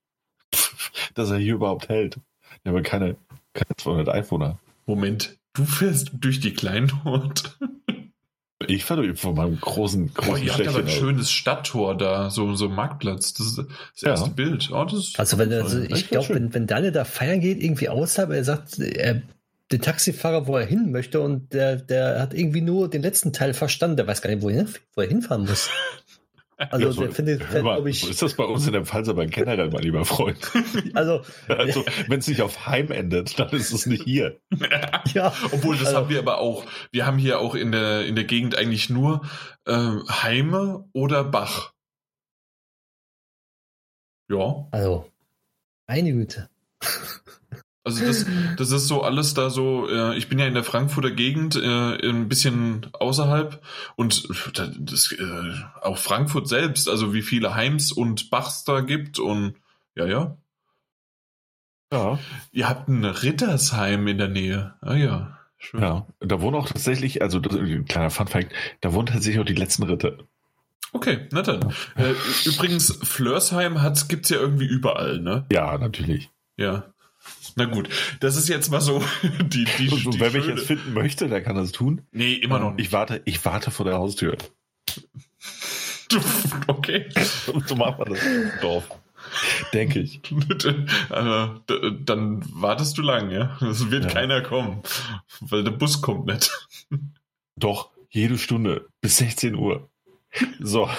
[0.53, 2.19] pff, dass er hier überhaupt hält.
[2.65, 3.15] Ja, aber keine,
[3.53, 4.59] keine 200 Einwohner.
[4.85, 7.51] Moment, du fährst durch die kleinen Orte?
[8.67, 12.53] Ich fahre von meinem großen, großen oh, ihr habt aber ein schönes Stadttor da, so,
[12.55, 13.33] so Marktplatz.
[13.33, 14.33] Das ist das erste ja.
[14.33, 14.69] Bild.
[14.71, 18.31] Oh, das also, wenn, also ich glaube, wenn, wenn Daniel da feiern geht, irgendwie außerhalb,
[18.31, 19.21] er sagt, er,
[19.71, 23.53] den Taxifahrer, wo er hin möchte und der, der hat irgendwie nur den letzten Teil
[23.53, 23.97] verstanden.
[23.97, 25.69] Der weiß gar nicht, wo er, wo er hinfahren muss.
[26.71, 29.23] Also, ja, so, findet, mal, ich, so ist das bei uns in der Pfalz aber
[29.23, 30.39] ein generell, mein lieber Freund.
[30.93, 34.39] Also, also wenn es nicht auf Heim endet, dann ist es nicht hier.
[35.13, 36.65] ja, obwohl das also, haben wir aber auch.
[36.91, 39.21] Wir haben hier auch in der in der Gegend eigentlich nur
[39.65, 39.73] äh,
[40.09, 41.73] Heime oder Bach.
[44.29, 44.67] Ja.
[44.71, 45.09] Also,
[45.87, 46.49] eine Güte.
[47.85, 48.25] Also das,
[48.57, 52.09] das ist so alles da so, äh, ich bin ja in der Frankfurter Gegend, äh,
[52.09, 53.61] ein bisschen außerhalb
[53.97, 54.29] und
[54.79, 59.55] das, äh, auch Frankfurt selbst, also wie viele Heims und Bachs da gibt und
[59.95, 60.37] ja, ja.
[61.91, 62.19] Ja.
[62.53, 64.73] Ihr habt ein Rittersheim in der Nähe.
[64.81, 65.37] Ah ja.
[65.57, 65.81] Schön.
[65.81, 69.53] Ja, da wohnen auch tatsächlich, also das, ein kleiner Funfact, da wohnen tatsächlich auch die
[69.53, 70.17] letzten Ritter.
[70.93, 71.73] Okay, na dann.
[71.95, 72.13] Äh,
[72.45, 75.45] übrigens, Flörsheim gibt es ja irgendwie überall, ne?
[75.51, 76.29] Ja, natürlich.
[76.57, 76.92] Ja.
[77.55, 79.03] Na gut, das ist jetzt mal so
[79.43, 82.01] die, die, und, und die wer mich jetzt finden möchte, der kann das tun.
[82.11, 82.87] Nee, immer noch nicht.
[82.87, 84.37] Ich warte, ich warte vor der Haustür.
[86.67, 87.09] okay.
[87.65, 88.89] so machen wir das im Dorf.
[89.73, 90.21] Denke ich.
[91.09, 91.59] also,
[92.05, 93.57] dann wartest du lang, ja?
[93.61, 94.09] Es wird ja.
[94.11, 94.83] keiner kommen,
[95.39, 96.51] weil der Bus kommt nicht.
[97.55, 99.89] Doch, jede Stunde bis 16 Uhr.
[100.59, 100.89] So.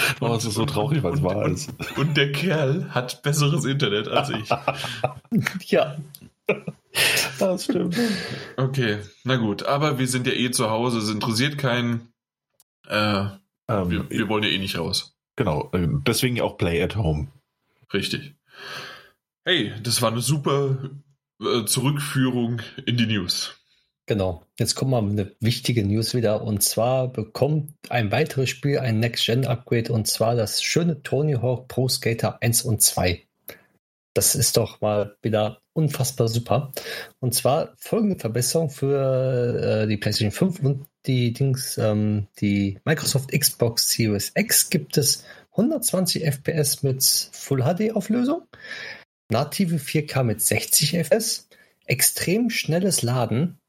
[0.20, 1.70] Es ist so traurig, weil es wahr ist.
[1.96, 4.48] Und der Kerl hat besseres Internet als ich.
[5.70, 5.96] ja.
[7.38, 7.96] Das stimmt.
[8.56, 9.64] Okay, na gut.
[9.64, 12.12] Aber wir sind ja eh zu Hause, es interessiert keinen.
[12.88, 13.26] Äh,
[13.68, 15.16] ähm, wir, wir, wollen ja eh nicht raus.
[15.36, 17.28] Genau, äh, deswegen auch Play at Home.
[17.92, 18.34] Richtig.
[19.44, 20.90] Hey, das war eine super
[21.40, 23.59] äh, Zurückführung in die News.
[24.10, 24.44] Genau.
[24.58, 26.42] Jetzt kommt mal eine wichtige News wieder.
[26.42, 31.88] Und zwar bekommt ein weiteres Spiel ein Next-Gen-Upgrade und zwar das schöne Tony Hawk Pro
[31.88, 33.22] Skater 1 und 2.
[34.12, 36.72] Das ist doch mal wieder unfassbar super.
[37.20, 43.30] Und zwar folgende Verbesserung für äh, die PlayStation 5 und die Dings, ähm, die Microsoft
[43.30, 48.42] Xbox Series X gibt es 120 FPS mit Full HD Auflösung,
[49.30, 51.48] native 4K mit 60 FPS,
[51.86, 53.59] extrem schnelles Laden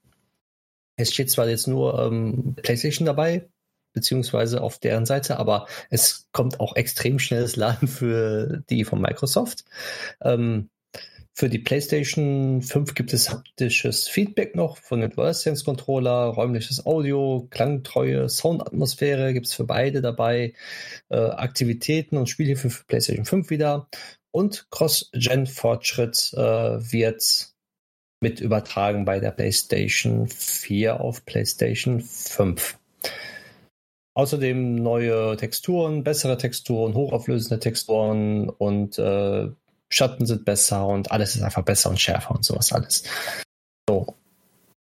[1.02, 3.50] es steht zwar jetzt nur ähm, PlayStation dabei,
[3.94, 9.66] beziehungsweise auf deren Seite, aber es kommt auch extrem schnelles Laden für die von Microsoft.
[10.24, 10.70] Ähm,
[11.34, 17.48] Für die PlayStation 5 gibt es haptisches Feedback noch von den DualSense Controller, räumliches Audio,
[17.50, 20.54] klangtreue Soundatmosphäre gibt es für beide dabei,
[21.10, 23.88] äh, Aktivitäten und Spielhilfe für PlayStation 5 wieder
[24.32, 27.51] und Cross-Gen-Fortschritt äh, wird
[28.22, 32.78] mit übertragen bei der PlayStation 4 auf PlayStation 5.
[34.14, 39.50] Außerdem neue Texturen, bessere Texturen, hochauflösende Texturen und äh,
[39.90, 43.04] Schatten sind besser und alles ist einfach besser und schärfer und sowas alles.
[43.90, 44.16] So.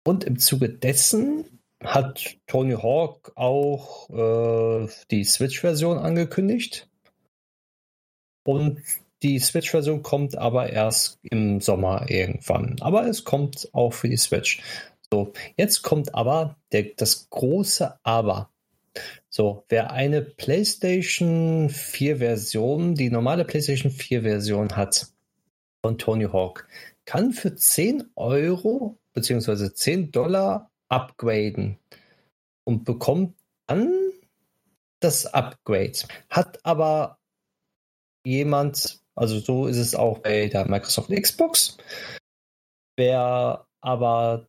[0.05, 1.45] Und im Zuge dessen
[1.83, 6.89] hat Tony Hawk auch äh, die Switch-Version angekündigt.
[8.45, 8.81] Und
[9.23, 12.75] die Switch-Version kommt aber erst im Sommer irgendwann.
[12.81, 14.61] Aber es kommt auch für die Switch.
[15.09, 18.49] So, jetzt kommt aber der, das große Aber.
[19.29, 25.07] So, wer eine PlayStation 4 Version, die normale PlayStation 4 Version hat
[25.81, 26.67] von Tony Hawk,
[27.05, 29.73] kann für 10 Euro bzw.
[29.73, 31.77] 10 Dollar upgraden
[32.65, 33.35] und bekommt
[33.67, 33.93] dann
[34.99, 35.93] das Upgrade.
[36.29, 37.17] Hat aber
[38.25, 41.77] jemand, also so ist es auch bei der Microsoft Xbox,
[42.97, 44.47] wer aber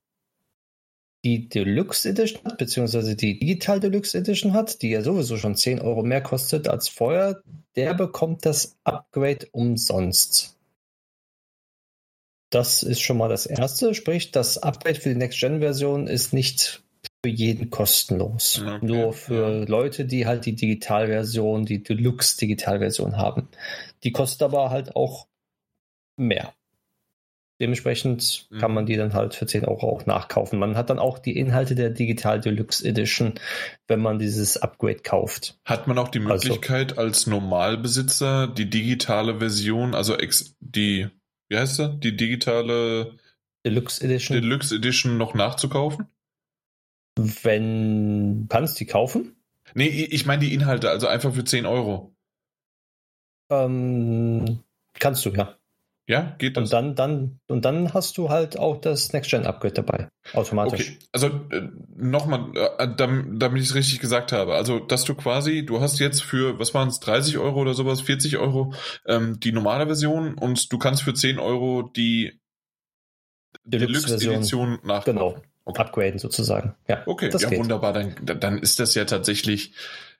[1.24, 5.80] die Deluxe Edition hat, beziehungsweise die Digital Deluxe Edition hat, die ja sowieso schon 10
[5.80, 7.42] Euro mehr kostet als vorher,
[7.76, 10.56] der bekommt das Upgrade umsonst.
[12.50, 16.84] Das ist schon mal das erste, sprich, das Upgrade für die Next-Gen-Version ist nicht
[17.24, 18.62] für jeden kostenlos.
[18.62, 18.86] Okay.
[18.86, 23.48] Nur für Leute, die halt die Digitalversion, die Deluxe-Digitalversion haben.
[24.04, 25.28] Die kostet aber halt auch
[26.16, 26.54] mehr.
[27.60, 28.58] Dementsprechend mhm.
[28.58, 30.58] kann man die dann halt für 10 Euro auch nachkaufen.
[30.58, 33.34] Man hat dann auch die Inhalte der Digital Deluxe Edition,
[33.86, 35.58] wenn man dieses Upgrade kauft.
[35.64, 40.16] Hat man auch die also Möglichkeit also, als Normalbesitzer die digitale Version, also
[40.60, 41.08] die,
[41.48, 41.96] wie heißt sie?
[42.00, 43.16] Die digitale
[43.64, 44.40] Deluxe Edition.
[44.40, 46.08] Deluxe Edition noch nachzukaufen?
[47.16, 49.36] Wenn kannst die kaufen?
[49.74, 52.13] Nee, ich meine die Inhalte, also einfach für 10 Euro.
[53.54, 54.60] Ähm,
[54.98, 55.56] kannst du, ja.
[56.06, 56.64] Ja, geht das?
[56.64, 60.90] Und dann, dann, und dann hast du halt auch das Next-Gen-Upgrade dabei, automatisch.
[60.90, 61.62] Okay, also äh,
[61.96, 64.54] nochmal, äh, damit, damit ich es richtig gesagt habe.
[64.54, 68.02] Also, dass du quasi, du hast jetzt für, was waren es, 30 Euro oder sowas,
[68.02, 68.74] 40 Euro,
[69.06, 72.38] ähm, die normale Version und du kannst für 10 Euro die
[73.64, 75.14] Deluxe-Edition Deluxe nachkaufen.
[75.14, 75.80] Genau, okay.
[75.80, 76.74] upgraden sozusagen.
[76.86, 77.58] Ja, okay, ja, geht.
[77.58, 77.94] wunderbar.
[77.94, 79.72] Dann, dann ist das ja tatsächlich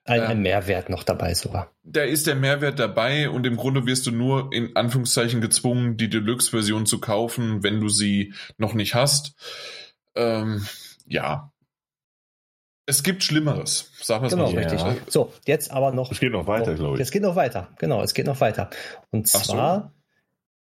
[0.05, 1.71] ein, ein, Mehrwert noch dabei sogar.
[1.83, 6.09] Da ist der Mehrwert dabei und im Grunde wirst du nur in Anführungszeichen gezwungen, die
[6.09, 9.33] Deluxe-Version zu kaufen, wenn du sie noch nicht hast.
[10.15, 10.65] Ähm,
[11.07, 11.51] ja.
[12.85, 14.79] Es gibt Schlimmeres, sagen wir es genau, mal richtig.
[14.79, 14.95] Ja.
[15.07, 16.11] So, jetzt aber noch.
[16.11, 17.01] Es geht noch weiter, oh, glaube ich.
[17.01, 18.69] Es geht noch weiter, genau, es geht noch weiter.
[19.09, 19.91] Und zwar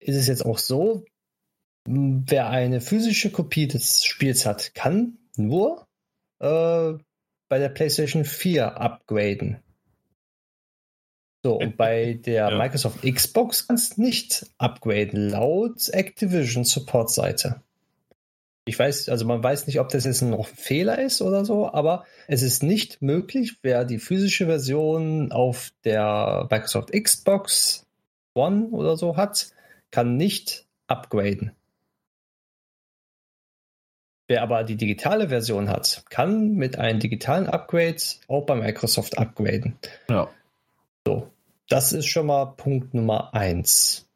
[0.01, 0.07] so.
[0.07, 1.05] ist es jetzt auch so,
[1.87, 5.87] wer eine physische Kopie des Spiels hat, kann nur
[6.41, 6.95] äh,
[7.51, 9.59] bei der PlayStation 4 upgraden.
[11.43, 12.57] So, und bei der ja.
[12.57, 17.61] Microsoft Xbox kannst du nicht upgraden, laut Activision Support-Seite.
[18.67, 21.73] Ich weiß, also man weiß nicht, ob das jetzt noch ein Fehler ist oder so,
[21.73, 27.87] aber es ist nicht möglich, wer die physische Version auf der Microsoft Xbox
[28.35, 29.51] One oder so hat,
[29.91, 31.51] kann nicht upgraden.
[34.31, 39.77] Wer aber die digitale Version hat, kann mit einem digitalen Upgrade auch bei Microsoft upgraden.
[40.09, 40.31] Ja.
[41.05, 41.33] So,
[41.69, 44.09] das ist schon mal Punkt Nummer eins.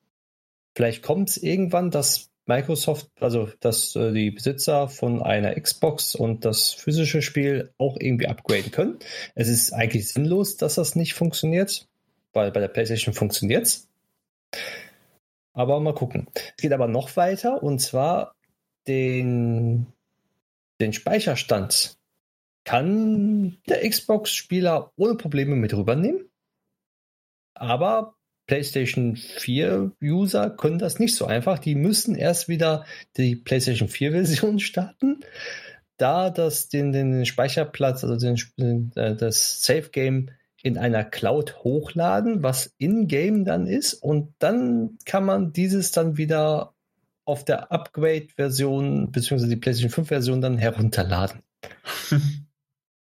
[0.76, 6.44] Vielleicht kommt es irgendwann, dass Microsoft, also dass äh, die Besitzer von einer Xbox und
[6.44, 9.00] das physische Spiel auch irgendwie upgraden können.
[9.34, 11.88] Es ist eigentlich sinnlos, dass das nicht funktioniert,
[12.32, 13.88] weil bei der PlayStation funktioniert es.
[15.54, 16.28] Aber mal gucken.
[16.56, 18.36] Es geht aber noch weiter und zwar
[18.86, 19.86] den
[20.80, 21.96] den Speicherstand
[22.64, 26.30] kann der Xbox-Spieler ohne Probleme mit rübernehmen.
[27.54, 31.58] Aber PlayStation 4-User können das nicht so einfach.
[31.58, 32.84] Die müssen erst wieder
[33.16, 35.20] die PlayStation 4-Version starten,
[35.96, 40.30] da das den, den Speicherplatz, also den, äh, das Safe Game
[40.62, 43.94] in einer Cloud hochladen, was in-game dann ist.
[43.94, 46.73] Und dann kann man dieses dann wieder
[47.24, 51.42] auf der Upgrade-Version beziehungsweise die PlayStation 5-Version dann herunterladen.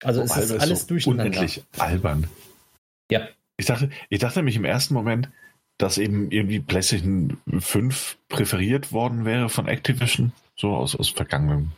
[0.04, 1.40] Also es ist alles so durcheinander.
[1.40, 2.28] Unendlich albern.
[3.10, 3.28] Ja.
[3.58, 5.30] Ich dachte, ich dachte nämlich im ersten Moment,
[5.78, 11.72] dass eben irgendwie PlayStation 5 präferiert worden wäre von Activision, so aus, aus vergangenen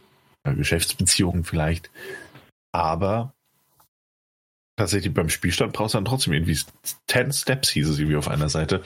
[0.44, 1.90] Geschäftsbeziehungen vielleicht.
[2.72, 3.34] Aber
[4.76, 6.60] tatsächlich beim Spielstand brauchst du dann trotzdem irgendwie
[7.08, 8.84] 10 Steps, hieß es irgendwie auf einer Seite,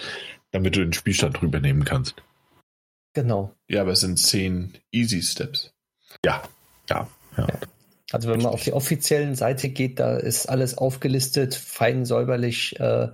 [0.51, 2.15] damit du den Spielstand drüber nehmen kannst.
[3.13, 3.55] Genau.
[3.67, 5.73] Ja, aber es sind zehn Easy Steps.
[6.25, 6.43] Ja,
[6.89, 7.07] ja,
[7.37, 7.47] ja.
[7.47, 7.59] Ja.
[8.11, 13.09] Also wenn man auf die offiziellen Seite geht, da ist alles aufgelistet, fein säuberlich, äh,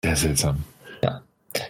[0.04, 0.64] Sehr seltsam.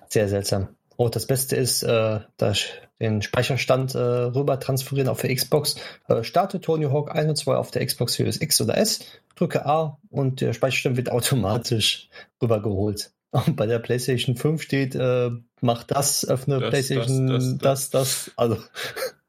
[0.07, 0.69] Sehr seltsam.
[0.97, 2.65] Oh, das Beste ist, äh, das,
[2.99, 5.77] den Speicherstand äh, rüber transferieren auf der Xbox.
[6.07, 8.99] Äh, starte Tony Hawk 1 und 2 auf der Xbox Series X oder S,
[9.35, 12.09] drücke A und der Speicherstand wird automatisch
[12.41, 13.11] rübergeholt.
[13.31, 15.29] Und bei der PlayStation 5 steht, äh,
[15.61, 18.57] mach das, öffne Das, PlayStation, das, das, das, das, Also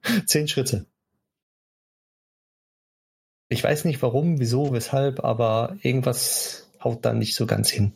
[0.27, 0.87] zehn Schritte.
[3.49, 7.93] Ich weiß nicht warum, wieso, weshalb, aber irgendwas haut da nicht so ganz hin.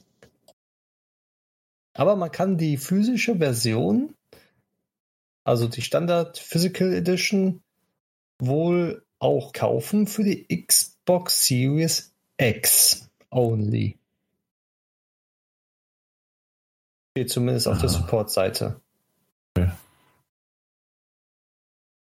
[1.93, 4.15] Aber man kann die physische Version,
[5.45, 7.63] also die Standard Physical Edition,
[8.41, 13.97] wohl auch kaufen für die Xbox Series X only.
[17.17, 17.99] Steht zumindest auf der Aha.
[18.01, 18.81] Support-Seite.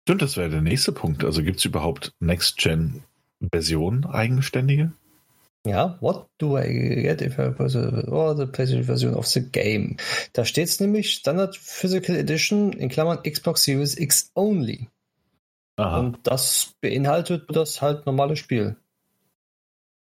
[0.08, 1.26] Stimmt, das wäre der nächste Punkt.
[1.26, 4.94] Also gibt es überhaupt Next-Gen-Versionen, eigenständige?
[5.66, 9.98] Ja, what do I get if I a, or the PlayStation version of the game?
[10.32, 14.88] Da steht es nämlich Standard Physical Edition in Klammern Xbox Series X only.
[15.76, 16.00] Aha.
[16.00, 18.78] Und das beinhaltet das halt normale Spiel.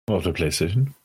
[0.09, 0.95] Und auf der Playstation?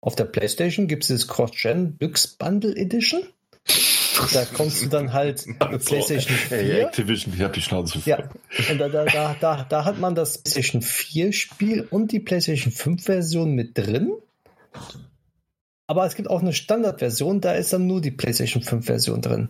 [0.00, 3.24] Auf der PlayStation gibt es das Cross-Gen Deluxe Bundle Edition.
[4.32, 6.56] Da kommst du dann halt mit PlayStation 4.
[6.56, 8.10] Hey, Activision, ich hab die Schnauze voll.
[8.10, 8.28] Ja,
[8.70, 12.72] und da, da, da, da, da hat man das PlayStation 4 Spiel und die PlayStation
[12.72, 14.12] 5 Version mit drin.
[15.86, 19.48] Aber es gibt auch eine Standardversion, da ist dann nur die PlayStation 5 Version drin.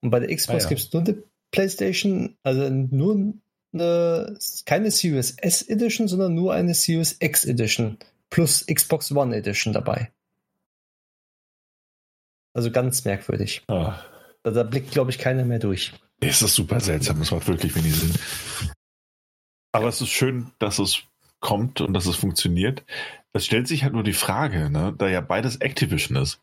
[0.00, 0.68] Und bei der Xbox Ah, ja.
[0.70, 1.16] gibt es nur die
[1.52, 3.34] PlayStation, also nur
[3.72, 7.98] eine, keine Series S Edition, sondern nur eine Series X Edition
[8.30, 10.10] plus Xbox One Edition dabei.
[12.56, 13.64] Also ganz merkwürdig.
[13.68, 13.98] Ah.
[14.42, 15.92] Da, da blickt, glaube ich, keiner mehr durch.
[16.20, 18.14] Es ist super seltsam, es macht wirklich wenig Sinn.
[19.72, 21.02] Aber es ist schön, dass es
[21.40, 22.82] kommt und dass es funktioniert.
[23.34, 26.40] Es stellt sich halt nur die Frage, ne, da ja beides Activision ist.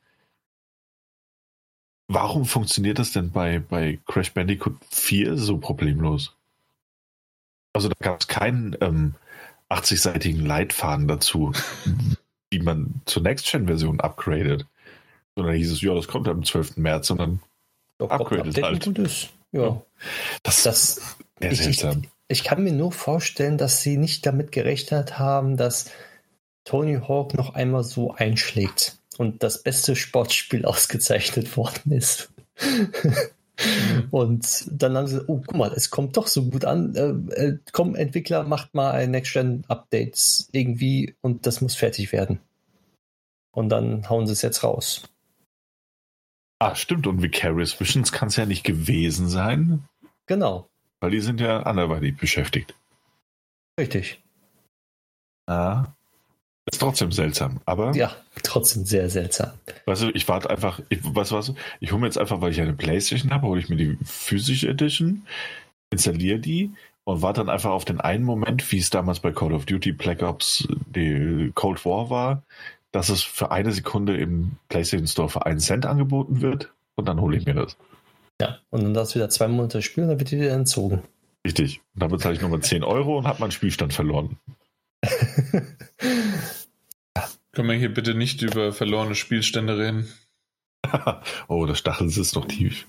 [2.08, 6.38] Warum funktioniert das denn bei, bei Crash Bandicoot 4 so problemlos?
[7.74, 9.16] Also da gab es keinen ähm,
[9.72, 11.53] 80-seitigen Leitfaden dazu,
[12.51, 14.67] wie man zur Next-Gen-Version upgradet.
[15.35, 16.77] Sondern hieß es, ja, das kommt am 12.
[16.77, 17.39] März und dann
[17.97, 18.87] Doch, Upgrade Update ist halt.
[18.87, 19.29] ein gutes.
[19.51, 19.81] Ja.
[20.43, 20.95] das, Das,
[21.39, 22.03] sehr ich, ich, seltsam.
[22.27, 25.91] ich kann mir nur vorstellen, dass sie nicht damit gerechnet haben, dass
[26.65, 32.29] Tony Hawk noch einmal so einschlägt und das beste Sportspiel ausgezeichnet worden ist.
[34.11, 36.95] und dann haben sie, oh, guck mal, es kommt doch so gut an.
[36.95, 42.39] Äh, äh, komm, Entwickler, macht mal ein Next-Gen-Update irgendwie und das muss fertig werden.
[43.51, 45.03] Und dann hauen sie es jetzt raus.
[46.72, 47.08] Ah, stimmt.
[47.08, 49.83] Und Vicarious Visions kann es ja nicht gewesen sein,
[50.27, 50.69] Genau,
[51.01, 52.74] weil die sind ja anderweitig beschäftigt.
[53.80, 54.22] richtig.
[55.48, 55.88] Ah.
[56.66, 57.59] Ist trotzdem seltsam.
[57.66, 59.51] Aber, Ja, trotzdem sehr seltsam.
[59.85, 62.51] weißt du, ich warte einfach, ich, weißt du was, ich hole mir jetzt einfach, weil
[62.51, 65.27] ich eine Playstation habe, hole ich mir die physische Edition,
[65.90, 66.72] installiere die
[67.03, 69.92] und warte dann einfach auf den einen Moment, wie es damals bei Call of Duty
[69.92, 72.43] Black Ops die Cold War war,
[72.93, 77.19] dass es für eine Sekunde im PlayStation Store für einen Cent angeboten wird und dann
[77.19, 77.75] hole ich mir das.
[78.39, 81.01] Ja, und dann darfst du wieder zwei Monate spielen, dann wird die dir entzogen.
[81.45, 81.81] Richtig.
[81.93, 84.38] Und dann bezahle ich nochmal 10 Euro und habe meinen Spielstand verloren.
[87.51, 90.07] Können wir hier bitte nicht über verlorene Spielstände reden?
[91.47, 92.88] oh, das Stachel sitzt doch tief.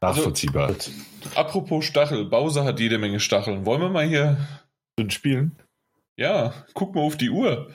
[0.00, 0.68] Nachvollziehbar.
[0.68, 0.90] Gut.
[1.34, 3.64] Apropos Stachel, Bowser hat jede Menge Stacheln.
[3.64, 4.38] Wollen wir mal hier.
[4.98, 5.56] Sind Spielen?
[6.16, 7.70] Ja, guck mal auf die Uhr.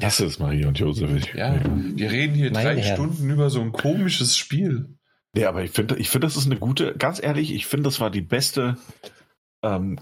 [0.00, 1.10] Das ist Marie und Josef.
[1.14, 2.96] Ich, Ja, wir reden hier Meine drei Herren.
[2.96, 4.96] Stunden über so ein komisches Spiel.
[5.34, 8.00] Nee, aber ich finde, ich finde, das ist eine gute, ganz ehrlich, ich finde, das
[8.00, 8.76] war die beste
[9.62, 10.00] ähm,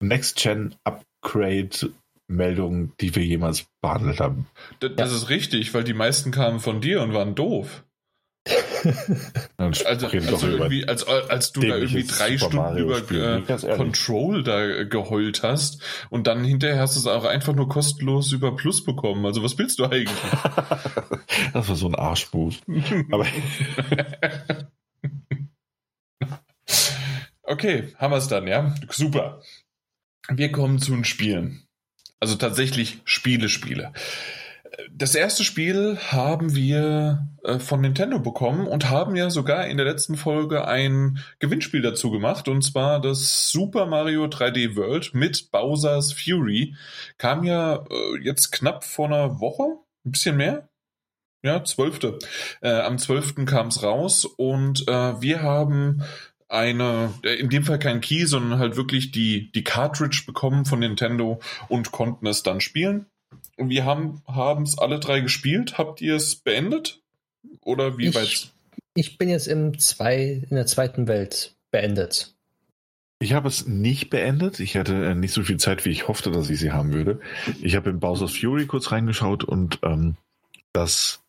[0.00, 4.46] Next-Gen-Upgrade-Meldung, die wir jemals behandelt haben.
[4.80, 5.16] Das, das ja.
[5.16, 7.84] ist richtig, weil die meisten kamen von dir und waren doof.
[9.56, 15.42] Also, also irgendwie, als, als du da irgendwie drei Stunden über äh, Control da geheult
[15.42, 19.26] hast und dann hinterher hast du es auch einfach nur kostenlos über Plus bekommen.
[19.26, 20.10] Also was willst du eigentlich?
[21.52, 21.96] das war so ein.
[21.96, 23.26] Aber
[27.42, 28.74] okay, haben wir es dann, ja?
[28.90, 29.40] Super.
[30.28, 31.66] Wir kommen zu den Spielen.
[32.20, 33.92] Also tatsächlich Spiele, Spiele.
[34.90, 39.86] Das erste Spiel haben wir äh, von Nintendo bekommen und haben ja sogar in der
[39.86, 46.12] letzten Folge ein Gewinnspiel dazu gemacht und zwar das Super Mario 3D World mit Bowser's
[46.12, 46.74] Fury.
[47.16, 50.68] Kam ja äh, jetzt knapp vor einer Woche, ein bisschen mehr.
[51.42, 52.18] Ja, 12.
[52.60, 53.46] Äh, am 12.
[53.46, 56.02] kam es raus und äh, wir haben
[56.48, 61.40] eine, in dem Fall kein Key, sondern halt wirklich die, die Cartridge bekommen von Nintendo
[61.68, 63.06] und konnten es dann spielen.
[63.56, 64.22] Wir haben
[64.62, 65.78] es alle drei gespielt.
[65.78, 67.00] Habt ihr es beendet?
[67.62, 68.52] Oder wie ich, weit?
[68.94, 72.34] Ich bin jetzt im zwei, in der zweiten Welt beendet.
[73.18, 74.60] Ich habe es nicht beendet.
[74.60, 77.20] Ich hatte äh, nicht so viel Zeit, wie ich hoffte, dass ich sie haben würde.
[77.62, 80.16] Ich habe in Bowser's Fury kurz reingeschaut und ähm,
[80.72, 81.22] das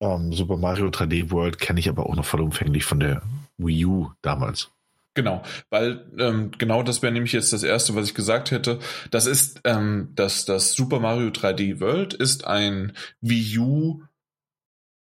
[0.00, 3.22] ähm, Super Mario 3D World kenne ich aber auch noch vollumfänglich von der
[3.58, 4.72] Wii U damals.
[5.14, 8.80] Genau, weil ähm, genau das wäre nämlich jetzt das erste, was ich gesagt hätte.
[9.12, 14.02] Das ist ähm, das, das Super Mario 3D World ist ein Wii U.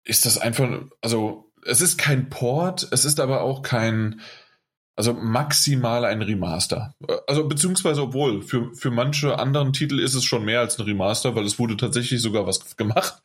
[0.05, 4.21] Ist das einfach, also es ist kein Port, es ist aber auch kein,
[4.99, 6.93] also maximal ein Remaster.
[7.29, 11.37] Also beziehungsweise obwohl, für, für manche anderen Titel ist es schon mehr als ein Remaster,
[11.37, 13.23] weil es wurde tatsächlich sogar was gemacht.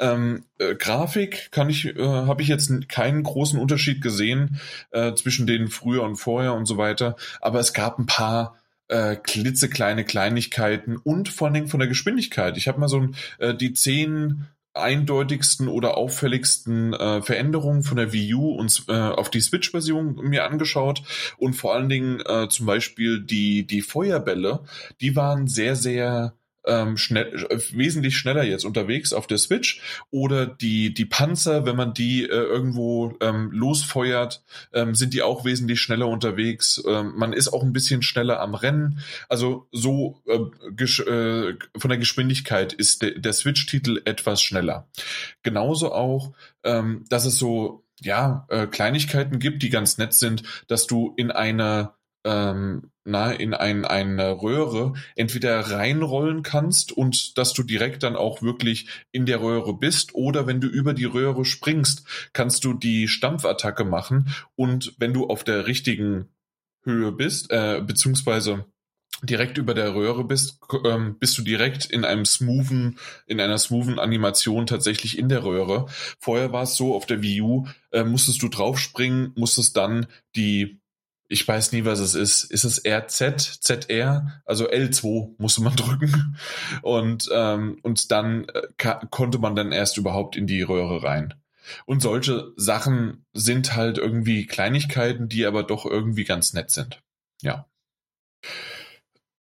[0.00, 4.60] Ähm, äh, Grafik kann ich, äh, habe ich jetzt keinen großen Unterschied gesehen
[4.90, 7.14] äh, zwischen den früher und vorher und so weiter.
[7.40, 8.56] Aber es gab ein paar
[8.88, 12.56] äh, klitzekleine Kleinigkeiten und vor allen Dingen von der Geschwindigkeit.
[12.56, 18.12] Ich habe mal so ein, äh, die zehn eindeutigsten oder auffälligsten äh, Veränderungen von der
[18.12, 21.02] Wii U und äh, auf die Switch-Version mir angeschaut.
[21.36, 24.60] Und vor allen Dingen äh, zum Beispiel die die Feuerbälle,
[25.00, 26.34] die waren sehr sehr
[26.64, 31.76] ähm, schnell, äh, wesentlich schneller jetzt unterwegs auf der Switch oder die, die Panzer, wenn
[31.76, 34.42] man die äh, irgendwo ähm, losfeuert,
[34.72, 36.82] ähm, sind die auch wesentlich schneller unterwegs.
[36.86, 39.00] Ähm, man ist auch ein bisschen schneller am Rennen.
[39.28, 44.88] Also so äh, äh, von der Geschwindigkeit ist de der Switch-Titel etwas schneller.
[45.42, 46.32] Genauso auch,
[46.64, 51.30] ähm, dass es so ja, äh, Kleinigkeiten gibt, die ganz nett sind, dass du in
[51.30, 51.94] einer
[52.24, 58.42] ähm, na, in ein, eine Röhre entweder reinrollen kannst und dass du direkt dann auch
[58.42, 63.08] wirklich in der Röhre bist oder wenn du über die Röhre springst, kannst du die
[63.08, 66.28] Stampfattacke machen und wenn du auf der richtigen
[66.84, 68.66] Höhe bist, äh, beziehungsweise
[69.22, 73.98] direkt über der Röhre bist, ähm, bist du direkt in einem smoothen, in einer smoothen
[73.98, 75.86] Animation tatsächlich in der Röhre.
[76.18, 80.81] Vorher war es so, auf der Wii U äh, musstest du draufspringen, musstest dann die
[81.32, 82.44] ich weiß nie, was es ist.
[82.44, 84.42] Ist es RZ, ZR?
[84.44, 86.36] Also L2 musste man drücken.
[86.82, 91.34] Und, ähm, und dann äh, konnte man dann erst überhaupt in die Röhre rein.
[91.86, 97.02] Und solche Sachen sind halt irgendwie Kleinigkeiten, die aber doch irgendwie ganz nett sind.
[97.40, 97.66] Ja.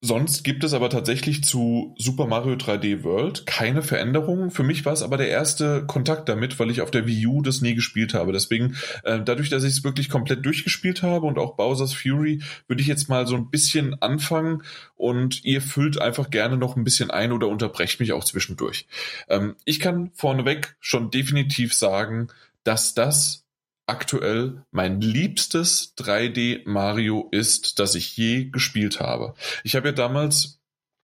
[0.01, 4.49] Sonst gibt es aber tatsächlich zu Super Mario 3D World keine Veränderungen.
[4.49, 7.41] Für mich war es aber der erste Kontakt damit, weil ich auf der Wii U
[7.41, 8.31] das nie gespielt habe.
[8.31, 12.81] Deswegen, äh, dadurch, dass ich es wirklich komplett durchgespielt habe und auch Bowser's Fury, würde
[12.81, 14.63] ich jetzt mal so ein bisschen anfangen
[14.95, 18.87] und ihr füllt einfach gerne noch ein bisschen ein oder unterbrecht mich auch zwischendurch.
[19.27, 22.29] Ähm, ich kann vorneweg schon definitiv sagen,
[22.63, 23.48] dass das
[23.89, 29.33] aktuell mein liebstes 3D Mario ist, das ich je gespielt habe.
[29.63, 30.59] Ich habe ja damals,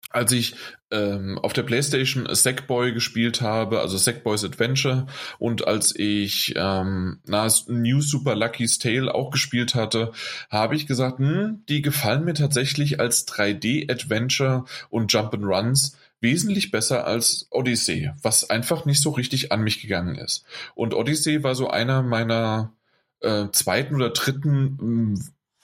[0.10, 0.56] als ich
[0.92, 5.06] ähm, auf der PlayStation Sackboy gespielt habe, also Sackboys Adventure,
[5.38, 7.20] und als ich ähm,
[7.68, 10.12] New Super Lucky's Tale auch gespielt hatte,
[10.50, 15.94] habe ich gesagt, hm, die gefallen mir tatsächlich als 3D Adventure und Jump'n'Runs
[16.24, 20.46] wesentlich besser als Odyssey, was einfach nicht so richtig an mich gegangen ist.
[20.74, 22.74] Und Odyssey war so einer meiner
[23.20, 25.20] äh, zweiten oder dritten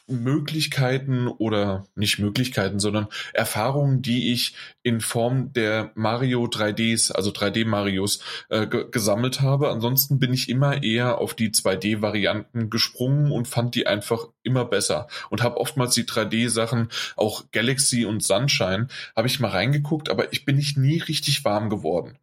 [0.09, 7.65] Möglichkeiten oder nicht Möglichkeiten, sondern Erfahrungen, die ich in Form der Mario 3Ds, also 3D
[7.65, 9.69] Marios, äh, gesammelt habe.
[9.69, 15.07] Ansonsten bin ich immer eher auf die 2D-Varianten gesprungen und fand die einfach immer besser
[15.29, 20.45] und habe oftmals die 3D-Sachen, auch Galaxy und Sunshine, habe ich mal reingeguckt, aber ich
[20.45, 22.17] bin nicht nie richtig warm geworden.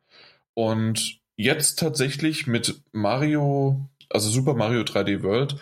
[0.55, 5.57] Und jetzt tatsächlich mit Mario, also Super Mario 3D World,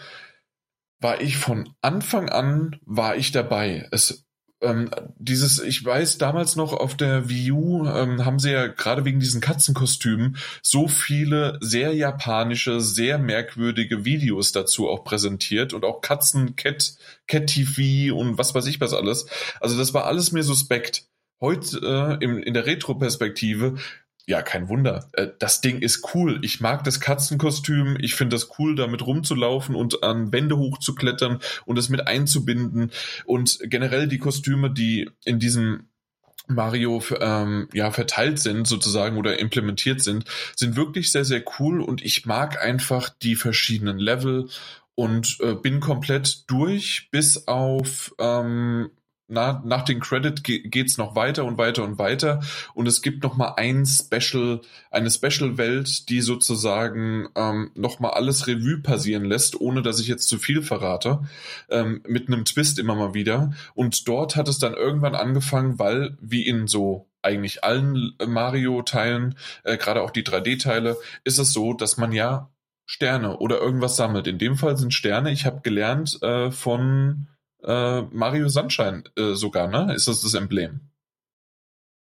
[1.05, 3.87] war ich von Anfang an war ich dabei.
[3.91, 4.25] Es
[4.63, 9.05] ähm, dieses, ich weiß, damals noch auf der Wii U ähm, haben sie ja gerade
[9.05, 16.01] wegen diesen Katzenkostümen so viele sehr japanische, sehr merkwürdige Videos dazu auch präsentiert und auch
[16.01, 16.95] Katzen, Cat,
[17.27, 19.27] Cat TV und was weiß ich was alles.
[19.61, 21.07] Also das war alles mir suspekt.
[21.39, 23.75] Heute äh, im, in der Retro-Perspektive
[24.27, 25.09] ja, kein Wunder.
[25.13, 26.39] Äh, das Ding ist cool.
[26.43, 27.97] Ich mag das Katzenkostüm.
[28.01, 32.91] Ich finde das cool, damit rumzulaufen und an Wände hochzuklettern und es mit einzubinden.
[33.27, 35.89] Und generell die Kostüme, die in diesem
[36.47, 40.25] Mario ähm, ja verteilt sind sozusagen oder implementiert sind,
[40.57, 44.49] sind wirklich sehr sehr cool und ich mag einfach die verschiedenen Level
[44.95, 48.91] und äh, bin komplett durch bis auf ähm,
[49.29, 52.41] na, nach den Credit ge geht's noch weiter und weiter und weiter
[52.75, 58.47] und es gibt noch mal ein Special, eine Special-Welt, die sozusagen ähm, noch mal alles
[58.47, 61.21] Revue passieren lässt, ohne dass ich jetzt zu viel verrate,
[61.71, 63.53] ähm, mit einem Twist immer mal wieder.
[63.75, 69.79] Und dort hat es dann irgendwann angefangen, weil wie in so eigentlich allen Mario-Teilen, äh,
[69.79, 72.51] gerade auch die 3D-Teile, ist es so, dass man ja
[72.87, 74.27] Sterne oder irgendwas sammelt.
[74.27, 75.33] In dem Fall sind Sterne.
[75.33, 77.29] Ich habe gelernt äh, von
[77.65, 79.95] äh, Mario Sunshine äh, sogar, ne?
[79.95, 80.81] Ist das das Emblem?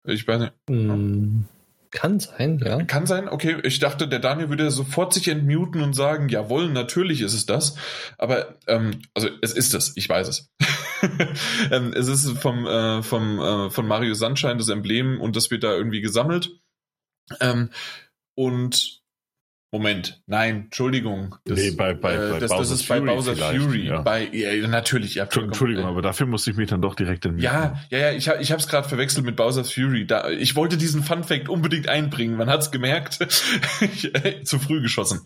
[0.05, 0.53] Ich weiß nicht.
[0.69, 1.43] Mm,
[1.91, 2.83] kann sein, ja.
[2.85, 3.57] Kann sein, okay.
[3.65, 7.77] Ich dachte, der Daniel würde sofort sich entmuten und sagen, jawohl, natürlich ist es das.
[8.19, 10.53] Aber, ähm, also es ist es, ich weiß es.
[11.71, 15.65] ähm, es ist vom, äh, vom, äh, von Mario Sunshine das Emblem und das wird
[15.65, 16.51] da irgendwie gesammelt.
[17.41, 17.71] Ähm,
[18.35, 19.03] und
[19.73, 21.35] Moment, nein, Entschuldigung.
[21.45, 23.89] Das, nee, bei, bei, äh, das, das ist bei Bowser Fury.
[23.89, 24.01] Ja.
[24.01, 25.25] Bei, ja, natürlich, ja.
[25.25, 28.53] Entschuldigung, aber dafür musste ich mich dann doch direkt in Ja, ja, ja, ich, ich
[28.53, 30.07] habe es gerade verwechselt mit Bowser Fury.
[30.07, 32.37] Da, ich wollte diesen Fun Fact unbedingt einbringen.
[32.37, 33.15] Man hat es gemerkt.
[34.45, 35.23] Zu früh geschossen.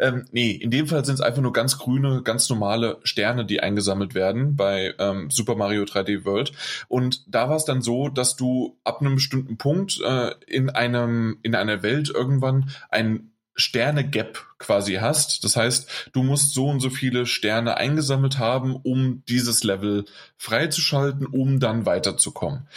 [0.00, 3.60] Ähm, nee, in dem Fall sind es einfach nur ganz grüne, ganz normale Sterne, die
[3.60, 6.50] eingesammelt werden bei ähm, Super Mario 3D World.
[6.88, 11.38] Und da war es dann so, dass du ab einem bestimmten Punkt äh, in einem
[11.42, 15.44] in einer Welt irgendwann ein Sterne-Gap quasi hast.
[15.44, 20.04] Das heißt, du musst so und so viele Sterne eingesammelt haben, um dieses Level
[20.36, 22.68] freizuschalten, um dann weiterzukommen.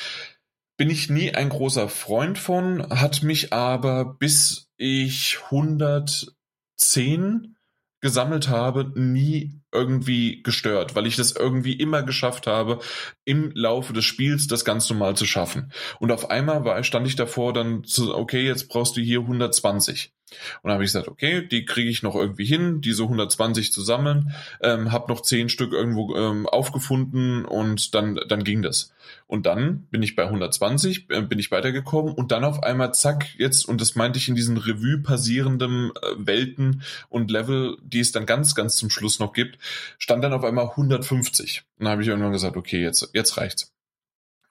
[0.78, 7.58] Bin ich nie ein großer Freund von, hat mich aber bis ich 110
[8.02, 12.80] gesammelt habe, nie irgendwie gestört, weil ich das irgendwie immer geschafft habe,
[13.26, 15.72] im Laufe des Spiels das ganz normal zu schaffen.
[16.00, 20.14] Und auf einmal war, stand ich davor dann zu, okay, jetzt brauchst du hier 120.
[20.62, 23.82] Und dann habe ich gesagt, okay, die kriege ich noch irgendwie hin, diese 120 zu
[23.82, 28.94] sammeln, ähm, habe noch 10 Stück irgendwo ähm, aufgefunden und dann, dann ging das.
[29.28, 33.28] Und dann bin ich bei 120, äh, bin ich weitergekommen und dann auf einmal zack,
[33.38, 38.12] jetzt, und das meinte ich in diesen Revue passierenden äh, Welten und Level, die es
[38.12, 39.58] dann ganz, ganz zum Schluss noch gibt,
[39.98, 41.64] stand dann auf einmal 150.
[41.78, 43.74] Und dann habe ich irgendwann gesagt, okay, jetzt, jetzt reicht's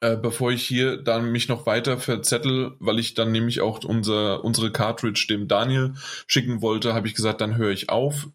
[0.00, 4.44] äh, bevor ich hier dann mich noch weiter verzettel, weil ich dann nämlich auch unser,
[4.44, 5.94] unsere Cartridge dem Daniel
[6.26, 8.28] schicken wollte, habe ich gesagt, dann höre ich auf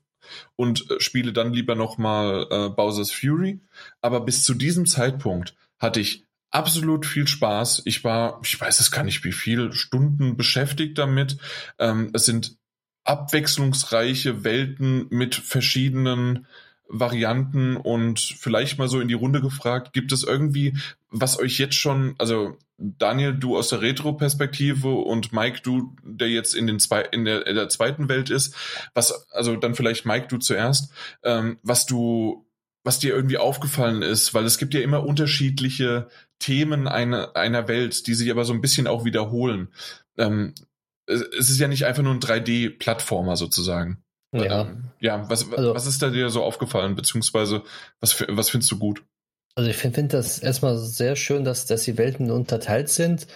[0.56, 3.62] und äh, spiele dann lieber nochmal äh, Bowser's Fury.
[4.02, 7.84] Aber bis zu diesem Zeitpunkt hatte ich absolut viel Spaß.
[7.86, 11.38] Ich war, ich weiß es gar nicht wie viel Stunden beschäftigt damit.
[11.80, 12.58] Ähm, es sind
[13.06, 16.46] abwechslungsreiche Welten mit verschiedenen
[16.94, 20.78] Varianten und vielleicht mal so in die Runde gefragt, gibt es irgendwie,
[21.10, 26.54] was euch jetzt schon, also Daniel, du aus der Retro-Perspektive und Mike, du, der jetzt
[26.54, 28.56] in den zwei, in der, in der zweiten Welt ist,
[28.94, 30.92] was, also dann vielleicht Mike, du zuerst,
[31.24, 32.46] ähm, was du,
[32.84, 38.06] was dir irgendwie aufgefallen ist, weil es gibt ja immer unterschiedliche Themen einer, einer Welt,
[38.06, 39.70] die sich aber so ein bisschen auch wiederholen.
[40.18, 40.54] Ähm,
[41.08, 44.03] es ist ja nicht einfach nur ein 3D-Plattformer sozusagen.
[44.34, 44.62] Ja.
[44.62, 47.64] Ähm, ja, was, also, was ist da dir so aufgefallen, beziehungsweise
[48.00, 49.04] was, was findest du gut?
[49.56, 53.28] Also ich finde find das erstmal sehr schön, dass, dass die Welten unterteilt sind.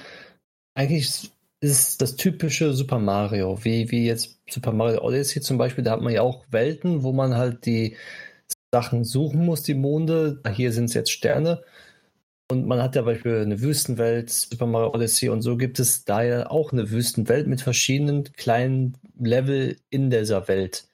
[0.73, 5.91] Eigentlich ist das typische Super Mario, wie, wie jetzt Super Mario Odyssey zum Beispiel, da
[5.91, 7.95] hat man ja auch Welten, wo man halt die
[8.71, 10.41] Sachen suchen muss, die Monde.
[10.53, 11.63] Hier sind es jetzt Sterne.
[12.49, 16.23] Und man hat ja beispielsweise eine Wüstenwelt, Super Mario Odyssey und so gibt es da
[16.23, 20.87] ja auch eine Wüstenwelt mit verschiedenen kleinen Level in dieser Welt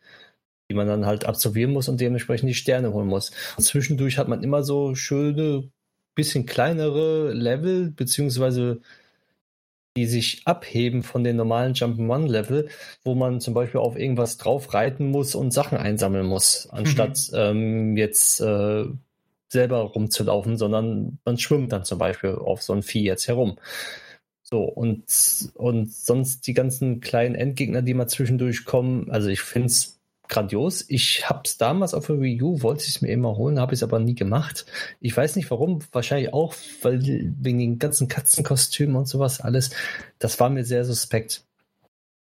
[0.70, 3.32] die man dann halt absolvieren muss und dementsprechend die Sterne holen muss.
[3.58, 5.70] Und zwischendurch hat man immer so schöne,
[6.16, 8.82] bisschen kleinere Level, beziehungsweise
[9.96, 12.70] die sich abheben von den normalen Jump'n'Run-Level,
[13.04, 17.38] wo man zum Beispiel auf irgendwas drauf reiten muss und Sachen einsammeln muss, anstatt mhm.
[17.38, 18.86] ähm, jetzt äh,
[19.54, 23.58] selber rumzulaufen, sondern man schwimmt dann zum Beispiel auf so ein Vieh jetzt herum.
[24.42, 25.06] So, und,
[25.56, 30.86] und sonst die ganzen kleinen Endgegner, die mal zwischendurch kommen, also ich finde es grandios.
[30.88, 33.74] Ich habe es damals auf der Wii U, wollte ich es mir immer holen, habe
[33.74, 34.66] es aber nie gemacht.
[35.00, 39.72] Ich weiß nicht warum, wahrscheinlich auch, weil wegen den ganzen Katzenkostümen und sowas alles,
[40.20, 41.46] das war mir sehr suspekt.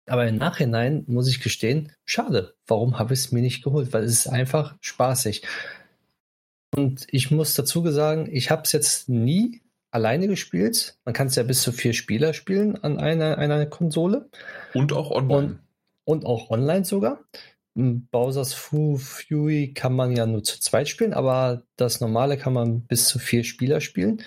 [0.07, 3.91] Aber im Nachhinein muss ich gestehen, schade, warum habe ich es mir nicht geholt?
[3.91, 5.41] Weil es ist einfach spaßig.
[6.75, 10.97] Und ich muss dazu sagen, ich habe es jetzt nie alleine gespielt.
[11.05, 14.29] Man kann es ja bis zu vier Spieler spielen an einer, einer Konsole.
[14.73, 15.59] Und auch online.
[16.03, 17.19] Und, und auch online sogar.
[17.75, 23.07] Bowser's Fury kann man ja nur zu zweit spielen, aber das normale kann man bis
[23.07, 24.21] zu vier Spieler spielen.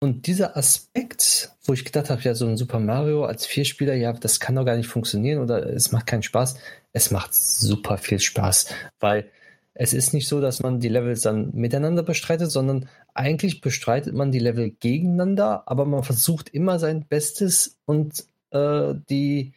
[0.00, 4.12] Und dieser Aspekt, wo ich gedacht habe, ja, so ein Super Mario als Vierspieler, ja,
[4.12, 6.56] das kann doch gar nicht funktionieren oder es macht keinen Spaß.
[6.92, 8.68] Es macht super viel Spaß,
[9.00, 9.30] weil
[9.74, 14.30] es ist nicht so, dass man die Levels dann miteinander bestreitet, sondern eigentlich bestreitet man
[14.30, 19.52] die Level gegeneinander, aber man versucht immer sein Bestes und äh, die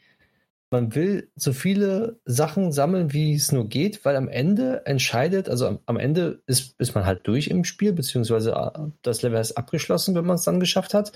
[0.70, 5.68] man will so viele Sachen sammeln, wie es nur geht, weil am Ende entscheidet, also
[5.68, 9.58] am, am Ende ist, ist man halt durch im Spiel, beziehungsweise äh, das Level ist
[9.58, 11.14] abgeschlossen, wenn man es dann geschafft hat.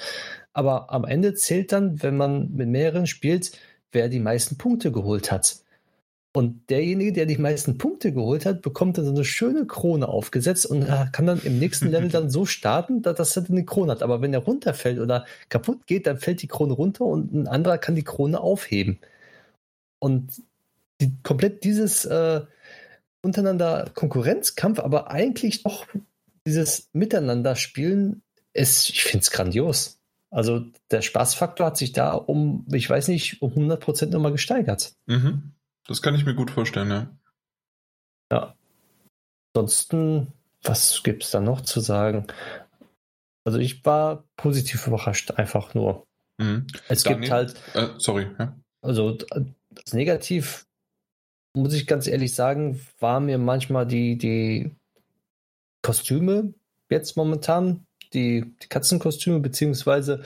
[0.54, 3.52] Aber am Ende zählt dann, wenn man mit mehreren spielt,
[3.92, 5.58] wer die meisten Punkte geholt hat.
[6.34, 10.66] Und derjenige, der die meisten Punkte geholt hat, bekommt dann so eine schöne Krone aufgesetzt
[10.66, 14.02] und kann dann im nächsten Level dann so starten, dass er dann eine Krone hat.
[14.02, 17.78] Aber wenn er runterfällt oder kaputt geht, dann fällt die Krone runter und ein anderer
[17.78, 19.00] kann die Krone aufheben.
[20.00, 20.42] Und
[21.02, 22.42] die, komplett dieses äh,
[23.22, 25.86] untereinander Konkurrenzkampf, aber eigentlich doch
[26.48, 28.22] dieses Miteinander spielen,
[28.54, 30.00] ist, ich finde es grandios.
[30.30, 34.94] Also der Spaßfaktor hat sich da um, ich weiß nicht, um 100 Prozent nochmal gesteigert.
[35.08, 35.52] Mhm.
[35.88, 37.18] Das kann ich mir gut vorstellen, ja.
[38.32, 38.56] Ja.
[39.54, 42.28] Ansonsten, was gibt es da noch zu sagen?
[43.44, 46.06] Also ich war positiv überrascht, einfach nur.
[46.38, 46.68] Mhm.
[46.88, 47.56] Es Daniel, gibt halt.
[47.74, 48.56] Äh, sorry, ja.
[48.82, 50.66] Also das Negativ,
[51.56, 54.72] muss ich ganz ehrlich sagen, war mir manchmal die, die
[55.82, 56.54] Kostüme
[56.90, 60.24] jetzt momentan, die, die Katzenkostüme, beziehungsweise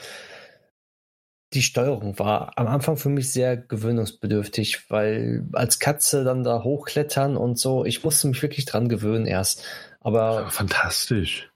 [1.52, 7.36] die Steuerung war am Anfang für mich sehr gewöhnungsbedürftig, weil als Katze dann da hochklettern
[7.36, 9.64] und so, ich musste mich wirklich dran gewöhnen erst.
[10.00, 11.50] Aber ja, fantastisch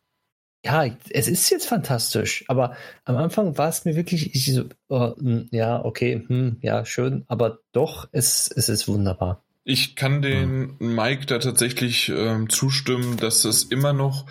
[0.65, 5.15] ja, es ist jetzt fantastisch, aber am Anfang war es mir wirklich, ich so, oh,
[5.17, 9.43] hm, ja, okay, hm, ja, schön, aber doch, es, es ist wunderbar.
[9.65, 14.27] Ich kann den Mike da tatsächlich ähm, zustimmen, dass es immer noch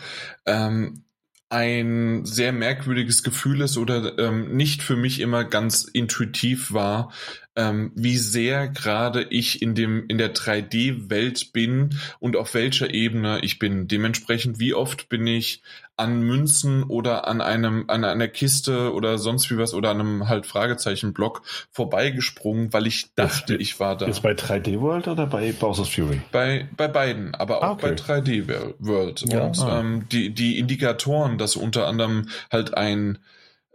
[0.45, 1.03] ähm,
[1.49, 7.11] ein sehr merkwürdiges Gefühl ist oder ähm, nicht für mich immer ganz intuitiv war,
[7.55, 13.39] ähm, wie sehr gerade ich in dem in der 3D-Welt bin und auf welcher Ebene
[13.41, 13.87] ich bin.
[13.87, 15.63] Dementsprechend, wie oft bin ich
[15.99, 20.29] an Münzen oder an einem an einer Kiste oder sonst wie was oder an einem
[20.29, 24.07] halt Fragezeichen-Block vorbeigesprungen, weil ich dachte, jetzt, ich war da.
[24.07, 26.21] Jetzt bei 3D World oder bei Bowser's Fury?
[26.31, 27.95] Bei bei beiden, aber auch okay.
[27.97, 29.25] bei 3D World.
[29.27, 29.81] Ja, und ah.
[29.81, 33.19] ähm, die die Indikatoren, dass unter anderem halt ein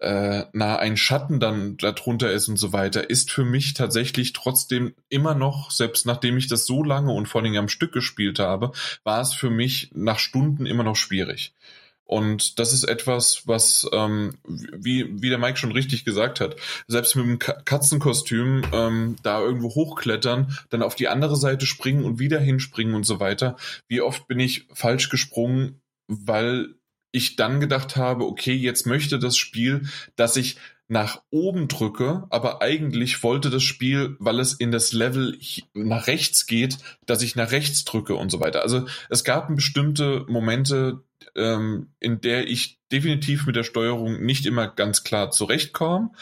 [0.00, 4.94] äh, na, ein Schatten dann darunter ist und so weiter, ist für mich tatsächlich trotzdem
[5.08, 8.72] immer noch, selbst nachdem ich das so lange und vor allem am Stück gespielt habe,
[9.02, 11.54] war es für mich nach Stunden immer noch schwierig.
[12.04, 17.16] Und das ist etwas, was, ähm, wie, wie der Mike schon richtig gesagt hat, selbst
[17.16, 22.38] mit dem Katzenkostüm ähm, da irgendwo hochklettern, dann auf die andere Seite springen und wieder
[22.40, 23.56] hinspringen und so weiter.
[23.88, 26.74] Wie oft bin ich falsch gesprungen, weil
[27.10, 30.56] ich dann gedacht habe, okay, jetzt möchte das Spiel, dass ich
[30.88, 35.38] nach oben drücke, aber eigentlich wollte das Spiel, weil es in das Level
[35.72, 38.62] nach rechts geht, dass ich nach rechts drücke und so weiter.
[38.62, 41.00] Also es gab bestimmte Momente,
[41.36, 46.14] ähm, in der ich definitiv mit der Steuerung nicht immer ganz klar zurechtkam.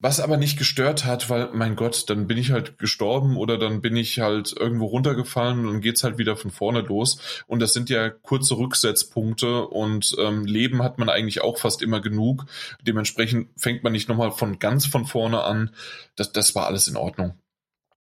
[0.00, 3.80] Was aber nicht gestört hat, weil, mein Gott, dann bin ich halt gestorben oder dann
[3.80, 7.18] bin ich halt irgendwo runtergefallen und geht's halt wieder von vorne los.
[7.46, 12.02] Und das sind ja kurze Rücksetzpunkte und ähm, Leben hat man eigentlich auch fast immer
[12.02, 12.44] genug.
[12.82, 15.70] Dementsprechend fängt man nicht nochmal von ganz von vorne an.
[16.16, 17.38] Das, das war alles in Ordnung.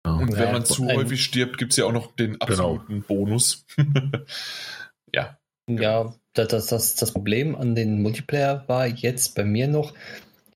[0.02, 2.44] Und wenn man zu häufig stirbt, gibt's ja auch noch den genau.
[2.44, 3.06] absoluten genau.
[3.06, 3.64] Bonus.
[5.14, 5.38] ja.
[5.68, 9.94] Ja, das, das, das Problem an den Multiplayer war jetzt bei mir noch,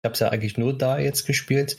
[0.04, 1.76] habe es ja eigentlich nur da jetzt gespielt,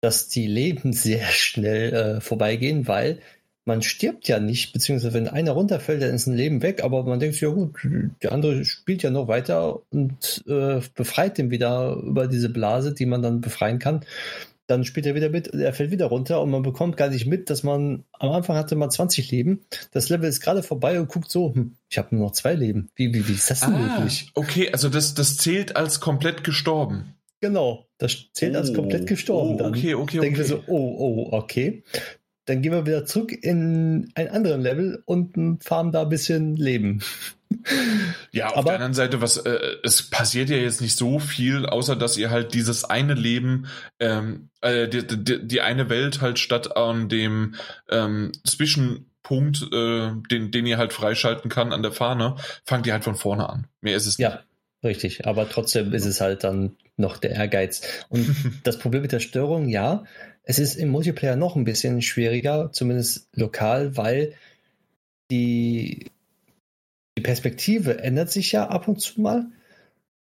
[0.00, 3.20] dass die Leben sehr schnell äh, vorbeigehen, weil
[3.64, 7.20] man stirbt ja nicht, beziehungsweise wenn einer runterfällt, dann ist ein Leben weg, aber man
[7.20, 7.76] denkt, ja gut,
[8.22, 13.04] der andere spielt ja noch weiter und äh, befreit den wieder über diese Blase, die
[13.04, 14.06] man dann befreien kann.
[14.68, 17.48] Dann spielt er wieder mit, er fällt wieder runter und man bekommt gar nicht mit,
[17.48, 21.30] dass man am Anfang hatte man 20 Leben, das Level ist gerade vorbei und guckt
[21.30, 22.90] so, hm, ich habe nur noch zwei Leben.
[22.94, 24.30] Wie, wie, wie ist das denn ah, möglich?
[24.34, 27.14] Okay, also das, das zählt als komplett gestorben.
[27.40, 29.58] Genau, das zählt als komplett oh, gestorben.
[29.58, 30.00] Oh, okay, okay, dann.
[30.02, 30.20] okay.
[30.20, 31.82] Denken wir so, oh, oh, okay.
[32.44, 37.00] dann gehen wir wieder zurück in einen anderen Level und farmen da ein bisschen Leben.
[38.30, 41.66] Ja, auf Aber, der anderen Seite, was äh, es passiert ja jetzt nicht so viel,
[41.66, 43.66] außer dass ihr halt dieses eine Leben,
[44.00, 47.54] ähm, äh, die, die, die eine Welt halt statt an dem
[47.90, 53.04] ähm, Zwischenpunkt, äh, den, den ihr halt freischalten kann an der Fahne, fangt ihr halt
[53.04, 53.66] von vorne an.
[53.80, 54.28] Mehr ist es nicht.
[54.28, 54.40] Ja,
[54.84, 55.26] richtig.
[55.26, 57.82] Aber trotzdem ist es halt dann noch der Ehrgeiz.
[58.08, 60.04] Und das Problem mit der Störung, ja,
[60.42, 64.34] es ist im Multiplayer noch ein bisschen schwieriger, zumindest lokal, weil
[65.30, 66.10] die
[67.18, 69.46] die Perspektive ändert sich ja ab und zu mal.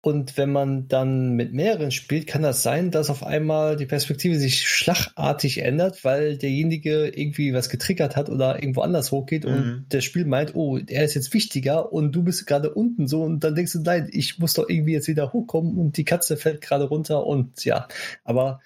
[0.01, 4.39] Und wenn man dann mit mehreren spielt, kann das sein, dass auf einmal die Perspektive
[4.39, 9.51] sich schlagartig ändert, weil derjenige irgendwie was getriggert hat oder irgendwo anders hochgeht mhm.
[9.51, 13.25] und das Spiel meint, oh, er ist jetzt wichtiger und du bist gerade unten so
[13.25, 16.37] und dann denkst du, nein, ich muss doch irgendwie jetzt wieder hochkommen und die Katze
[16.37, 17.89] fällt gerade runter und ja.
[18.23, 18.61] Aber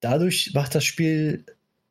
[0.00, 1.44] dadurch macht das Spiel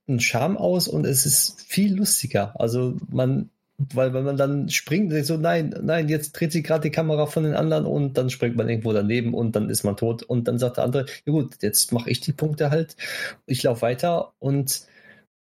[0.07, 2.59] einen Charme aus und es ist viel lustiger.
[2.59, 6.83] Also man weil wenn man dann springt, denkt so, nein, nein, jetzt dreht sich gerade
[6.83, 9.97] die Kamera von den anderen und dann springt man irgendwo daneben und dann ist man
[9.97, 10.23] tot.
[10.23, 12.95] Und dann sagt der andere, ja gut, jetzt mache ich die Punkte halt,
[13.45, 14.83] ich laufe weiter und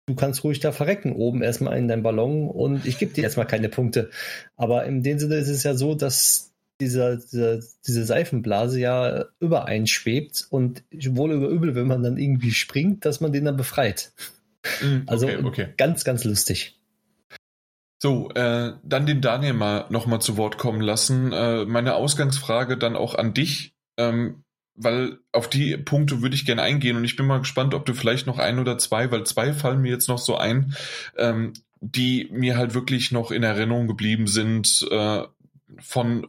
[0.05, 3.47] du kannst ruhig da verrecken, oben erstmal in deinem Ballon und ich gebe dir erstmal
[3.47, 4.09] keine Punkte.
[4.57, 10.47] Aber in dem Sinne ist es ja so, dass dieser, dieser, diese Seifenblase ja übereinschwebt
[10.49, 14.11] und wohl über übel, wenn man dann irgendwie springt, dass man den dann befreit.
[14.81, 15.67] Mm, also okay, okay.
[15.77, 16.79] ganz, ganz lustig.
[18.03, 21.31] So, äh, dann den Daniel mal nochmal zu Wort kommen lassen.
[21.31, 24.43] Äh, meine Ausgangsfrage dann auch an dich, ähm,
[24.75, 27.93] weil auf die Punkte würde ich gerne eingehen und ich bin mal gespannt, ob du
[27.93, 30.75] vielleicht noch ein oder zwei, weil zwei fallen mir jetzt noch so ein,
[31.17, 35.23] ähm, die mir halt wirklich noch in Erinnerung geblieben sind äh,
[35.79, 36.27] von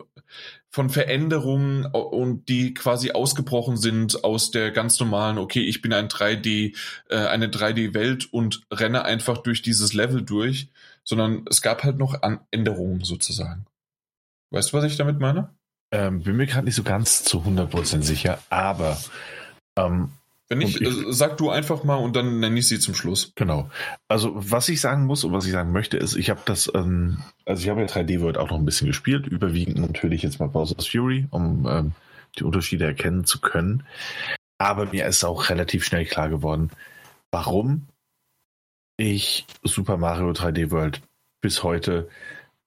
[0.71, 6.09] von Veränderungen und die quasi ausgebrochen sind aus der ganz normalen, okay, ich bin ein
[6.09, 6.77] 3D,
[7.09, 10.69] äh, eine 3D-Welt und renne einfach durch dieses Level durch
[11.05, 13.67] sondern es gab halt noch Änderungen sozusagen.
[14.51, 15.55] Weißt du, was ich damit meine?
[15.93, 18.99] Ähm, bin mir gerade nicht so ganz zu 100% sicher, aber
[19.77, 20.11] ähm,
[20.49, 23.33] wenn nicht, ich, äh, sag du einfach mal und dann nenne ich sie zum Schluss.
[23.35, 23.71] Genau.
[24.09, 27.23] Also was ich sagen muss und was ich sagen möchte ist, ich habe das, ähm,
[27.47, 30.49] also ich habe ja 3D World auch noch ein bisschen gespielt, überwiegend natürlich jetzt mal
[30.49, 31.93] Bowser's Fury, um ähm,
[32.39, 33.85] die Unterschiede erkennen zu können.
[34.59, 36.71] Aber mir ist auch relativ schnell klar geworden,
[37.31, 37.87] warum
[38.97, 41.01] ich Super Mario 3D World
[41.41, 42.09] bis heute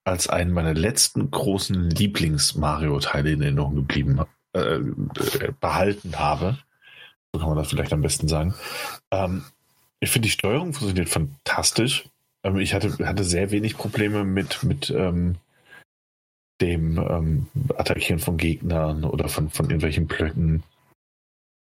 [0.03, 4.21] als einen meiner letzten großen Lieblings-Mario-Teile in Erinnerung geblieben,
[4.53, 6.57] äh, äh, behalten habe.
[7.33, 8.53] So kann man das vielleicht am besten sagen.
[9.11, 9.43] Ähm,
[9.99, 12.05] ich finde, die Steuerung funktioniert fantastisch.
[12.43, 15.35] Ähm, ich hatte, hatte sehr wenig Probleme mit, mit ähm,
[16.61, 20.63] dem ähm, Attackieren von Gegnern oder von, von irgendwelchen Blöcken.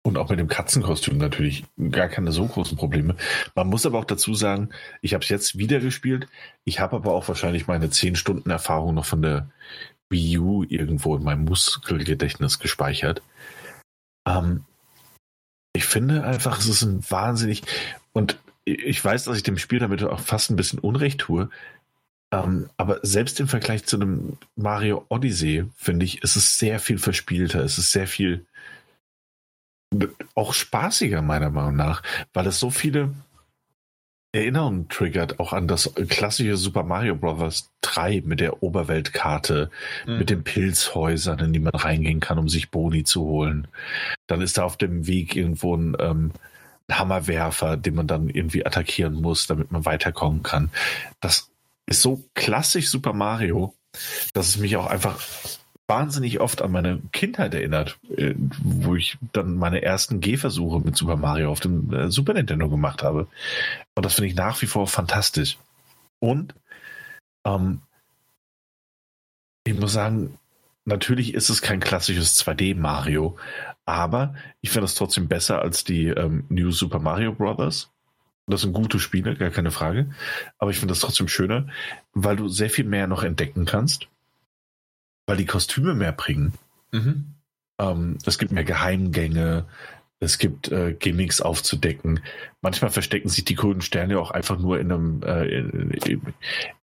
[0.08, 3.18] Und auch mit dem Katzenkostüm natürlich gar keine so großen Probleme.
[3.56, 4.70] Man muss aber auch dazu sagen,
[5.02, 6.30] ich habe es jetzt wieder gespielt.
[6.64, 9.50] Ich habe aber auch wahrscheinlich meine 10 Stunden Erfahrung noch von der
[10.10, 13.22] Wii U irgendwo in meinem Muskelgedächtnis gespeichert.
[14.26, 14.64] Ähm,
[15.74, 17.64] ich finde einfach, es ist ein wahnsinnig
[18.14, 21.50] und ich weiß, dass ich dem Spiel damit auch fast ein bisschen Unrecht tue.
[22.32, 26.98] Ähm, aber selbst im Vergleich zu einem Mario Odyssey, finde ich, ist es sehr viel
[26.98, 27.62] verspielter.
[27.62, 28.46] Es ist sehr viel
[30.36, 33.14] auch spaßiger, meiner Meinung nach, weil es so viele
[34.34, 37.72] Erinnerungen triggert, auch an das klassische Super Mario Bros.
[37.82, 39.72] 3 mit der Oberweltkarte,
[40.06, 40.18] mhm.
[40.18, 43.68] mit den Pilzhäusern, in die man reingehen kann, um sich Boni zu holen.
[44.28, 46.32] Dann ist da auf dem Weg irgendwo ein ähm,
[46.92, 50.70] Hammerwerfer, den man dann irgendwie attackieren muss, damit man weiterkommen kann.
[51.22, 51.50] Das
[51.86, 53.74] ist so klassisch Super Mario,
[54.34, 55.20] dass es mich auch einfach
[55.88, 61.16] wahnsinnig oft an meine Kindheit erinnert, äh, wo ich dann meine ersten Gehversuche mit Super
[61.16, 63.28] Mario auf dem äh, Super Nintendo gemacht habe.
[63.96, 65.58] Und das finde ich nach wie vor fantastisch.
[66.20, 66.54] Und
[67.46, 67.82] ähm,
[69.64, 70.38] ich muss sagen,
[70.86, 73.38] natürlich ist es kein klassisches 2D Mario,
[73.86, 77.92] aber ich finde es trotzdem besser als die ähm, New Super Mario Brothers.
[78.50, 80.10] Das sind gute Spiele, gar keine Frage.
[80.58, 81.68] Aber ich finde das trotzdem schöner,
[82.14, 84.08] weil du sehr viel mehr noch entdecken kannst
[85.28, 86.54] weil die Kostüme mehr bringen.
[86.92, 87.36] Mhm.
[87.80, 89.66] Ähm, es gibt mehr Geheimgänge,
[90.20, 92.22] es gibt äh, Gimmicks aufzudecken.
[92.62, 96.34] Manchmal verstecken sich die grünen Sterne auch einfach nur in einem äh, im,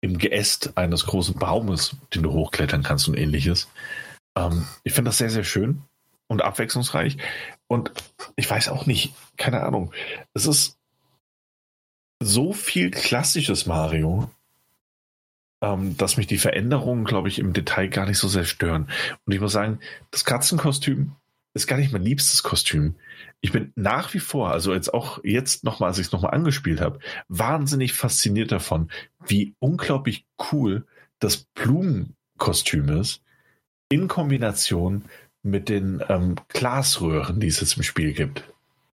[0.02, 3.68] im Geäst eines großen Baumes, den du hochklettern kannst und ähnliches.
[4.36, 5.84] Ähm, ich finde das sehr, sehr schön
[6.28, 7.18] und abwechslungsreich.
[7.68, 7.92] Und
[8.36, 9.92] ich weiß auch nicht, keine Ahnung.
[10.34, 10.78] Es ist
[12.22, 14.30] so viel klassisches Mario,
[15.62, 18.90] ähm, dass mich die Veränderungen, glaube ich, im Detail gar nicht so sehr stören.
[19.26, 19.80] Und ich muss sagen,
[20.12, 21.14] das Katzenkostüm
[21.54, 22.96] ist gar nicht mein liebstes Kostüm.
[23.42, 26.82] Ich bin nach wie vor, also jetzt auch jetzt nochmal, als ich es nochmal angespielt
[26.82, 28.90] habe, wahnsinnig fasziniert davon,
[29.26, 30.86] wie unglaublich cool
[31.20, 33.24] das Blumenkostüm ist
[33.90, 35.06] in Kombination
[35.42, 38.44] mit den ähm, Glasröhren, die es jetzt im Spiel gibt.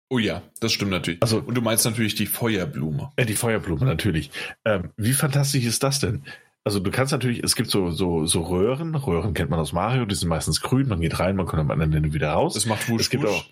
[0.09, 1.21] Oh ja, das stimmt natürlich.
[1.21, 3.11] Also, und du meinst natürlich die Feuerblume.
[3.15, 4.29] Äh, die Feuerblume, natürlich.
[4.63, 6.23] Ähm, wie fantastisch ist das denn?
[6.67, 10.05] Also du kannst natürlich, es gibt so, so, so Röhren, Röhren kennt man aus Mario,
[10.05, 12.55] die sind meistens grün, man geht rein, man kommt am Ende wieder raus.
[12.55, 13.45] Es macht wusch, es gibt auch,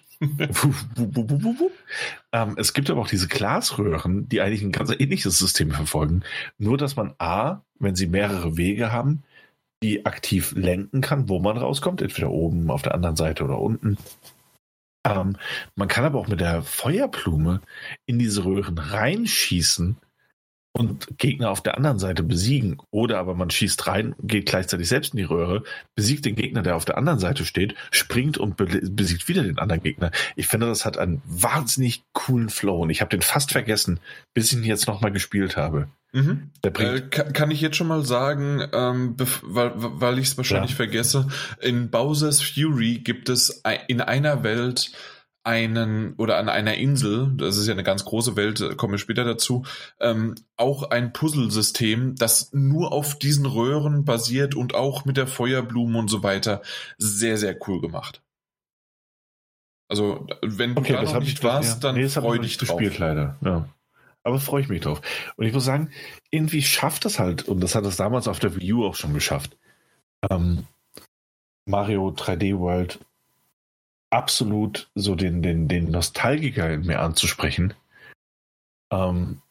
[2.32, 6.24] ähm, es gibt aber auch diese Glasröhren, die eigentlich ein ganz ähnliches System verfolgen.
[6.58, 9.22] Nur, dass man A, wenn sie mehrere Wege haben,
[9.84, 13.98] die aktiv lenken kann, wo man rauskommt, entweder oben, auf der anderen Seite oder unten.
[15.06, 15.38] Ähm,
[15.76, 17.62] man kann aber auch mit der Feuerblume
[18.08, 19.98] in diese Röhren reinschießen
[20.74, 22.78] und Gegner auf der anderen Seite besiegen.
[22.90, 25.64] Oder aber man schießt rein, geht gleichzeitig selbst in die Röhre,
[25.96, 29.84] besiegt den Gegner, der auf der anderen Seite steht, springt und besiegt wieder den anderen
[29.84, 30.12] Gegner.
[30.36, 34.00] Ich finde, das hat einen wahnsinnig coolen Flow und ich habe den fast vergessen,
[34.34, 35.88] bis ich ihn jetzt nochmal gespielt habe.
[36.12, 36.50] Mhm.
[36.64, 40.78] Äh, kann, kann, ich jetzt schon mal sagen, ähm, weil, weil ich es wahrscheinlich ja.
[40.78, 41.28] vergesse,
[41.60, 44.92] in Bowser's Fury gibt es in einer Welt
[45.44, 48.98] einen oder an einer Insel, das ist ja eine ganz große Welt, äh, kommen wir
[48.98, 49.66] später dazu,
[50.00, 56.00] ähm, auch ein Puzzlesystem, das nur auf diesen Röhren basiert und auch mit der Feuerblume
[56.00, 56.62] und so weiter
[56.98, 58.22] sehr, sehr cool gemacht.
[59.90, 61.92] Also, wenn okay, du da noch nicht warst, ja.
[61.92, 62.78] dann nee, freu dich drauf.
[62.78, 63.68] gespielt leider, ja.
[64.24, 65.02] Aber freue ich mich drauf.
[65.36, 65.92] Und ich muss sagen,
[66.32, 69.14] irgendwie schafft das halt, und das hat es damals auf der Wii U auch schon
[69.14, 69.58] geschafft,
[70.32, 70.66] ähm,
[71.66, 73.00] Mario 3D World
[74.14, 77.74] absolut so den, den, den Nostalgiker in mir anzusprechen,
[78.92, 79.42] ähm,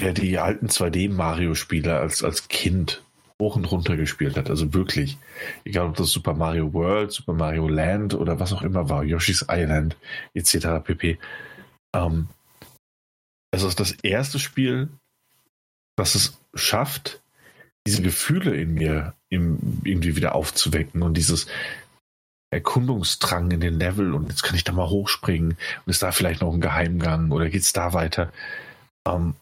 [0.00, 3.02] der die alten 2D-Mario-Spiele als, als Kind
[3.40, 4.48] hoch und runter gespielt hat.
[4.50, 5.18] Also wirklich.
[5.64, 9.46] Egal ob das Super Mario World, Super Mario Land oder was auch immer war, Yoshi's
[9.48, 9.96] Island
[10.34, 10.82] etc.
[10.82, 11.18] pp.
[11.94, 12.28] Ähm,
[13.50, 14.88] es ist das erste Spiel,
[15.96, 17.20] das es schafft,
[17.86, 21.46] diese Gefühle in mir irgendwie wieder aufzuwecken und dieses,
[22.50, 25.52] Erkundungsdrang in den Level und jetzt kann ich da mal hochspringen
[25.84, 28.32] und ist da vielleicht noch ein Geheimgang oder geht es da weiter?
[29.06, 29.34] Ähm,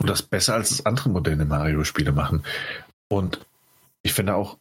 [0.00, 2.44] und das besser als das andere moderne Mario-Spiele machen.
[3.08, 3.46] Und
[4.02, 4.58] ich finde auch,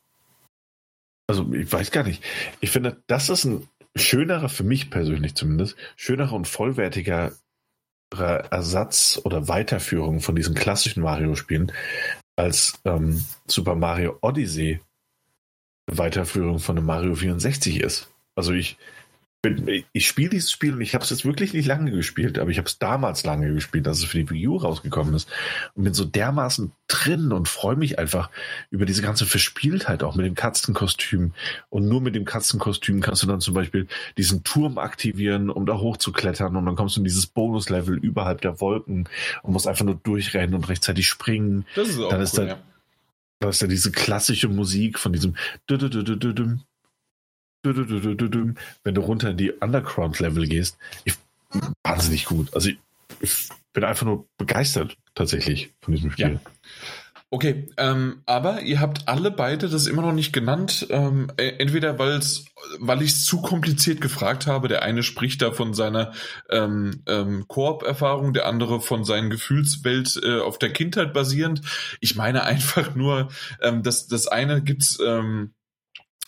[1.27, 2.23] also ich weiß gar nicht,
[2.59, 7.33] ich finde, das ist ein schönerer, für mich persönlich zumindest, schönerer und vollwertiger
[8.13, 11.71] Ersatz oder Weiterführung von diesen klassischen Mario-Spielen
[12.35, 14.81] als ähm, Super Mario Odyssey
[15.87, 18.09] Weiterführung von einem Mario 64 ist.
[18.35, 18.77] Also ich
[19.93, 22.59] ich spiele dieses Spiel und ich habe es jetzt wirklich nicht lange gespielt, aber ich
[22.59, 25.27] habe es damals lange gespielt, als es für die Wii U rausgekommen ist
[25.73, 28.29] und bin so dermaßen drin und freue mich einfach
[28.69, 31.33] über diese ganze Verspieltheit auch mit dem Katzenkostüm
[31.69, 35.79] und nur mit dem Katzenkostüm kannst du dann zum Beispiel diesen Turm aktivieren, um da
[35.79, 39.09] hochzuklettern und dann kommst du in dieses Bonuslevel überhalb der Wolken
[39.41, 41.65] und musst einfach nur durchrennen und rechtzeitig springen.
[41.75, 42.57] Das ist auch dann cool, ist da, ja.
[43.41, 45.35] Da ist ja diese klassische Musik von diesem
[47.63, 50.77] wenn du runter in die Underground-Level gehst.
[51.05, 51.15] Ich,
[51.83, 52.53] wahnsinnig gut.
[52.53, 52.77] Also ich,
[53.19, 56.33] ich, bin einfach nur begeistert tatsächlich von diesem Spiel.
[56.33, 56.51] Ja.
[57.33, 60.85] Okay, ähm, aber ihr habt alle beide das immer noch nicht genannt.
[60.89, 62.43] Ähm, e, entweder weil's,
[62.77, 64.67] weil ich es zu kompliziert gefragt habe.
[64.67, 66.11] Der eine spricht da von seiner
[66.49, 71.61] ähm, ähm, Koop-Erfahrung, der andere von seinen Gefühlswelt äh, auf der Kindheit basierend.
[72.01, 73.29] Ich meine einfach nur,
[73.61, 74.99] ähm, dass das eine gibt's.
[74.99, 75.53] Ähm,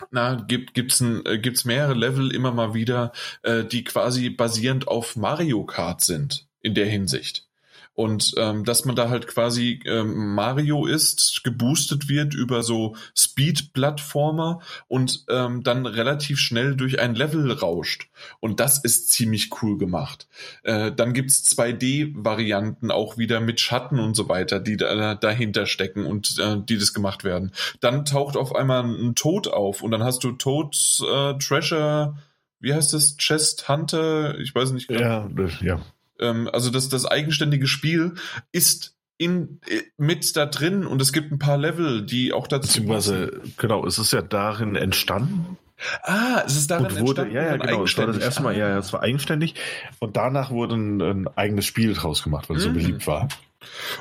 [0.09, 4.87] na, gibt, gibt's, ein, äh, gibt's mehrere Level immer mal wieder, äh, die quasi basierend
[4.87, 7.45] auf Mario Kart sind in der Hinsicht.
[7.93, 14.61] Und ähm, dass man da halt quasi ähm, Mario ist, geboostet wird über so Speed-Plattformer
[14.87, 18.09] und ähm, dann relativ schnell durch ein Level rauscht.
[18.39, 20.27] Und das ist ziemlich cool gemacht.
[20.63, 26.05] Äh, dann gibt's 2D-Varianten auch wieder mit Schatten und so weiter, die da, dahinter stecken
[26.05, 27.51] und äh, die das gemacht werden.
[27.79, 32.15] Dann taucht auf einmal ein Tod auf und dann hast du Toads äh, Treasure
[32.63, 33.17] wie heißt das?
[33.17, 34.39] Chest Hunter?
[34.39, 35.01] Ich weiß nicht genau.
[35.01, 35.29] Ja,
[35.61, 35.81] ja.
[36.19, 38.15] Ähm, also das, das eigenständige Spiel
[38.51, 42.67] ist in, äh, mit da drin und es gibt ein paar Level, die auch dazu.
[42.67, 45.57] Beziehungsweise, genau, es ist ja darin entstanden.
[46.03, 47.35] Ah, es ist darin und wurde, entstanden.
[47.35, 47.83] Ja, ja, genau.
[47.83, 49.55] Es war das erste Mal, ja, ja, es war eigenständig.
[49.99, 52.69] Und danach wurde ein, ein eigenes Spiel draus gemacht, weil es mhm.
[52.69, 53.27] so beliebt war.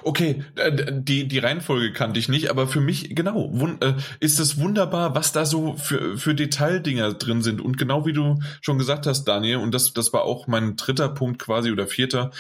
[0.03, 4.59] Okay, äh, die, die Reihenfolge kannte ich nicht, aber für mich, genau, äh, ist es
[4.59, 7.61] wunderbar, was da so für, für Detaildinger drin sind.
[7.61, 11.09] Und genau wie du schon gesagt hast, Daniel, und das, das war auch mein dritter
[11.09, 12.31] Punkt quasi oder vierter,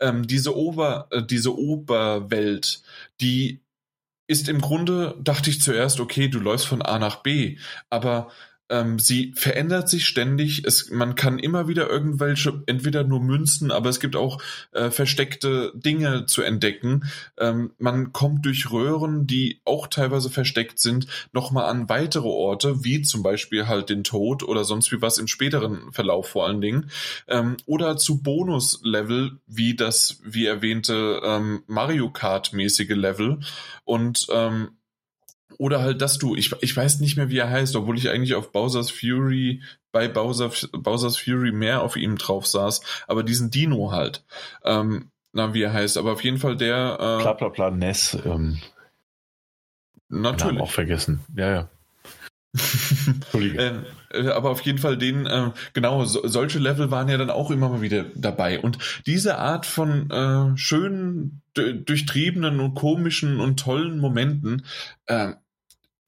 [0.00, 2.82] ähm, diese Ober, äh, diese Oberwelt,
[3.20, 3.60] die
[4.26, 7.58] ist im Grunde, dachte ich zuerst, okay, du läufst von A nach B,
[7.90, 8.30] aber
[8.72, 10.64] ähm, sie verändert sich ständig.
[10.64, 14.40] Es, man kann immer wieder irgendwelche, entweder nur Münzen, aber es gibt auch
[14.72, 17.04] äh, versteckte Dinge zu entdecken.
[17.38, 23.02] Ähm, man kommt durch Röhren, die auch teilweise versteckt sind, nochmal an weitere Orte, wie
[23.02, 26.90] zum Beispiel halt den Tod oder sonst wie was im späteren Verlauf vor allen Dingen.
[27.28, 33.40] Ähm, oder zu Bonus-Level, wie das, wie erwähnte, ähm, Mario Kart-mäßige Level.
[33.84, 34.70] Und ähm,
[35.58, 38.34] oder halt, dass du, ich, ich weiß nicht mehr, wie er heißt, obwohl ich eigentlich
[38.34, 43.92] auf Bowser's Fury, bei Bowser, Bowser's Fury mehr auf ihm drauf saß, aber diesen Dino
[43.92, 44.24] halt.
[44.64, 46.94] Ähm, na, wie er heißt, aber auf jeden Fall der.
[46.94, 48.18] Äh, bla bla bla, Ness.
[48.24, 48.58] Ähm,
[50.08, 50.60] natürlich.
[50.60, 51.20] auch vergessen.
[51.34, 51.68] Ja, ja.
[53.34, 57.30] ähm, äh, aber auf jeden Fall den, äh, genau, so, solche Level waren ja dann
[57.30, 58.60] auch immer mal wieder dabei.
[58.60, 64.66] Und diese Art von äh, schönen, durchtriebenen und komischen und tollen Momenten,
[65.06, 65.32] äh,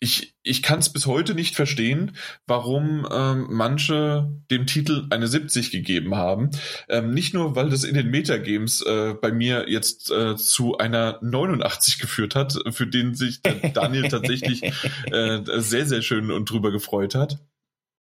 [0.00, 2.16] ich, ich kann es bis heute nicht verstehen,
[2.46, 6.50] warum ähm, manche dem Titel eine 70 gegeben haben.
[6.88, 11.18] Ähm, nicht nur, weil das in den Metagames äh, bei mir jetzt äh, zu einer
[11.22, 13.40] 89 geführt hat, für den sich
[13.74, 14.62] Daniel tatsächlich
[15.10, 17.38] äh, sehr, sehr schön und drüber gefreut hat.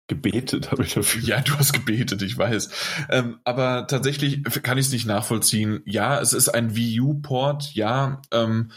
[0.09, 1.23] Gebetet habe ich dafür.
[1.23, 2.71] Ja, du hast gebetet, ich weiß.
[3.11, 5.81] Ähm, aber tatsächlich kann ich es nicht nachvollziehen.
[5.87, 7.73] Ja, es ist ein Wii U-Port.
[7.75, 8.73] Ja, ähm,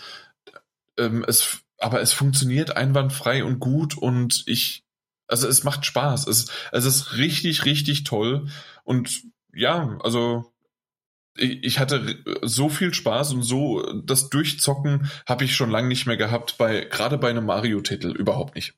[0.97, 4.83] ähm, es aber es funktioniert einwandfrei und gut und ich,
[5.27, 6.27] also es macht Spaß.
[6.27, 8.47] Es, es ist richtig, richtig toll
[8.83, 9.23] und
[9.53, 10.51] ja, also
[11.37, 16.15] ich hatte so viel Spaß und so das Durchzocken habe ich schon lange nicht mehr
[16.17, 18.73] gehabt bei gerade bei einem Mario-Titel überhaupt nicht.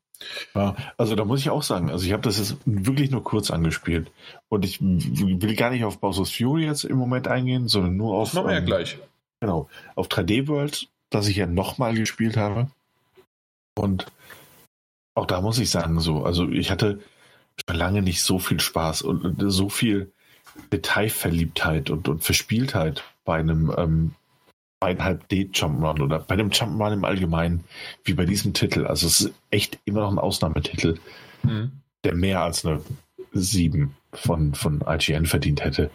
[0.56, 3.52] Ja, also da muss ich auch sagen, also ich habe das jetzt wirklich nur kurz
[3.52, 4.12] angespielt
[4.50, 8.34] und ich will gar nicht auf Bowser's Fury jetzt im Moment eingehen, sondern nur auf.
[8.34, 8.98] Machen wir ähm, gleich.
[9.40, 12.72] Genau, auf 3D World, das ich ja nochmal gespielt habe.
[13.78, 14.08] Und
[15.16, 17.00] auch da muss ich sagen, so, also ich hatte
[17.68, 20.12] schon lange nicht so viel Spaß und so viel
[20.72, 24.16] Detailverliebtheit und, und Verspieltheit bei einem ähm,
[24.80, 27.64] zweieinhalb D Jump'n'Run oder bei einem Jump'n'Run im Allgemeinen
[28.04, 28.86] wie bei diesem Titel.
[28.86, 31.00] Also es ist echt immer noch ein Ausnahmetitel,
[31.44, 31.72] mhm.
[32.04, 32.82] der mehr als eine
[33.34, 35.90] 7 von, von IGN verdient hätte.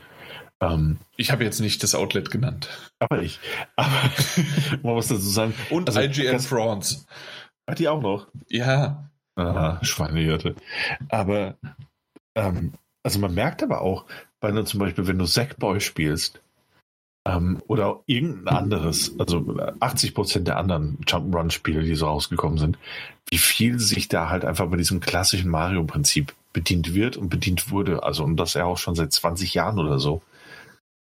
[0.61, 2.69] Ähm, ich habe jetzt nicht das Outlet genannt.
[2.99, 3.41] Aber ich.
[3.77, 3.91] Aber
[4.83, 5.55] man muss dazu sagen.
[5.71, 7.05] Und also, IGN France.
[7.69, 8.29] Hat die auch noch?
[8.49, 9.09] Ja.
[9.37, 10.55] Aha, Schweinehirte.
[11.09, 11.57] Aber,
[12.35, 14.05] ähm, also man merkt aber auch,
[14.41, 16.41] wenn du zum Beispiel, wenn du Sackboy spielst,
[17.25, 22.79] ähm, oder irgendein anderes, also 80 Prozent der anderen Jump'n'Run-Spiele, die so rausgekommen sind,
[23.31, 28.03] wie viel sich da halt einfach bei diesem klassischen Mario-Prinzip bedient wird und bedient wurde.
[28.03, 30.21] Also, und das ja auch schon seit 20 Jahren oder so.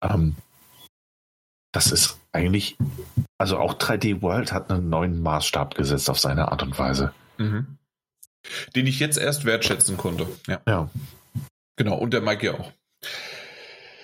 [0.04, 0.36] Ähm,
[1.72, 2.78] das ist eigentlich,
[3.38, 7.14] also auch 3D World hat einen neuen Maßstab gesetzt auf seine Art und Weise.
[7.38, 7.78] Mhm.
[8.76, 10.28] Den ich jetzt erst wertschätzen konnte.
[10.48, 10.62] Ja.
[10.68, 10.90] ja.
[11.76, 12.72] Genau, und der Mike ja auch.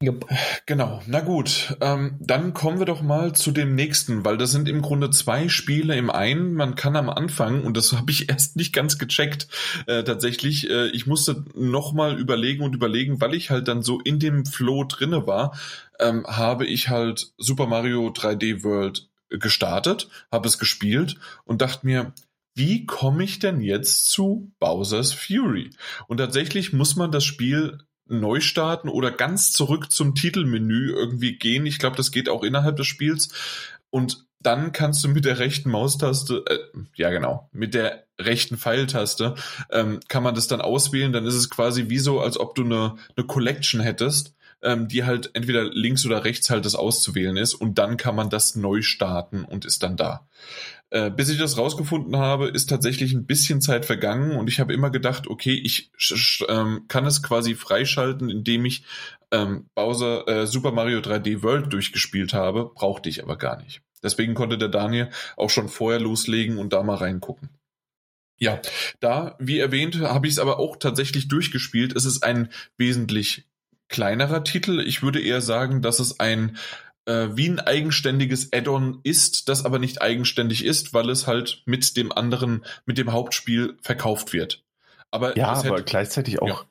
[0.01, 0.25] Yep.
[0.65, 4.67] Genau, na gut, ähm, dann kommen wir doch mal zu dem nächsten, weil das sind
[4.67, 6.53] im Grunde zwei Spiele im einen.
[6.53, 9.47] Man kann am Anfang, und das habe ich erst nicht ganz gecheckt,
[9.87, 14.19] äh, tatsächlich, äh, ich musste nochmal überlegen und überlegen, weil ich halt dann so in
[14.19, 15.57] dem Flow drinne war,
[15.99, 21.15] ähm, habe ich halt Super Mario 3D World gestartet, habe es gespielt
[21.45, 22.13] und dachte mir,
[22.53, 25.71] wie komme ich denn jetzt zu Bowser's Fury?
[26.07, 31.65] Und tatsächlich muss man das Spiel neu starten oder ganz zurück zum Titelmenü irgendwie gehen.
[31.65, 33.29] Ich glaube, das geht auch innerhalb des Spiels.
[33.89, 36.59] Und dann kannst du mit der rechten Maustaste, äh,
[36.95, 39.35] ja genau, mit der rechten Pfeiltaste,
[39.71, 41.11] ähm, kann man das dann auswählen.
[41.11, 45.03] Dann ist es quasi wie so, als ob du eine, eine Collection hättest, ähm, die
[45.03, 47.55] halt entweder links oder rechts halt das auszuwählen ist.
[47.55, 50.27] Und dann kann man das neu starten und ist dann da.
[50.95, 54.73] Äh, bis ich das rausgefunden habe, ist tatsächlich ein bisschen Zeit vergangen und ich habe
[54.73, 55.91] immer gedacht, okay, ich
[56.47, 58.85] ähm, kann es quasi freischalten, indem ich
[59.29, 63.81] ähm, Bowser äh, Super Mario 3D World durchgespielt habe, brauchte ich aber gar nicht.
[64.03, 67.49] Deswegen konnte der Daniel auch schon vorher loslegen und da mal reingucken.
[68.37, 68.61] Ja,
[69.01, 71.93] da, wie erwähnt, habe ich es aber auch tatsächlich durchgespielt.
[71.93, 73.43] Es ist ein wesentlich
[73.89, 74.79] kleinerer Titel.
[74.79, 76.55] Ich würde eher sagen, dass es ein
[77.05, 81.97] äh, wie ein eigenständiges Add-on ist, das aber nicht eigenständig ist, weil es halt mit
[81.97, 84.63] dem anderen, mit dem Hauptspiel verkauft wird.
[85.11, 86.65] Aber ja, aber hätte, gleichzeitig auch,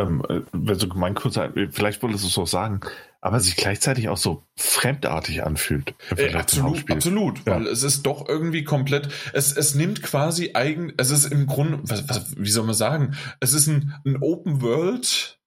[0.00, 0.06] ja.
[0.06, 0.22] ähm,
[0.68, 2.80] also mein kurzer, vielleicht wolltest du es auch sagen,
[3.20, 5.94] aber sich gleichzeitig auch so fremdartig anfühlt.
[6.16, 7.54] Äh, absolut, absolut, ja.
[7.54, 11.80] weil es ist doch irgendwie komplett, es, es nimmt quasi eigen, es ist im Grunde,
[11.82, 15.38] was, was, wie soll man sagen, es ist ein, ein Open World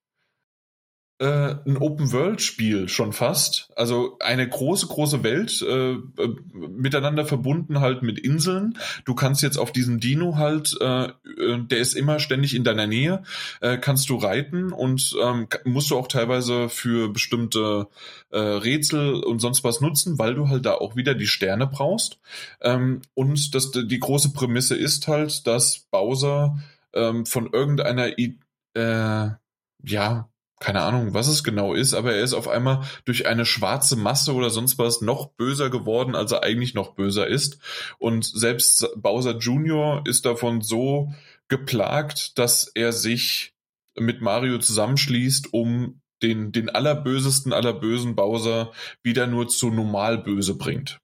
[1.18, 3.69] äh, ein Open-World-Spiel schon fast.
[3.76, 8.77] Also eine große, große Welt, äh, äh, miteinander verbunden halt mit Inseln.
[9.06, 12.85] Du kannst jetzt auf diesem Dino halt, äh, äh, der ist immer ständig in deiner
[12.85, 13.24] Nähe,
[13.61, 17.88] äh, kannst du reiten und ähm, musst du auch teilweise für bestimmte
[18.32, 22.19] Rätsel und sonst was nutzen, weil du halt da auch wieder die Sterne brauchst.
[22.60, 26.58] Ähm, und das, die große Prämisse ist halt, dass Bowser
[26.94, 28.38] ähm, von irgendeiner I
[28.77, 33.95] ja, keine Ahnung, was es genau ist, aber er ist auf einmal durch eine schwarze
[33.95, 37.59] Masse oder sonst was noch böser geworden, als er eigentlich noch böser ist.
[37.98, 40.01] Und selbst Bowser Jr.
[40.06, 41.14] ist davon so
[41.50, 43.53] geplagt, dass er sich
[43.98, 48.72] mit Mario zusammenschließt, um den, den allerbösesten aller bösen Bowser
[49.03, 51.00] wieder nur zu normal böse bringt.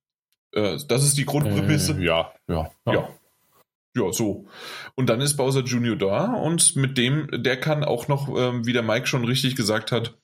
[0.53, 1.93] Äh, das ist die Grundprämisse.
[1.93, 2.93] Äh, ja, ja, ja.
[2.93, 3.09] ja.
[3.95, 4.47] Ja, so.
[4.95, 5.97] Und dann ist Bowser Jr.
[5.97, 9.91] da und mit dem, der kann auch noch, ähm, wie der Mike schon richtig gesagt
[9.91, 10.17] hat,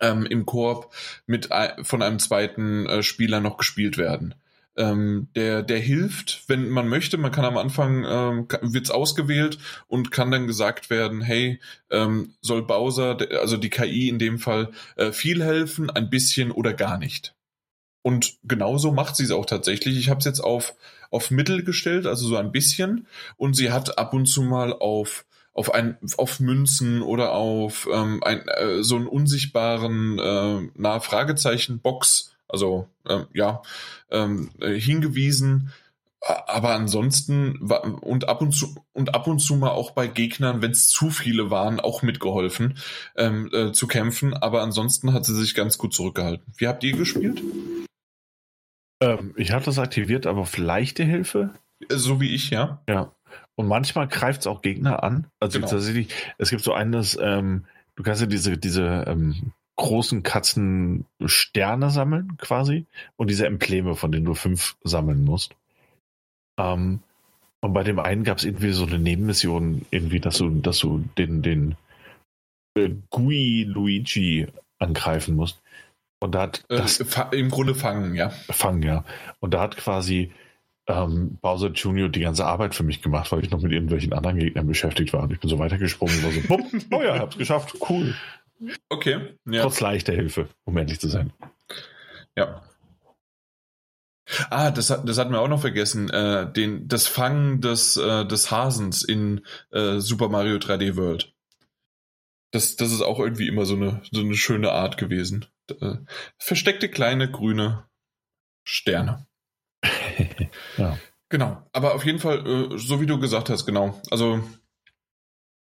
[0.00, 0.92] ähm, im Koop
[1.26, 1.50] mit
[1.82, 4.34] von einem zweiten äh, Spieler noch gespielt werden.
[4.76, 7.16] Ähm, der, der hilft, wenn man möchte.
[7.16, 11.60] Man kann am Anfang ähm, wird's ausgewählt und kann dann gesagt werden, hey,
[11.90, 16.72] ähm, soll Bowser, also die KI in dem Fall, äh, viel helfen, ein bisschen oder
[16.72, 17.36] gar nicht.
[18.02, 19.96] Und genauso macht sie es auch tatsächlich.
[19.96, 20.74] Ich habe es jetzt auf,
[21.14, 23.06] auf Mittel gestellt, also so ein bisschen.
[23.36, 28.20] Und sie hat ab und zu mal auf, auf, ein, auf Münzen oder auf ähm,
[28.24, 33.62] ein, äh, so einen unsichtbaren äh, na, Fragezeichen-Box, also äh, ja,
[34.10, 35.72] ähm, äh, hingewiesen.
[36.20, 40.70] Aber ansonsten und ab und zu und ab und zu mal auch bei Gegnern, wenn
[40.70, 42.78] es zu viele waren, auch mitgeholfen
[43.14, 44.32] ähm, äh, zu kämpfen.
[44.32, 46.54] Aber ansonsten hat sie sich ganz gut zurückgehalten.
[46.56, 47.42] Wie habt ihr gespielt?
[49.04, 51.50] Ähm, ich habe das aktiviert, aber auf leichte Hilfe.
[51.88, 52.82] So wie ich, ja.
[52.88, 53.12] Ja.
[53.56, 55.26] Und manchmal greift es auch Gegner an.
[55.40, 55.70] Also genau.
[55.70, 57.66] tatsächlich, es gibt so eines, ähm,
[57.96, 64.12] du kannst ja diese, diese ähm, großen Katzen Sterne sammeln, quasi, und diese Embleme, von
[64.12, 65.54] denen du fünf sammeln musst.
[66.58, 67.00] Ähm,
[67.60, 71.04] und bei dem einen gab es irgendwie so eine Nebenmission, irgendwie, dass du, dass du
[71.16, 71.76] den, den
[72.76, 74.46] äh, Gui Luigi
[74.78, 75.62] angreifen musst.
[76.24, 78.30] Und da hat äh, das, im Grunde fangen, ja.
[78.30, 79.04] Fangen, ja.
[79.40, 80.32] Und da hat quasi
[80.86, 82.08] ähm, Bowser Jr.
[82.08, 85.24] die ganze Arbeit für mich gemacht, weil ich noch mit irgendwelchen anderen Gegnern beschäftigt war.
[85.24, 88.14] Und ich bin so weitergesprungen und war so, bumm, oh ja, hab's geschafft, cool.
[88.88, 89.34] Okay.
[89.44, 89.64] Ja.
[89.64, 91.30] Trotz leichter Hilfe, um ehrlich zu sein.
[92.38, 92.62] Ja.
[94.48, 96.08] Ah, das, das hatten wir auch noch vergessen.
[96.08, 101.33] Äh, den, das Fangen des, äh, des Hasens in äh, Super Mario 3D World.
[102.54, 105.46] Das, das ist auch irgendwie immer so eine, so eine schöne Art gewesen.
[105.68, 105.96] Äh,
[106.38, 107.88] versteckte kleine grüne
[108.62, 109.26] Sterne.
[110.76, 110.96] ja.
[111.30, 114.00] Genau, aber auf jeden Fall, äh, so wie du gesagt hast, genau.
[114.12, 114.48] Also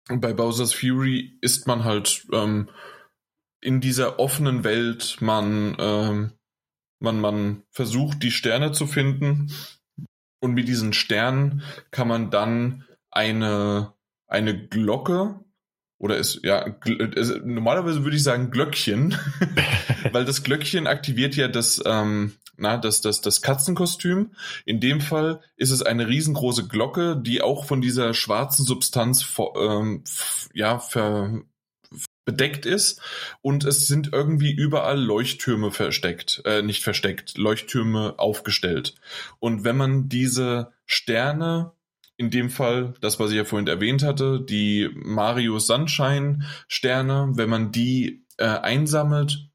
[0.08, 2.70] bei Bowser's Fury ist man halt ähm,
[3.60, 6.34] in dieser offenen Welt, man, ähm,
[7.00, 9.52] man, man versucht die Sterne zu finden
[10.42, 13.96] und mit diesen Sternen kann man dann eine,
[14.28, 15.44] eine Glocke
[16.00, 19.16] oder ist ja ist, normalerweise würde ich sagen Glöckchen,
[20.12, 24.32] weil das Glöckchen aktiviert ja das ähm, na das das das Katzenkostüm.
[24.66, 29.26] In dem Fall ist es eine riesengroße Glocke, die auch von dieser schwarzen Substanz
[29.58, 30.04] ähm,
[30.54, 31.42] ja ver,
[32.28, 33.02] bedeckt ist
[33.42, 38.96] und es sind irgendwie überall Leuchttürme versteckt, äh, nicht versteckt, Leuchttürme aufgestellt.
[39.40, 41.72] Und wenn man diese Sterne
[42.18, 47.50] in dem Fall, das, was ich ja vorhin erwähnt hatte, die Mario Sunshine Sterne, wenn
[47.50, 49.48] man die äh, einsammelt,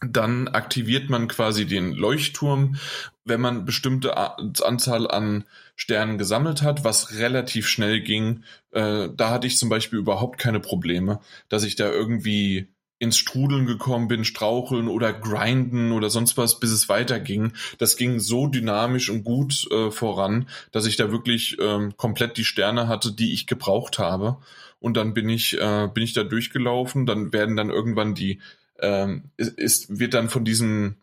[0.00, 2.76] dann aktiviert man quasi den Leuchtturm,
[3.24, 5.44] wenn man bestimmte Anzahl an
[5.74, 8.44] Sternen gesammelt hat, was relativ schnell ging.
[8.70, 12.68] Äh, da hatte ich zum Beispiel überhaupt keine Probleme, dass ich da irgendwie
[12.98, 17.52] ins Strudeln gekommen bin, straucheln oder grinden oder sonst was, bis es weiterging.
[17.78, 22.44] Das ging so dynamisch und gut äh, voran, dass ich da wirklich ähm, komplett die
[22.44, 24.38] Sterne hatte, die ich gebraucht habe.
[24.80, 27.06] Und dann bin ich, äh, bin ich da durchgelaufen.
[27.06, 28.40] Dann werden dann irgendwann die,
[28.80, 30.96] ähm, ist, wird dann von diesem,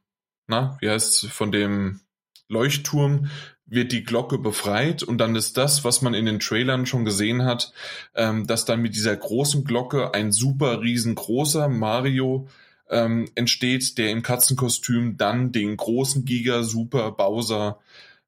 [0.48, 2.02] na, wie heißt von dem
[2.48, 3.30] Leuchtturm
[3.68, 7.44] wird die Glocke befreit und dann ist das, was man in den Trailern schon gesehen
[7.44, 7.74] hat,
[8.14, 12.48] ähm, dass dann mit dieser großen Glocke ein super riesengroßer Mario
[12.90, 17.80] ähm, entsteht, der im Katzenkostüm dann den großen Giga Super Bowser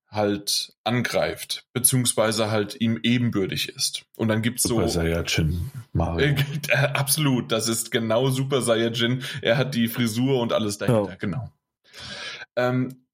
[0.10, 4.06] halt angreift, beziehungsweise halt ihm ebenbürtig ist.
[4.16, 5.02] Und dann gibt's Super so.
[5.02, 6.36] Saiyajin Mario.
[6.70, 9.24] Äh, absolut, das ist genau Super Saiyajin.
[9.42, 11.16] Er hat die Frisur und alles dahinter, ja.
[11.16, 11.52] genau.
[12.56, 13.07] Ähm,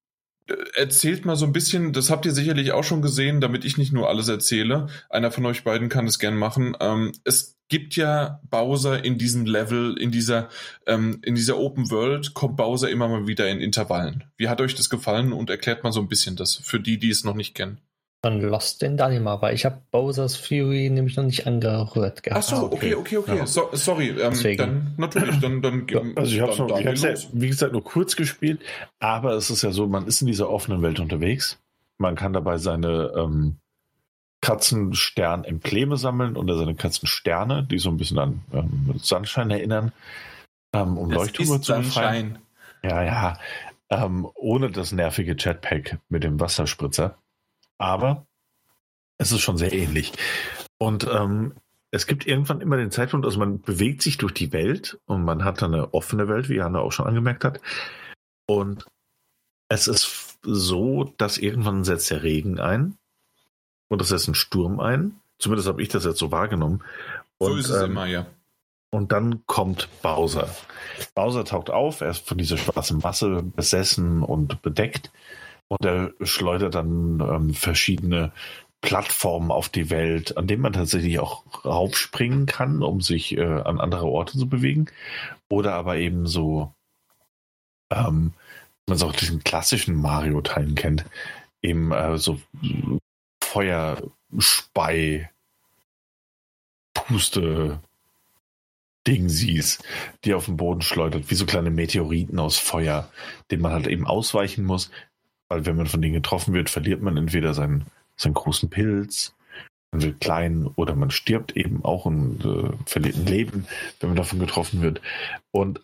[0.75, 3.93] erzählt mal so ein bisschen, das habt ihr sicherlich auch schon gesehen, damit ich nicht
[3.93, 4.87] nur alles erzähle.
[5.09, 6.75] Einer von euch beiden kann es gern machen.
[6.79, 10.49] Ähm, es gibt ja Bowser in diesem Level, in dieser,
[10.85, 14.25] ähm, in dieser Open World, kommt Bowser immer mal wieder in Intervallen.
[14.37, 17.09] Wie hat euch das gefallen und erklärt mal so ein bisschen das für die, die
[17.09, 17.79] es noch nicht kennen?
[18.23, 22.45] Dann Lost in Dynama, weil ich habe Bowser's Fury nämlich noch nicht angerührt gehabt.
[22.45, 23.37] Ach so, okay, okay, okay.
[23.39, 23.45] Ja.
[23.45, 27.73] So, sorry, ähm, dann natürlich, dann, dann ja, Also ich habe es ja, wie gesagt,
[27.73, 28.61] nur kurz gespielt,
[28.99, 31.59] aber es ist ja so, man ist in dieser offenen Welt unterwegs.
[31.97, 33.57] Man kann dabei seine ähm,
[34.39, 39.91] Katzenstern-Embleme sammeln oder seine Katzensterne, die so ein bisschen an ähm, Sandschein erinnern,
[40.71, 42.39] ähm, um Leuchttürme zu befreien.
[42.83, 43.37] Ja, ja.
[43.89, 47.17] Ähm, ohne das nervige Jetpack mit dem Wasserspritzer.
[47.83, 48.25] Aber
[49.17, 50.13] es ist schon sehr ähnlich.
[50.77, 51.53] Und ähm,
[51.91, 55.43] es gibt irgendwann immer den Zeitpunkt, also man bewegt sich durch die Welt und man
[55.43, 57.59] hat dann eine offene Welt, wie Anna auch schon angemerkt hat.
[58.45, 58.85] Und
[59.67, 62.95] es ist so, dass irgendwann setzt der Regen ein
[63.89, 65.19] und es setzt ein Sturm ein.
[65.37, 66.85] Zumindest habe ich das jetzt so wahrgenommen.
[67.37, 68.27] Und, so ist es ähm, immer, ja.
[68.91, 70.47] Und dann kommt Bowser.
[71.15, 75.11] Bowser taucht auf, er ist von dieser schwarzen Masse besessen und bedeckt.
[75.79, 78.31] Und er schleudert dann ähm, verschiedene
[78.81, 83.79] Plattformen auf die Welt, an denen man tatsächlich auch raufspringen kann, um sich äh, an
[83.79, 84.87] andere Orte zu bewegen.
[85.49, 86.73] Oder aber eben so,
[87.91, 88.33] ähm,
[88.85, 91.05] man es auch diesen klassischen Mario-Teilen kennt,
[91.61, 92.39] eben äh, so
[93.41, 95.29] Feuerspei,
[96.93, 97.79] Puste,
[99.07, 99.83] Ding siehst,
[100.23, 103.09] die auf den Boden schleudert, wie so kleine Meteoriten aus Feuer,
[103.51, 104.91] denen man halt eben ausweichen muss,
[105.53, 109.35] weil wenn man von denen getroffen wird, verliert man entweder seinen, seinen großen Pilz,
[109.91, 113.67] man wird klein oder man stirbt eben auch und äh, verliert ein Leben,
[113.99, 115.01] wenn man davon getroffen wird.
[115.51, 115.81] Und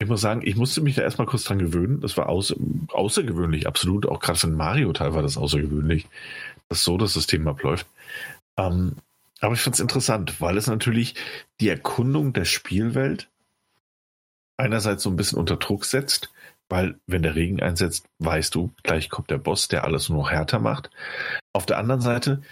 [0.00, 2.00] ich muss sagen, ich musste mich da erstmal kurz dran gewöhnen.
[2.00, 2.56] Das war außer,
[2.88, 4.06] außergewöhnlich, absolut.
[4.06, 6.06] Auch gerade für einen Mario-Teil war das außergewöhnlich,
[6.68, 7.86] dass so das System abläuft.
[8.56, 8.96] Ähm,
[9.40, 11.14] aber ich finde es interessant, weil es natürlich
[11.60, 13.28] die Erkundung der Spielwelt
[14.56, 16.30] einerseits so ein bisschen unter Druck setzt,
[16.68, 20.30] weil wenn der Regen einsetzt, weißt du, gleich kommt der Boss, der alles nur noch
[20.30, 20.90] härter macht.
[21.52, 22.42] Auf der anderen Seite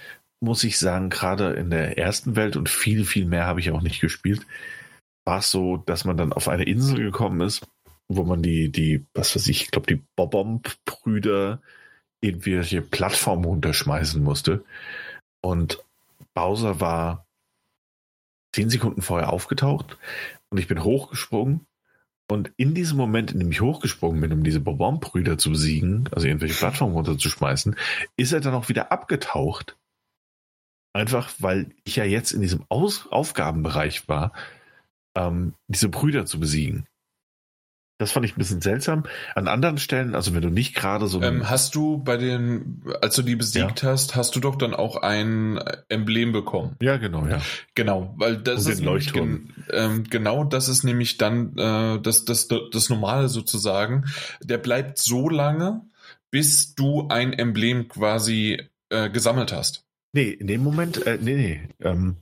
[0.41, 3.83] muss ich sagen, gerade in der ersten Welt und viel, viel mehr habe ich auch
[3.83, 4.47] nicht gespielt,
[5.25, 7.67] war es so, dass man dann auf eine Insel gekommen ist,
[8.09, 11.61] wo man die, die, was weiß ich, ich glaube, die Bobomb-Brüder
[12.21, 14.65] irgendwelche Plattformen runterschmeißen musste.
[15.43, 15.83] Und
[16.35, 17.27] Bowser war
[18.55, 19.99] zehn Sekunden vorher aufgetaucht
[20.51, 21.67] und ich bin hochgesprungen
[22.29, 26.27] und in diesem Moment, in dem ich hochgesprungen bin, um diese Bobon-Brüder zu besiegen, also
[26.27, 27.77] irgendwelche Plattformen runterzuschmeißen,
[28.17, 29.77] ist er dann auch wieder abgetaucht.
[30.93, 34.33] Einfach, weil ich ja jetzt in diesem Aus Aufgabenbereich war,
[35.17, 36.87] ähm, diese Brüder zu besiegen.
[37.99, 39.05] Das fand ich ein bisschen seltsam.
[39.35, 41.23] An anderen Stellen, also wenn du nicht gerade so.
[41.23, 43.91] Ähm, hast du bei den, als du die besiegt ja.
[43.91, 45.59] hast, hast du doch dann auch ein
[45.89, 46.77] Emblem bekommen.
[46.83, 47.41] Ja, genau, ja.
[47.75, 49.49] Genau, weil das ist Leuchtturm.
[49.71, 54.05] Ähm, genau, das ist nämlich dann äh, das, das, das Normale sozusagen.
[54.43, 55.81] Der bleibt so lange,
[56.31, 58.61] bis du ein Emblem quasi
[58.91, 59.85] äh, gesammelt hast.
[60.13, 61.61] Nee, in dem Moment, äh, nee, nee.
[61.81, 62.17] Ähm,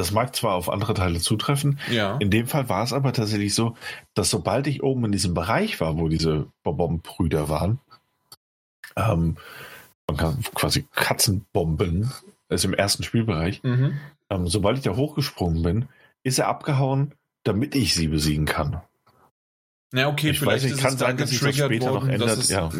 [0.00, 1.78] das mag zwar auf andere Teile zutreffen.
[1.90, 2.16] Ja.
[2.16, 3.76] In dem Fall war es aber tatsächlich so,
[4.14, 7.78] dass sobald ich oben in diesem Bereich war, wo diese Bombenbrüder waren,
[8.96, 9.36] ähm,
[10.06, 12.10] man kann quasi Katzenbomben,
[12.48, 14.00] also im ersten Spielbereich, mhm.
[14.30, 15.88] ähm, sobald ich da hochgesprungen bin,
[16.22, 17.12] ist er abgehauen,
[17.44, 18.80] damit ich sie besiegen kann.
[19.92, 22.38] Ja, okay, ich vielleicht weiß nicht, kann sein, dass sich das später worden, noch ändert.
[22.38, 22.70] Es, ja.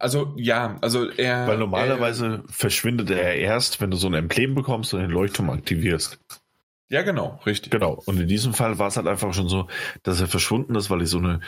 [0.00, 1.46] Also ja, also er.
[1.46, 5.48] Weil normalerweise er, verschwindet er erst, wenn du so ein Emblem bekommst und den Leuchtturm
[5.50, 6.18] aktivierst.
[6.88, 7.70] Ja, genau, richtig.
[7.70, 8.02] Genau.
[8.04, 9.68] Und in diesem Fall war es halt einfach schon so,
[10.02, 11.40] dass er verschwunden ist, weil ich so eine,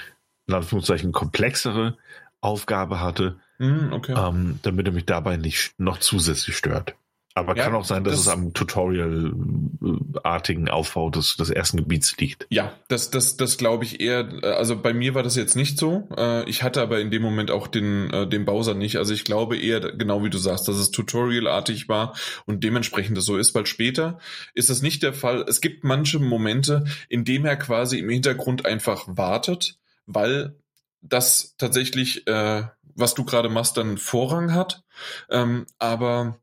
[0.46, 1.98] in Anführungszeichen, komplexere
[2.40, 4.14] Aufgabe hatte, mm, okay.
[4.16, 6.94] ähm, damit er mich dabei nicht noch zusätzlich stört.
[7.34, 12.16] Aber ja, kann auch sein, dass das, es am Tutorial-artigen Aufbau des, des ersten Gebiets
[12.18, 12.46] liegt.
[12.50, 14.28] Ja, das, das, das glaube ich eher.
[14.42, 16.08] Also bei mir war das jetzt nicht so.
[16.16, 18.96] Äh, ich hatte aber in dem Moment auch den, äh, den Bowser nicht.
[18.96, 23.24] Also ich glaube eher, genau wie du sagst, dass es Tutorial-artig war und dementsprechend das
[23.24, 24.18] so ist, weil später
[24.52, 25.44] ist das nicht der Fall.
[25.48, 30.56] Es gibt manche Momente, in dem er quasi im Hintergrund einfach wartet, weil
[31.00, 34.84] das tatsächlich, äh, was du gerade machst, dann Vorrang hat.
[35.30, 36.38] Ähm, aber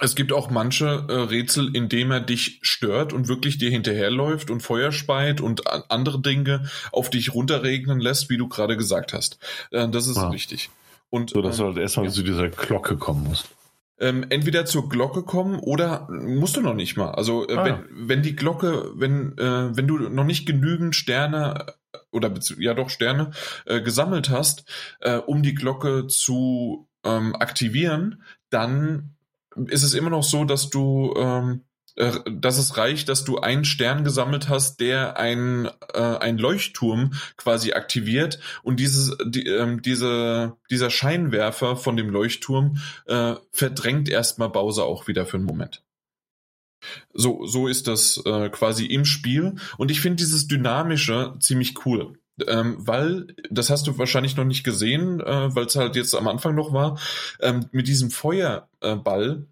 [0.00, 4.50] es gibt auch manche äh, Rätsel, in dem er dich stört und wirklich dir hinterherläuft
[4.50, 9.38] und Feuer speit und andere Dinge auf dich runterregnen lässt, wie du gerade gesagt hast.
[9.70, 10.32] Äh, das ist ah.
[10.32, 10.70] wichtig.
[11.10, 12.12] Und, so, dass du halt erstmal ja.
[12.12, 13.48] zu dieser Glocke kommen musst.
[13.98, 17.10] Ähm, entweder zur Glocke kommen oder musst du noch nicht mal.
[17.10, 17.64] Also äh, ah.
[17.64, 21.66] wenn, wenn die Glocke, wenn, äh, wenn du noch nicht genügend Sterne
[22.10, 23.32] oder ja doch Sterne
[23.66, 24.64] äh, gesammelt hast,
[25.00, 29.14] äh, um die Glocke zu ähm, aktivieren, dann
[29.68, 31.64] ist es immer noch so, dass du ähm,
[31.96, 37.12] äh, dass es reicht, dass du einen Stern gesammelt hast, der ein, äh, ein Leuchtturm
[37.36, 44.48] quasi aktiviert und dieses, die, ähm, diese, dieser Scheinwerfer von dem Leuchtturm äh, verdrängt erstmal
[44.48, 45.84] Bowser auch wieder für einen Moment.
[47.12, 52.18] So, so ist das äh, quasi im Spiel und ich finde dieses Dynamische ziemlich cool.
[52.48, 56.28] Ähm, weil, das hast du wahrscheinlich noch nicht gesehen, äh, weil es halt jetzt am
[56.28, 56.98] Anfang noch war,
[57.40, 59.46] ähm, mit diesem Feuerball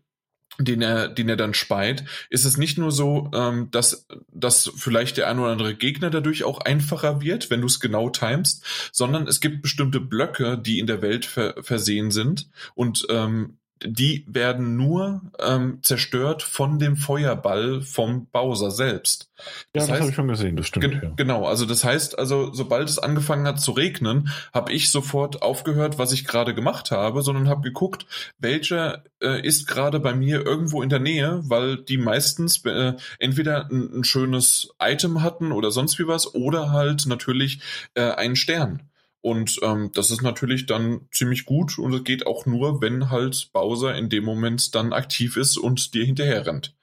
[0.59, 5.17] den er, den er dann speit, ist es nicht nur so, ähm, dass, dass vielleicht
[5.17, 9.27] der ein oder andere Gegner dadurch auch einfacher wird, wenn du es genau timest, sondern
[9.27, 14.77] es gibt bestimmte Blöcke, die in der Welt ver versehen sind und ähm, die werden
[14.77, 19.31] nur ähm, zerstört von dem Feuerball vom Bowser selbst.
[19.73, 20.91] Das ja, das habe ich schon gesehen, das stimmt.
[20.91, 21.13] Ge ja.
[21.17, 25.99] Genau, also das heißt, also sobald es angefangen hat zu regnen, habe ich sofort aufgehört,
[25.99, 28.07] was ich gerade gemacht habe, sondern habe geguckt,
[28.39, 33.71] welcher äh, ist gerade bei mir irgendwo in der Nähe, weil die meistens äh, entweder
[33.71, 37.61] ein, ein, schönes Item hatten oder sonst wie was oder halt natürlich
[37.95, 38.90] äh, einen Stern.
[39.23, 43.51] Und ähm, das ist natürlich dann ziemlich gut und es geht auch nur, wenn halt
[43.53, 46.75] Bowser in dem Moment dann aktiv ist und dir hinterher rennt.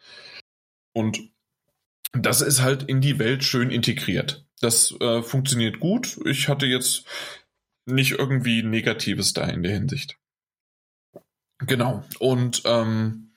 [0.94, 1.20] Und
[2.14, 4.46] das ist halt in die Welt schön integriert.
[4.60, 6.20] Das äh, funktioniert gut.
[6.26, 7.06] Ich hatte jetzt
[7.86, 10.18] nicht irgendwie Negatives da in der Hinsicht.
[11.60, 12.04] Genau.
[12.20, 13.34] Und, ähm,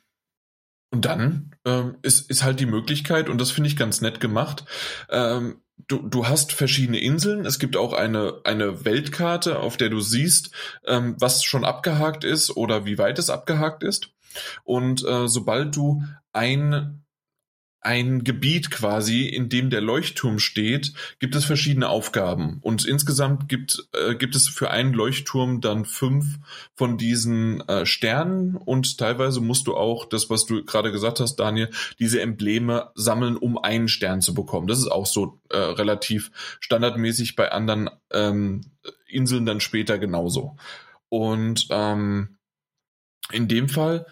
[0.90, 4.64] und dann ähm, ist, ist halt die Möglichkeit, und das finde ich ganz nett gemacht,
[5.08, 7.46] ähm, du, du hast verschiedene Inseln.
[7.46, 10.50] Es gibt auch eine, eine Weltkarte, auf der du siehst,
[10.86, 14.10] ähm, was schon abgehakt ist oder wie weit es abgehakt ist.
[14.64, 16.02] Und äh, sobald du
[16.32, 17.04] ein
[17.82, 22.58] ein Gebiet quasi, in dem der Leuchtturm steht, gibt es verschiedene Aufgaben.
[22.60, 26.38] Und insgesamt gibt, äh, gibt es für einen Leuchtturm dann fünf
[26.74, 31.36] von diesen äh, Sternen und teilweise musst du auch das, was du gerade gesagt hast,
[31.36, 34.66] Daniel, diese Embleme sammeln, um einen Stern zu bekommen.
[34.66, 38.62] Das ist auch so äh, relativ standardmäßig bei anderen ähm,
[39.06, 40.56] Inseln dann später genauso.
[41.08, 42.36] Und ähm,
[43.32, 44.06] in dem Fall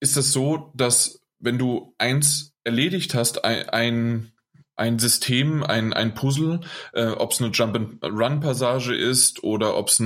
[0.00, 4.32] ist es so, dass wenn du eins erledigt hast, ein, ein,
[4.76, 6.60] ein System, ein, ein Puzzle,
[6.92, 10.02] äh, ob es eine Jump-and-Run-Passage ist oder ob es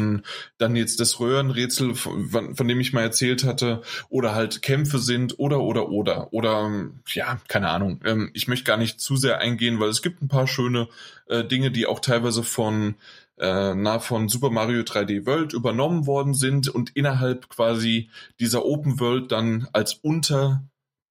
[0.58, 5.39] dann jetzt das Röhrenrätsel, von, von, dem ich mal erzählt hatte, oder halt Kämpfe sind
[5.40, 6.70] oder, oder, oder, oder,
[7.08, 8.00] ja, keine Ahnung.
[8.05, 10.89] Ähm, ich möchte gar nicht zu sehr eingehen, weil es gibt ein paar schöne
[11.26, 12.94] äh, Dinge, die auch teilweise von
[13.39, 19.00] äh, na, von Super Mario 3D World übernommen worden sind und innerhalb quasi dieser Open
[19.00, 20.62] World dann als Unter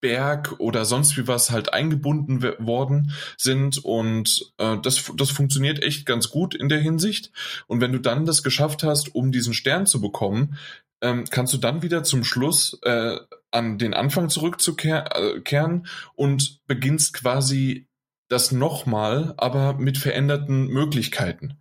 [0.01, 6.05] Berg oder sonst wie was halt eingebunden worden sind und äh, das, das funktioniert echt
[6.05, 7.31] ganz gut in der Hinsicht.
[7.67, 10.57] Und wenn du dann das geschafft hast, um diesen Stern zu bekommen,
[11.01, 13.17] ähm, kannst du dann wieder zum Schluss äh,
[13.51, 17.87] an den Anfang zurückzukehren äh, und beginnst quasi
[18.27, 21.57] das nochmal, aber mit veränderten Möglichkeiten.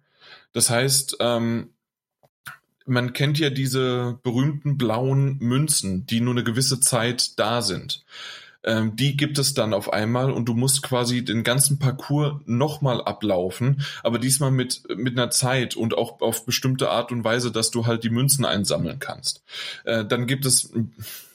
[0.52, 1.74] Das heißt, ähm,
[2.88, 8.04] man kennt ja diese berühmten blauen Münzen, die nur eine gewisse Zeit da sind.
[8.64, 13.00] Ähm, die gibt es dann auf einmal und du musst quasi den ganzen Parcours nochmal
[13.00, 17.70] ablaufen, aber diesmal mit, mit einer Zeit und auch auf bestimmte Art und Weise, dass
[17.70, 19.42] du halt die Münzen einsammeln kannst.
[19.84, 20.72] Äh, dann gibt es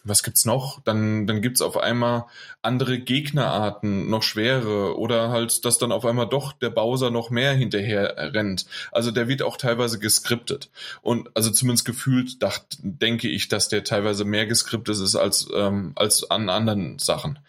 [0.04, 0.82] was gibt's noch?
[0.82, 2.26] Dann, dann gibt's auf einmal
[2.62, 7.54] andere Gegnerarten, noch schwere oder halt, dass dann auf einmal doch der Bowser noch mehr
[7.54, 8.66] hinterher rennt.
[8.92, 10.70] Also der wird auch teilweise geskriptet.
[11.02, 15.94] Und also zumindest gefühlt dacht, denke ich, dass der teilweise mehr geskriptet ist als, ähm,
[15.96, 17.40] als an anderen Sachen.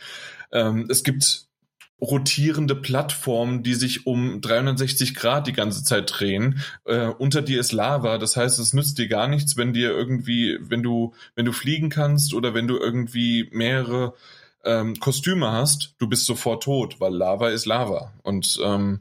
[0.53, 1.47] Ähm, es gibt
[2.01, 6.61] rotierende Plattformen, die sich um 360 Grad die ganze Zeit drehen.
[6.85, 10.59] Äh, unter dir ist Lava, das heißt, es nützt dir gar nichts, wenn dir irgendwie,
[10.61, 14.15] wenn du, wenn du fliegen kannst oder wenn du irgendwie mehrere
[14.65, 18.13] ähm, Kostüme hast, du bist sofort tot, weil Lava ist Lava.
[18.23, 19.01] Und ähm,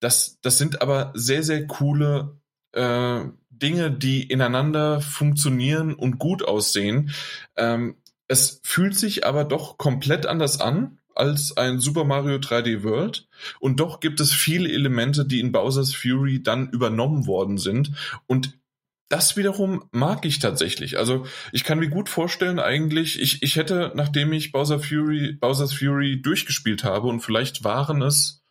[0.00, 2.36] das, das sind aber sehr, sehr coole
[2.72, 7.12] äh, Dinge, die ineinander funktionieren und gut aussehen.
[7.56, 7.96] Ähm,
[8.28, 13.26] es fühlt sich aber doch komplett anders an als ein Super Mario 3D World.
[13.60, 17.92] Und doch gibt es viele Elemente, die in Bowser's Fury dann übernommen worden sind.
[18.26, 18.58] Und
[19.08, 20.98] das wiederum mag ich tatsächlich.
[20.98, 25.72] Also ich kann mir gut vorstellen, eigentlich, ich, ich hätte, nachdem ich Bowser Fury, Bowser's
[25.72, 28.44] Fury durchgespielt habe, und vielleicht waren es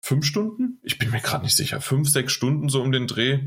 [0.00, 0.80] fünf Stunden?
[0.82, 1.80] Ich bin mir gerade nicht sicher.
[1.80, 3.40] Fünf, sechs Stunden so um den Dreh.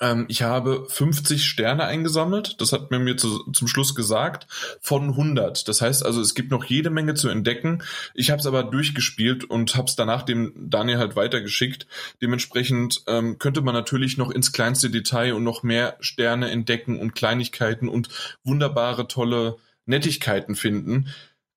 [0.00, 2.60] Ähm, ich habe 50 Sterne eingesammelt.
[2.60, 4.46] Das hat mir mir zu, zum Schluss gesagt
[4.80, 5.66] von 100.
[5.66, 7.82] Das heißt also, es gibt noch jede Menge zu entdecken.
[8.14, 11.86] Ich habe es aber durchgespielt und habe es danach dem Daniel halt weitergeschickt.
[12.22, 17.14] Dementsprechend ähm, könnte man natürlich noch ins kleinste Detail und noch mehr Sterne entdecken und
[17.14, 18.08] Kleinigkeiten und
[18.44, 21.08] wunderbare, tolle Nettigkeiten finden.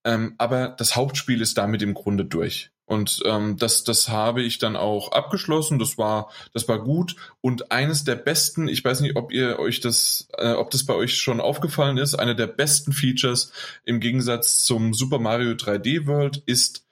[0.05, 2.72] Ähm, aber das Hauptspiel ist damit im Grunde durch.
[2.85, 5.79] Und ähm, das, das habe ich dann auch abgeschlossen.
[5.79, 7.15] Das war, das war gut.
[7.41, 10.93] Und eines der besten, ich weiß nicht, ob ihr euch das, äh, ob das bei
[10.93, 13.51] euch schon aufgefallen ist, eine der besten Features
[13.85, 16.85] im Gegensatz zum Super Mario 3D World ist,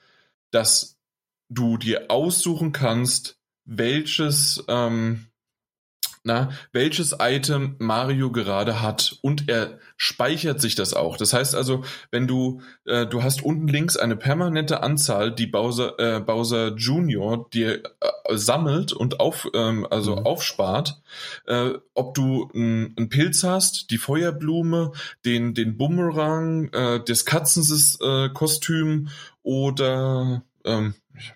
[0.51, 0.97] dass
[1.49, 5.27] du dir aussuchen kannst, welches ähm,
[6.23, 11.17] na, welches Item Mario gerade hat und er speichert sich das auch.
[11.17, 15.97] Das heißt also, wenn du äh, du hast unten links eine permanente Anzahl, die Bowser
[15.99, 20.25] äh, Bowser Junior dir äh, sammelt und auf ähm, also mhm.
[20.25, 21.01] aufspart,
[21.47, 24.91] äh, ob du einen Pilz hast, die Feuerblume,
[25.25, 29.09] den den Bumerang, äh, das Katzens äh, Kostüm
[29.41, 30.93] oder ähm,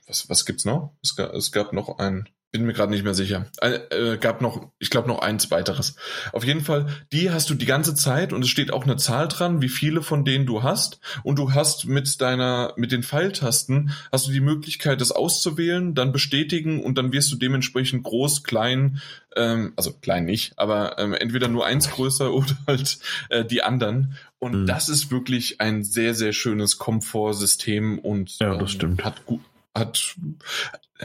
[0.07, 0.91] was was gibt's noch?
[1.01, 3.47] Es gab, es gab noch ein bin mir gerade nicht mehr sicher.
[3.59, 5.95] Äh, gab noch, ich glaube noch eins weiteres.
[6.31, 9.27] Auf jeden Fall, die hast du die ganze Zeit und es steht auch eine Zahl
[9.27, 10.99] dran, wie viele von denen du hast.
[11.23, 16.13] Und du hast mit deiner, mit den Pfeiltasten hast du die Möglichkeit, das auszuwählen, dann
[16.13, 19.01] bestätigen und dann wirst du dementsprechend groß, klein,
[19.35, 24.15] ähm, also klein nicht, aber ähm, entweder nur eins größer oder halt äh, die anderen.
[24.39, 24.65] Und mhm.
[24.65, 29.03] das ist wirklich ein sehr, sehr schönes Komfortsystem und ja, das ähm, stimmt.
[29.03, 29.41] hat gut
[29.75, 30.15] hat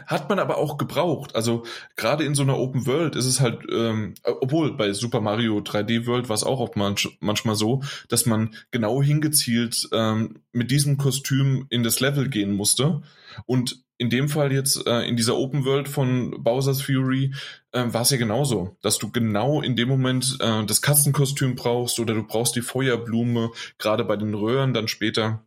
[0.06, 1.34] hat man aber auch gebraucht.
[1.34, 1.64] Also
[1.96, 6.06] gerade in so einer Open World ist es halt, ähm, obwohl bei Super Mario 3D
[6.06, 10.96] World war es auch oft manch, manchmal so, dass man genau hingezielt ähm, mit diesem
[10.96, 13.02] Kostüm in das Level gehen musste.
[13.46, 17.34] Und in dem Fall jetzt äh, in dieser Open World von Bowser's Fury
[17.72, 22.00] äh, war es ja genauso, dass du genau in dem Moment äh, das Katzenkostüm brauchst
[22.00, 25.44] oder du brauchst die Feuerblume, gerade bei den Röhren dann später.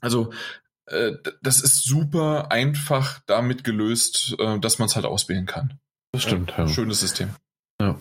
[0.00, 0.32] Also
[1.42, 5.78] das ist super einfach damit gelöst, äh, dass man es halt auswählen kann.
[6.12, 6.54] Das stimmt.
[6.56, 6.66] Ja.
[6.66, 7.30] Schönes System.
[7.80, 8.00] Ja.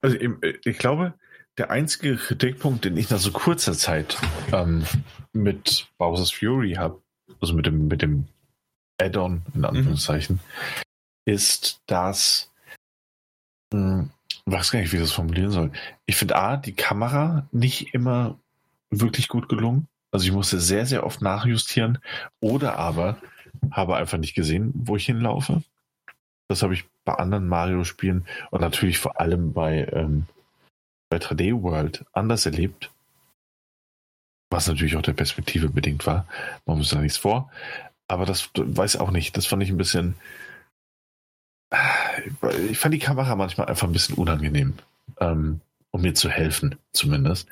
[0.00, 1.14] Also äh, ich glaube,
[1.58, 4.18] der einzige Kritikpunkt, den ich nach so kurzer Zeit
[4.52, 4.84] ähm,
[5.32, 7.00] mit Bowser's Fury habe,
[7.40, 8.26] also mit dem, mit dem
[9.00, 9.64] Add-on in mhm.
[9.66, 11.32] Anführungszeichen, mhm.
[11.32, 12.50] ist, dass
[13.72, 15.72] hm, ich weiß gar nicht, wie ich das formulieren soll.
[16.06, 18.38] Ich finde A, die Kamera nicht immer
[18.90, 19.88] wirklich gut gelungen.
[20.14, 21.98] Also ich musste sehr, sehr oft nachjustieren
[22.38, 23.20] oder aber
[23.72, 25.64] habe einfach nicht gesehen, wo ich hinlaufe.
[26.46, 30.26] Das habe ich bei anderen Mario-Spielen und natürlich vor allem bei, ähm,
[31.10, 32.92] bei 3D World anders erlebt.
[34.50, 36.28] Was natürlich auch der Perspektive bedingt war.
[36.64, 37.50] Man muss da nichts vor.
[38.06, 39.36] Aber das weiß auch nicht.
[39.36, 40.14] Das fand ich ein bisschen.
[42.70, 44.74] Ich fand die Kamera manchmal einfach ein bisschen unangenehm,
[45.18, 45.60] ähm,
[45.90, 47.48] um mir zu helfen, zumindest.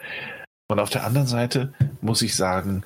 [0.72, 2.82] Und auf der anderen Seite muss ich sagen,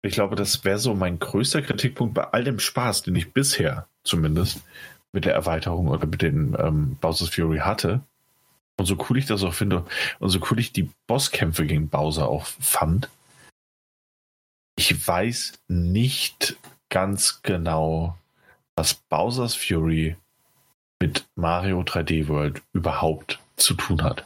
[0.00, 3.86] ich glaube, das wäre so mein größter Kritikpunkt bei all dem Spaß, den ich bisher
[4.02, 4.62] zumindest
[5.12, 8.00] mit der Erweiterung oder mit den ähm, Bowser's Fury hatte.
[8.78, 9.84] Und so cool ich das auch finde
[10.20, 13.10] und so cool ich die Bosskämpfe gegen Bowser auch fand,
[14.78, 16.56] ich weiß nicht
[16.88, 18.16] ganz genau,
[18.74, 20.16] was Bowser's Fury
[20.98, 24.24] mit Mario 3D World überhaupt zu tun hat.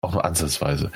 [0.00, 0.90] Auch nur ansatzweise.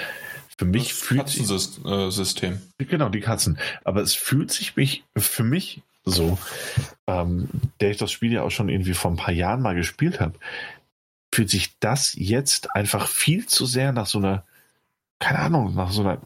[0.57, 2.61] Für mich das fühlt Katzensystem.
[2.79, 3.59] Äh, genau, die Katzen.
[3.83, 6.39] Aber es fühlt sich mich für mich so,
[7.07, 7.49] ähm,
[7.81, 10.39] der ich das Spiel ja auch schon irgendwie vor ein paar Jahren mal gespielt habe,
[11.33, 14.45] fühlt sich das jetzt einfach viel zu sehr nach so einer,
[15.19, 16.21] keine Ahnung, nach so einer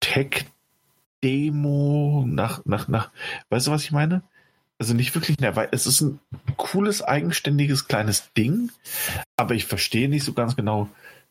[0.00, 0.44] Tech-Demo,
[2.26, 3.10] nach, nach, nach,
[3.50, 4.22] weißt du, was ich meine?
[4.78, 6.20] Also nicht wirklich, weil es ist ein
[6.56, 8.70] cooles, eigenständiges, kleines Ding,
[9.36, 10.88] aber ich verstehe nicht so ganz genau,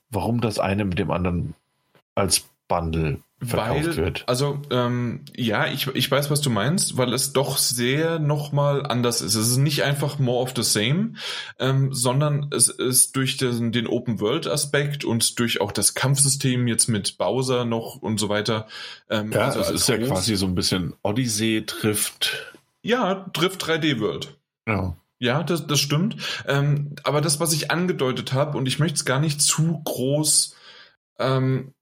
[0.09, 1.53] warum das eine mit dem anderen
[2.17, 4.23] als Bundle verkauft weil, wird.
[4.27, 9.21] Also ähm, ja, ich, ich weiß, was du meinst, weil es doch sehr nochmal anders
[9.21, 9.35] ist.
[9.35, 11.13] Es ist nicht einfach more of the same,
[11.59, 17.19] ähm, sondern es ist durch den, den Open-World-Aspekt und durch auch das Kampfsystem jetzt mit
[17.19, 18.67] Bowser noch und so weiter.
[19.09, 22.55] Ähm, ja, also es ist ja quasi so ein bisschen Odyssey trifft.
[22.81, 24.35] Ja, trifft 3D-World.
[24.67, 24.95] Ja.
[25.19, 26.17] Ja, das, das stimmt.
[26.47, 30.55] Ähm, aber das, was ich angedeutet habe, und ich möchte es gar nicht zu groß
[31.19, 31.73] ähm,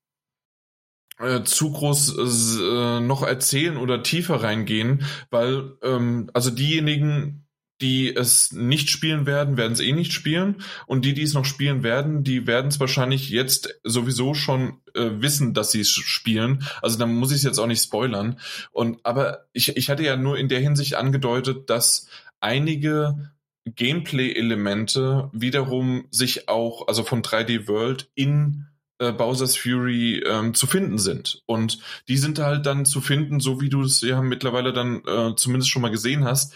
[1.20, 7.46] äh, zu groß äh, noch erzählen oder tiefer reingehen, weil ähm, also diejenigen,
[7.82, 11.46] die es nicht spielen werden, werden es eh nicht spielen und die, die es noch
[11.46, 16.64] spielen werden, die werden es wahrscheinlich jetzt sowieso schon äh, wissen, dass sie es spielen.
[16.82, 18.40] Also dann muss ich es jetzt auch nicht spoilern.
[18.72, 22.08] Und aber ich, ich hatte ja nur in der Hinsicht angedeutet, dass
[22.40, 23.32] einige
[23.66, 28.68] Gameplay-Elemente wiederum sich auch, also von 3D World in
[29.00, 31.42] äh, Bowser's Fury ähm, zu finden sind.
[31.46, 35.36] Und die sind halt dann zu finden, so wie du es ja mittlerweile dann äh,
[35.36, 36.54] zumindest schon mal gesehen hast.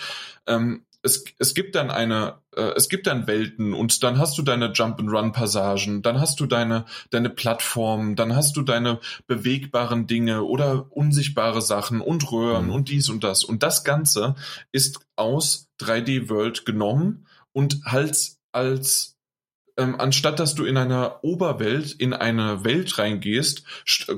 [0.48, 4.42] Ähm, es, es gibt dann eine, äh, es gibt dann Welten und dann hast du
[4.42, 10.88] deine Jump-and-Run-Passagen, dann hast du deine, deine Plattform, dann hast du deine bewegbaren Dinge oder
[10.92, 12.74] unsichtbare Sachen und Röhren mhm.
[12.74, 13.44] und dies und das.
[13.44, 14.36] Und das Ganze
[14.72, 18.18] ist aus 3D World genommen und halt
[18.52, 19.16] als
[19.80, 23.64] ähm, anstatt dass du in einer Oberwelt in eine Welt reingehst,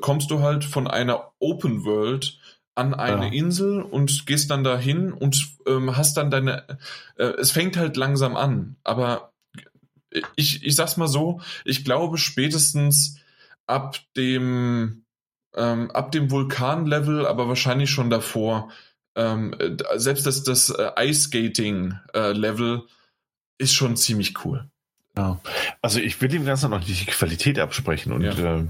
[0.01, 2.39] kommst du halt von einer Open World
[2.73, 3.31] an eine ja.
[3.31, 6.65] Insel und gehst dann dahin und ähm, hast dann deine.
[7.15, 9.33] Äh, es fängt halt langsam an, aber
[10.35, 13.17] ich, ich sag's mal so, ich glaube spätestens
[13.67, 15.05] ab dem
[15.55, 18.71] ähm, ab dem Vulkanlevel, aber wahrscheinlich schon davor,
[19.15, 19.53] ähm,
[19.95, 22.83] selbst das, das äh, Ice Skating äh, Level
[23.59, 24.71] ist schon ziemlich cool.
[25.17, 25.39] Ja.
[25.81, 28.57] Also ich will dem Ganzen noch nicht die Qualität absprechen und ja.
[28.57, 28.65] äh,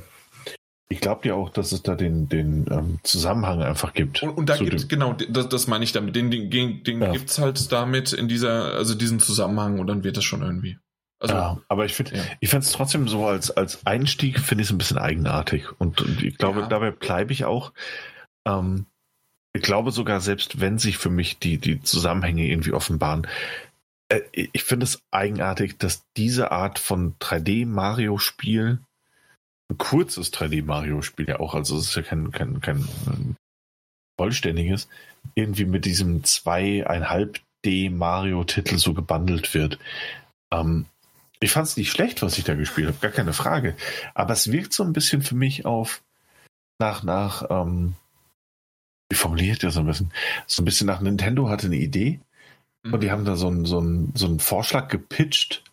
[0.91, 4.21] ich glaube ja auch, dass es da den, den ähm, Zusammenhang einfach gibt.
[4.23, 6.15] Und, und da gibt es, genau, das, das meine ich damit.
[6.15, 7.11] Den, den, den ja.
[7.11, 10.77] gibt es halt damit in dieser, also diesen Zusammenhang und dann wird das schon irgendwie.
[11.19, 12.23] Also, ja, aber ich finde, ja.
[12.39, 15.67] ich finde es trotzdem so als, als Einstieg finde ich es ein bisschen eigenartig.
[15.79, 16.67] Und, und ich glaube, ja.
[16.67, 17.71] dabei bleibe ich auch.
[18.45, 18.87] Ähm,
[19.53, 23.27] ich glaube sogar, selbst wenn sich für mich die, die Zusammenhänge irgendwie offenbaren,
[24.11, 28.79] äh, ich finde es eigenartig, dass diese Art von 3D-Mario-Spiel
[29.69, 32.87] ein kurzes 3D-Mario-Spiel ja auch, also es ist ja kein, kein, kein
[34.19, 34.89] vollständiges,
[35.35, 39.79] irgendwie mit diesem zweieinhalb D-Mario-Titel so gebundelt wird.
[40.51, 40.85] Ähm,
[41.39, 43.75] ich fand es nicht schlecht, was ich da gespielt habe, gar keine Frage.
[44.13, 46.03] Aber es wirkt so ein bisschen für mich auf
[46.79, 47.95] nach, nach, ähm,
[49.09, 50.11] wie formuliert ihr so ein bisschen?
[50.47, 52.19] So ein bisschen nach Nintendo hatte eine Idee
[52.83, 52.93] mhm.
[52.93, 55.63] und die haben da so einen, so, einen, so einen Vorschlag gepitcht.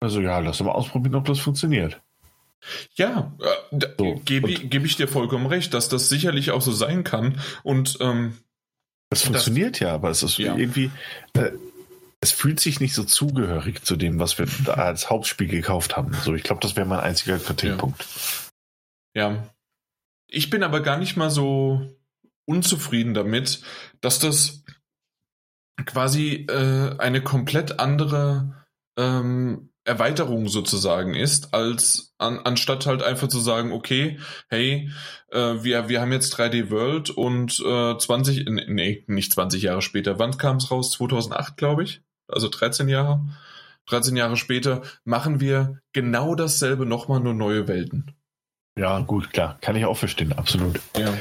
[0.00, 2.00] Also ja, lass mal ausprobieren, ob das funktioniert.
[2.94, 3.32] Ja,
[3.70, 7.40] äh, so, gebe geb ich dir vollkommen recht, dass das sicherlich auch so sein kann.
[7.62, 8.36] Und ähm,
[9.10, 10.56] es funktioniert das, ja, aber es ist ja.
[10.56, 10.90] irgendwie,
[11.34, 11.52] äh,
[12.20, 16.12] es fühlt sich nicht so zugehörig zu dem, was wir da als Hauptspiel gekauft haben.
[16.24, 18.04] So, ich glaube, das wäre mein einziger Kritikpunkt.
[19.14, 19.30] Ja.
[19.30, 19.54] ja.
[20.28, 21.86] Ich bin aber gar nicht mal so
[22.46, 23.60] unzufrieden damit,
[24.00, 24.64] dass das
[25.84, 28.54] quasi äh, eine komplett andere
[28.96, 34.90] ähm, Erweiterung sozusagen ist, als an, anstatt halt einfach zu sagen, okay, hey,
[35.30, 40.18] äh, wir, wir haben jetzt 3D World und äh, 20, nee, nicht 20 Jahre später,
[40.18, 40.90] wann kam es raus?
[40.92, 42.02] 2008, glaube ich.
[42.28, 43.20] Also 13 Jahre.
[43.86, 48.16] 13 Jahre später machen wir genau dasselbe nochmal, nur neue Welten.
[48.76, 49.56] Ja, gut, klar.
[49.60, 50.80] Kann ich auch verstehen, absolut.
[50.96, 51.14] Ja.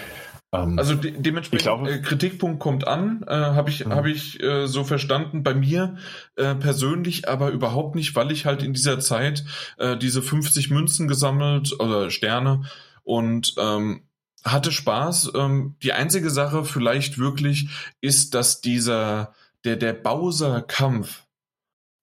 [0.63, 3.93] Ähm, also de dementsprechend, glaube, äh, Kritikpunkt kommt an, äh, habe ich, mhm.
[3.93, 5.43] hab ich äh, so verstanden.
[5.43, 5.95] Bei mir
[6.35, 9.43] äh, persönlich aber überhaupt nicht, weil ich halt in dieser Zeit
[9.77, 12.63] äh, diese 50 Münzen gesammelt oder Sterne
[13.03, 14.01] und ähm,
[14.43, 15.31] hatte Spaß.
[15.35, 17.69] Ähm, die einzige Sache vielleicht wirklich
[18.01, 21.24] ist, dass dieser, der, der Bowser-Kampf,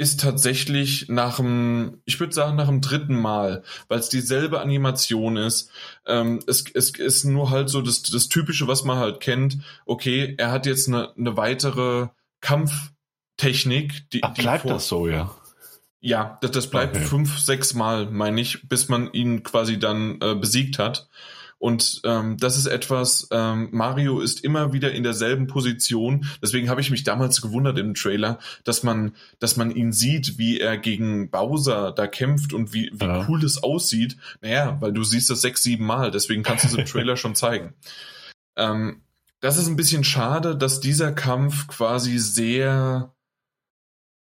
[0.03, 5.37] ist tatsächlich nach dem, ich würde sagen, nach dem dritten Mal, weil es dieselbe Animation
[5.37, 5.71] ist.
[6.07, 9.59] Ähm, es, es ist nur halt so das, das Typische, was man halt kennt.
[9.87, 12.09] Okay, er hat jetzt eine, eine weitere
[12.41, 14.11] Kampftechnik.
[14.11, 15.35] Die, Ach, bleibt die vor, das so, ja?
[16.01, 17.05] Ja, das, das bleibt okay.
[17.05, 21.09] fünf, sechs Mal, meine ich, bis man ihn quasi dann äh, besiegt hat.
[21.63, 26.27] Und ähm, das ist etwas, ähm, Mario ist immer wieder in derselben Position.
[26.43, 30.59] Deswegen habe ich mich damals gewundert im Trailer, dass man, dass man ihn sieht, wie
[30.59, 33.29] er gegen Bowser da kämpft und wie, wie ja.
[33.29, 34.17] cool das aussieht.
[34.41, 37.37] Naja, weil du siehst das sechs, sieben Mal, deswegen kannst du es im Trailer schon
[37.37, 37.75] zeigen.
[38.57, 39.03] Ähm,
[39.39, 43.15] das ist ein bisschen schade, dass dieser Kampf quasi sehr,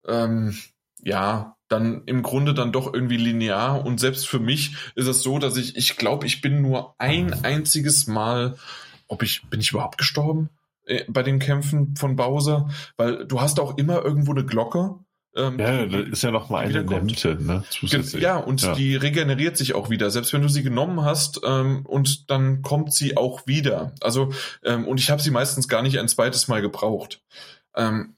[0.06, 0.54] ähm,
[1.02, 3.84] ja, dann im Grunde dann doch irgendwie linear.
[3.84, 7.44] Und selbst für mich ist es so, dass ich, ich glaube, ich bin nur ein
[7.44, 8.56] einziges Mal,
[9.08, 10.50] ob ich, bin ich überhaupt gestorben
[10.84, 12.68] äh, bei den Kämpfen von Bowser?
[12.96, 14.96] Weil du hast auch immer irgendwo eine Glocke.
[15.34, 17.64] Ähm, ja, da ist ja noch mal eine Mitte, ne?
[17.70, 18.22] Zusätzlich.
[18.22, 18.74] Ja, und ja.
[18.74, 20.10] die regeneriert sich auch wieder.
[20.10, 23.94] Selbst wenn du sie genommen hast ähm, und dann kommt sie auch wieder.
[24.02, 24.30] Also,
[24.62, 27.22] ähm, und ich habe sie meistens gar nicht ein zweites Mal gebraucht.
[27.74, 28.16] Ähm,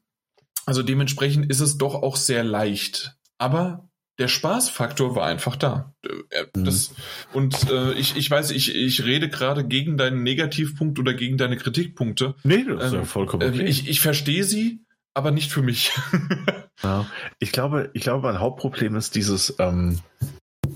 [0.67, 3.89] also dementsprechend ist es doch auch sehr leicht aber
[4.19, 5.95] der Spaßfaktor war einfach da.
[6.31, 6.95] Äh, das, mhm.
[7.33, 11.57] Und äh, ich, ich weiß, ich, ich rede gerade gegen deinen Negativpunkt oder gegen deine
[11.57, 12.35] Kritikpunkte.
[12.45, 13.65] Nee, das ist ähm, ja vollkommen äh, okay.
[13.65, 15.93] Ich, ich verstehe sie, aber nicht für mich.
[16.83, 17.07] ja,
[17.41, 20.01] ich glaube, ich glaube, mein Hauptproblem ist dieses, ähm,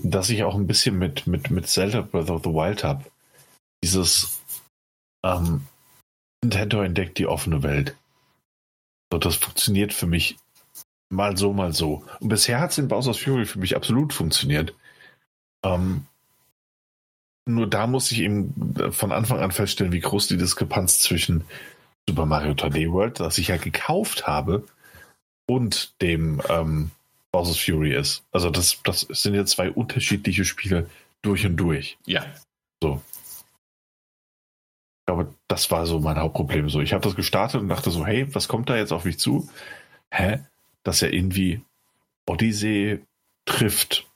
[0.03, 3.05] dass ich auch ein bisschen mit, mit, mit Zelda Breath of the Wild habe.
[3.83, 4.41] Dieses
[5.23, 5.61] ähm,
[6.43, 7.95] Nintendo entdeckt die offene Welt.
[9.11, 10.37] So, das funktioniert für mich
[11.09, 12.03] mal so, mal so.
[12.19, 14.73] Und bisher hat es in Bowser's Fury für mich absolut funktioniert.
[15.63, 16.05] Ähm,
[17.45, 21.43] nur da muss ich eben von Anfang an feststellen, wie groß die Diskrepanz zwischen
[22.07, 24.65] Super Mario 3D World, das ich ja gekauft habe,
[25.47, 26.91] und dem ähm,
[27.31, 28.23] Bowser's Fury ist.
[28.31, 30.89] Also das, das sind ja zwei unterschiedliche Spiele
[31.21, 31.97] durch und durch.
[32.05, 32.25] Ja.
[32.81, 33.01] So.
[35.01, 36.69] Ich glaube, das war so mein Hauptproblem.
[36.69, 39.17] So, ich habe das gestartet und dachte so, hey, was kommt da jetzt auf mich
[39.17, 39.49] zu?
[40.11, 40.39] Hä?
[40.83, 41.61] Dass er irgendwie
[42.25, 43.03] Odyssey
[43.45, 44.07] trifft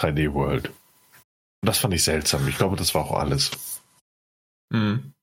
[0.00, 0.68] 3D World.
[0.68, 2.46] Und das fand ich seltsam.
[2.48, 3.50] Ich glaube, das war auch alles.
[4.72, 5.14] Hm.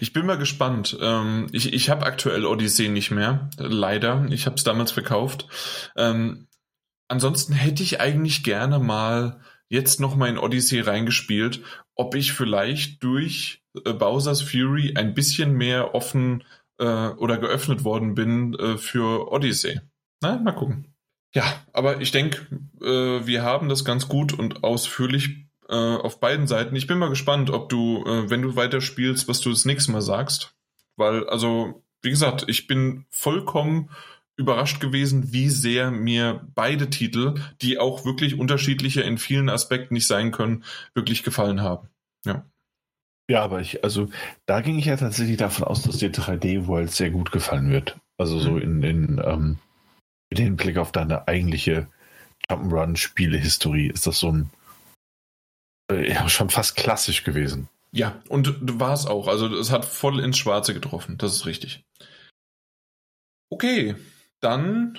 [0.00, 0.96] Ich bin mal gespannt.
[1.00, 4.26] Ähm, ich ich habe aktuell Odyssey nicht mehr, leider.
[4.30, 5.46] Ich habe es damals verkauft.
[5.96, 6.46] Ähm,
[7.08, 11.62] ansonsten hätte ich eigentlich gerne mal jetzt noch mal in Odyssey reingespielt,
[11.94, 16.44] ob ich vielleicht durch äh, Bowser's Fury ein bisschen mehr offen
[16.78, 19.80] äh, oder geöffnet worden bin äh, für Odyssey.
[20.20, 20.94] Na, mal gucken.
[21.34, 22.46] Ja, aber ich denke,
[22.80, 26.76] äh, wir haben das ganz gut und ausführlich äh, auf beiden Seiten.
[26.76, 30.02] Ich bin mal gespannt, ob du, äh, wenn du weiterspielst, was du das nächste Mal
[30.02, 30.54] sagst.
[30.96, 33.90] Weil, also, wie gesagt, ich bin vollkommen
[34.36, 40.06] überrascht gewesen, wie sehr mir beide Titel, die auch wirklich unterschiedlicher in vielen Aspekten nicht
[40.06, 40.64] sein können,
[40.94, 41.88] wirklich gefallen haben.
[42.24, 42.44] Ja.
[43.28, 44.08] Ja, aber ich, also
[44.46, 47.98] da ging ich ja tatsächlich davon aus, dass dir 3D World sehr gut gefallen wird.
[48.18, 49.58] Also so in, in ähm,
[50.30, 51.88] mit Hinblick auf deine eigentliche
[52.48, 54.50] Jump'n'Run-Spielehistorie ist das so ein
[55.90, 57.68] äh, ja, schon fast klassisch gewesen.
[57.92, 59.28] Ja, und war es auch.
[59.28, 61.18] Also es hat voll ins Schwarze getroffen.
[61.18, 61.84] Das ist richtig.
[63.50, 63.94] Okay,
[64.40, 64.98] dann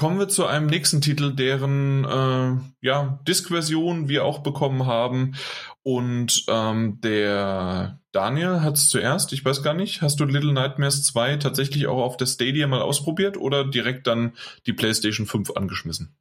[0.00, 5.34] kommen wir zu einem nächsten Titel, deren äh, ja, Disk-Version wir auch bekommen haben.
[5.82, 11.04] Und ähm, der Daniel hat es zuerst, ich weiß gar nicht, hast du Little Nightmares
[11.04, 14.32] 2 tatsächlich auch auf der Stadia mal ausprobiert oder direkt dann
[14.64, 16.16] die PlayStation 5 angeschmissen?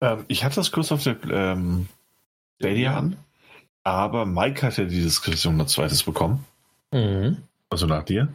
[0.00, 1.88] Ähm, ich hatte das kurz auf der ähm,
[2.60, 3.16] Stadia an.
[3.82, 6.44] Aber Mike hat ja die Diskussion als zweites bekommen.
[6.92, 7.38] Mhm.
[7.68, 8.28] Also nach dir.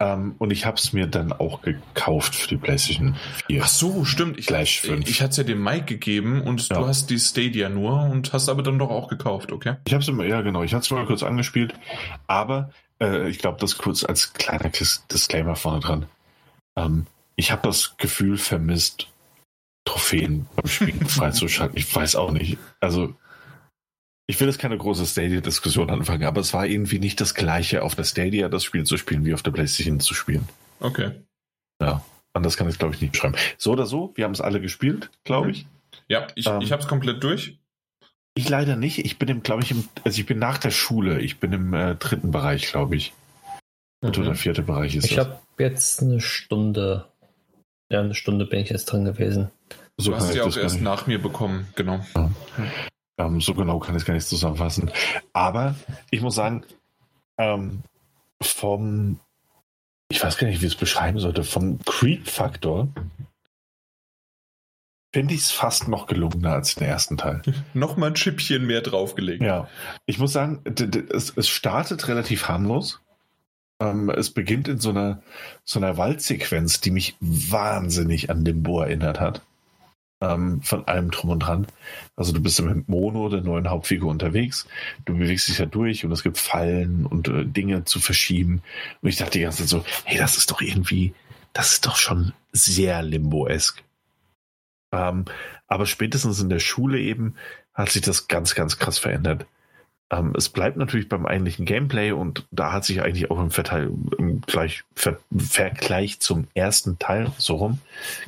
[0.00, 3.16] Ähm, und ich habe es mir dann auch gekauft für die PlayStation
[3.48, 3.62] 4.
[3.62, 4.38] Ach so, stimmt.
[4.38, 6.78] Ich, Gleich ich hatte es ja dem Mike gegeben und ja.
[6.78, 9.76] du hast die Stadia nur und hast aber dann doch auch gekauft, okay?
[9.86, 11.74] Ich habe es immer, ja genau, ich hatte es mal kurz angespielt,
[12.28, 12.70] aber
[13.00, 14.70] äh, ich glaube, das kurz als kleiner
[15.10, 16.06] Disclaimer vorne dran.
[16.76, 19.08] Ähm, ich habe das Gefühl vermisst,
[19.84, 21.76] Trophäen beim Spielen freizuschalten.
[21.76, 22.58] Ich weiß auch nicht.
[22.80, 23.14] Also
[24.28, 27.94] ich will jetzt keine große Stadia-Diskussion anfangen, aber es war irgendwie nicht das Gleiche, auf
[27.94, 30.46] der Stadia das Spiel zu spielen, wie auf der PlayStation zu spielen.
[30.80, 31.12] Okay.
[31.80, 33.36] Ja, anders kann ich glaube ich nicht beschreiben.
[33.56, 35.66] So oder so, wir haben es alle gespielt, glaube ich.
[36.08, 37.58] Ja, ich, ähm, ich habe es komplett durch.
[38.34, 38.98] Ich leider nicht.
[38.98, 41.20] Ich bin im, glaube ich, im, also ich bin nach der Schule.
[41.20, 43.14] Ich bin im äh, dritten Bereich, glaube ich.
[44.02, 44.10] Mhm.
[44.10, 47.06] Oder vierte Bereich ist Ich habe jetzt eine Stunde.
[47.90, 49.50] Ja, eine Stunde bin ich jetzt drin gewesen.
[49.96, 52.04] So du hast ja auch erst nach mir bekommen, genau.
[52.14, 52.30] Ja.
[53.18, 54.90] Ähm, so genau kann ich es gar nicht zusammenfassen.
[55.32, 55.74] Aber
[56.10, 56.64] ich muss sagen,
[57.36, 57.82] ähm,
[58.40, 59.18] vom,
[60.08, 62.88] ich weiß gar nicht, wie ich es beschreiben sollte, vom Creep-Faktor
[65.12, 67.42] finde ich es fast noch gelungener als den ersten Teil.
[67.74, 69.42] Nochmal ein Schippchen mehr draufgelegt.
[69.42, 69.68] Ja,
[70.06, 70.62] ich muss sagen,
[71.10, 73.00] es, es startet relativ harmlos.
[73.80, 75.22] Ähm, es beginnt in so einer,
[75.64, 79.42] so einer Waldsequenz, die mich wahnsinnig an Limbo erinnert hat
[80.20, 81.66] ähm, von allem drum und dran.
[82.16, 84.66] Also du bist mit Mono, der neuen Hauptfigur, unterwegs.
[85.04, 88.62] Du bewegst dich ja durch und es gibt Fallen und äh, Dinge zu verschieben.
[89.00, 91.14] Und ich dachte die ganze Zeit so, hey, das ist doch irgendwie,
[91.52, 93.82] das ist doch schon sehr Limbo-esk.
[94.92, 95.26] Ähm,
[95.66, 97.34] aber spätestens in der Schule eben
[97.74, 99.46] hat sich das ganz, ganz krass verändert.
[100.10, 103.90] Ähm, es bleibt natürlich beim eigentlichen Gameplay und da hat sich eigentlich auch im, Verteil,
[104.16, 107.78] im Gleich, Ver Vergleich zum ersten Teil so rum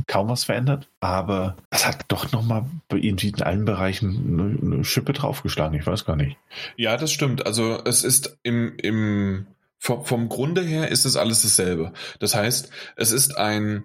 [0.06, 0.88] kaum was verändert.
[1.00, 5.78] Aber es hat doch nochmal irgendwie in allen Bereichen eine, eine Schippe draufgeschlagen.
[5.78, 6.36] Ich weiß gar nicht.
[6.76, 7.46] Ja, das stimmt.
[7.46, 9.46] Also es ist im, im
[9.78, 11.92] vom, vom Grunde her ist es alles dasselbe.
[12.18, 13.84] Das heißt, es ist ein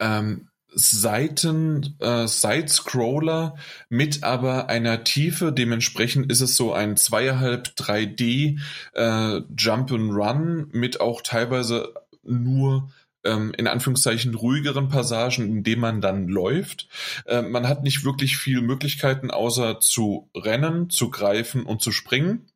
[0.00, 3.56] ähm, Seiten, äh, Side-Scroller
[3.88, 5.52] mit aber einer Tiefe.
[5.52, 8.58] Dementsprechend ist es so ein zweieinhalb 3D
[8.94, 12.90] äh, Jump-and-Run mit auch teilweise nur
[13.24, 16.88] ähm, in Anführungszeichen ruhigeren Passagen, in denen man dann läuft.
[17.26, 22.46] Äh, man hat nicht wirklich viele Möglichkeiten, außer zu rennen, zu greifen und zu springen.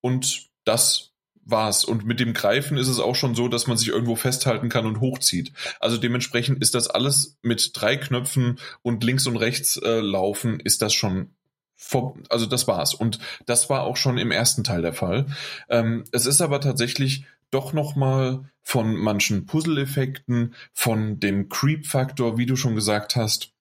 [0.00, 1.13] Und das
[1.44, 1.84] war's.
[1.84, 4.86] Und mit dem Greifen ist es auch schon so, dass man sich irgendwo festhalten kann
[4.86, 5.52] und hochzieht.
[5.80, 10.82] Also dementsprechend ist das alles mit drei Knöpfen und links und rechts äh, laufen, ist
[10.82, 11.30] das schon
[12.30, 12.94] also das war's.
[12.94, 15.26] Und das war auch schon im ersten Teil der Fall.
[15.68, 22.56] Ähm, es ist aber tatsächlich doch nochmal von manchen Puzzle-Effekten, von dem Creep-Faktor, wie du
[22.56, 23.52] schon gesagt hast.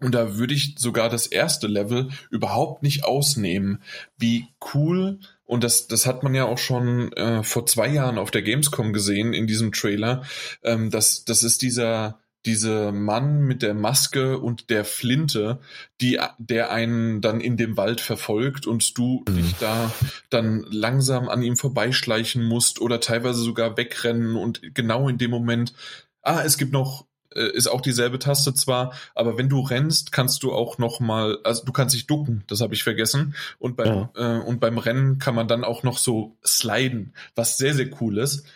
[0.00, 3.82] Und da würde ich sogar das erste Level überhaupt nicht ausnehmen.
[4.16, 8.30] Wie cool, und das, das hat man ja auch schon äh, vor zwei Jahren auf
[8.30, 10.24] der Gamescom gesehen in diesem Trailer,
[10.62, 15.60] ähm, das, das ist dieser, diese Mann mit der Maske und der Flinte,
[16.00, 19.36] die, der einen dann in dem Wald verfolgt und du mhm.
[19.36, 19.92] dich da
[20.30, 25.74] dann langsam an ihm vorbeischleichen musst oder teilweise sogar wegrennen und genau in dem Moment,
[26.22, 30.42] ah, es gibt noch äh, ist auch dieselbe Taste zwar, aber wenn du rennst, kannst
[30.42, 33.34] du auch noch mal, also du kannst dich ducken, das habe ich vergessen.
[33.58, 34.38] Und beim ja.
[34.38, 38.18] äh, und beim Rennen kann man dann auch noch so sliden, was sehr sehr cool
[38.18, 38.46] ist.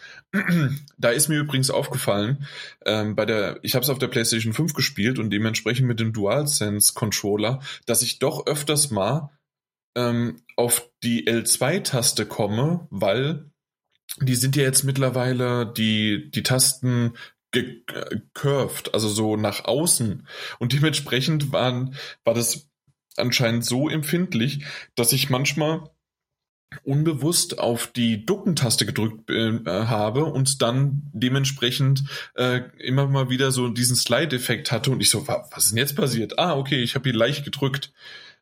[0.98, 2.46] da ist mir übrigens aufgefallen,
[2.86, 6.12] ähm, bei der, ich habe es auf der PlayStation 5 gespielt und dementsprechend mit dem
[6.12, 9.30] DualSense Controller, dass ich doch öfters mal
[9.96, 13.50] ähm, auf die L2-Taste komme, weil
[14.20, 17.14] die sind ja jetzt mittlerweile die, die Tasten
[17.52, 20.26] gecurved, also so nach außen.
[20.58, 22.70] Und dementsprechend waren, war das
[23.16, 24.64] anscheinend so empfindlich,
[24.94, 25.90] dass ich manchmal
[26.84, 32.04] unbewusst auf die Duckentaste gedrückt äh, habe und dann dementsprechend
[32.34, 35.96] äh, immer mal wieder so diesen Slide-Effekt hatte und ich so, was ist denn jetzt
[35.96, 36.38] passiert?
[36.38, 37.92] Ah, okay, ich habe hier leicht gedrückt.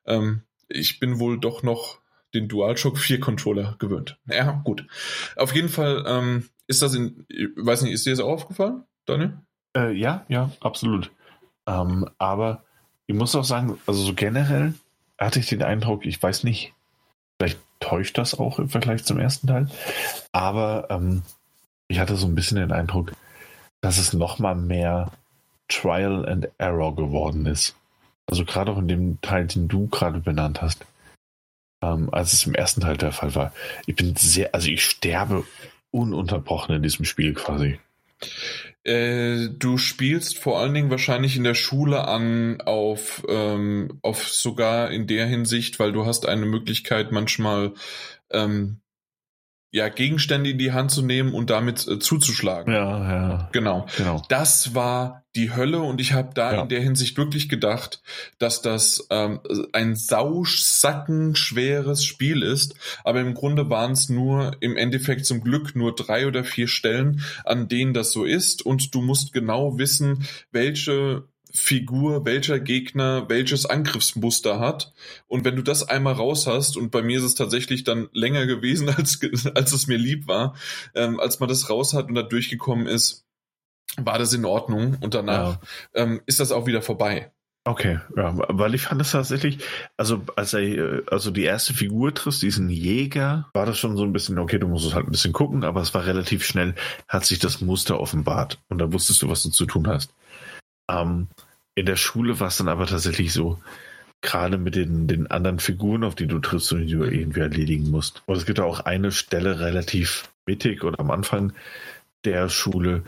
[0.05, 2.01] Ähm, ich bin wohl doch noch
[2.35, 4.19] den DualShock 4 Controller gewöhnt.
[4.27, 4.87] Ja, gut.
[5.37, 7.25] Auf jeden Fall ähm, ist das in,
[7.57, 8.85] weiß nicht, ist dir das auch aufgefallen?
[9.09, 9.39] Daniel?
[9.77, 11.11] Äh, ja, ja, absolut.
[11.67, 12.65] Ähm, aber
[13.07, 14.75] ich muss auch sagen, also so generell
[15.19, 16.75] hatte ich den Eindruck, ich weiß nicht,
[17.39, 19.69] vielleicht täuscht das auch im Vergleich zum ersten Teil,
[20.33, 21.23] aber ähm,
[21.89, 23.13] ich hatte so ein bisschen den Eindruck,
[23.81, 25.11] dass es nochmal mehr
[25.69, 27.77] Trial and Error geworden ist.
[28.27, 30.85] Also gerade auch in dem Teil, den du gerade benannt hast,
[31.83, 33.53] ähm, als es im ersten Teil der Fall war.
[33.87, 35.45] Ich bin sehr, also ich sterbe
[35.91, 37.79] ununterbrochen in diesem Spiel quasi.
[38.85, 44.91] Äh, du spielst vor allen Dingen wahrscheinlich in der Schule an auf, ähm, auf sogar
[44.91, 47.75] in der Hinsicht, weil du hast eine Möglichkeit manchmal
[48.31, 48.81] ähm,
[49.71, 52.73] ja, Gegenstände in die Hand zu nehmen und damit äh, zuzuschlagen.
[52.73, 53.51] Ja, ja.
[53.53, 53.85] Genau.
[53.97, 54.25] genau.
[54.29, 56.63] Das war die Hölle und ich habe da ja.
[56.63, 58.01] in der Hinsicht wirklich gedacht,
[58.39, 59.41] dass das ähm,
[59.73, 62.75] ein sauschsackenschweres Spiel ist,
[63.05, 67.23] aber im Grunde waren es nur im Endeffekt zum Glück nur drei oder vier Stellen,
[67.45, 73.67] an denen das so ist und du musst genau wissen, welche Figur, welcher Gegner welches
[73.67, 74.93] Angriffsmuster hat.
[75.27, 78.47] Und wenn du das einmal raus hast, und bei mir ist es tatsächlich dann länger
[78.47, 79.21] gewesen, als,
[79.55, 80.55] als es mir lieb war,
[80.95, 83.27] ähm, als man das raus hat und da durchgekommen ist,
[83.97, 84.97] war das in Ordnung.
[85.01, 85.59] Und danach
[85.95, 86.03] ja.
[86.03, 87.33] ähm, ist das auch wieder vorbei.
[87.69, 89.59] Okay, ja, weil ich fand es tatsächlich,
[89.99, 94.13] also als er, also die erste Figur triffst, diesen Jäger, war das schon so ein
[94.15, 96.75] bisschen, okay, du musst es halt ein bisschen gucken, aber es war relativ schnell,
[97.09, 100.15] hat sich das Muster offenbart und da wusstest du, was du zu tun hast.
[100.89, 101.29] Ähm,
[101.75, 103.59] in der Schule war es dann aber tatsächlich so,
[104.21, 107.91] gerade mit den, den anderen Figuren, auf die du triffst und die du irgendwie erledigen
[107.91, 108.23] musst.
[108.27, 111.53] Und es gibt auch eine Stelle relativ mittig oder am Anfang
[112.25, 113.05] der Schule,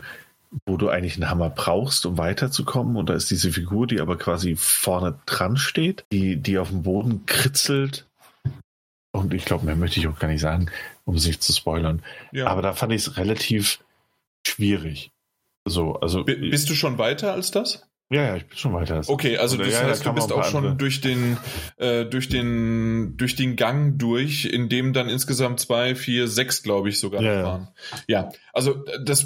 [0.65, 2.95] wo du eigentlich einen Hammer brauchst, um weiterzukommen.
[2.95, 6.83] Und da ist diese Figur, die aber quasi vorne dran steht, die, die auf dem
[6.83, 8.07] Boden kritzelt.
[9.11, 10.71] Und ich glaube, mehr möchte ich auch gar nicht sagen,
[11.03, 12.01] um sich zu spoilern.
[12.31, 12.47] Ja.
[12.47, 13.83] Aber da fand ich es relativ
[14.47, 15.10] schwierig.
[15.65, 16.23] So, also.
[16.23, 17.87] Bist du schon weiter als das?
[18.11, 19.01] Ja, ja, ich bin schon weiter.
[19.07, 21.37] Okay, also Oder, das ja, heißt, du bist auch schon durch den,
[21.77, 26.89] äh, durch den, durch den Gang durch, in dem dann insgesamt zwei, vier, sechs, glaube
[26.89, 27.67] ich, sogar ja, waren.
[28.07, 29.25] Ja, also das,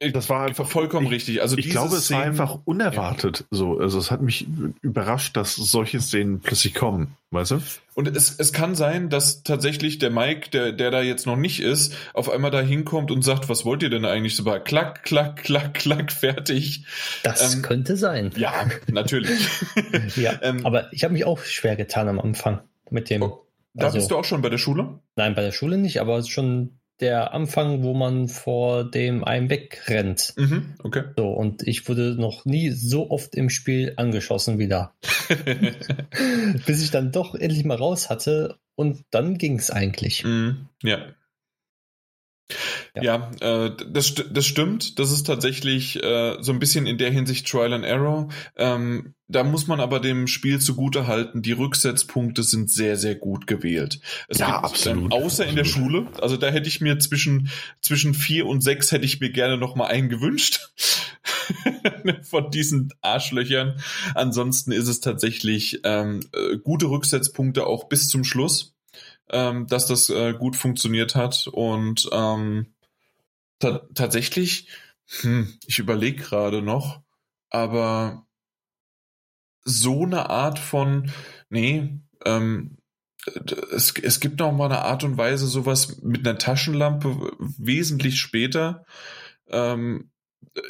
[0.00, 1.42] das war einfach vollkommen ich, richtig.
[1.42, 3.40] Also ich glaube, es Szenen, war einfach unerwartet.
[3.40, 3.46] Ja.
[3.50, 4.46] So, also es hat mich
[4.80, 7.62] überrascht, dass solche Szenen plötzlich kommen, weißt du?
[7.94, 11.60] Und es, es kann sein, dass tatsächlich der Mike, der, der da jetzt noch nicht
[11.60, 15.02] ist, auf einmal da hinkommt und sagt, was wollt ihr denn eigentlich so bei klack,
[15.02, 16.86] klack, klack, klack, fertig.
[17.22, 18.32] Das ähm, könnte sein.
[18.36, 19.38] Ja, natürlich.
[20.16, 23.22] ja, ähm, aber ich habe mich auch schwer getan am Anfang mit dem.
[23.22, 25.00] Oh, da also, bist du auch schon bei der Schule?
[25.16, 30.34] Nein, bei der Schule nicht, aber schon der Anfang, wo man vor dem einem wegrennt.
[30.36, 31.04] Mhm, okay.
[31.16, 34.94] So, und ich wurde noch nie so oft im Spiel angeschossen wie da.
[36.66, 40.24] Bis ich dann doch endlich mal raus hatte und dann ging es eigentlich.
[40.24, 40.98] Mhm, ja.
[42.94, 44.98] Ja, ja äh, das, das stimmt.
[44.98, 48.28] Das ist tatsächlich äh, so ein bisschen in der Hinsicht Trial and Error.
[48.56, 53.46] Ähm, da muss man aber dem Spiel zugute halten, die Rücksetzpunkte sind sehr, sehr gut
[53.46, 54.00] gewählt.
[54.26, 55.04] Es ja, gibt, absolut.
[55.04, 55.50] Ähm, außer absolut.
[55.50, 56.06] in der Schule.
[56.20, 57.48] Also da hätte ich mir zwischen,
[57.80, 60.72] zwischen vier und sechs hätte ich mir gerne noch mal einen gewünscht.
[62.22, 63.80] Von diesen Arschlöchern.
[64.14, 68.74] Ansonsten ist es tatsächlich ähm, äh, gute Rücksetzpunkte auch bis zum Schluss
[69.30, 71.46] ähm, dass das äh, gut funktioniert hat.
[71.46, 72.74] Und ähm,
[73.58, 74.68] ta tatsächlich,
[75.20, 77.02] hm, ich überlege gerade noch,
[77.50, 78.26] aber
[79.64, 81.10] so eine Art von,
[81.48, 82.76] nee, ähm,
[83.72, 88.84] es, es gibt noch mal eine Art und Weise, sowas mit einer Taschenlampe wesentlich später.
[89.48, 90.10] Ähm,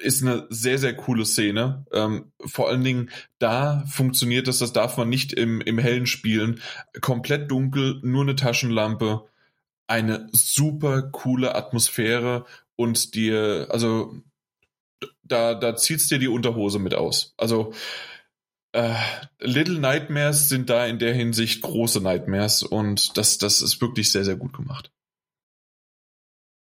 [0.03, 1.87] ist eine sehr, sehr coole Szene.
[1.93, 6.61] Ähm, vor allen Dingen da funktioniert das, das darf man nicht im, im Hellen spielen.
[7.01, 9.27] Komplett dunkel, nur eine Taschenlampe.
[9.87, 12.45] Eine super coole Atmosphäre
[12.77, 14.15] und dir, also
[15.23, 17.35] da, da zieht's dir die Unterhose mit aus.
[17.37, 17.73] Also
[18.73, 18.95] äh,
[19.41, 24.25] Little Nightmares sind da in der Hinsicht große Nightmares und das, das ist wirklich sehr,
[24.25, 24.93] sehr gut gemacht.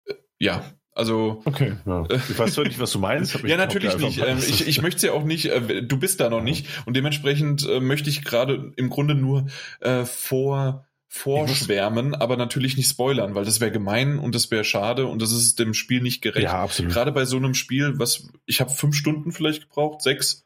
[0.05, 0.63] Äh, ja,
[0.99, 1.41] also.
[1.45, 2.05] Okay, ja.
[2.29, 3.39] Ich weiß zwar nicht, was du meinst.
[3.43, 4.19] ja, natürlich nicht.
[4.19, 6.95] Ähm, ich, ich möchte es ja auch nicht, äh, du bist da noch nicht und
[6.95, 9.47] dementsprechend äh, möchte ich gerade im Grunde nur
[9.79, 15.07] äh, vor vorschwärmen, aber natürlich nicht spoilern, weil das wäre gemein und das wäre schade
[15.07, 16.43] und das ist dem Spiel nicht gerecht.
[16.43, 16.91] Ja, absolut.
[16.93, 20.45] Gerade bei so einem Spiel, was ich habe fünf Stunden vielleicht gebraucht, sechs.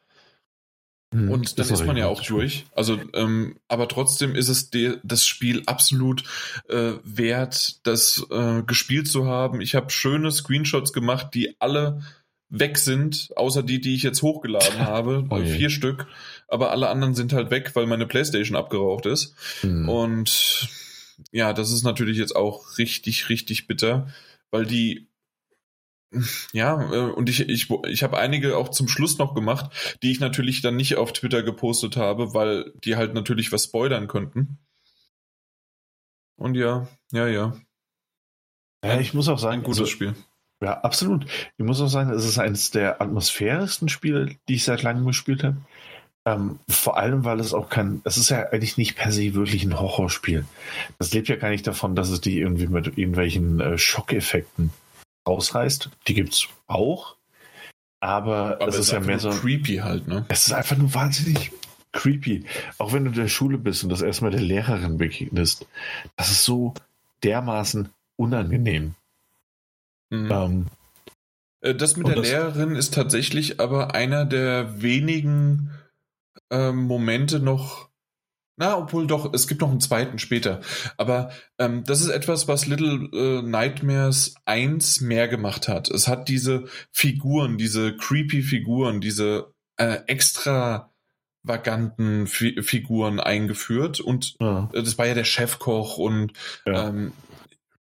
[1.14, 2.66] Hm, und dann ist man ja auch durch.
[2.74, 4.70] Also, ähm, aber trotzdem ist es
[5.02, 6.24] das Spiel absolut
[6.68, 9.60] äh, wert, das äh, gespielt zu haben.
[9.60, 12.02] Ich habe schöne Screenshots gemacht, die alle
[12.50, 15.24] weg sind, außer die, die ich jetzt hochgeladen habe.
[15.30, 16.06] Oh vier Stück
[16.48, 19.34] aber alle anderen sind halt weg, weil meine Playstation abgeraucht ist.
[19.62, 19.88] Mhm.
[19.88, 20.68] Und
[21.32, 24.08] ja, das ist natürlich jetzt auch richtig, richtig bitter,
[24.50, 25.08] weil die
[26.52, 30.20] ja, äh, und ich, ich, ich habe einige auch zum Schluss noch gemacht, die ich
[30.20, 34.58] natürlich dann nicht auf Twitter gepostet habe, weil die halt natürlich was spoilern könnten.
[36.36, 37.56] Und ja, ja, ja.
[38.84, 40.14] Ja, ich muss auch sagen, gutes also, Spiel.
[40.60, 41.26] Ja, absolut.
[41.56, 45.42] Ich muss auch sagen, es ist eines der atmosphärischsten Spiele, die ich seit langem gespielt
[45.44, 45.56] habe.
[46.26, 49.64] Ähm, vor allem, weil es auch kein, es ist ja eigentlich nicht per se wirklich
[49.64, 50.46] ein Horrorspiel.
[50.98, 54.70] Das lebt ja gar nicht davon, dass es die irgendwie mit irgendwelchen äh, Schockeffekten
[55.24, 55.90] ausreißt.
[56.06, 57.16] Die gibt's auch.
[58.00, 59.30] Aber, aber es ist, ist ja mehr so.
[59.30, 60.26] creepy halt, ne?
[60.28, 61.52] Es ist einfach nur wahnsinnig
[61.92, 62.44] creepy.
[62.78, 65.66] Auch wenn du in der Schule bist und das erstmal der Lehrerin begegnest.
[66.16, 66.74] Das ist so
[67.22, 68.94] dermaßen unangenehm.
[70.10, 70.30] Mhm.
[70.30, 70.66] Ähm,
[71.60, 75.70] äh, das mit der das, Lehrerin ist tatsächlich aber einer der wenigen
[76.50, 77.88] ähm, Momente noch.
[78.56, 80.60] Na, obwohl doch, es gibt noch einen zweiten später.
[80.96, 85.90] Aber ähm, das ist etwas, was Little äh, Nightmares 1 mehr gemacht hat.
[85.90, 90.94] Es hat diese Figuren, diese creepy Figuren, diese äh, extra
[91.42, 94.70] vaganten Fi Figuren eingeführt und ja.
[94.72, 96.32] Äh, das war ja der Chefkoch und
[96.64, 96.88] ja.
[96.88, 97.12] ähm,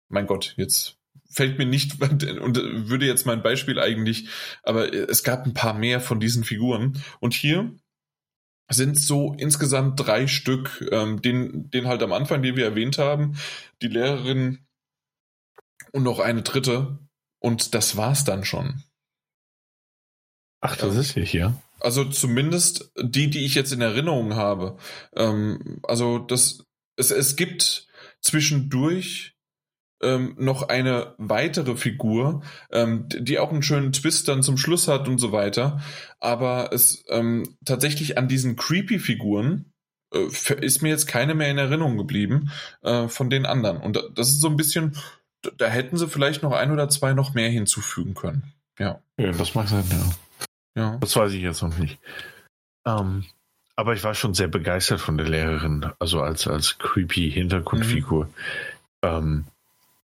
[0.08, 0.96] mein Gott, jetzt
[1.30, 2.00] fällt mir nicht
[2.40, 2.56] und
[2.88, 4.28] würde jetzt mein Beispiel eigentlich,
[4.62, 7.74] aber es gab ein paar mehr von diesen Figuren und hier
[8.68, 13.36] sind so insgesamt drei Stück, ähm, den, den halt am Anfang, den wir erwähnt haben,
[13.82, 14.66] die Lehrerin
[15.92, 16.98] und noch eine dritte.
[17.38, 18.82] Und das war's dann schon.
[20.60, 21.62] Ach, das ist hier hier.
[21.80, 24.78] Also zumindest die, die ich jetzt in Erinnerung habe.
[25.16, 26.64] Ähm, also das,
[26.96, 27.88] es, es gibt
[28.20, 29.31] zwischendurch
[30.02, 35.08] ähm, noch eine weitere Figur, ähm, die auch einen schönen Twist dann zum Schluss hat
[35.08, 35.80] und so weiter.
[36.20, 39.72] Aber es ähm, tatsächlich an diesen Creepy-Figuren
[40.12, 40.28] äh,
[40.60, 42.50] ist mir jetzt keine mehr in Erinnerung geblieben
[42.82, 43.78] äh, von den anderen.
[43.78, 44.96] Und das ist so ein bisschen,
[45.56, 48.52] da hätten sie vielleicht noch ein oder zwei noch mehr hinzufügen können.
[48.78, 49.00] Ja.
[49.18, 50.82] Ja, das mag sein, ja.
[50.82, 50.96] Ja.
[50.98, 51.98] Das weiß ich jetzt noch nicht.
[52.86, 53.24] Ähm,
[53.76, 58.26] aber ich war schon sehr begeistert von der Lehrerin, also als, als creepy Hintergrundfigur.
[58.26, 58.32] Mhm.
[59.02, 59.44] Ähm,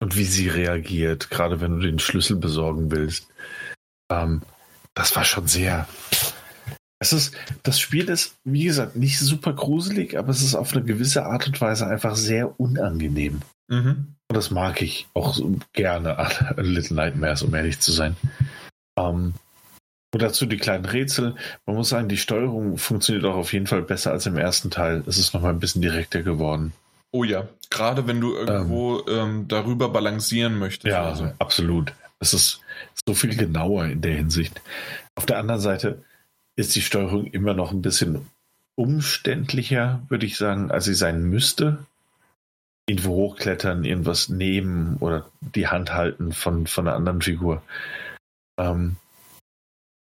[0.00, 3.28] und wie sie reagiert, gerade wenn du den Schlüssel besorgen willst.
[4.10, 4.42] Ähm,
[4.94, 5.88] das war schon sehr.
[7.00, 10.84] Es ist, das Spiel ist, wie gesagt, nicht super gruselig, aber es ist auf eine
[10.84, 13.40] gewisse Art und Weise einfach sehr unangenehm.
[13.68, 14.14] Mhm.
[14.28, 18.16] Und das mag ich auch so gerne an Little Nightmares, um ehrlich zu sein.
[18.98, 19.34] Ähm,
[20.12, 21.34] und dazu die kleinen Rätsel.
[21.66, 25.02] Man muss sagen, die Steuerung funktioniert auch auf jeden Fall besser als im ersten Teil.
[25.06, 26.72] Es ist nochmal ein bisschen direkter geworden.
[27.10, 30.92] Oh ja, gerade wenn du irgendwo ähm, ähm, darüber balancieren möchtest.
[30.92, 31.32] Ja, also.
[31.38, 31.92] absolut.
[32.20, 32.60] Es ist
[33.06, 34.60] so viel genauer in der Hinsicht.
[35.14, 36.04] Auf der anderen Seite
[36.56, 38.26] ist die Steuerung immer noch ein bisschen
[38.74, 41.78] umständlicher, würde ich sagen, als sie sein müsste.
[42.86, 47.62] Irgendwo hochklettern, irgendwas nehmen oder die Hand halten von, von einer anderen Figur.
[48.58, 48.96] Ähm,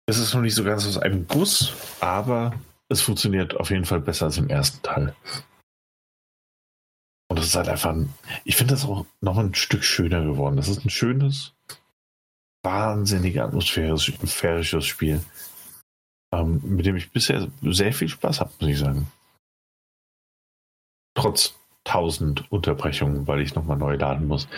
[0.07, 2.53] es ist noch nicht so ganz aus einem Guss, aber
[2.89, 5.15] es funktioniert auf jeden Fall besser als im ersten Teil.
[7.37, 10.57] Und das ist halt einfach, ein, ich finde das auch noch ein Stück schöner geworden.
[10.57, 11.53] Das ist ein schönes,
[12.63, 15.23] wahnsinnig atmosphärisches Spiel,
[16.33, 19.13] ähm, mit dem ich bisher sehr viel Spaß habe, muss ich sagen.
[21.15, 21.53] Trotz
[21.85, 24.49] tausend Unterbrechungen, weil ich nochmal neu laden muss.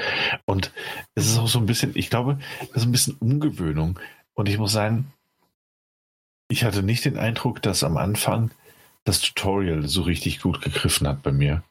[0.44, 0.72] Und
[1.16, 3.98] es ist auch so ein bisschen, ich glaube, das ist ein bisschen Umgewöhnung.
[4.34, 5.12] Und ich muss sagen,
[6.48, 8.52] ich hatte nicht den Eindruck, dass am Anfang
[9.02, 11.64] das Tutorial so richtig gut gegriffen hat bei mir.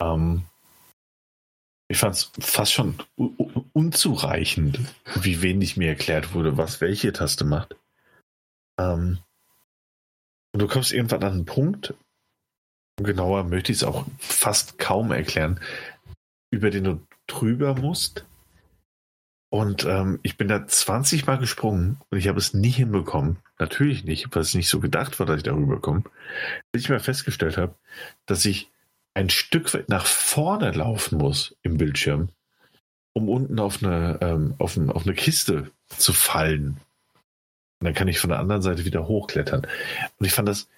[0.00, 0.44] Ähm,
[1.88, 2.96] ich fand es fast schon
[3.72, 4.80] unzureichend,
[5.14, 7.76] wie wenig mir erklärt wurde, was welche Taste macht.
[8.78, 9.18] Ähm,
[10.52, 11.94] und du kommst irgendwann an einen Punkt,
[12.96, 15.60] genauer möchte ich es auch fast kaum erklären,
[16.50, 18.24] über den du drüber musst.
[19.52, 23.38] Und ähm, ich bin da 20 Mal gesprungen und ich habe es nie hinbekommen.
[23.58, 26.02] Natürlich nicht, weil es nicht so gedacht war, dass ich darüber komme.
[26.72, 27.74] Bis ich mal festgestellt habe,
[28.26, 28.70] dass ich
[29.16, 32.28] ein Stück weit nach vorne laufen muss im Bildschirm,
[33.14, 36.76] um unten auf eine, ähm, auf, ein, auf eine Kiste zu fallen.
[37.80, 39.66] Und dann kann ich von der anderen Seite wieder hochklettern.
[40.18, 40.68] Und ich fand das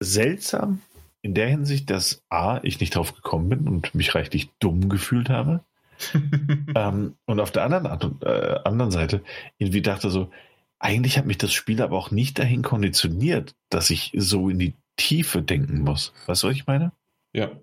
[0.00, 0.80] seltsam
[1.22, 5.30] in der Hinsicht, dass A, ich nicht drauf gekommen bin und mich reichlich dumm gefühlt
[5.30, 5.64] habe.
[6.74, 9.22] ähm, und auf der anderen, äh, anderen Seite
[9.58, 10.32] irgendwie dachte so,
[10.80, 14.74] eigentlich hat mich das Spiel aber auch nicht dahin konditioniert, dass ich so in die
[14.96, 16.12] Tiefe denken muss.
[16.26, 16.90] Weißt du, was ich meine?
[17.32, 17.60] Ja.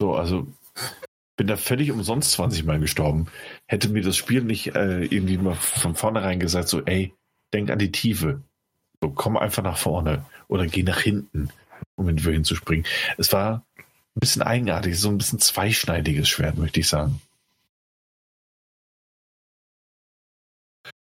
[0.00, 0.46] So, also
[1.36, 3.26] bin da völlig umsonst 20 Mal gestorben.
[3.66, 7.14] Hätte mir das Spiel nicht äh, irgendwie mal von vornherein gesagt, so, ey,
[7.54, 8.42] denk an die Tiefe.
[9.00, 11.48] So, komm einfach nach vorne oder geh nach hinten,
[11.96, 12.84] um irgendwo hinzuspringen.
[13.16, 17.22] Es war ein bisschen eigenartig, so ein bisschen zweischneidiges Schwert, möchte ich sagen.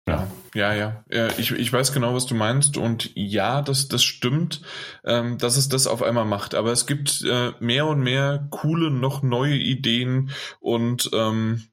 [0.07, 0.27] Ja,
[0.57, 1.27] ja, ja.
[1.37, 2.77] Ich, ich weiß genau, was du meinst.
[2.77, 4.61] Und ja, das, das stimmt,
[5.03, 6.55] ähm, dass es das auf einmal macht.
[6.55, 11.63] Aber es gibt äh, mehr und mehr coole, noch neue Ideen und ähm,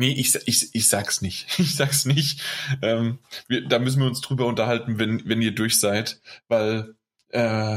[0.00, 1.46] Nee, ich, ich, ich sag's nicht.
[1.58, 2.40] Ich sag's nicht.
[2.80, 3.18] Ähm,
[3.48, 6.94] wir, da müssen wir uns drüber unterhalten, wenn, wenn ihr durch seid, weil
[7.28, 7.76] äh,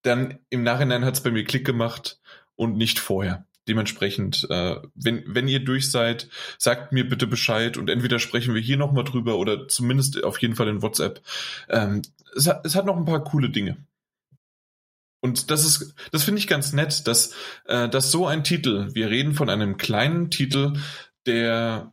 [0.00, 2.18] dann im Nachhinein hat's bei mir Klick gemacht
[2.56, 3.46] und nicht vorher.
[3.70, 8.60] Dementsprechend, äh, wenn, wenn ihr durch seid, sagt mir bitte Bescheid und entweder sprechen wir
[8.60, 11.22] hier nochmal drüber oder zumindest auf jeden Fall in WhatsApp.
[11.68, 12.02] Ähm,
[12.34, 13.76] es, hat, es hat noch ein paar coole Dinge.
[15.20, 17.32] Und das ist, das finde ich ganz nett, dass,
[17.66, 20.72] äh, dass so ein Titel, wir reden von einem kleinen Titel,
[21.26, 21.92] der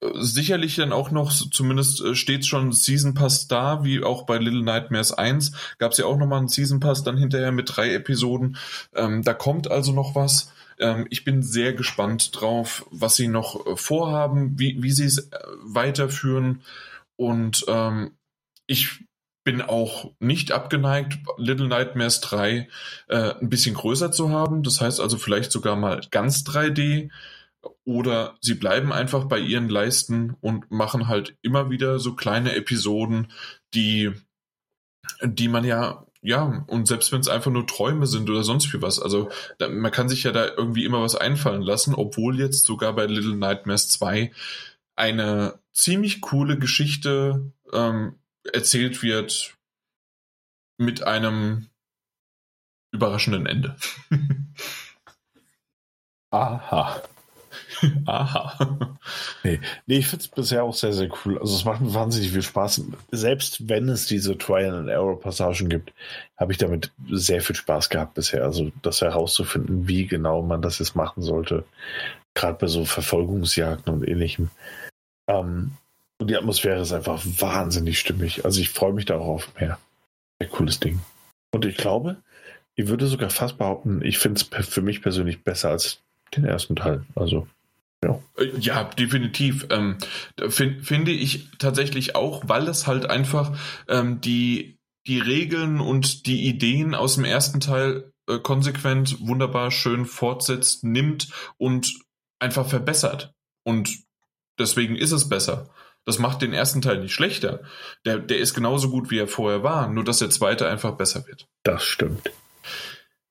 [0.00, 4.38] äh, sicherlich dann auch noch, zumindest äh, steht schon Season Pass da, wie auch bei
[4.38, 7.94] Little Nightmares 1, gab es ja auch nochmal einen Season Pass dann hinterher mit drei
[7.94, 8.56] Episoden.
[8.96, 10.50] Ähm, da kommt also noch was.
[10.78, 15.18] Ähm, ich bin sehr gespannt drauf, was sie noch äh, vorhaben, wie, wie sie es
[15.18, 16.62] äh, weiterführen.
[17.16, 18.12] Und ähm,
[18.66, 19.04] ich
[19.44, 22.68] bin auch nicht abgeneigt, Little Nightmares 3
[23.08, 24.62] äh, ein bisschen größer zu haben.
[24.62, 27.10] Das heißt also vielleicht sogar mal ganz 3D.
[27.84, 33.32] Oder sie bleiben einfach bei ihren Leisten und machen halt immer wieder so kleine Episoden,
[33.74, 34.12] die,
[35.22, 38.80] die man ja ja, und selbst wenn es einfach nur Träume sind oder sonst wie
[38.80, 39.28] was, also
[39.58, 43.04] da, man kann sich ja da irgendwie immer was einfallen lassen, obwohl jetzt sogar bei
[43.04, 44.32] Little Nightmares 2
[44.96, 48.14] eine ziemlich coole Geschichte ähm,
[48.50, 49.54] erzählt wird
[50.78, 51.66] mit einem
[52.90, 53.76] überraschenden Ende.
[56.30, 57.02] Aha.
[58.06, 58.96] Aha.
[59.42, 61.38] Nee, nee ich finde es bisher auch sehr, sehr cool.
[61.38, 62.82] Also es macht mir wahnsinnig viel Spaß.
[63.10, 65.92] Selbst wenn es diese Trial and Error Passagen gibt,
[66.36, 68.44] habe ich damit sehr viel Spaß gehabt bisher.
[68.44, 71.64] Also das herauszufinden, wie genau man das jetzt machen sollte.
[72.34, 74.50] Gerade bei so Verfolgungsjagden und ähnlichem.
[75.28, 75.72] Ähm,
[76.18, 78.44] und die Atmosphäre ist einfach wahnsinnig stimmig.
[78.44, 79.78] Also ich freue mich darauf mehr.
[80.40, 81.00] Sehr cooles Ding.
[81.52, 82.16] Und ich glaube,
[82.76, 86.00] ich würde sogar fast behaupten, ich finde es für mich persönlich besser als
[86.34, 87.04] den ersten Teil.
[87.14, 87.46] Also
[88.04, 88.20] ja.
[88.36, 89.66] Äh, ja, definitiv.
[89.70, 89.98] Ähm,
[90.48, 93.56] find, finde ich tatsächlich auch, weil es halt einfach
[93.88, 100.06] ähm, die, die Regeln und die Ideen aus dem ersten Teil äh, konsequent, wunderbar, schön
[100.06, 101.92] fortsetzt, nimmt und
[102.38, 103.34] einfach verbessert.
[103.64, 103.98] Und
[104.58, 105.70] deswegen ist es besser.
[106.06, 107.60] Das macht den ersten Teil nicht schlechter.
[108.04, 111.26] Der, der ist genauso gut, wie er vorher war, nur dass der zweite einfach besser
[111.26, 111.48] wird.
[111.62, 112.30] Das stimmt.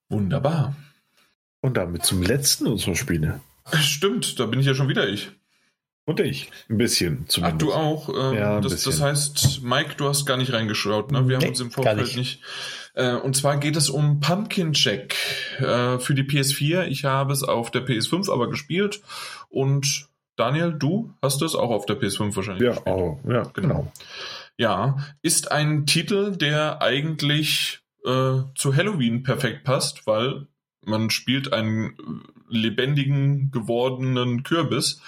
[0.08, 0.74] Wunderbar.
[1.60, 3.40] Und damit zum letzten unserer Spiele.
[3.80, 5.30] Stimmt, da bin ich ja schon wieder ich.
[6.06, 6.50] Und ich.
[6.68, 7.54] Ein bisschen zumindest.
[7.54, 8.08] Ach, du auch.
[8.10, 11.26] Ähm, ja, das, das, heißt, Mike, du hast gar nicht reingeschaut, ne?
[11.28, 12.16] Wir nee, haben uns im Vorfeld nicht.
[12.16, 12.42] nicht.
[12.92, 15.14] Äh, und zwar geht es um Pumpkin Jack
[15.58, 16.86] äh, für die PS4.
[16.88, 19.00] Ich habe es auf der PS5 aber gespielt.
[19.48, 22.94] Und Daniel, du hast es auch auf der PS5 wahrscheinlich ja, gespielt.
[22.94, 23.52] Auch, ja, genau.
[23.52, 23.92] genau.
[24.58, 30.46] Ja, ist ein Titel, der eigentlich äh, zu Halloween perfekt passt, weil
[30.86, 31.94] man spielt einen
[32.48, 35.00] lebendigen gewordenen Kürbis.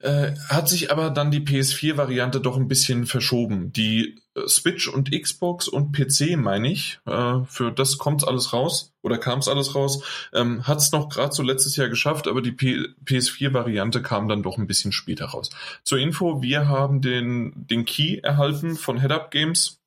[0.00, 3.70] Äh, hat sich aber dann die PS4-Variante doch ein bisschen verschoben.
[3.70, 8.94] Die äh, Switch und Xbox und PC, meine ich, äh, für das kommt alles raus
[9.02, 10.02] oder kam es alles raus,
[10.32, 14.56] ähm, hat es noch gerade so letztes Jahr geschafft, aber die PS4-Variante kam dann doch
[14.56, 15.50] ein bisschen später raus.
[15.84, 19.79] Zur Info, wir haben den, den Key erhalten von Head Up Games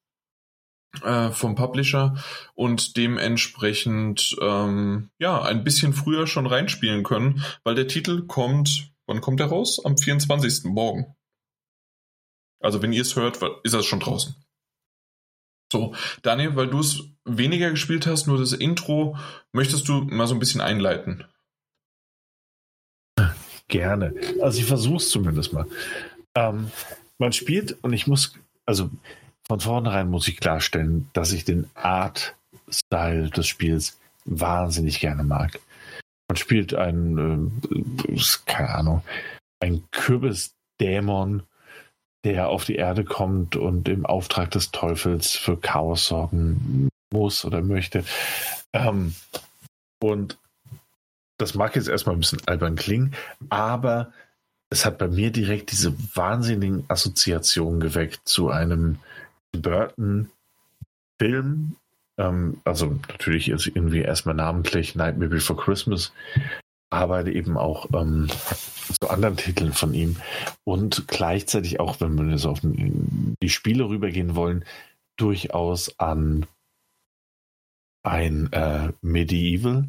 [1.01, 2.15] äh, vom Publisher
[2.53, 9.21] und dementsprechend ähm, ja ein bisschen früher schon reinspielen können, weil der Titel kommt Wann
[9.21, 9.83] kommt er raus?
[9.83, 10.65] Am 24.
[10.65, 11.15] morgen.
[12.59, 14.35] Also wenn ihr es hört, ist er schon draußen.
[15.71, 19.17] So, Daniel, weil du es weniger gespielt hast, nur das Intro,
[19.51, 21.25] möchtest du mal so ein bisschen einleiten?
[23.67, 24.13] Gerne.
[24.41, 25.65] Also ich versuche es zumindest mal.
[26.35, 26.71] Ähm,
[27.17, 28.33] man spielt und ich muss,
[28.65, 28.89] also
[29.47, 35.59] von vornherein muss ich klarstellen, dass ich den Art-Style des Spiels wahnsinnig gerne mag.
[36.29, 37.61] Man spielt einen,
[38.07, 39.03] äh, keine Ahnung,
[39.59, 41.43] ein Kürbisdämon,
[42.23, 47.61] der auf die Erde kommt und im Auftrag des Teufels für Chaos sorgen muss oder
[47.61, 48.05] möchte.
[48.71, 49.13] Ähm,
[50.01, 50.37] und
[51.37, 53.15] das mag jetzt erstmal ein bisschen albern klingen,
[53.49, 54.13] aber
[54.69, 58.99] es hat bei mir direkt diese wahnsinnigen Assoziationen geweckt zu einem
[59.53, 60.27] Burton-Film,
[62.17, 66.13] ähm, also natürlich ist irgendwie erstmal namentlich Nightmare Before Christmas,
[66.89, 68.27] aber eben auch ähm,
[68.99, 70.17] zu anderen Titeln von ihm.
[70.63, 74.65] Und gleichzeitig auch, wenn wir jetzt auf die Spiele rübergehen wollen,
[75.17, 76.45] durchaus an
[78.03, 79.87] ein äh, Medieval,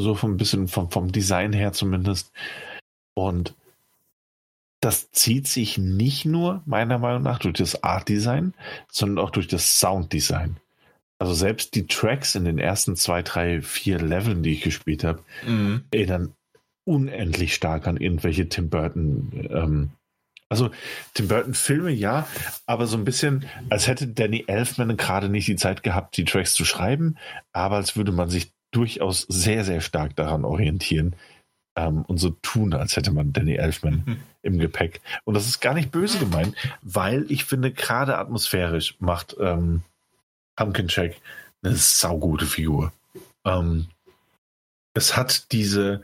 [0.00, 2.32] so vom bisschen vom, vom Design her zumindest.
[3.14, 3.54] Und
[4.84, 8.52] das zieht sich nicht nur meiner Meinung nach durch das Art Design,
[8.90, 10.58] sondern auch durch das Sound Design.
[11.18, 15.22] Also selbst die Tracks in den ersten zwei, drei, vier Leveln, die ich gespielt habe,
[15.46, 15.84] mhm.
[15.90, 16.34] erinnern
[16.84, 19.48] unendlich stark an irgendwelche Tim Burton.
[19.50, 19.90] Ähm,
[20.50, 20.70] also
[21.14, 22.28] Tim Burton Filme ja,
[22.66, 26.52] aber so ein bisschen, als hätte Danny Elfman gerade nicht die Zeit gehabt, die Tracks
[26.52, 27.16] zu schreiben,
[27.54, 31.16] aber als würde man sich durchaus sehr, sehr stark daran orientieren
[31.76, 34.20] ähm, und so tun, als hätte man Danny Elfman mhm.
[34.42, 35.00] im Gepäck.
[35.24, 39.82] Und das ist gar nicht böse gemeint, weil ich finde, gerade atmosphärisch macht ähm,
[40.56, 41.20] Pumpkin Check
[41.62, 42.92] eine saugute Figur.
[43.44, 43.88] Ähm,
[44.94, 46.02] es hat diese,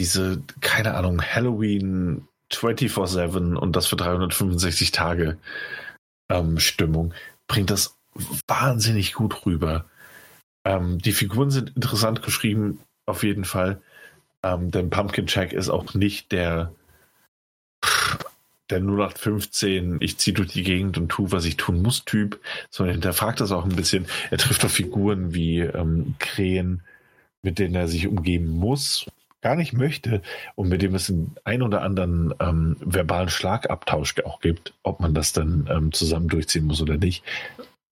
[0.00, 5.38] diese, keine Ahnung, Halloween 24-7 und das für 365 Tage
[6.30, 7.14] ähm, Stimmung,
[7.46, 7.96] bringt das
[8.46, 9.86] wahnsinnig gut rüber.
[10.64, 13.80] Ähm, die Figuren sind interessant geschrieben, auf jeden Fall.
[14.42, 16.72] Ähm, denn Pumpkin Jack ist auch nicht der
[18.70, 22.38] der 0815, ich ziehe durch die Gegend und tue, was ich tun muss, Typ,
[22.70, 24.06] sondern hinterfragt das auch ein bisschen.
[24.30, 26.82] Er trifft auf Figuren wie ähm, Krähen,
[27.42, 29.06] mit denen er sich umgeben muss,
[29.40, 30.22] gar nicht möchte
[30.54, 35.14] und mit dem es einen ein oder anderen ähm, verbalen Schlagabtausch auch gibt, ob man
[35.14, 37.24] das dann ähm, zusammen durchziehen muss oder nicht.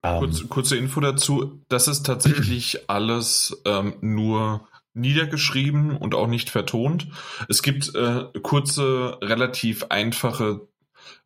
[0.03, 4.67] Ähm, Kurz, kurze Info dazu, das ist tatsächlich alles ähm, nur
[4.97, 7.09] niedergeschrieben und auch nicht vertont.
[7.49, 10.67] Es gibt äh, kurze, relativ einfache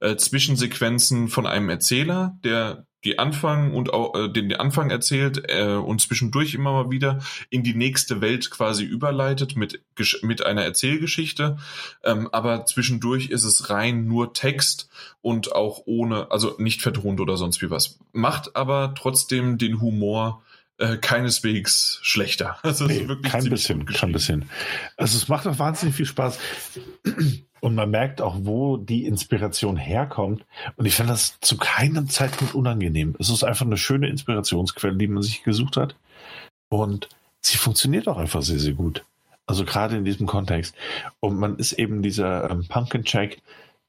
[0.01, 5.75] äh, Zwischensequenzen von einem Erzähler, der die Anfang und auch äh, den Anfang erzählt äh,
[5.75, 9.83] und zwischendurch immer mal wieder in die nächste Welt quasi überleitet mit
[10.23, 11.59] mit einer Erzählgeschichte,
[12.05, 14.89] ähm, aber zwischendurch ist es rein nur Text
[15.23, 17.99] und auch ohne, also nicht vertont oder sonst wie was.
[18.13, 20.43] Macht aber trotzdem den Humor
[20.81, 22.59] äh, keineswegs schlechter.
[22.63, 24.49] Also nee, kein bisschen, kein bisschen.
[24.97, 26.39] Also es macht auch wahnsinnig viel Spaß.
[27.61, 30.47] Und man merkt auch, wo die Inspiration herkommt.
[30.77, 33.15] Und ich finde das zu keinem Zeitpunkt unangenehm.
[33.19, 35.95] Es ist einfach eine schöne Inspirationsquelle, die man sich gesucht hat.
[36.71, 37.11] Und
[37.43, 39.05] sie funktioniert auch einfach sehr, sehr gut.
[39.47, 40.75] Also gerade in diesem Kontext.
[41.19, 43.43] Und man ist eben dieser ähm, Pumpkin Check,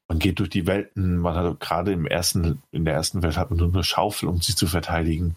[0.08, 3.50] man geht durch die Welten, man hat gerade im ersten, in der ersten Welt hat
[3.50, 5.36] man nur eine Schaufel, um sich zu verteidigen.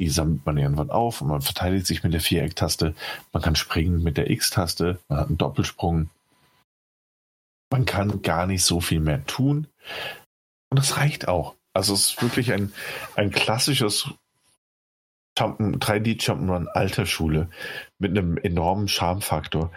[0.00, 2.94] Die sammelt man irgendwann auf und man verteidigt sich mit der Viereck-Taste.
[3.32, 6.10] Man kann springen mit der X-Taste, man hat einen Doppelsprung.
[7.70, 9.68] Man kann gar nicht so viel mehr tun.
[10.70, 11.54] Und das reicht auch.
[11.72, 12.72] Also es ist wirklich ein,
[13.14, 14.10] ein klassisches
[15.36, 17.48] 3D Jump'n'Run alter Schule
[17.98, 19.70] mit einem enormen Charmfaktor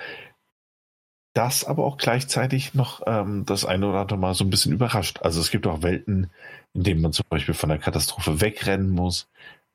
[1.39, 5.21] das aber auch gleichzeitig noch ähm, das eine oder andere Mal so ein bisschen überrascht.
[5.21, 6.29] Also es gibt auch Welten,
[6.73, 9.29] in denen man zum Beispiel von der Katastrophe wegrennen muss,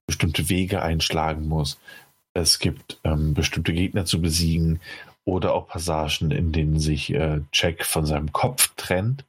[0.06, 1.80] bestimmte Wege einschlagen muss.
[2.34, 4.80] Es gibt ähm, bestimmte Gegner zu besiegen
[5.24, 9.24] oder auch Passagen, in denen sich äh, Jack von seinem Kopf trennt.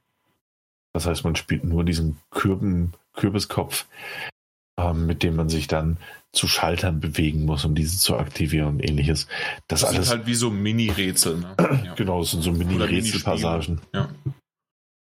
[0.92, 3.86] Das heißt, man spielt nur diesen Kürben, Kürbiskopf,
[4.78, 5.96] ähm, mit dem man sich dann
[6.36, 9.26] zu Schaltern bewegen muss, um diese zu aktivieren und ähnliches.
[9.68, 11.38] Das, das alles sind halt wie so Mini-Rätsel.
[11.38, 11.92] Ne?
[11.96, 13.80] genau, das sind so Mini-Rätselpassagen.
[13.94, 14.08] Ja.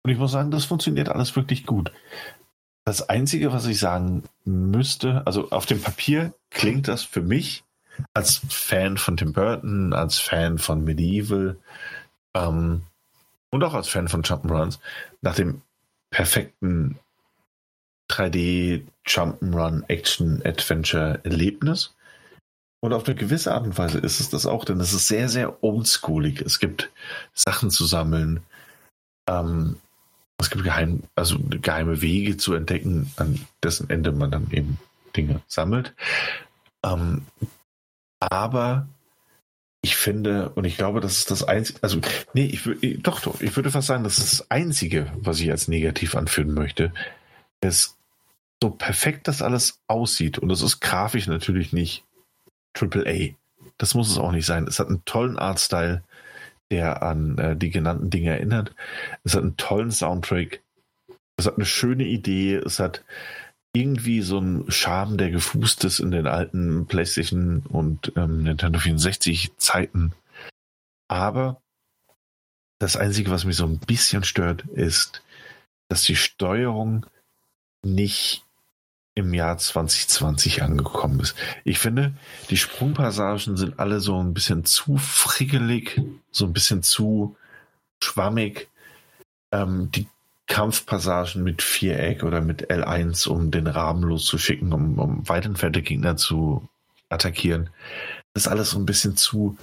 [0.03, 1.91] Und ich muss sagen, das funktioniert alles wirklich gut.
[2.85, 7.65] Das Einzige, was ich sagen müsste, also auf dem Papier klingt das für mich
[8.15, 11.57] als Fan von Tim Burton, als Fan von Medieval
[12.35, 12.83] ähm,
[13.51, 14.79] und auch als Fan von Jump'n'Runs
[15.23, 15.63] nach dem
[16.11, 16.99] perfekten
[18.11, 21.95] 3D Jump'n'Run Action Adventure Erlebnis.
[22.81, 25.29] Und auf eine gewisse Art und Weise ist es das auch, denn es ist sehr,
[25.29, 26.41] sehr oldschoolig.
[26.41, 26.91] Es gibt
[27.35, 28.41] Sachen zu sammeln.
[29.29, 29.77] Ähm,
[30.39, 34.79] es gibt geheim, also geheime Wege zu entdecken, an dessen Ende man dann eben
[35.17, 35.95] Dinge sammelt.
[36.85, 37.27] Ähm,
[38.21, 38.87] aber
[39.83, 42.01] ich finde, und ich glaube, das ist das Einzige, also,
[42.35, 45.69] nee, ich doch, doch, ich würde fast sagen, das ist das Einzige, was ich als
[45.69, 46.93] negativ anführen möchte,
[47.61, 47.96] ist,
[48.63, 52.05] so perfekt das alles aussieht, und es ist grafisch natürlich nicht
[52.75, 53.35] AAA.
[53.79, 54.67] Das muss es auch nicht sein.
[54.67, 56.03] Es hat einen tollen Artstyle,
[56.71, 58.75] der an äh, die genannten Dinge erinnert.
[59.25, 60.61] Es hat einen tollen Soundtrack.
[61.37, 62.57] Es hat eine schöne Idee.
[62.57, 63.05] Es hat
[63.75, 69.55] irgendwie so einen Charme, der gefußt ist in den alten PlayStation und ähm, Nintendo 64
[69.59, 70.13] Zeiten.
[71.09, 71.61] Aber
[72.79, 75.23] das Einzige, was mich so ein bisschen stört, ist,
[75.89, 77.05] dass die Steuerung
[77.83, 78.46] nicht
[79.17, 81.35] im Jahr 2020 angekommen ist.
[81.65, 82.13] Ich finde,
[82.51, 87.35] die Sprungpassagen sind alle so ein bisschen zu frickelig, so ein bisschen zu
[88.01, 88.69] schwammig.
[89.53, 90.07] Ähm, die
[90.47, 96.17] Kampfpassagen mit Viereck oder mit L1, um den Rahmen loszuschicken, um, um weit entfernte Gegner
[96.17, 96.69] zu
[97.09, 97.71] attackieren.
[98.35, 99.57] Das ist alles so ein bisschen zu,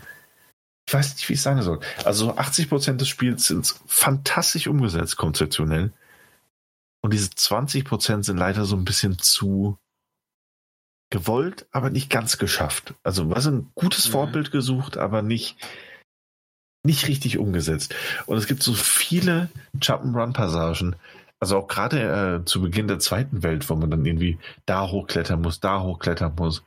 [0.88, 1.80] ich weiß nicht, wie ich es sagen soll.
[2.06, 5.92] Also 80 Prozent des Spiels sind fantastisch umgesetzt, konzeptionell.
[7.04, 9.78] Und diese 20 Prozent sind leider so ein bisschen zu
[11.12, 12.96] gewollt, aber nicht ganz geschafft.
[13.04, 14.12] Also was ein gutes mhm.
[14.14, 15.58] Vorbild gesucht, aber nicht,
[16.84, 17.94] nicht richtig umgesetzt.
[18.26, 19.50] Und es gibt so viele
[19.80, 20.96] Jump'n'Run-Passagen,
[21.40, 25.42] also auch gerade äh, zu Beginn der zweiten Welt, wo man dann irgendwie da hochklettern
[25.42, 26.64] muss, da hochklettern muss,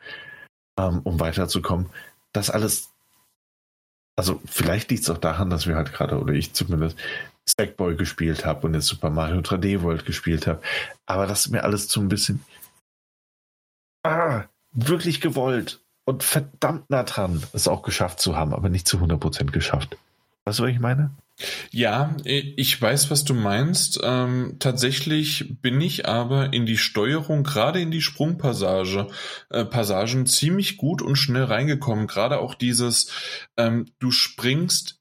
[0.78, 1.88] ähm, um weiterzukommen.
[2.32, 2.92] Das alles,
[4.16, 6.98] also vielleicht liegt es auch daran, dass wir halt gerade, oder ich zumindest,
[7.48, 10.60] Sackboy gespielt habe und jetzt Super Mario 3D World gespielt habe.
[11.06, 12.44] Aber das ist mir alles zu ein bisschen
[14.06, 18.98] ah, wirklich gewollt und verdammt nah dran, es auch geschafft zu haben, aber nicht zu
[18.98, 19.96] 100% geschafft.
[20.44, 21.10] Weißt du, was ich meine?
[21.70, 24.00] Ja, ich weiß, was du meinst.
[24.02, 29.08] Ähm, tatsächlich bin ich aber in die Steuerung, gerade in die Sprungpassage,
[29.50, 32.06] äh, Passagen ziemlich gut und schnell reingekommen.
[32.06, 33.10] Gerade auch dieses,
[33.58, 35.00] ähm, du springst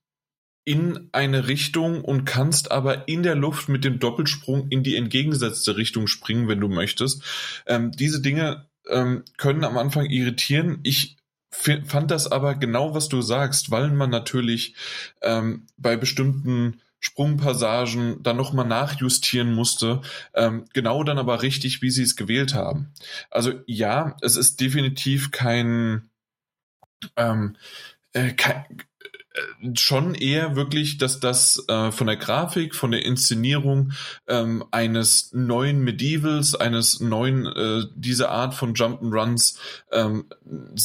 [0.66, 5.78] in eine Richtung und kannst aber in der Luft mit dem Doppelsprung in die entgegengesetzte
[5.78, 7.24] Richtung springen, wenn du möchtest.
[7.68, 10.80] Ähm, diese Dinge ähm, können am Anfang irritieren.
[10.84, 11.18] Ich
[11.52, 14.76] fand das aber genau, was du sagst, weil man natürlich
[15.22, 20.02] ähm, bei bestimmten Sprungpassagen dann nochmal nachjustieren musste,
[20.34, 22.92] ähm, genau dann aber richtig, wie sie es gewählt haben.
[23.30, 26.10] Also ja, es ist definitiv kein,
[27.16, 27.56] ähm,
[28.14, 28.66] äh, kein
[29.76, 33.94] schon eher wirklich, dass das äh, von der Grafik, von der Inszenierung
[34.28, 39.58] ähm, eines neuen Medievals, eines neuen, äh, diese Art von Jump'n'Runs
[39.92, 40.26] ähm,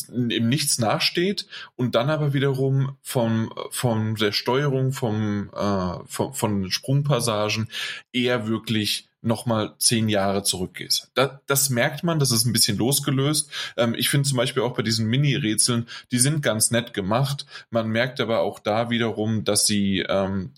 [0.08, 1.46] im Nichts nachsteht
[1.76, 7.68] und dann aber wiederum vom, von der Steuerung, vom, äh, von, von Sprungpassagen
[8.12, 11.10] eher wirklich nochmal zehn Jahre zurückgehst.
[11.14, 13.50] Das, das merkt man, das ist ein bisschen losgelöst.
[13.76, 17.46] Ähm, ich finde zum Beispiel auch bei diesen Mini-Rätseln, die sind ganz nett gemacht.
[17.70, 20.52] Man merkt aber auch da wiederum, dass sie ähm,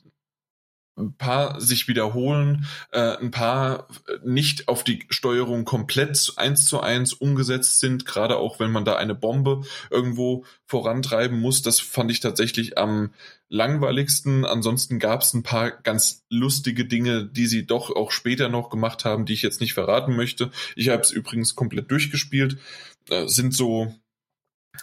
[0.97, 3.89] ein paar sich wiederholen, äh, ein paar
[4.25, 8.97] nicht auf die Steuerung komplett eins zu eins umgesetzt sind, gerade auch wenn man da
[8.97, 11.63] eine Bombe irgendwo vorantreiben muss.
[11.63, 13.13] Das fand ich tatsächlich am
[13.49, 14.45] langweiligsten.
[14.45, 19.05] Ansonsten gab es ein paar ganz lustige Dinge, die sie doch auch später noch gemacht
[19.05, 20.51] haben, die ich jetzt nicht verraten möchte.
[20.77, 22.59] Ich habe es übrigens komplett durchgespielt.
[23.09, 23.95] Äh, sind so,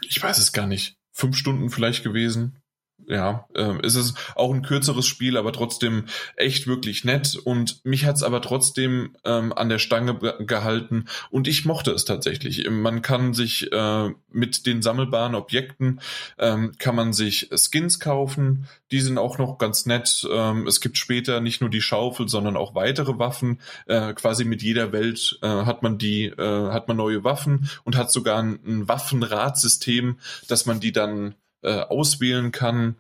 [0.02, 2.60] ich weiß es gar nicht, fünf Stunden vielleicht gewesen
[3.08, 6.06] ja, äh, ist es auch ein kürzeres Spiel, aber trotzdem
[6.36, 7.36] echt wirklich nett.
[7.36, 12.70] Und mich hat's aber trotzdem ähm, an der Stange gehalten und ich mochte es tatsächlich.
[12.70, 16.02] Man kann sich äh, mit den sammelbaren Objekten
[16.38, 18.68] ähm, kann man sich Skins kaufen.
[18.92, 20.28] Die sind auch noch ganz nett.
[20.32, 23.60] Ähm, es gibt später nicht nur die Schaufel, sondern auch weitere Waffen.
[23.88, 27.98] Äh, quasi mit jeder Welt äh, hat man die, äh, hat man neue Waffen und
[27.98, 32.96] hat sogar ein, ein Waffenradsystem, dass man die dann äh, auswählen kann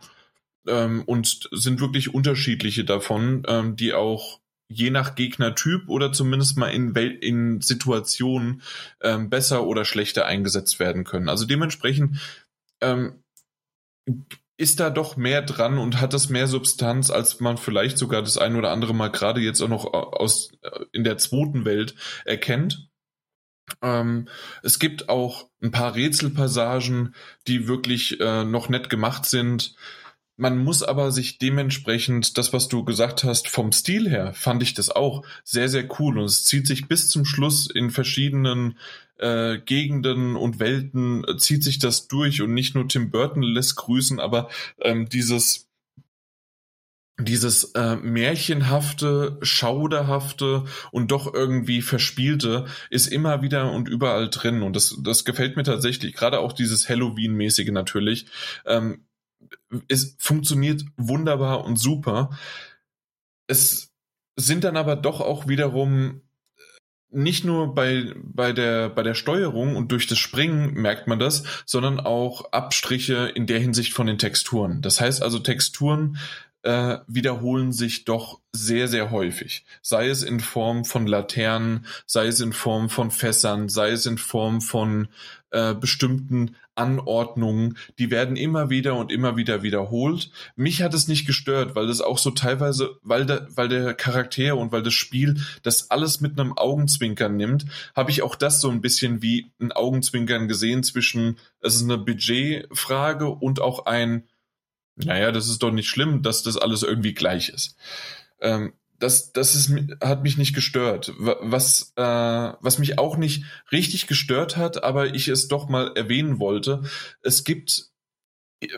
[0.67, 4.39] ähm, und sind wirklich unterschiedliche davon, ähm, die auch
[4.69, 8.61] je nach Gegnertyp oder zumindest mal in, Wel in Situationen
[9.01, 11.27] ähm, besser oder schlechter eingesetzt werden können.
[11.27, 12.19] Also dementsprechend
[12.81, 13.23] ähm,
[14.57, 18.37] ist da doch mehr dran und hat das mehr Substanz, als man vielleicht sogar das
[18.37, 20.51] ein oder andere Mal gerade jetzt auch noch aus
[20.91, 22.88] in der zweiten Welt erkennt.
[23.81, 24.27] Ähm,
[24.63, 27.15] es gibt auch ein paar Rätselpassagen,
[27.47, 29.75] die wirklich äh, noch nett gemacht sind.
[30.37, 34.73] Man muss aber sich dementsprechend, das, was du gesagt hast, vom Stil her, fand ich
[34.73, 36.17] das auch sehr, sehr cool.
[36.17, 38.77] Und es zieht sich bis zum Schluss in verschiedenen
[39.17, 43.75] äh, Gegenden und Welten äh, zieht sich das durch und nicht nur Tim Burton lässt
[43.75, 44.49] grüßen, aber
[44.79, 45.68] ähm, dieses
[47.19, 54.75] dieses äh, märchenhafte, schauderhafte und doch irgendwie verspielte ist immer wieder und überall drin und
[54.75, 56.15] das das gefällt mir tatsächlich.
[56.15, 58.27] Gerade auch dieses Halloween-mäßige natürlich.
[58.65, 59.05] Ähm,
[59.87, 62.31] es funktioniert wunderbar und super.
[63.47, 63.91] Es
[64.35, 66.21] sind dann aber doch auch wiederum
[67.11, 71.43] nicht nur bei, bei, der, bei der Steuerung und durch das Springen merkt man das,
[71.65, 74.81] sondern auch Abstriche in der Hinsicht von den Texturen.
[74.81, 76.17] Das heißt also, Texturen
[76.63, 79.65] äh, wiederholen sich doch sehr, sehr häufig.
[79.81, 84.17] Sei es in Form von Laternen, sei es in Form von Fässern, sei es in
[84.17, 85.07] Form von
[85.51, 90.31] äh, bestimmten Anordnungen, die werden immer wieder und immer wieder wiederholt.
[90.55, 94.55] Mich hat es nicht gestört, weil das auch so teilweise, weil der, weil der Charakter
[94.57, 97.65] und weil das Spiel das alles mit einem Augenzwinkern nimmt,
[97.95, 101.97] habe ich auch das so ein bisschen wie ein Augenzwinkern gesehen zwischen, es ist eine
[101.97, 104.23] Budgetfrage und auch ein,
[105.05, 107.75] naja, das ist doch nicht schlimm, dass das alles irgendwie gleich ist.
[108.41, 109.71] Ähm, das, das ist,
[110.03, 111.13] hat mich nicht gestört.
[111.17, 116.39] Was, äh, was mich auch nicht richtig gestört hat, aber ich es doch mal erwähnen
[116.39, 116.83] wollte,
[117.21, 117.91] es gibt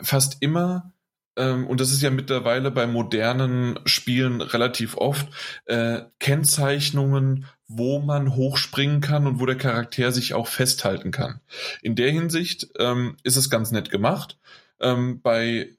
[0.02, 0.92] fast immer,
[1.36, 5.26] ähm, und das ist ja mittlerweile bei modernen Spielen relativ oft,
[5.64, 11.40] äh, Kennzeichnungen, wo man hochspringen kann und wo der Charakter sich auch festhalten kann.
[11.82, 14.38] In der Hinsicht ähm, ist es ganz nett gemacht.
[14.82, 15.74] Ähm, bei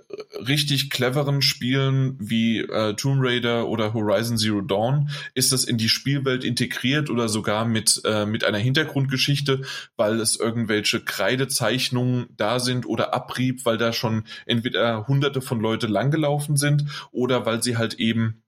[0.48, 5.90] richtig cleveren Spielen wie äh, Tomb Raider oder Horizon Zero Dawn ist das in die
[5.90, 9.62] Spielwelt integriert oder sogar mit, äh, mit einer Hintergrundgeschichte,
[9.96, 15.88] weil es irgendwelche Kreidezeichnungen da sind oder Abrieb, weil da schon entweder hunderte von Leute
[15.88, 18.44] langgelaufen sind oder weil sie halt eben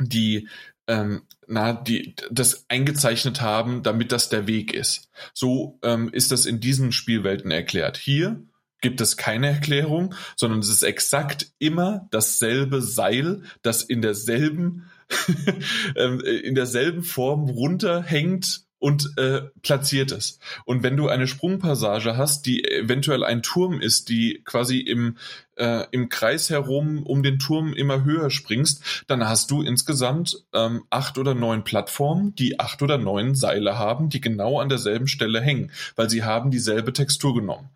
[0.00, 0.48] die
[0.88, 5.10] ähm, na, die das eingezeichnet haben, damit das der Weg ist.
[5.32, 7.96] So ähm, ist das in diesen Spielwelten erklärt.
[7.96, 8.42] Hier
[8.82, 14.90] gibt es keine Erklärung, sondern es ist exakt immer dasselbe Seil, das in derselben
[15.96, 20.40] ähm, in derselben Form runterhängt und äh, platziert ist.
[20.64, 25.18] Und wenn du eine Sprungpassage hast, die eventuell ein Turm ist, die quasi im,
[25.56, 30.82] äh, im Kreis herum um den Turm immer höher springst, dann hast du insgesamt ähm,
[30.90, 35.40] acht oder neun Plattformen, die acht oder neun Seile haben, die genau an derselben Stelle
[35.40, 37.70] hängen, weil sie haben dieselbe Textur genommen.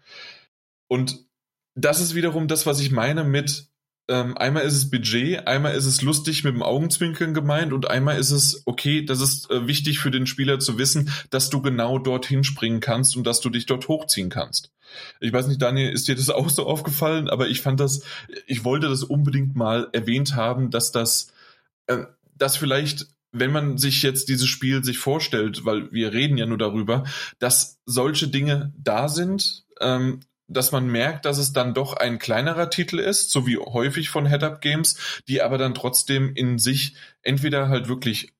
[0.88, 1.26] Und
[1.74, 3.68] das ist wiederum das, was ich meine mit
[4.08, 8.18] ähm, einmal ist es Budget, einmal ist es lustig mit dem Augenzwinkern gemeint und einmal
[8.18, 11.98] ist es, okay, das ist äh, wichtig für den Spieler zu wissen, dass du genau
[11.98, 14.70] dorthin springen kannst und dass du dich dort hochziehen kannst.
[15.18, 18.02] Ich weiß nicht, Daniel, ist dir das auch so aufgefallen, aber ich fand das,
[18.46, 21.32] ich wollte das unbedingt mal erwähnt haben, dass das,
[21.86, 22.04] äh,
[22.36, 26.56] dass vielleicht wenn man sich jetzt dieses Spiel sich vorstellt, weil wir reden ja nur
[26.56, 27.04] darüber,
[27.38, 32.70] dass solche Dinge da sind, ähm, dass man merkt, dass es dann doch ein kleinerer
[32.70, 37.88] Titel ist, so wie häufig von Head-Up-Games, die aber dann trotzdem in sich entweder halt
[37.88, 38.32] wirklich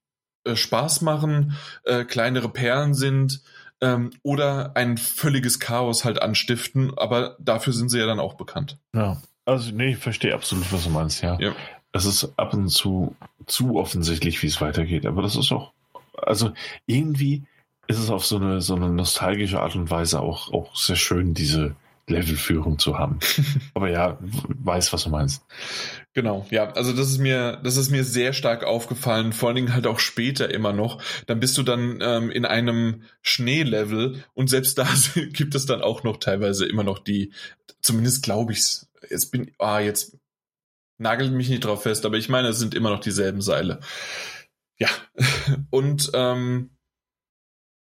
[0.44, 3.42] äh, Spaß machen, äh, kleinere Perlen sind
[3.80, 8.78] ähm, oder ein völliges Chaos halt anstiften, aber dafür sind sie ja dann auch bekannt.
[8.94, 11.38] Ja, also nee, ich verstehe absolut, was du meinst, ja.
[11.40, 11.54] ja.
[11.92, 15.72] Es ist ab und zu zu offensichtlich, wie es weitergeht, aber das ist auch,
[16.16, 16.52] also
[16.86, 17.44] irgendwie
[17.86, 21.34] ist es auf so eine, so eine nostalgische Art und Weise auch, auch sehr schön,
[21.34, 21.76] diese,
[22.08, 23.18] Levelführung zu haben.
[23.74, 25.44] Aber ja, weiß, was du meinst.
[26.12, 29.74] Genau, ja, also das ist mir, das ist mir sehr stark aufgefallen, vor allen Dingen
[29.74, 31.02] halt auch später immer noch.
[31.26, 34.88] Dann bist du dann ähm, in einem Schneelevel und selbst da
[35.32, 37.32] gibt es dann auch noch teilweise immer noch die,
[37.82, 38.88] zumindest glaube ich's.
[39.10, 40.16] Jetzt bin, ah, jetzt
[40.98, 43.80] nagelt mich nicht drauf fest, aber ich meine, es sind immer noch dieselben Seile.
[44.78, 44.88] Ja,
[45.70, 46.70] und ähm,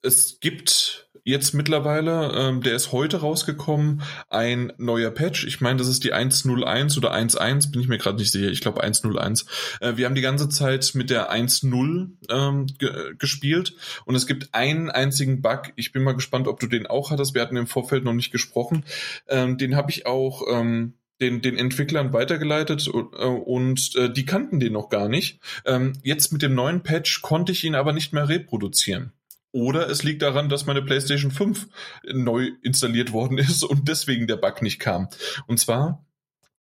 [0.05, 5.45] es gibt jetzt mittlerweile, ähm, der ist heute rausgekommen, ein neuer Patch.
[5.47, 8.49] Ich meine, das ist die 1.01 oder 1.1, bin ich mir gerade nicht sicher.
[8.49, 9.45] Ich glaube 1.01.
[9.81, 13.73] Äh, wir haben die ganze Zeit mit der 1.0 ähm, ge gespielt
[14.05, 15.73] und es gibt einen einzigen Bug.
[15.75, 17.33] Ich bin mal gespannt, ob du den auch hattest.
[17.33, 18.85] Wir hatten im Vorfeld noch nicht gesprochen.
[19.27, 24.59] Ähm, den habe ich auch ähm, den, den Entwicklern weitergeleitet äh, und äh, die kannten
[24.59, 25.39] den noch gar nicht.
[25.65, 29.11] Ähm, jetzt mit dem neuen Patch konnte ich ihn aber nicht mehr reproduzieren.
[29.55, 31.67] Oder es liegt daran, dass meine PlayStation 5
[32.13, 35.07] neu installiert worden ist und deswegen der Bug nicht kam.
[35.47, 36.05] Und zwar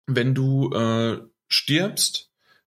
[0.07, 2.31] wenn du äh, stirbst,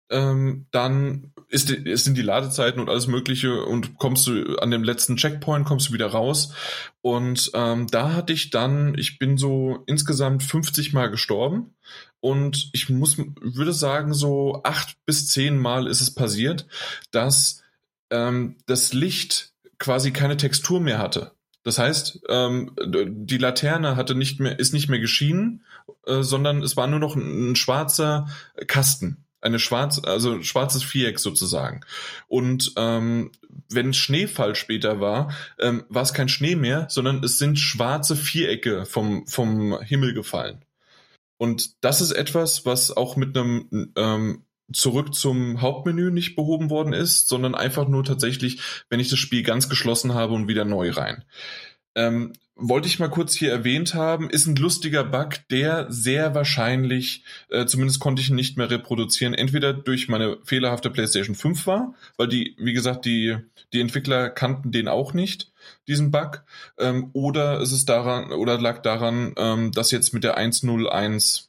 [0.09, 4.85] ähm, dann ist, ist sind die Ladezeiten und alles Mögliche und kommst du an dem
[4.85, 6.55] letzten Checkpoint, kommst du wieder raus.
[7.01, 11.75] Und ähm, da hatte ich dann, ich bin so insgesamt 50 Mal gestorben
[12.20, 16.67] und ich muss, würde sagen, so acht bis zehn Mal ist es passiert,
[17.11, 17.62] dass
[18.11, 21.33] ähm, das Licht quasi keine Textur mehr hatte.
[21.63, 25.65] Das heißt, ähm, die Laterne hatte nicht mehr, ist nicht mehr geschienen,
[26.07, 28.29] äh, sondern es war nur noch ein, ein schwarzer
[28.67, 31.81] Kasten eine schwarz, also schwarzes Viereck sozusagen.
[32.27, 33.31] Und ähm,
[33.71, 38.85] wenn Schneefall später war, ähm, war es kein Schnee mehr, sondern es sind schwarze Vierecke
[38.85, 40.65] vom, vom Himmel gefallen.
[41.39, 46.93] Und das ist etwas, was auch mit einem ähm, zurück zum Hauptmenü nicht behoben worden
[46.93, 50.91] ist, sondern einfach nur tatsächlich, wenn ich das Spiel ganz geschlossen habe und wieder neu
[50.91, 51.25] rein.
[51.95, 57.23] Ähm, wollte ich mal kurz hier erwähnt haben, ist ein lustiger Bug, der sehr wahrscheinlich,
[57.51, 61.95] äh, zumindest konnte ich ihn nicht mehr reproduzieren, entweder durch meine fehlerhafte PlayStation 5 war,
[62.17, 63.36] weil die, wie gesagt, die,
[63.75, 65.53] die Entwickler kannten den auch nicht,
[65.86, 66.45] diesen Bug,
[66.78, 71.49] ähm, oder es ist daran, oder lag daran, ähm, dass jetzt mit der 1.01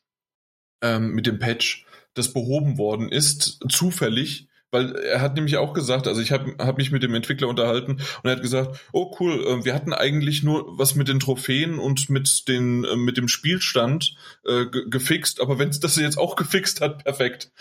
[0.82, 1.87] ähm, mit dem Patch
[2.18, 6.78] das behoben worden ist, zufällig, weil er hat nämlich auch gesagt, also ich habe hab
[6.78, 10.44] mich mit dem Entwickler unterhalten und er hat gesagt, oh cool, äh, wir hatten eigentlich
[10.44, 14.16] nur was mit den Trophäen und mit den äh, mit dem Spielstand
[14.46, 17.52] äh, gefixt, aber wenn es das jetzt auch gefixt hat, perfekt.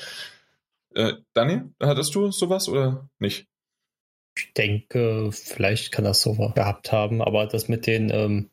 [0.94, 3.46] Äh, Dani, hattest du sowas oder nicht?
[4.36, 8.50] Ich denke, vielleicht kann das so gehabt haben, aber das mit den, ähm,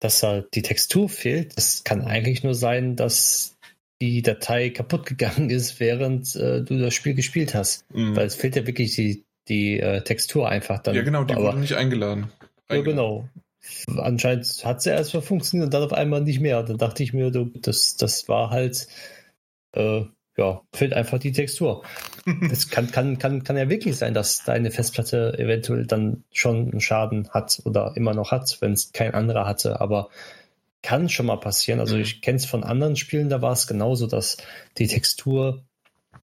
[0.00, 3.56] dass da die Textur fehlt, das kann eigentlich nur sein, dass
[4.02, 7.88] die Datei kaputt gegangen ist, während äh, du das Spiel gespielt hast.
[7.94, 8.16] Mhm.
[8.16, 10.96] Weil es fehlt ja wirklich die, die äh, Textur einfach dann.
[10.96, 12.32] Ja, genau, die Aber, wurde nicht eingeladen.
[12.68, 13.28] Ja, genau.
[13.96, 16.64] Anscheinend hat sie erst mal funktioniert und dann auf einmal nicht mehr.
[16.64, 18.88] Dann dachte ich mir, du, das, das war halt,
[19.70, 20.02] äh,
[20.36, 21.84] ja, fehlt einfach die Textur.
[22.50, 26.80] Es kann, kann, kann, kann ja wirklich sein, dass deine Festplatte eventuell dann schon einen
[26.80, 29.80] Schaden hat oder immer noch hat, wenn es kein anderer hatte.
[29.80, 30.08] Aber
[30.82, 31.80] kann schon mal passieren.
[31.80, 32.02] Also mhm.
[32.02, 34.36] ich kenne es von anderen Spielen, da war es genauso, dass
[34.78, 35.64] die Textur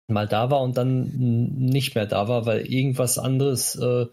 [0.07, 4.07] mal da war und dann nicht mehr da war, weil irgendwas anderes äh,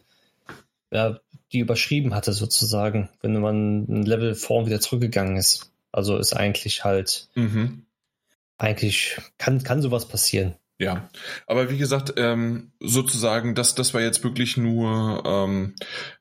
[0.93, 1.19] ja,
[1.53, 5.73] die überschrieben hatte sozusagen, wenn man ein Level vorn wieder zurückgegangen ist.
[5.93, 7.87] Also ist eigentlich halt mhm.
[8.59, 10.55] eigentlich kann, kann sowas passieren.
[10.79, 11.09] Ja,
[11.47, 15.75] aber wie gesagt, ähm, sozusagen, das, das war jetzt wirklich nur, ähm,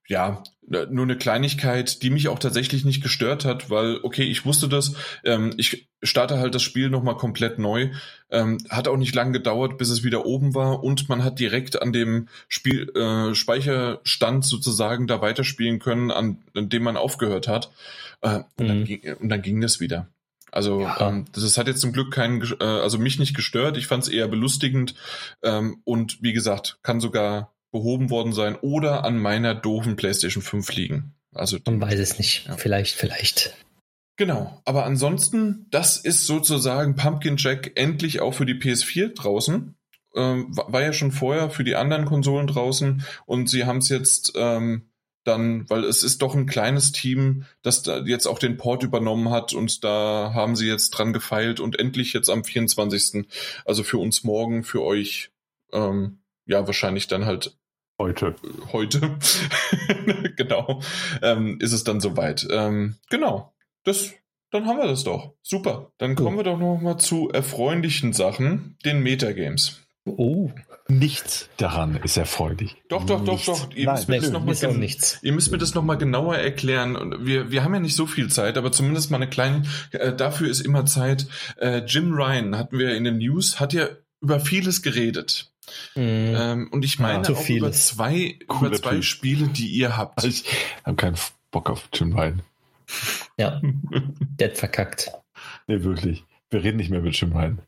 [0.08, 4.69] ja, nur eine Kleinigkeit, die mich auch tatsächlich nicht gestört hat, weil, okay, ich wusste
[4.69, 7.90] das, ähm, ich starte halt das Spiel nochmal komplett neu,
[8.32, 11.82] ähm, hat auch nicht lange gedauert, bis es wieder oben war und man hat direkt
[11.82, 17.72] an dem Spiel, äh, Speicherstand sozusagen da weiterspielen können, an, an dem man aufgehört hat,
[18.22, 18.67] äh, und, mhm.
[18.67, 20.08] dann ging, und dann ging das wieder.
[20.56, 21.09] Also ja.
[21.09, 23.75] ähm, das hat jetzt zum Glück keinen, äh, also mich nicht gestört.
[23.75, 24.95] Ich fand es eher belustigend
[25.43, 30.72] ähm, und wie gesagt kann sogar behoben worden sein oder an meiner doofen PlayStation 5
[30.74, 31.14] liegen.
[31.34, 32.48] Also man weiß es nicht.
[32.48, 32.56] Ja.
[32.56, 33.53] Vielleicht, vielleicht.
[34.16, 34.61] Genau.
[34.64, 39.75] Aber ansonsten, das ist sozusagen Pumpkin Jack endlich auch für die PS4 draußen.
[40.16, 44.32] Ähm, war ja schon vorher für die anderen Konsolen draußen und sie haben es jetzt
[44.38, 44.90] ähm,
[45.26, 49.32] dann, weil es ist doch ein kleines Team, das da jetzt auch den Port übernommen
[49.32, 53.26] hat und da haben sie jetzt dran gefeilt und endlich jetzt am 24.
[53.66, 55.32] Also für uns morgen, für euch,
[55.74, 57.58] ähm, ja, wahrscheinlich dann halt
[58.00, 58.36] heute.
[58.72, 59.18] Heute.
[60.36, 60.82] genau.
[61.22, 62.48] Ähm, ist es dann soweit.
[62.52, 63.54] Ähm, genau.
[63.84, 64.14] Das,
[64.52, 65.34] dann haben wir das doch.
[65.42, 65.92] Super.
[65.98, 69.82] Dann kommen wir doch noch mal zu erfreulichen Sachen, den Metagames.
[70.06, 70.52] Oh.
[70.88, 72.75] Nichts daran ist erfreulich.
[72.89, 73.45] Doch, doch, nichts.
[73.47, 73.75] doch, doch.
[73.75, 75.17] Ihr Nein, müsst, mir das noch mal nichts.
[75.23, 77.25] ihr müsst mir das nochmal genauer erklären.
[77.25, 80.47] Wir, wir haben ja nicht so viel Zeit, aber zumindest mal eine kleine, äh, dafür
[80.47, 81.25] ist immer Zeit.
[81.57, 83.88] Äh, Jim Ryan hatten wir in den News, hat ja
[84.22, 85.51] über vieles geredet.
[85.95, 86.35] Mhm.
[86.38, 90.17] Ähm, und ich meine ja, auch über zwei, über zwei Spiele, die ihr habt.
[90.17, 90.45] Also ich
[90.83, 91.17] habe keinen
[91.49, 92.43] Bock auf Jim Ryan.
[93.38, 93.59] Ja,
[94.39, 95.11] der hat verkackt.
[95.65, 96.23] Nee, wirklich.
[96.51, 97.61] Wir reden nicht mehr mit Jim Ryan.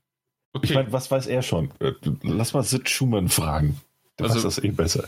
[0.57, 0.67] Okay.
[0.67, 1.71] Ich meine, was weiß er schon?
[1.79, 3.79] Äh, lass mal Sid Schumann fragen.
[4.17, 5.07] Der also, weiß das eh besser.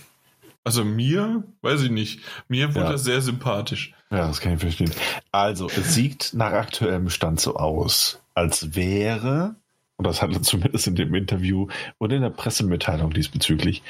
[0.64, 2.22] Also mir, weiß ich nicht.
[2.48, 2.92] Mir wurde ja.
[2.92, 3.94] das sehr sympathisch.
[4.11, 4.92] Ja, das kann ich verstehen.
[5.32, 9.56] Also, es sieht nach aktuellem Stand so aus, als wäre,
[9.98, 13.82] und das hat er zumindest in dem Interview und in der Pressemitteilung diesbezüglich,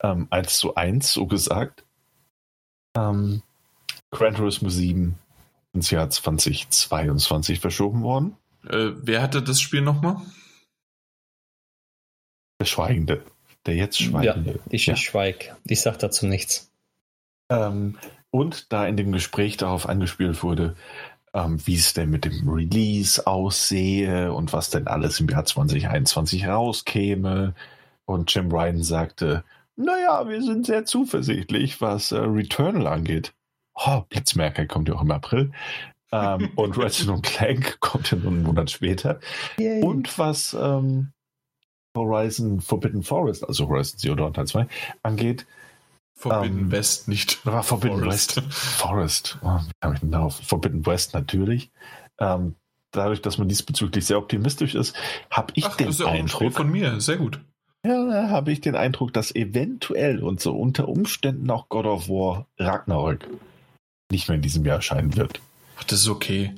[0.00, 1.84] ähm, 1 zu 1 so gesagt,
[2.96, 3.42] ähm,
[4.10, 5.16] Gran Turismo 7
[5.74, 8.36] ins Jahr 2022 verschoben worden.
[8.68, 10.16] Äh, wer hatte das Spiel nochmal?
[12.60, 13.22] Der Schweigende.
[13.66, 14.52] Der jetzt Schweigende.
[14.52, 14.96] Ja, ich, ja.
[14.96, 15.56] schweig.
[15.64, 16.70] Ich sag dazu nichts.
[17.48, 17.96] Ähm,
[18.30, 20.76] und da in dem Gespräch darauf angespielt wurde,
[21.34, 26.46] ähm, wie es denn mit dem Release aussehe und was denn alles im Jahr 2021
[26.46, 27.54] rauskäme.
[28.04, 29.44] Und Jim Ryan sagte,
[29.76, 33.34] naja, wir sind sehr zuversichtlich, was äh, Returnal angeht.
[33.74, 35.52] Oh, Blitzmerker kommt ja auch im April.
[36.12, 39.20] ähm, und Ratchet Clank kommt ja nur einen Monat später.
[39.58, 39.82] Yay.
[39.82, 41.12] Und was ähm,
[41.96, 44.66] Horizon Forbidden Forest, also Horizon Zero Dawn Teil 2,
[45.02, 45.46] angeht.
[46.14, 48.36] Forbidden ähm, West, nicht ah, Forbidden Forest.
[48.36, 48.52] West.
[48.52, 49.38] Forest.
[49.42, 50.36] Oh, wie ich denn darauf?
[50.36, 51.70] Forbidden West natürlich.
[52.18, 52.54] Ähm,
[52.90, 54.96] dadurch, dass man diesbezüglich sehr optimistisch ist,
[55.30, 56.54] habe ich Ach, den das ist ja Eindruck.
[56.54, 57.40] von mir, sehr gut.
[57.84, 62.46] Ja, habe ich den Eindruck, dass eventuell und so unter Umständen auch God of War
[62.58, 63.28] Ragnarök
[64.10, 65.40] nicht mehr in diesem Jahr erscheinen wird.
[65.78, 66.54] Ach, das ist okay.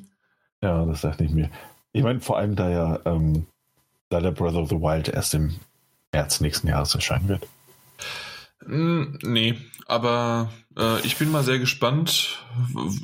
[0.63, 1.51] Ja, das dachte ich mir.
[1.93, 3.47] Ich meine, vor allem da ja ähm,
[4.09, 5.59] da der Breath of the Wild erst im
[6.13, 7.47] März nächsten Jahres erscheinen wird.
[8.67, 12.45] Mm, nee, aber äh, ich bin mal sehr gespannt,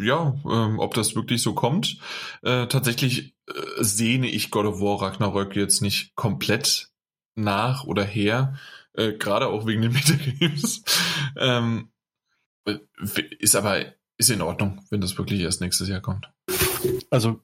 [0.01, 1.99] ja, äh, ob das wirklich so kommt.
[2.43, 6.91] Äh, tatsächlich äh, sehne ich God of War Ragnarök jetzt nicht komplett
[7.35, 8.59] nach oder her,
[8.95, 9.93] äh, gerade auch wegen den
[10.41, 10.83] Metagames.
[11.37, 11.91] ähm,
[12.67, 12.79] äh,
[13.39, 13.85] ist aber
[14.17, 16.31] ist in Ordnung, wenn das wirklich erst nächstes Jahr kommt.
[17.11, 17.41] Also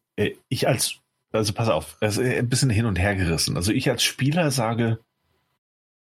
[0.48, 1.00] ich als
[1.32, 3.56] also pass auf, es ist ein bisschen hin und her gerissen.
[3.56, 4.98] Also ich als Spieler sage,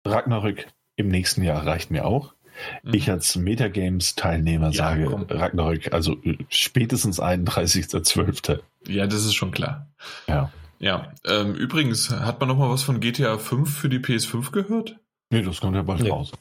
[0.05, 2.35] Ragnarök im nächsten Jahr reicht mir auch.
[2.83, 2.95] Mhm.
[2.95, 5.27] Ich als Metagames-Teilnehmer ja, sage, komm.
[5.29, 8.61] Ragnarök, also äh, spätestens 31.12.
[8.89, 9.89] Ja, das ist schon klar.
[10.27, 10.53] Ja.
[10.79, 14.97] Ja, ähm, übrigens, hat man noch mal was von GTA 5 für die PS5 gehört?
[15.31, 16.11] Nee, das kommt ja bald nee.
[16.11, 16.33] raus.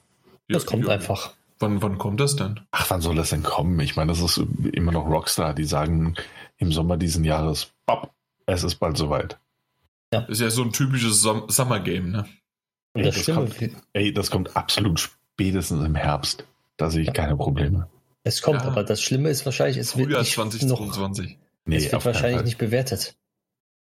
[0.50, 0.94] Das kommt ja.
[0.94, 1.34] einfach.
[1.60, 2.60] Wann, wann kommt das denn?
[2.72, 3.80] Ach, wann soll das denn kommen?
[3.82, 4.44] Ich meine, das ist
[4.74, 6.16] immer noch Rockstar, die sagen
[6.58, 8.12] im Sommer diesen Jahres, bop,
[8.46, 9.40] es ist bald soweit.
[10.14, 10.22] Ja.
[10.22, 12.26] Ist ja so ein typisches Summer Game, ne?
[12.94, 13.56] Ey das, das kommt,
[13.94, 16.46] ey, das kommt absolut spätestens im Herbst.
[16.76, 17.14] Da sehe ich ja.
[17.14, 17.88] keine Probleme.
[18.24, 18.68] Es kommt, ja.
[18.68, 21.30] aber das Schlimme ist wahrscheinlich, es wird nicht 2022.
[21.30, 23.16] Noch, nee, es wird wahrscheinlich nicht bewertet.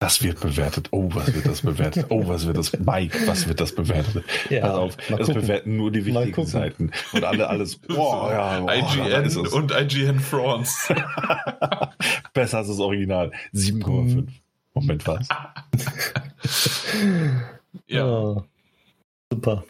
[0.00, 0.88] Das wird bewertet.
[0.92, 2.06] Oh, was wird das bewertet?
[2.08, 2.72] Oh, was wird das?
[2.72, 4.24] Mike, was wird das bewertet?
[4.48, 6.90] Ja, Pass auf, es bewerten nur die wichtigen Seiten.
[7.12, 7.76] Und alle alles.
[7.76, 10.94] Boah, ja, boah, IGN und IGN France.
[12.32, 13.30] Besser als das Original.
[13.52, 14.26] 7,5.
[14.72, 15.28] Moment, was?
[17.86, 18.06] ja.
[18.06, 18.44] Oh,
[19.30, 19.64] super.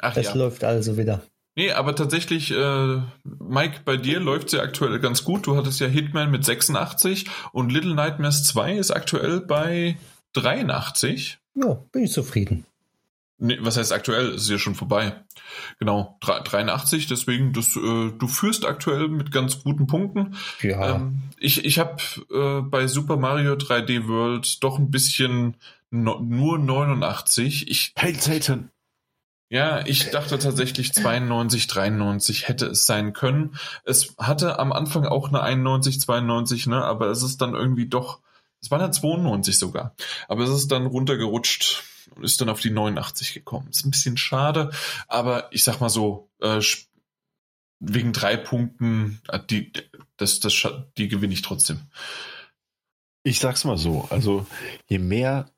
[0.00, 0.34] Ach, das ja.
[0.34, 1.22] läuft also wieder.
[1.56, 5.46] Nee, aber tatsächlich, äh, Mike, bei dir läuft es ja aktuell ganz gut.
[5.46, 9.98] Du hattest ja Hitman mit 86 und Little Nightmares 2 ist aktuell bei
[10.34, 11.38] 83.
[11.54, 12.66] Ja, bin ich zufrieden.
[13.42, 14.34] Nee, was heißt aktuell?
[14.34, 15.14] Ist ja schon vorbei.
[15.78, 20.36] Genau, 83, deswegen, das, äh, du führst aktuell mit ganz guten Punkten.
[20.60, 20.96] Ja.
[20.96, 21.96] Ähm, ich ich habe
[22.30, 25.56] äh, bei Super Mario 3D World doch ein bisschen
[25.90, 27.68] no, nur 89.
[27.70, 28.70] Ich, hey, Satan!
[29.52, 33.56] Ja, ich dachte tatsächlich 92, 93 hätte es sein können.
[33.84, 38.20] Es hatte am Anfang auch eine 91, 92, ne, aber es ist dann irgendwie doch,
[38.62, 39.96] es war eine 92 sogar.
[40.28, 41.82] Aber es ist dann runtergerutscht
[42.14, 43.66] und ist dann auf die 89 gekommen.
[43.70, 44.70] Ist ein bisschen schade,
[45.08, 46.62] aber ich sag mal so, äh,
[47.80, 49.72] wegen drei Punkten, äh, die,
[50.16, 50.64] das, das,
[50.96, 51.80] die gewinne ich trotzdem.
[53.24, 54.46] Ich sag's mal so, also
[54.86, 55.50] je mehr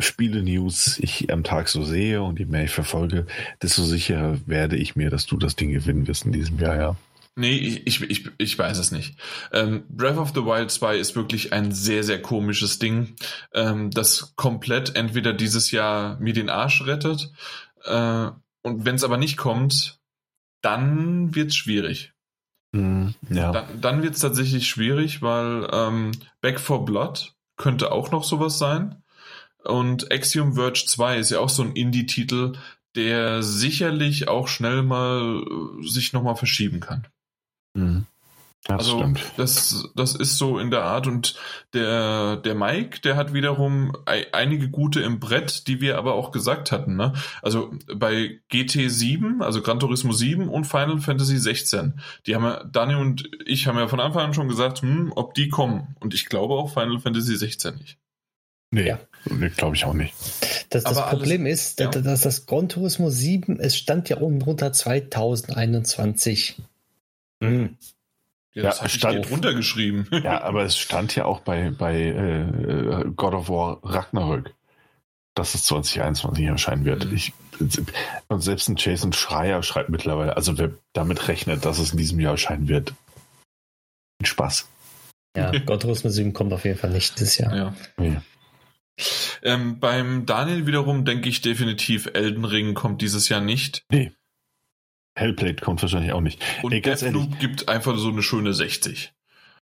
[0.00, 3.26] Spiele-News ich am Tag so sehe und je mehr ich verfolge,
[3.62, 6.96] desto sicherer werde ich mir, dass du das Ding gewinnen wirst in diesem Jahr, ja.
[7.34, 9.16] Nee, ich, ich, ich, ich weiß es nicht.
[9.52, 13.14] Ähm, Breath of the Wild 2 ist wirklich ein sehr, sehr komisches Ding,
[13.54, 17.32] ähm, das komplett entweder dieses Jahr mir den Arsch rettet
[17.84, 18.30] äh,
[18.62, 20.00] und wenn es aber nicht kommt,
[20.62, 22.12] dann wird's schwierig.
[22.72, 23.52] Mm, ja.
[23.52, 29.02] Dann, dann wird's tatsächlich schwierig, weil ähm, Back for Blood könnte auch noch sowas sein.
[29.68, 32.54] Und Axiom Verge 2 ist ja auch so ein Indie-Titel,
[32.96, 37.06] der sicherlich auch schnell mal äh, sich nochmal verschieben kann.
[37.74, 38.06] Mhm.
[38.64, 39.20] Das also stimmt.
[39.36, 41.36] das, das ist so in der Art und
[41.74, 43.92] der, der Mike, der hat wiederum
[44.32, 46.96] einige gute im Brett, die wir aber auch gesagt hatten.
[46.96, 47.14] Ne?
[47.40, 52.64] Also bei GT 7, also Gran Turismo 7 und Final Fantasy 16, die haben ja,
[52.64, 55.96] Dani und ich haben ja von Anfang an schon gesagt, hm, ob die kommen.
[56.00, 57.98] Und ich glaube auch Final Fantasy 16 nicht.
[58.70, 58.98] Nee, ja.
[59.24, 60.14] nee glaube ich auch nicht.
[60.70, 61.88] Das, das Problem alles, ist, ja.
[61.88, 66.60] dass das Gran Turismo 7, es stand ja oben drunter 2021.
[67.40, 67.76] Mhm.
[68.52, 70.08] Ja, das ja, stand ich runtergeschrieben.
[70.24, 74.52] Ja, aber es stand ja auch bei, bei äh, God of War Ragnarök,
[75.34, 77.06] dass es 2021 erscheinen wird.
[77.06, 77.14] Mhm.
[77.14, 77.32] Ich,
[78.28, 82.20] und selbst ein Jason Schreier schreibt mittlerweile, also wer damit rechnet, dass es in diesem
[82.20, 82.94] Jahr erscheinen wird,
[84.22, 84.68] Spaß.
[85.36, 87.54] Ja, God of War 7 kommt auf jeden Fall nicht dieses Jahr.
[87.54, 87.74] Ja.
[88.00, 88.22] ja.
[89.42, 93.84] Ähm, beim Daniel wiederum denke ich definitiv, Elden Ring kommt dieses Jahr nicht.
[93.90, 94.12] Nee.
[95.14, 96.42] Hellblade kommt wahrscheinlich auch nicht.
[96.62, 99.12] Und Ey, Deathloop gibt einfach so eine schöne 60.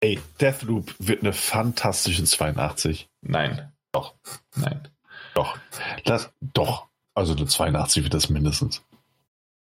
[0.00, 3.08] Ey, Deathloop wird eine fantastische 82.
[3.22, 3.72] Nein.
[3.92, 4.14] Doch.
[4.56, 4.88] Nein.
[5.34, 5.58] Doch.
[6.04, 6.88] Das, doch.
[7.14, 8.82] Also eine 82 wird das mindestens.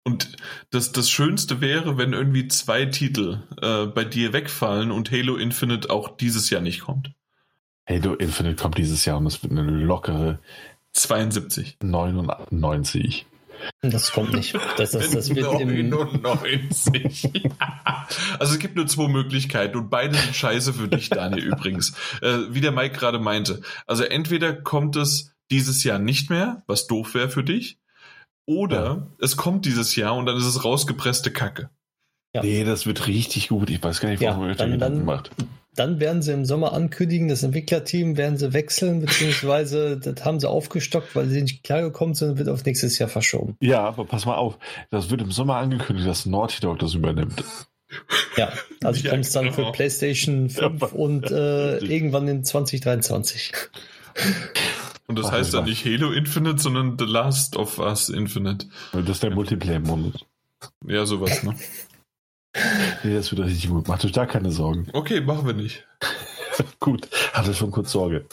[0.03, 0.37] Und
[0.71, 5.89] das, das Schönste wäre, wenn irgendwie zwei Titel äh, bei dir wegfallen und Halo Infinite
[5.89, 7.11] auch dieses Jahr nicht kommt.
[7.89, 10.37] Halo Infinite kommt dieses Jahr und es wird eine lockere
[10.93, 11.77] 72.
[11.81, 13.25] 99.
[13.81, 14.53] Das kommt nicht.
[14.77, 17.29] Das, das, das wird im 99.
[18.39, 21.93] also es gibt nur zwei Möglichkeiten und beide sind scheiße für dich, Daniel, übrigens.
[22.21, 23.61] Äh, wie der Mike gerade meinte.
[23.87, 27.79] Also entweder kommt es dieses Jahr nicht mehr, was doof wäre für dich,
[28.45, 29.07] oder ja.
[29.19, 31.69] es kommt dieses Jahr und dann ist es rausgepresste Kacke.
[32.35, 32.43] Ja.
[32.43, 33.71] Nee, das wird richtig gut.
[33.71, 35.31] Ich weiß gar nicht, warum ja, ihr dann, Gedanken macht.
[35.75, 40.49] Dann werden sie im Sommer ankündigen, das Entwicklerteam werden sie wechseln, beziehungsweise das haben sie
[40.49, 43.55] aufgestockt, weil sie nicht klargekommen sind und wird auf nächstes Jahr verschoben.
[43.61, 44.57] Ja, aber pass mal auf,
[44.89, 47.43] das wird im Sommer angekündigt, dass Naughty Dog das übernimmt.
[48.35, 48.51] Ja,
[48.83, 49.55] also kommt es dann genau.
[49.55, 53.53] für PlayStation 5 ja, und äh, irgendwann in 2023.
[55.07, 58.67] Und das Ach, heißt dann nicht Halo Infinite, sondern The Last of Us Infinite.
[58.91, 60.25] Das ist der Multiplayer-Modus.
[60.85, 61.55] Ja, sowas, ne?
[63.03, 63.87] nee, das wird richtig gut.
[63.87, 64.87] Macht euch da keine Sorgen.
[64.93, 65.87] Okay, machen wir nicht.
[66.79, 68.25] gut, hatte schon kurz Sorge.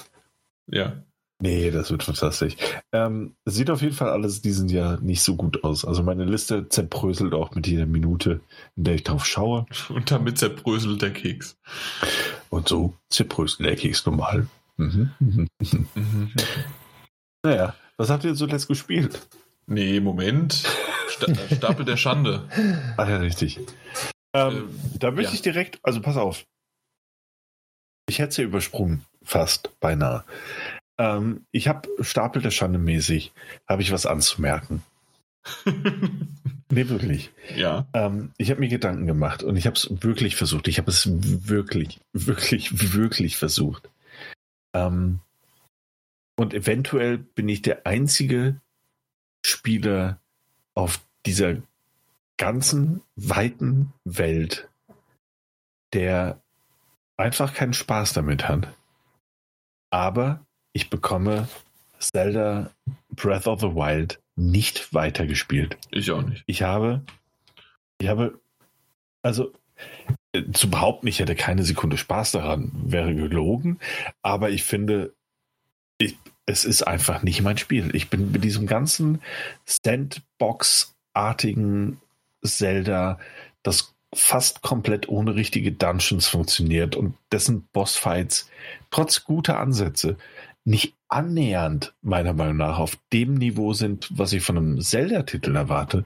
[0.67, 0.95] Ja.
[1.39, 2.57] Nee, das wird fantastisch.
[2.93, 5.85] Ähm, sieht auf jeden Fall alles diesen Jahr nicht so gut aus.
[5.85, 8.41] Also meine Liste zerbröselt auch mit jeder Minute,
[8.75, 9.67] in der ich drauf schaue.
[9.91, 11.59] Und damit zerbröselt der Keks.
[12.49, 14.47] Und so zerbröselt der Keks normal.
[14.79, 15.11] Mhm.
[15.19, 15.49] Mhm.
[17.45, 19.21] naja, was habt ihr zuletzt gespielt?
[19.67, 20.65] Nee, Moment.
[21.09, 22.49] Sta Stapel der Schande.
[22.97, 23.61] Ach ja, richtig.
[24.37, 25.35] Ähm, äh, da möchte ja.
[25.35, 26.45] ich direkt, also pass auf.
[28.09, 30.25] Ich hätte es ja übersprungen, fast, beinahe.
[30.99, 33.33] Ähm, ich habe Stapel der Schande mäßig,
[33.69, 34.83] habe ich was anzumerken.
[36.71, 37.31] nee, wirklich.
[37.55, 37.87] Ja.
[37.93, 40.69] Ähm, ich habe mir Gedanken gemacht und ich habe es wirklich versucht.
[40.69, 43.89] Ich habe es wirklich, wirklich, wirklich versucht.
[44.75, 45.21] Ähm,
[46.37, 48.61] und eventuell bin ich der einzige
[49.45, 50.21] Spieler
[50.75, 51.57] auf dieser
[52.37, 54.69] ganzen weiten Welt,
[55.93, 56.41] der
[57.17, 58.73] einfach keinen Spaß damit hat.
[59.91, 61.49] Aber ich bekomme
[61.99, 62.71] Zelda
[63.11, 65.79] Breath of the Wild nicht weitergespielt.
[65.91, 66.45] Ich auch nicht.
[66.47, 67.03] Ich habe,
[67.99, 68.39] ich habe,
[69.23, 69.55] also
[70.33, 73.79] äh, zu behaupten, ich hätte keine Sekunde Spaß daran, wäre gelogen.
[74.23, 75.15] Aber ich finde,
[75.99, 77.97] ich, es ist einfach nicht mein Spiel.
[77.97, 79.23] Ich bin mit diesem ganzen
[79.65, 82.03] Sandbox-artigen
[82.43, 83.19] Zelda,
[83.63, 88.49] das fast komplett ohne richtige Dungeons funktioniert und dessen Bossfights
[88.91, 90.17] trotz guter Ansätze
[90.65, 96.05] nicht annähernd meiner Meinung nach auf dem Niveau sind, was ich von einem Zelda-Titel erwarte.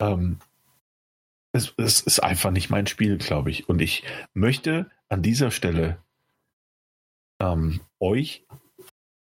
[0.00, 0.38] Ähm,
[1.52, 3.68] es, es ist einfach nicht mein Spiel, glaube ich.
[3.68, 4.02] Und ich
[4.34, 5.98] möchte an dieser Stelle
[7.40, 8.44] ähm, euch,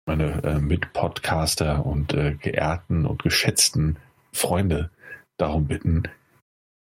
[0.05, 3.97] meine äh, Mitpodcaster und äh, geehrten und geschätzten
[4.33, 4.91] Freunde,
[5.37, 6.03] darum bitten,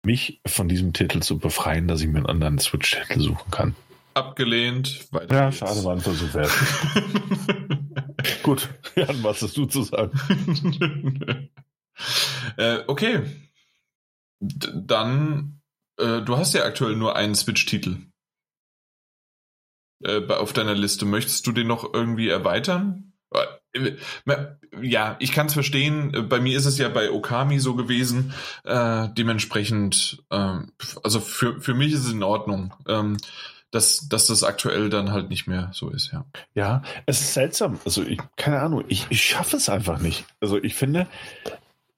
[0.05, 3.77] mich von diesem Titel zu befreien, dass ich mir einen anderen Switch-Titel suchen kann.
[4.15, 5.13] Abgelehnt.
[5.13, 5.59] Weiter ja, geht's.
[5.59, 6.51] schade, war ein Versuch wert.
[8.43, 10.13] Gut, Jan, was hast du zu sagen?
[12.57, 13.23] äh, okay,
[14.41, 15.61] dann,
[15.99, 17.99] äh, du hast ja aktuell nur einen Switch-Titel
[20.05, 21.05] äh, auf deiner Liste.
[21.05, 23.12] Möchtest du den noch irgendwie erweitern?
[23.73, 23.97] Äh,
[24.81, 26.27] ja, ich kann es verstehen.
[26.29, 28.33] Bei mir ist es ja bei Okami so gewesen.
[28.65, 32.75] Äh, dementsprechend, ähm, also für, für mich ist es in Ordnung.
[32.89, 33.17] Ähm,
[33.73, 36.27] dass, dass das aktuell dann halt nicht mehr so ist, ja.
[36.55, 37.81] Ja, es ist seltsam.
[37.87, 40.27] Also ich, keine Ahnung, ich, ich schaffe es einfach nicht.
[40.41, 41.07] Also ich finde,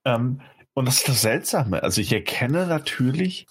[0.04, 0.40] ähm,
[0.72, 1.82] und das ist das Seltsame.
[1.82, 3.46] Also ich erkenne natürlich,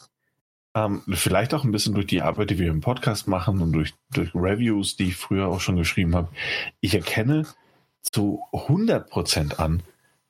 [0.76, 3.94] ähm, vielleicht auch ein bisschen durch die Arbeit, die wir im Podcast machen und durch,
[4.12, 6.30] durch Reviews, die ich früher auch schon geschrieben habe,
[6.80, 7.46] ich erkenne
[8.04, 9.84] zu 100% an,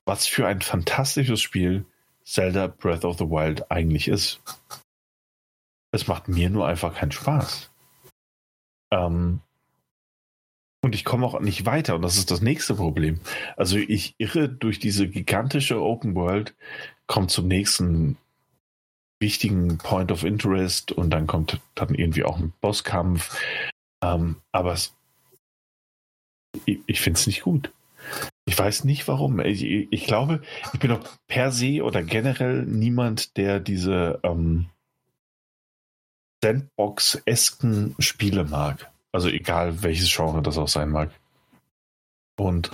[0.06, 1.86] was für ein fantastisches Spiel
[2.24, 4.42] Zelda Breath of the Wild eigentlich ist.
[5.92, 7.70] Es macht mir nur einfach keinen Spaß.
[8.92, 9.42] Ähm,
[10.82, 11.96] und ich komme auch nicht weiter.
[11.96, 13.20] Und das ist das nächste Problem.
[13.56, 16.56] Also ich irre durch diese gigantische Open World,
[17.08, 18.18] komme zum nächsten
[19.20, 23.38] wichtigen Point of Interest und dann kommt dann irgendwie auch ein Bosskampf.
[24.04, 24.94] Ähm, aber es,
[26.66, 27.72] ich, finde es nicht gut.
[28.46, 29.40] Ich weiß nicht warum.
[29.40, 30.42] Ich, ich, glaube,
[30.74, 34.68] ich bin doch per se oder generell niemand, der diese ähm,
[36.44, 38.92] Sandbox-esken Spiele mag.
[39.12, 41.12] Also egal welches Genre das auch sein mag.
[42.38, 42.72] Und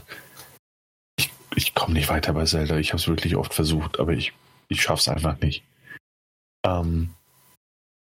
[1.18, 2.78] ich, ich komme nicht weiter bei Zelda.
[2.78, 4.34] Ich habe es wirklich oft versucht, aber ich,
[4.70, 5.64] ich schaffe es einfach nicht.
[6.66, 7.14] Ähm,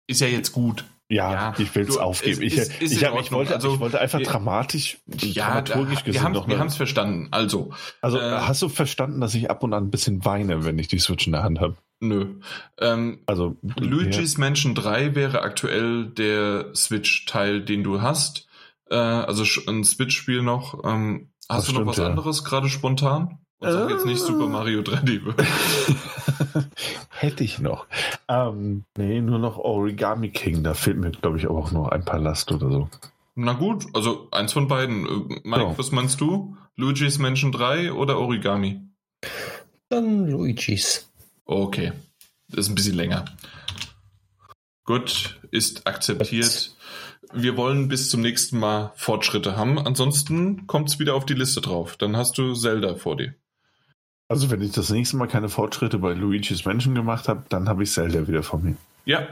[0.08, 0.86] ist ja jetzt gut.
[1.10, 2.44] Ja, ja ich will es aufgeben.
[2.44, 6.24] Ich, ist, ist ich, hab, ich, wollte, also, ich wollte einfach dramatisch, ja, dramaturgisch gesehen
[6.24, 6.48] wir noch.
[6.48, 7.30] Wir haben es verstanden.
[7.32, 7.72] Also,
[8.02, 10.88] also äh, hast du verstanden, dass ich ab und an ein bisschen weine, wenn ich
[10.88, 11.78] die Switch in der Hand habe?
[12.00, 12.36] Nö.
[12.80, 14.40] Ähm, also Luigi's ja.
[14.40, 18.48] Mansion 3 wäre aktuell der Switch-Teil, den du hast.
[18.90, 20.84] Äh, also ein Switch-Spiel noch.
[20.86, 22.06] Ähm, hast das du noch was ja.
[22.06, 23.40] anderes gerade spontan?
[23.60, 25.22] Und sag jetzt nicht Super Mario 3D.
[27.10, 27.88] Hätte ich noch.
[28.30, 30.64] Ähm, nee, nur noch Origami King.
[30.64, 32.90] Da fehlt mir, glaube ich, auch noch ein paar Last oder so.
[33.36, 35.06] Na gut, also eins von beiden.
[35.06, 35.78] Äh, Mike, ja.
[35.78, 36.56] was meinst du?
[36.78, 38.82] Luigi's Mansion 3 oder Origami?
[39.90, 41.10] Dann Luigi's.
[41.46, 41.92] Okay.
[42.48, 43.26] Das ist ein bisschen länger.
[44.86, 46.76] Gut, ist akzeptiert.
[47.34, 49.78] Wir wollen bis zum nächsten Mal Fortschritte haben.
[49.78, 51.96] Ansonsten kommt es wieder auf die Liste drauf.
[51.98, 53.36] Dann hast du Zelda vor dir.
[54.30, 57.84] Also wenn ich das nächste Mal keine Fortschritte bei Luigi's Mansion gemacht habe, dann habe
[57.84, 58.76] ich Zelda wieder von mir.
[59.06, 59.28] Ja.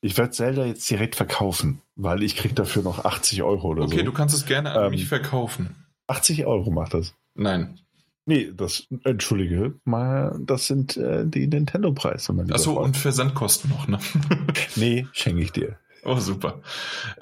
[0.00, 3.90] Ich werde Zelda jetzt direkt verkaufen, weil ich kriege dafür noch 80 Euro oder okay,
[3.90, 3.96] so.
[3.96, 5.76] Okay, du kannst es gerne an ähm, mich verkaufen.
[6.08, 7.14] 80 Euro macht das.
[7.34, 7.78] Nein.
[8.24, 12.34] Nee, das, entschuldige, mal, das sind äh, die Nintendo-Preise.
[12.50, 13.98] Achso, und Versandkosten noch, ne?
[14.76, 15.78] nee, schenke ich dir.
[16.04, 16.60] Oh, super.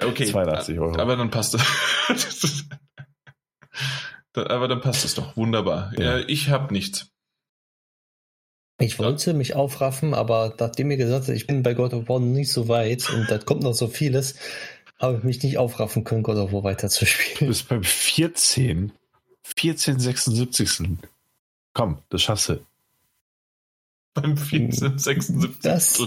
[0.03, 0.25] Okay.
[0.25, 0.99] 82 Euro.
[0.99, 2.67] Aber dann passt das.
[4.35, 5.37] aber dann passt es doch.
[5.37, 5.93] Wunderbar.
[5.99, 6.19] Ja.
[6.19, 7.10] ich habe nichts.
[8.81, 12.19] Ich wollte mich aufraffen, aber nachdem ihr gesagt habt, ich bin bei God of War
[12.19, 14.37] nicht so weit und da kommt noch so vieles,
[14.99, 17.39] habe ich mich nicht aufraffen können, God of War weiterzuspielen.
[17.41, 18.93] Du bist beim 14.
[19.45, 20.99] 1476.
[21.75, 22.61] Komm, das schaffst du.
[24.15, 25.61] Beim 1476.
[25.63, 26.03] Das.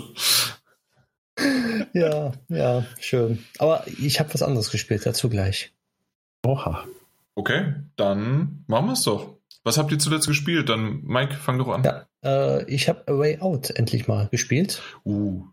[1.94, 3.44] ja, ja, schön.
[3.60, 5.72] Aber ich habe was anderes gespielt, dazu gleich.
[6.44, 6.86] Oha.
[7.36, 9.38] Okay, dann machen wir es doch.
[9.64, 10.70] Was habt ihr zuletzt gespielt?
[10.70, 11.84] Dann, Mike, fang doch an.
[11.84, 14.82] Ja, äh, ich habe A Way Out endlich mal gespielt.
[15.06, 15.46] Uh.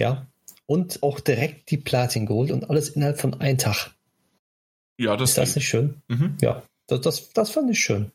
[0.00, 0.26] Ja.
[0.66, 3.90] Und auch direkt die Platin geholt und alles innerhalb von einem Tag.
[4.98, 6.00] Ja, das ist das nicht schön?
[6.08, 6.36] Mhm.
[6.40, 8.12] Ja, das, das, das fand ich schön.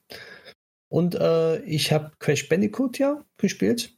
[0.89, 3.93] Und äh, ich habe Crash Bandicoot ja gespielt.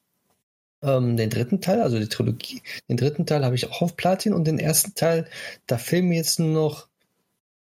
[0.81, 2.61] Ähm, den dritten Teil, also die Trilogie.
[2.87, 5.29] Den dritten Teil habe ich auch auf Platin und den ersten Teil,
[5.67, 6.87] da fehlen mir jetzt nur noch,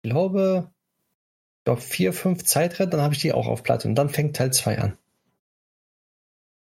[0.02, 0.72] ich glaube,
[1.66, 3.88] glaube, vier, fünf Zeitrennen, dann habe ich die auch auf Platte.
[3.88, 4.98] Und dann fängt Teil 2 an.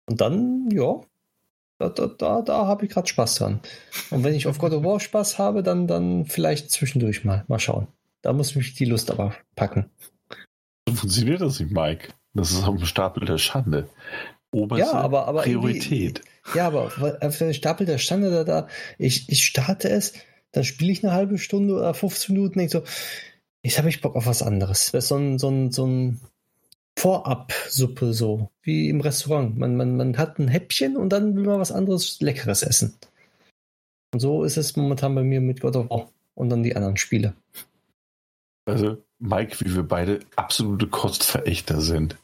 [0.06, 1.00] Und dann, ja,
[1.78, 3.60] da, da, da, da habe ich gerade Spaß dran.
[4.10, 7.44] Und wenn ich auf God of War Spaß habe, dann, dann vielleicht zwischendurch mal.
[7.48, 7.88] Mal schauen.
[8.22, 9.90] Da muss mich die Lust aber packen.
[10.88, 12.08] So funktioniert das nicht, Mike.
[12.34, 13.88] Das ist auf dem Stapel der Schande.
[14.50, 16.22] Oberste ja, aber, aber Priorität.
[16.54, 20.14] Ja, aber auf dem Stapel der Schande, da, da ich, ich starte es,
[20.52, 22.82] dann spiele ich eine halbe Stunde oder 15 Minuten, denke so,
[23.64, 24.92] Jetzt habe ich Bock auf was anderes.
[24.92, 26.20] Das ist so ein, so ein, so ein
[26.98, 29.56] Vorab-Suppe, so wie im Restaurant.
[29.56, 32.94] Man, man, man hat ein Häppchen und dann will man was anderes Leckeres essen.
[34.12, 36.98] Und so ist es momentan bei mir mit God of War und dann die anderen
[36.98, 37.34] Spiele.
[38.66, 42.18] Also, Mike, wie wir beide absolute Kostverächter sind.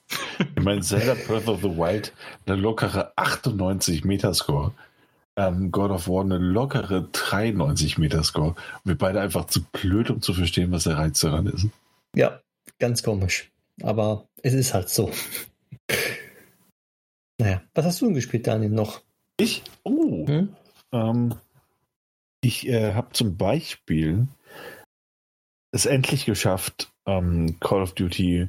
[0.56, 2.12] Ich meine, Zelda Breath of the Wild,
[2.44, 4.72] eine lockere 98 Metascore
[5.36, 8.54] ähm, God of War eine lockere 93 Meter Score.
[8.84, 11.66] wir beide einfach zu blöd, um zu verstehen, was der Reiz daran ist.
[12.14, 12.40] Ja,
[12.78, 13.50] ganz komisch.
[13.82, 15.10] Aber es ist halt so.
[17.38, 19.02] naja, was hast du denn gespielt, Daniel, noch?
[19.36, 19.62] Ich?
[19.84, 20.26] Oh.
[20.26, 20.54] Hm?
[20.92, 21.34] Ähm,
[22.42, 24.26] ich äh, habe zum Beispiel
[25.72, 28.48] es endlich geschafft, ähm, Call of Duty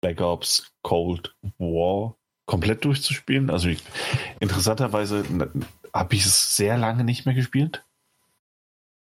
[0.00, 2.16] Black Ops Cold War
[2.46, 3.50] komplett durchzuspielen.
[3.50, 3.82] Also ich,
[4.40, 5.24] interessanterweise
[5.94, 7.84] habe ich es sehr lange nicht mehr gespielt.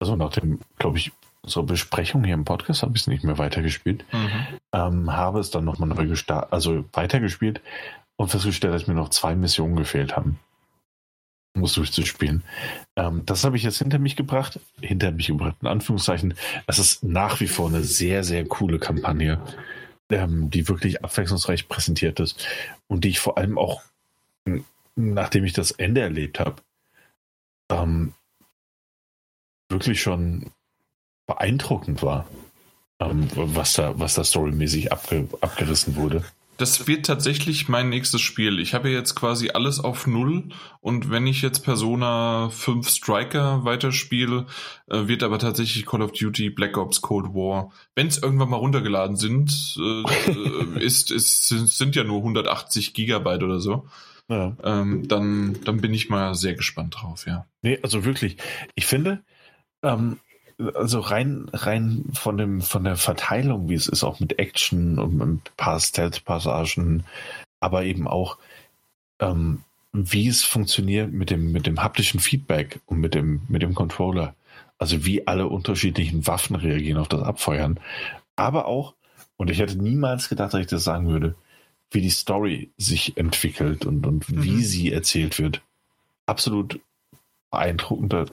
[0.01, 1.13] Also nach dem, glaube ich,
[1.47, 4.05] so Besprechung hier im Podcast habe ich es nicht mehr weitergespielt.
[4.13, 4.47] Mhm.
[4.73, 7.61] Ähm, habe es dann nochmal neu gestartet, also weitergespielt
[8.17, 10.39] und festgestellt, dass mir noch zwei Missionen gefehlt haben.
[11.57, 12.43] Muss durchzuspielen.
[12.97, 14.59] Ähm, das habe ich jetzt hinter mich gebracht.
[14.81, 16.35] Hinter mich gebracht, in Anführungszeichen.
[16.67, 19.41] Es ist nach wie vor eine sehr, sehr coole Kampagne,
[20.11, 22.45] ähm, die wirklich abwechslungsreich präsentiert ist
[22.89, 23.83] und die ich vor allem auch,
[24.97, 26.57] nachdem ich das Ende erlebt habe,
[27.71, 28.15] ähm,
[29.69, 30.51] wirklich schon
[31.27, 32.27] beeindruckend war,
[33.01, 36.25] ähm, was da, was da storymäßig abge, abgerissen wurde.
[36.57, 38.61] Das wird tatsächlich mein nächstes Spiel.
[38.61, 44.47] Ich habe jetzt quasi alles auf Null und wenn ich jetzt Persona 5 Striker weiterspiele,
[44.89, 48.59] äh, wird aber tatsächlich Call of Duty Black Ops Cold War, wenn es irgendwann mal
[48.59, 53.89] runtergeladen sind, äh, äh ist, ist, sind ja nur 180 Gigabyte oder so.
[54.29, 54.57] Ja.
[54.63, 57.47] Ähm, dann, dann bin ich mal sehr gespannt drauf, ja.
[57.63, 58.39] Nee, also wirklich,
[58.75, 59.23] ich finde,
[59.83, 60.19] ähm,
[60.75, 65.21] also rein, rein von dem, von der Verteilung, wie es ist, auch mit Action und
[65.21, 67.05] ein paar Stealth-Passagen,
[67.61, 68.39] aber eben auch,
[69.21, 69.63] ähm,
[69.93, 74.35] wie es funktioniert mit dem, mit dem haptischen Feedback und mit dem, mit dem Controller.
[74.79, 77.79] Also wie alle unterschiedlichen Waffen reagieren auf das Abfeuern.
[78.37, 78.95] Aber auch,
[79.37, 81.37] und ich hätte niemals gedacht, dass ich das sagen würde,
[81.95, 84.43] wie die Story sich entwickelt und, und mhm.
[84.43, 85.63] wie sie erzählt wird.
[86.27, 86.81] Absolut
[87.51, 88.27] beeindruckender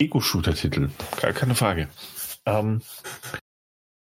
[0.00, 0.90] Ego-Shooter-Titel.
[1.20, 1.88] Gar keine Frage.
[2.46, 2.82] Ähm,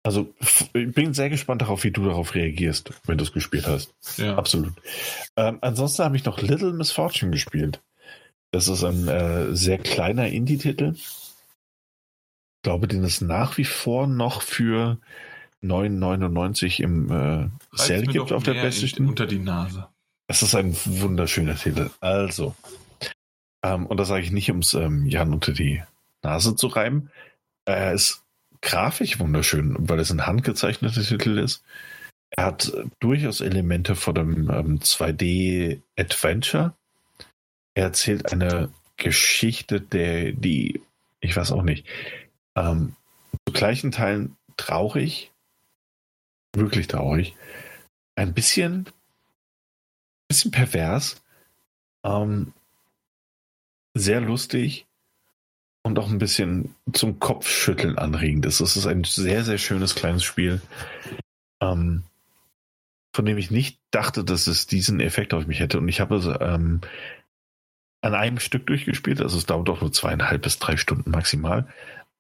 [0.03, 0.33] also
[0.73, 3.93] ich bin sehr gespannt darauf, wie du darauf reagierst, wenn du es gespielt hast.
[4.19, 4.37] Ja.
[4.37, 4.73] Absolut.
[5.37, 7.83] Ähm, ansonsten habe ich noch Little Misfortune gespielt.
[8.53, 10.95] Das ist ein äh, sehr kleiner Indie-Titel.
[10.95, 14.99] Ich glaube, den es nach wie vor noch für
[15.65, 19.09] 9,99 im äh, Sale gibt auf der PlayStation.
[19.09, 19.89] Unter die Nase.
[20.29, 21.91] Es ist ein wunderschöner Titel.
[22.01, 22.55] Also,
[23.65, 25.83] ähm, und das sage ich nicht, um es ähm, Jan unter die
[26.23, 27.11] Nase zu reiben.
[27.65, 28.23] Er ist
[28.61, 31.63] grafisch wunderschön, weil es ein handgezeichneter Titel ist.
[32.31, 36.75] Er hat durchaus Elemente von dem ähm, 2D-Adventure.
[37.75, 40.81] Er erzählt eine Geschichte, der, die,
[41.21, 41.87] ich weiß auch nicht,
[42.57, 42.97] ähm,
[43.47, 45.31] zu gleichen Teilen traurig,
[46.57, 47.35] wirklich traurig,
[48.17, 48.87] ein bisschen,
[50.29, 51.23] bisschen pervers,
[52.05, 52.53] ähm,
[53.95, 54.87] sehr lustig
[55.83, 58.61] und auch ein bisschen zum Kopfschütteln anregend ist.
[58.61, 60.61] Es ist ein sehr, sehr schönes kleines Spiel,
[61.61, 62.03] ähm,
[63.15, 65.79] von dem ich nicht dachte, dass es diesen Effekt auf mich hätte.
[65.79, 66.81] Und ich habe es ähm,
[68.03, 69.21] an einem Stück durchgespielt.
[69.21, 71.67] Also es dauert auch nur zweieinhalb bis drei Stunden maximal.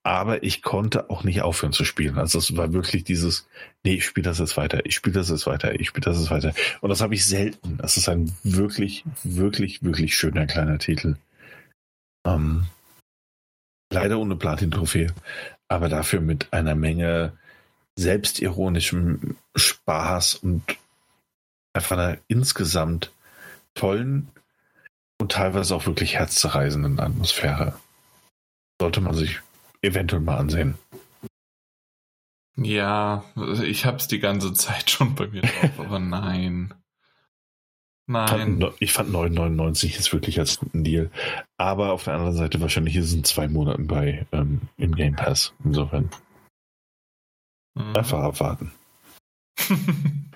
[0.06, 2.16] Aber ich konnte auch nicht aufhören zu spielen.
[2.16, 3.48] Also es war wirklich dieses,
[3.82, 6.30] nee, ich spiele das jetzt weiter, ich spiele das jetzt weiter, ich spiele das jetzt
[6.30, 6.54] weiter.
[6.80, 7.78] Und das habe ich selten.
[7.78, 11.16] Das ist ein wirklich, wirklich, wirklich schöner kleiner Titel.
[12.24, 12.68] Ähm,
[13.92, 15.12] leider ohne Platin-Trophäe,
[15.66, 17.32] aber dafür mit einer Menge
[17.98, 20.62] selbstironischem Spaß und
[21.72, 23.10] einfach einer insgesamt
[23.74, 24.28] tollen
[25.18, 27.74] und teilweise auch wirklich herzzerreißenden Atmosphäre.
[28.80, 29.40] Sollte man sich
[29.86, 30.76] eventuell mal ansehen.
[32.56, 33.24] Ja,
[33.62, 36.74] ich hab's die ganze Zeit schon bei mir drauf, aber nein.
[38.08, 38.64] Nein.
[38.78, 41.10] Ich fand 9,99 jetzt wirklich als guten Deal.
[41.56, 45.16] Aber auf der anderen Seite wahrscheinlich ist es in zwei Monaten bei ähm, im Game
[45.16, 45.52] Pass.
[45.64, 46.10] Insofern.
[47.74, 47.96] Mhm.
[47.96, 48.70] Einfach abwarten.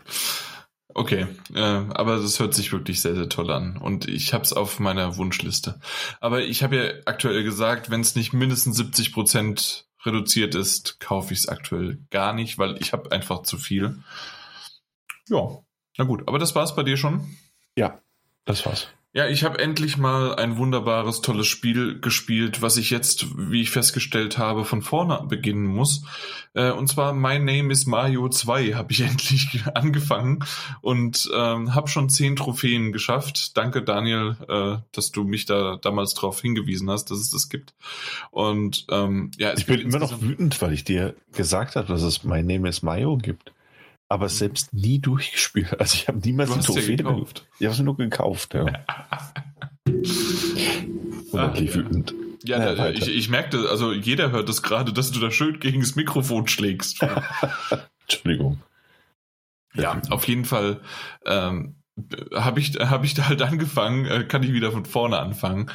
[0.94, 3.76] okay, äh, aber das hört sich wirklich sehr, sehr toll an.
[3.76, 5.80] Und ich habe es auf meiner Wunschliste.
[6.20, 11.32] Aber ich habe ja aktuell gesagt, wenn es nicht mindestens 70 Prozent reduziert ist, kaufe
[11.32, 13.98] ich es aktuell gar nicht, weil ich habe einfach zu viel.
[15.28, 15.58] Ja,
[15.96, 16.26] na gut.
[16.26, 17.36] Aber das war's bei dir schon?
[17.76, 18.00] Ja,
[18.44, 18.88] das war's.
[19.12, 23.70] Ja, ich habe endlich mal ein wunderbares, tolles Spiel gespielt, was ich jetzt, wie ich
[23.72, 26.05] festgestellt habe, von vorne beginnen muss.
[26.55, 30.44] Äh, und zwar My Name is Mario 2 habe ich endlich angefangen
[30.80, 33.56] und ähm, habe schon zehn Trophäen geschafft.
[33.56, 37.74] Danke, Daniel, äh, dass du mich da damals darauf hingewiesen hast, dass es das gibt.
[38.30, 42.22] Und ähm, ja, ich bin immer noch wütend, weil ich dir gesagt habe, dass es
[42.22, 43.52] My Name is Mario gibt
[44.10, 44.30] aber mhm.
[44.30, 45.80] selbst nie durchgespielt.
[45.80, 47.47] Also ich habe niemals die Trophäe gekauft.
[47.58, 48.66] Ich habe sie nur gekauft, ja.
[51.32, 52.12] Unendlich wütend.
[52.42, 55.60] Ja, ja da, ich, ich merkte, also jeder hört das gerade, dass du da schön
[55.60, 57.00] gegen das Mikrofon schlägst.
[58.02, 58.60] Entschuldigung.
[59.74, 60.80] Ja, auf jeden Fall
[61.24, 61.76] ähm,
[62.34, 65.70] habe ich, hab ich da halt angefangen, äh, kann ich wieder von vorne anfangen.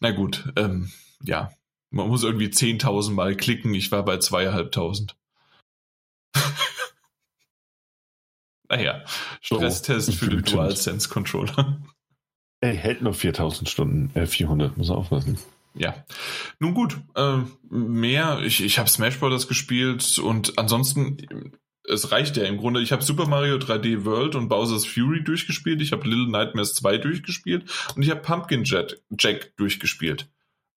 [0.00, 0.90] Na gut, ähm,
[1.22, 1.50] ja,
[1.90, 5.16] man muss irgendwie 10.000 Mal klicken, ich war bei zweieinhalbtausend.
[8.74, 9.04] Naja,
[9.40, 11.80] Stresstest so, für den DualSense Controller.
[12.60, 15.38] Er hält nur 4000 Stunden, äh, 400, muss er aufpassen.
[15.74, 16.04] Ja,
[16.60, 17.38] nun gut, äh,
[17.68, 19.48] mehr, ich, ich habe Smash Bros.
[19.48, 21.52] gespielt und ansonsten,
[21.86, 22.80] es reicht ja im Grunde.
[22.80, 26.98] Ich habe Super Mario 3D World und Bowser's Fury durchgespielt, ich habe Little Nightmares 2
[26.98, 30.28] durchgespielt und ich habe Pumpkin Jet, Jack durchgespielt.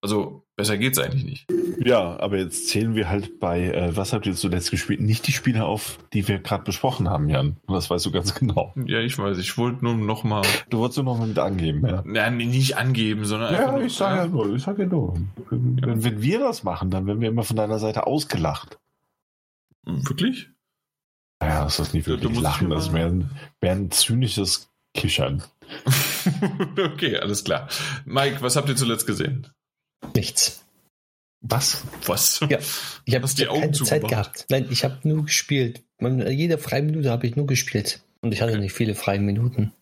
[0.01, 1.47] Also besser geht's eigentlich nicht.
[1.83, 5.31] Ja, aber jetzt zählen wir halt bei, äh, was habt ihr zuletzt gespielt, nicht die
[5.31, 7.57] Spiele auf, die wir gerade besprochen haben, Jan.
[7.65, 8.73] Und das weißt du ganz genau.
[8.85, 9.37] Ja, ich weiß.
[9.39, 10.43] Ich wollte nur noch mal.
[10.69, 12.03] Du wolltest nur noch mal mit angeben, ja.
[12.05, 13.77] Ja, nicht angeben, sondern ja.
[13.77, 15.19] Ja, ich sage ja nur, ich sage ja nur.
[15.49, 16.03] Wenn, ja.
[16.03, 18.79] wenn wir das machen, dann werden wir immer von deiner Seite ausgelacht.
[19.83, 20.49] Wirklich?
[21.41, 23.29] Ja, das ist nicht wirklich Lachen, das mehr ein,
[23.61, 25.43] mehr ein zynisches Kichern.
[26.93, 27.67] okay, alles klar.
[28.05, 29.47] Mike, was habt ihr zuletzt gesehen?
[30.15, 30.65] Nichts.
[31.41, 31.83] Was?
[32.05, 32.39] Was?
[32.49, 32.57] Ja,
[33.05, 34.45] ich habe die Augen keine Zeit gehabt.
[34.49, 35.83] Nein, ich habe nur gespielt.
[35.99, 38.01] Man, jede freie Minute habe ich nur gespielt.
[38.21, 38.61] Und ich hatte okay.
[38.61, 39.73] nicht viele freie Minuten.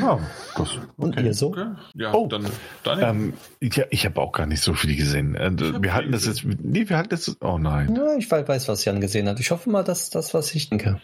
[0.00, 0.18] Ja,
[0.56, 0.80] das, okay.
[0.96, 1.48] Und ihr so?
[1.48, 1.66] Okay.
[1.94, 2.46] Ja, oh, dann,
[2.82, 5.34] dann ähm, ja, ich habe auch gar nicht so viele gesehen.
[5.34, 6.44] Äh, wir hatten das jetzt.
[6.44, 7.36] Nee, wir hatten das.
[7.40, 7.94] Oh nein.
[7.94, 9.40] Ja, ich weiß, was Jan gesehen hat.
[9.40, 11.00] Ich hoffe mal, dass das, was ich denke.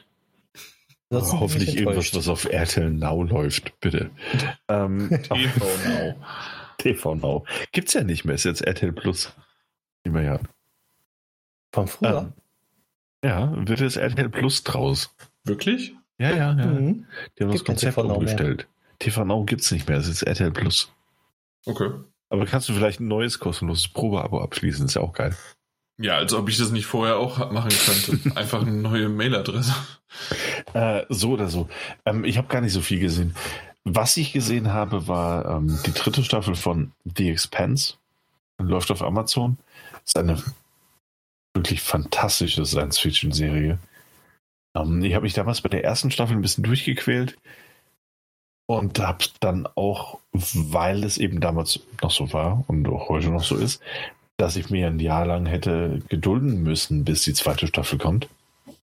[1.11, 4.11] Oh, hoffentlich irgendwas, was auf RTL Now läuft, bitte.
[4.69, 6.15] ähm, TV Now.
[6.83, 7.45] TV Now.
[7.73, 9.33] Gibt's ja nicht mehr, ist jetzt RTL Plus.
[10.05, 10.41] Nicht mehr ja.
[11.73, 12.33] Von früher?
[13.25, 15.15] Ja, wird jetzt RTL Plus draus.
[15.45, 15.95] Wirklich?
[16.19, 16.67] Ja, ja, ja.
[16.67, 17.07] Mhm.
[17.39, 18.69] Die haben das Gibt Konzept umgestellt.
[18.99, 20.93] TV Now gibt's nicht mehr, es ist RTL Plus.
[21.67, 21.91] Okay.
[22.29, 25.37] Aber kannst du vielleicht ein neues kostenloses Probeabo abschließen, ist ja auch geil.
[25.99, 28.37] Ja, als ob ich das nicht vorher auch machen könnte.
[28.37, 29.75] Einfach eine neue Mailadresse.
[30.73, 31.69] Äh, so oder so.
[32.05, 33.35] Ähm, ich habe gar nicht so viel gesehen.
[33.85, 37.95] Was ich gesehen habe, war ähm, die dritte Staffel von The Expanse.
[38.59, 39.59] Läuft auf Amazon.
[40.05, 40.43] Ist eine
[41.55, 43.79] wirklich fantastische Science-Fiction-Serie.
[44.77, 47.39] Ähm, ich habe mich damals bei der ersten Staffel ein bisschen durchgequält
[48.67, 53.45] und habe dann auch, weil es eben damals noch so war und auch heute noch
[53.45, 53.83] so ist,
[54.37, 58.29] dass ich mir ein Jahr lang hätte gedulden müssen, bis die zweite Staffel kommt.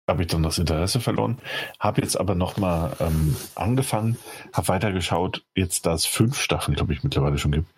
[0.07, 1.37] Habe ich dann das Interesse verloren,
[1.79, 4.17] habe jetzt aber nochmal ähm, angefangen,
[4.51, 7.69] habe weitergeschaut, jetzt da es fünf Staffeln, glaube ich, mittlerweile schon gibt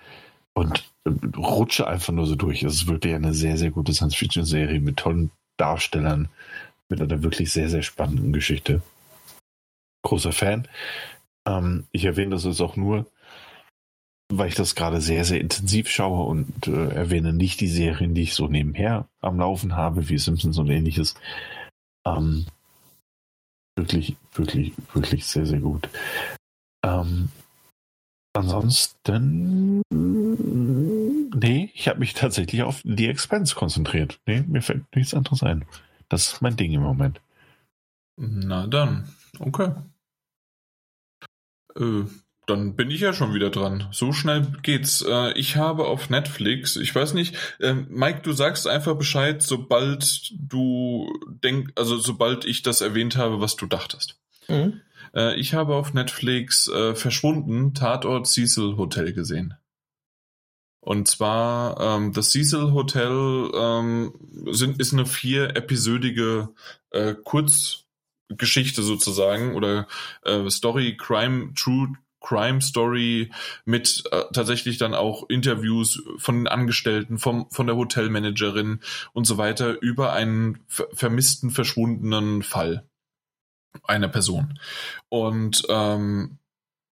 [0.55, 2.63] und äh, rutsche einfach nur so durch.
[2.63, 6.29] Es ist wirklich eine sehr, sehr gute Science-Fiction-Serie mit tollen Darstellern,
[6.89, 8.81] mit einer wirklich sehr, sehr spannenden Geschichte.
[10.03, 10.67] Großer Fan.
[11.47, 13.05] Ähm, ich erwähne das jetzt auch nur,
[14.29, 18.23] weil ich das gerade sehr, sehr intensiv schaue und äh, erwähne nicht die Serien, die
[18.23, 21.15] ich so nebenher am Laufen habe, wie Simpsons und ähnliches.
[22.07, 22.45] Ähm,
[23.77, 25.89] wirklich, wirklich, wirklich sehr, sehr gut.
[26.83, 27.29] Ähm,
[28.33, 34.19] ansonsten, nee, ich habe mich tatsächlich auf The Expense konzentriert.
[34.25, 35.65] Nee, mir fällt nichts anderes ein.
[36.09, 37.21] Das ist mein Ding im Moment.
[38.17, 39.09] Na dann,
[39.39, 39.71] okay.
[41.75, 42.03] Äh,
[42.47, 43.87] dann bin ich ja schon wieder dran.
[43.91, 45.01] So schnell geht's.
[45.01, 50.31] Äh, ich habe auf Netflix, ich weiß nicht, äh, Mike, du sagst einfach Bescheid, sobald
[50.37, 51.11] du
[51.43, 54.19] denk, also sobald ich das erwähnt habe, was du dachtest.
[54.47, 54.81] Mhm.
[55.13, 59.55] Äh, ich habe auf Netflix äh, verschwunden Tatort Cecil Hotel gesehen.
[60.85, 64.13] Und zwar ähm, das Cecil Hotel ähm,
[64.51, 66.49] sind, ist eine vier episodige
[66.91, 69.87] äh, Kurzgeschichte sozusagen oder
[70.23, 73.31] äh, Story Crime True Crime Story
[73.65, 78.79] mit äh, tatsächlich dann auch Interviews von den Angestellten, vom, von der Hotelmanagerin
[79.13, 82.87] und so weiter über einen ver vermissten, verschwundenen Fall
[83.83, 84.59] einer Person.
[85.09, 86.39] Und ähm,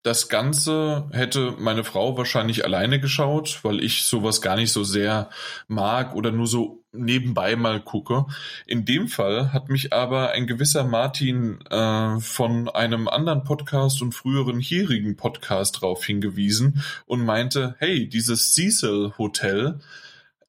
[0.07, 5.31] das Ganze hätte meine Frau wahrscheinlich alleine geschaut, weil ich sowas gar nicht so sehr
[5.67, 8.26] mag oder nur so nebenbei mal gucke.
[8.68, 14.12] In dem Fall hat mich aber ein gewisser Martin äh, von einem anderen Podcast und
[14.12, 19.81] früheren hierigen Podcast darauf hingewiesen und meinte, hey, dieses Cecil Hotel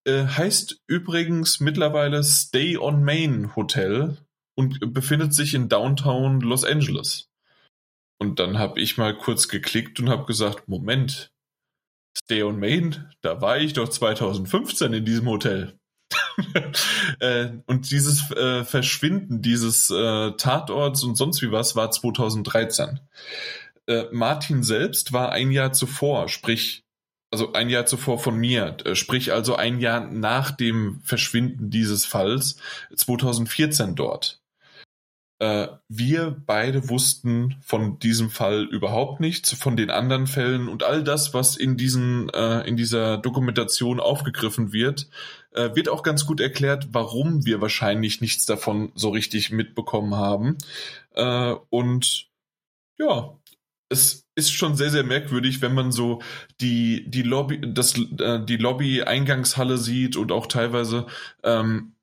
[0.05, 4.17] äh, heißt übrigens mittlerweile Stay on Main Hotel
[4.53, 7.26] und befindet sich in Downtown Los Angeles.
[8.19, 11.31] Und dann habe ich mal kurz geklickt und habe gesagt, Moment,
[12.17, 15.77] Stay on Main, da war ich doch 2015 in diesem Hotel.
[17.19, 22.99] äh, und dieses äh, Verschwinden dieses äh, Tatorts und sonst wie was war 2013.
[23.87, 26.83] Äh, Martin selbst war ein Jahr zuvor, sprich,
[27.31, 32.05] also ein Jahr zuvor von mir, äh, sprich also ein Jahr nach dem Verschwinden dieses
[32.05, 32.57] Falls,
[32.95, 34.41] 2014 dort.
[35.39, 41.03] Äh, wir beide wussten von diesem Fall überhaupt nichts, von den anderen Fällen und all
[41.03, 45.07] das, was in diesen äh, in dieser Dokumentation aufgegriffen wird,
[45.51, 50.57] äh, wird auch ganz gut erklärt, warum wir wahrscheinlich nichts davon so richtig mitbekommen haben.
[51.13, 52.27] Äh, und
[52.97, 53.37] ja,
[53.89, 56.21] es ist schon sehr, sehr merkwürdig, wenn man so
[56.61, 61.05] die, die Lobby, das, äh, die Lobby-Eingangshalle sieht und auch teilweise
[61.43, 61.93] ähm,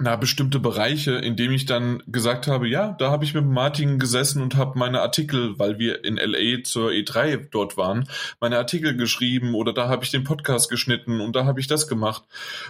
[0.00, 3.98] na, bestimmte Bereiche, in dem ich dann gesagt habe, ja, da habe ich mit Martin
[3.98, 8.08] gesessen und habe meine Artikel, weil wir in LA zur E3 dort waren,
[8.40, 11.88] meine Artikel geschrieben oder da habe ich den Podcast geschnitten und da habe ich das
[11.88, 12.22] gemacht.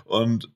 [0.05, 0.51] Und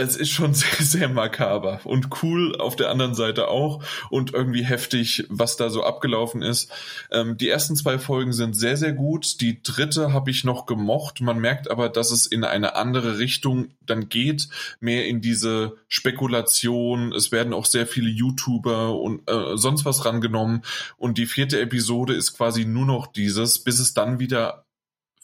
[0.00, 4.64] es ist schon sehr, sehr makaber und cool auf der anderen Seite auch und irgendwie
[4.64, 6.70] heftig, was da so abgelaufen ist.
[7.10, 9.40] Ähm, die ersten zwei Folgen sind sehr, sehr gut.
[9.40, 11.20] Die dritte habe ich noch gemocht.
[11.20, 14.48] Man merkt aber, dass es in eine andere Richtung dann geht,
[14.80, 17.12] mehr in diese Spekulation.
[17.12, 20.62] Es werden auch sehr viele YouTuber und äh, sonst was rangenommen.
[20.96, 24.64] Und die vierte Episode ist quasi nur noch dieses, bis es dann wieder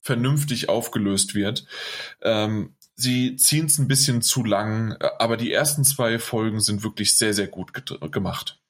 [0.03, 1.67] vernünftig aufgelöst wird.
[2.23, 7.17] Ähm, sie ziehen es ein bisschen zu lang, aber die ersten zwei Folgen sind wirklich
[7.17, 7.73] sehr, sehr gut
[8.11, 8.61] gemacht.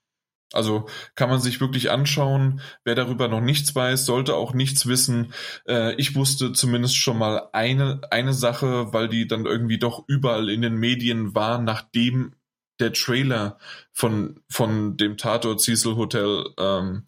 [0.52, 2.60] Also kann man sich wirklich anschauen.
[2.84, 5.32] Wer darüber noch nichts weiß, sollte auch nichts wissen.
[5.66, 10.48] Äh, ich wusste zumindest schon mal eine, eine Sache, weil die dann irgendwie doch überall
[10.48, 12.34] in den Medien war, nachdem
[12.78, 13.58] der Trailer
[13.92, 17.05] von, von dem Tatort Cecil Hotel ähm,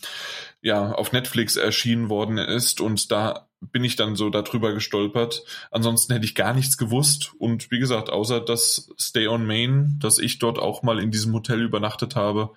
[0.61, 5.45] ja, auf Netflix erschienen worden ist und da bin ich dann so darüber gestolpert.
[5.71, 10.19] Ansonsten hätte ich gar nichts gewusst und wie gesagt, außer das Stay on Main, dass
[10.19, 12.53] ich dort auch mal in diesem Hotel übernachtet habe,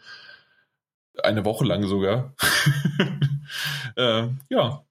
[1.24, 2.34] eine Woche lang sogar.
[3.96, 4.86] äh, ja,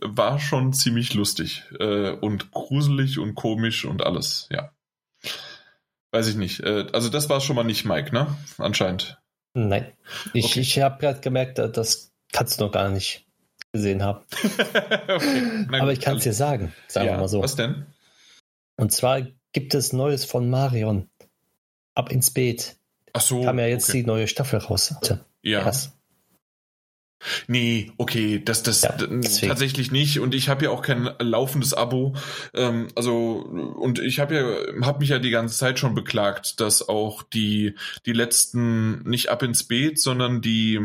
[0.00, 4.72] war schon ziemlich lustig äh, und gruselig und komisch und alles, ja.
[6.12, 6.60] Weiß ich nicht.
[6.60, 8.26] Äh, also das war schon mal nicht Mike, ne?
[8.58, 9.18] Anscheinend.
[9.54, 9.92] Nein.
[10.34, 10.60] Ich, okay.
[10.60, 13.26] ich habe gerade gemerkt, das kannst du noch gar nicht
[13.72, 14.24] gesehen haben.
[15.08, 15.66] okay.
[15.70, 17.42] Aber ich kann es dir sagen, sagen ja, wir mal so.
[17.42, 17.86] Was denn?
[18.76, 21.08] Und zwar gibt es Neues von Marion.
[21.94, 22.76] Ab ins Beet.
[23.12, 23.44] Ach so.
[23.44, 24.00] Kam ja jetzt okay.
[24.00, 24.94] die neue Staffel raus.
[25.42, 25.62] Ja.
[25.62, 25.92] Krass.
[27.46, 30.18] Nee, okay, das, das ja, tatsächlich nicht.
[30.18, 32.16] Und ich habe ja auch kein laufendes Abo.
[32.54, 36.88] Ähm, also, und ich habe ja, habe mich ja die ganze Zeit schon beklagt, dass
[36.88, 37.76] auch die,
[38.06, 40.80] die letzten nicht ab ins Beet, sondern die,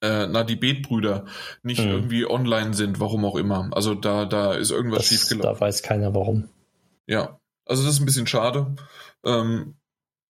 [0.00, 1.26] äh, na, die Betbrüder
[1.62, 1.90] nicht mhm.
[1.90, 3.68] irgendwie online sind, warum auch immer.
[3.72, 5.54] Also da, da ist irgendwas schiefgelaufen.
[5.54, 6.48] Da weiß keiner warum.
[7.06, 8.74] Ja, also das ist ein bisschen schade.
[9.24, 9.74] Ähm,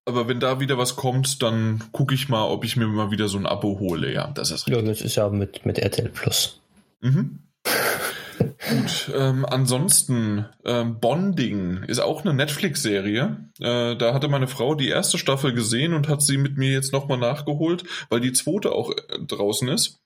[0.05, 3.29] aber wenn da wieder was kommt, dann gucke ich mal, ob ich mir mal wieder
[3.29, 4.11] so ein Abo hole.
[4.13, 4.83] Ja, das ist richtig.
[4.83, 6.61] Ja, das ist ja mit, mit RTL Plus.
[7.01, 7.41] Mhm.
[8.39, 13.51] Gut, ähm, ansonsten ähm, Bonding ist auch eine Netflix-Serie.
[13.61, 16.93] Äh, da hatte meine Frau die erste Staffel gesehen und hat sie mit mir jetzt
[16.93, 20.01] nochmal nachgeholt, weil die zweite auch äh, draußen ist.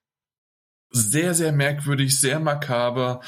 [0.91, 3.21] Sehr, sehr merkwürdig, sehr makaber,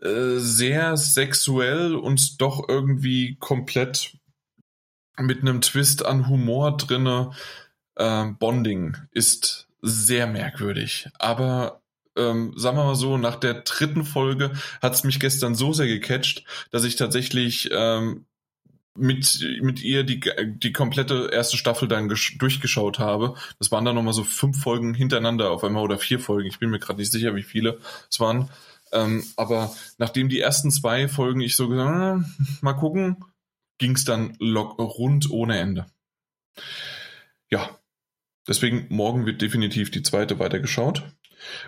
[0.00, 4.16] äh, sehr sexuell und doch irgendwie komplett
[5.18, 7.30] mit einem Twist an Humor drinne.
[7.94, 11.81] Äh, Bonding ist sehr merkwürdig, aber
[12.16, 15.86] ähm, sagen wir mal so, nach der dritten Folge hat es mich gestern so sehr
[15.86, 18.26] gecatcht, dass ich tatsächlich ähm,
[18.94, 23.34] mit, mit ihr die, die komplette erste Staffel dann durchgeschaut habe.
[23.58, 26.48] Das waren dann nochmal so fünf Folgen hintereinander auf einmal oder vier Folgen.
[26.48, 27.78] Ich bin mir gerade nicht sicher, wie viele
[28.10, 28.50] es waren.
[28.92, 32.24] Ähm, aber nachdem die ersten zwei Folgen ich so gesagt, ah,
[32.60, 33.24] mal gucken,
[33.78, 35.86] ging es dann rund ohne Ende.
[37.50, 37.78] Ja,
[38.46, 41.02] deswegen morgen wird definitiv die zweite weitergeschaut.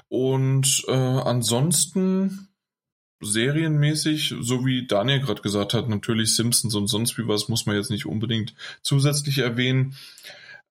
[0.08, 2.48] Und äh, ansonsten
[3.20, 7.76] serienmäßig, so wie Daniel gerade gesagt hat, natürlich Simpsons und sonst wie was muss man
[7.76, 9.96] jetzt nicht unbedingt zusätzlich erwähnen.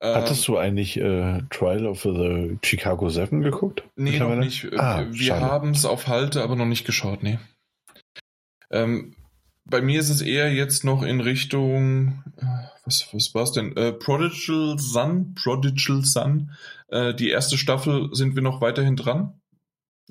[0.00, 3.84] Äh, Hattest du eigentlich äh, Trial of the Chicago Seven geguckt?
[3.96, 4.72] Nee, noch nicht.
[4.78, 7.38] Ah, Wir haben es auf Halte, aber noch nicht geschaut, nee.
[8.70, 9.14] Ähm,
[9.64, 12.44] bei mir ist es eher jetzt noch in Richtung, äh,
[12.84, 13.76] was, was war es denn?
[13.76, 16.50] Äh, Prodigal Sun, Prodigal Sun.
[16.94, 19.40] Äh, die erste Staffel sind wir noch weiterhin dran.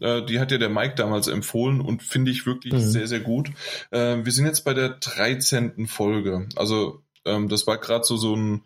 [0.01, 2.79] Äh, die hat ja der Mike damals empfohlen und finde ich wirklich mhm.
[2.79, 3.51] sehr, sehr gut.
[3.91, 5.87] Äh, wir sind jetzt bei der 13.
[5.87, 6.49] Folge.
[6.57, 8.63] Also ähm, das war gerade so, so ein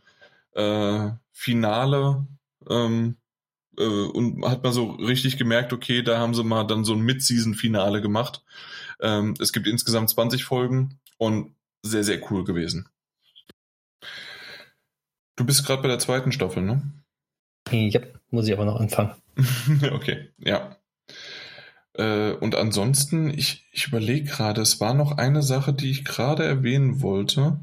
[0.54, 2.26] äh, Finale.
[2.68, 3.18] Ähm,
[3.78, 7.02] äh, und hat man so richtig gemerkt, okay, da haben sie mal dann so ein
[7.02, 8.44] Mid-Season-Finale gemacht.
[9.00, 12.90] Ähm, es gibt insgesamt 20 Folgen und sehr, sehr cool gewesen.
[15.36, 16.82] Du bist gerade bei der zweiten Staffel, ne?
[17.72, 19.12] Ja, muss ich aber noch anfangen.
[19.92, 20.78] okay, ja.
[21.94, 26.46] Äh, und ansonsten, ich, ich überlege gerade, es war noch eine Sache, die ich gerade
[26.46, 27.60] erwähnen wollte.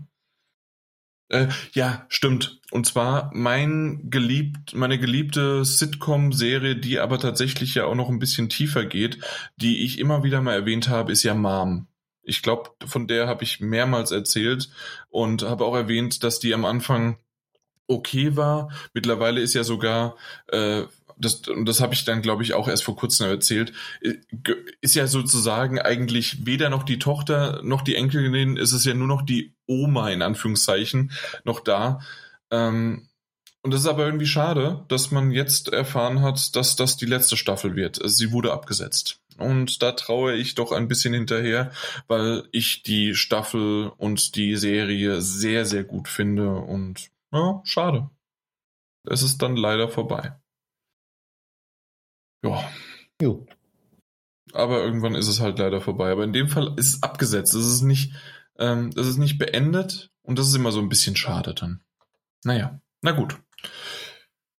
[1.29, 2.61] Äh, ja, stimmt.
[2.71, 8.49] Und zwar mein geliebt, meine geliebte Sitcom-Serie, die aber tatsächlich ja auch noch ein bisschen
[8.49, 9.19] tiefer geht,
[9.57, 11.87] die ich immer wieder mal erwähnt habe, ist ja Mom.
[12.23, 14.71] Ich glaube, von der habe ich mehrmals erzählt
[15.09, 17.19] und habe auch erwähnt, dass die am Anfang
[17.87, 18.71] okay war.
[18.93, 20.17] Mittlerweile ist ja sogar
[20.49, 20.85] äh,
[21.17, 24.15] das, und das habe ich dann, glaube ich, auch erst vor kurzem erzählt, äh,
[24.81, 29.07] ist ja sozusagen eigentlich weder noch die Tochter noch die Enkelin, ist es ja nur
[29.07, 31.13] noch die Oma in Anführungszeichen
[31.45, 32.01] noch da.
[32.51, 33.09] Ähm,
[33.63, 37.37] und das ist aber irgendwie schade, dass man jetzt erfahren hat, dass das die letzte
[37.37, 38.03] Staffel wird.
[38.03, 39.21] Also sie wurde abgesetzt.
[39.39, 41.73] Und da traue ich doch ein bisschen hinterher,
[42.07, 46.51] weil ich die Staffel und die Serie sehr, sehr gut finde.
[46.51, 48.11] Und ja, schade.
[49.07, 50.35] Es ist dann leider vorbei.
[52.43, 52.65] Ja.
[53.21, 53.47] Jo.
[54.53, 56.11] Aber irgendwann ist es halt leider vorbei.
[56.13, 57.55] Aber in dem Fall ist es abgesetzt.
[57.55, 58.15] Es ist nicht,
[58.59, 61.83] ähm, es ist nicht beendet und das ist immer so ein bisschen schade dann.
[62.45, 63.39] Naja, na gut.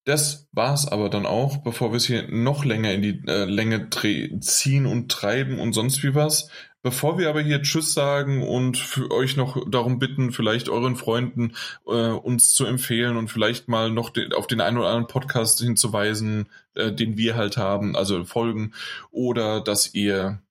[0.05, 3.89] Das war's aber dann auch, bevor wir es hier noch länger in die äh, Länge
[3.89, 6.49] ziehen und treiben und sonst wie was.
[6.85, 11.55] Bevor wir aber hier Tschüss sagen und für euch noch darum bitten, vielleicht euren Freunden
[11.87, 15.59] äh, uns zu empfehlen und vielleicht mal noch den, auf den einen oder anderen Podcast
[15.59, 18.71] hinzuweisen, äh, den wir halt haben, also Folgen,
[19.09, 20.43] oder dass ihr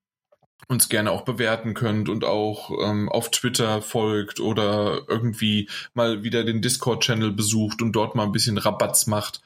[0.67, 6.43] uns gerne auch bewerten könnt und auch ähm, auf Twitter folgt oder irgendwie mal wieder
[6.43, 9.41] den Discord-Channel besucht und dort mal ein bisschen Rabatz macht.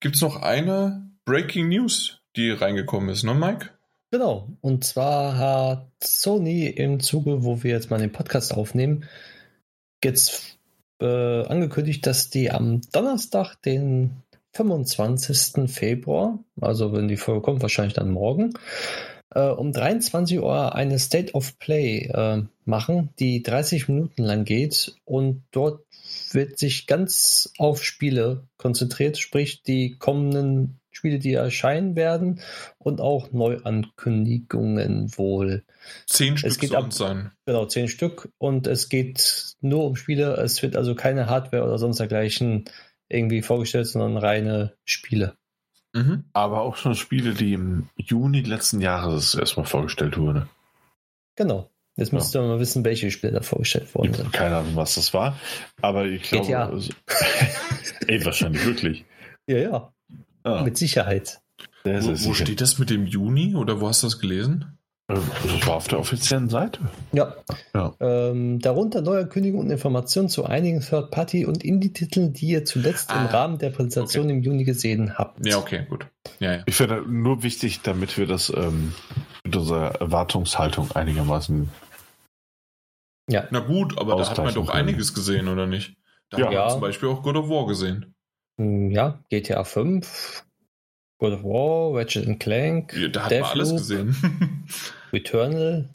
[0.00, 3.75] Gibt's noch eine Breaking News, die reingekommen ist, ne, Mike?
[4.10, 4.48] Genau.
[4.60, 9.04] Und zwar hat Sony im Zuge, wo wir jetzt mal den Podcast aufnehmen,
[10.02, 10.58] jetzt
[11.00, 14.22] äh, angekündigt, dass die am Donnerstag, den
[14.54, 15.70] 25.
[15.70, 18.54] Februar, also wenn die Folge kommt, wahrscheinlich dann morgen,
[19.34, 24.94] äh, um 23 Uhr eine State of Play äh, machen, die 30 Minuten lang geht
[25.04, 25.84] und dort
[26.32, 32.40] wird sich ganz auf Spiele konzentriert, sprich die kommenden Spiele, die erscheinen werden
[32.78, 35.64] und auch Neuankündigungen wohl.
[36.06, 37.32] Zehn Stück es geht ab, sein.
[37.44, 40.34] Genau, zehn Stück und es geht nur um Spiele.
[40.36, 42.64] Es wird also keine Hardware oder sonst dergleichen
[43.08, 45.36] irgendwie vorgestellt, sondern reine Spiele.
[45.92, 46.24] Mhm.
[46.32, 50.48] Aber auch schon Spiele, die im Juni letzten Jahres erstmal vorgestellt wurden.
[51.36, 51.70] Genau.
[51.96, 52.46] Jetzt müsst ihr ja.
[52.46, 54.32] mal wissen, welche Spiele da vorgestellt worden sind.
[54.32, 55.38] Keine Ahnung, was das war.
[55.80, 56.46] Aber ich glaube.
[56.46, 56.68] GTA.
[56.68, 56.92] Also,
[58.06, 59.04] ey, wahrscheinlich wirklich.
[59.46, 59.95] Ja, ja.
[60.46, 60.62] Ah.
[60.62, 61.40] Mit Sicherheit.
[61.82, 64.78] Wo, wo steht das mit dem Juni oder wo hast du das gelesen?
[65.08, 66.80] Das war auf der offiziellen Seite.
[67.12, 67.34] Ja.
[67.74, 67.94] ja.
[68.00, 73.26] Ähm, darunter Neuerkündigungen und Informationen zu einigen Third-Party- und Indie-Titeln, die ihr zuletzt ah, im
[73.26, 74.34] Rahmen der Präsentation okay.
[74.34, 75.44] im Juni gesehen habt.
[75.44, 76.06] Ja, okay, gut.
[76.40, 76.62] Ja, ja.
[76.66, 78.94] Ich finde nur wichtig, damit wir das ähm,
[79.44, 81.70] mit unserer Erwartungshaltung einigermaßen.
[83.28, 83.46] Ja.
[83.50, 84.88] Na gut, aber da hat man doch können.
[84.88, 85.96] einiges gesehen, oder nicht?
[86.30, 86.46] Da ja.
[86.46, 88.15] haben wir zum Beispiel auch God of War gesehen.
[88.58, 90.44] Hm, ja, GTA 5,
[91.18, 92.94] God of War, Ratchet Clank.
[92.94, 94.16] Ja, da hat man alles gesehen.
[95.12, 95.90] Returnal.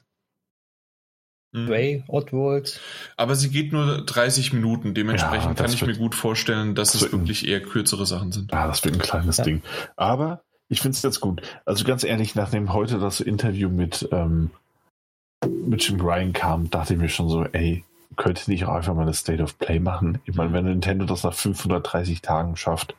[1.54, 1.68] Mhm.
[1.68, 2.80] Ray, Oddworld.
[3.18, 7.12] Aber sie geht nur 30 Minuten, dementsprechend ja, kann ich mir gut vorstellen, dass es
[7.12, 8.52] wirklich eher kürzere Sachen sind.
[8.52, 9.44] Ja, das wird ein kleines ja.
[9.44, 9.62] Ding.
[9.98, 11.42] Aber ich finde es jetzt gut.
[11.66, 14.52] Also ganz ehrlich, nachdem heute das Interview mit, ähm,
[15.46, 17.84] mit Jim Ryan kam, dachte ich mir schon so, ey,
[18.16, 20.20] könnte nicht auch einfach mal eine State of Play machen?
[20.26, 22.96] Ich meine, wenn Nintendo das nach 530 Tagen schafft,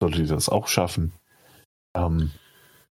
[0.00, 1.12] sollte die das auch schaffen.
[1.96, 2.30] Ähm,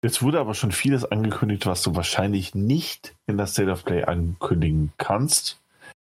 [0.02, 4.04] jetzt wurde aber schon vieles angekündigt, was du wahrscheinlich nicht in der State of Play
[4.04, 5.60] ankündigen kannst,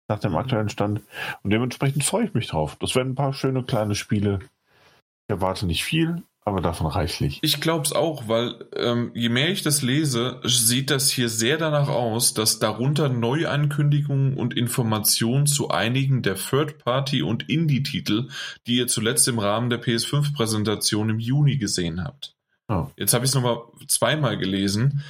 [0.08, 1.02] nach dem aktuellen Stand.
[1.42, 2.76] Und dementsprechend freue ich mich drauf.
[2.76, 4.40] Das werden ein paar schöne kleine Spiele.
[4.42, 7.38] Ich erwarte nicht viel, aber davon reichlich.
[7.42, 11.58] Ich glaube es auch, weil ähm, je mehr ich das lese, sieht das hier sehr
[11.58, 18.28] danach aus, dass darunter Neuankündigungen und Informationen zu einigen der Third-Party- und Indie-Titel,
[18.66, 22.34] die ihr zuletzt im Rahmen der PS5-Präsentation im Juni gesehen habt.
[22.68, 22.88] Oh.
[22.96, 25.02] Jetzt habe ich es nochmal zweimal gelesen.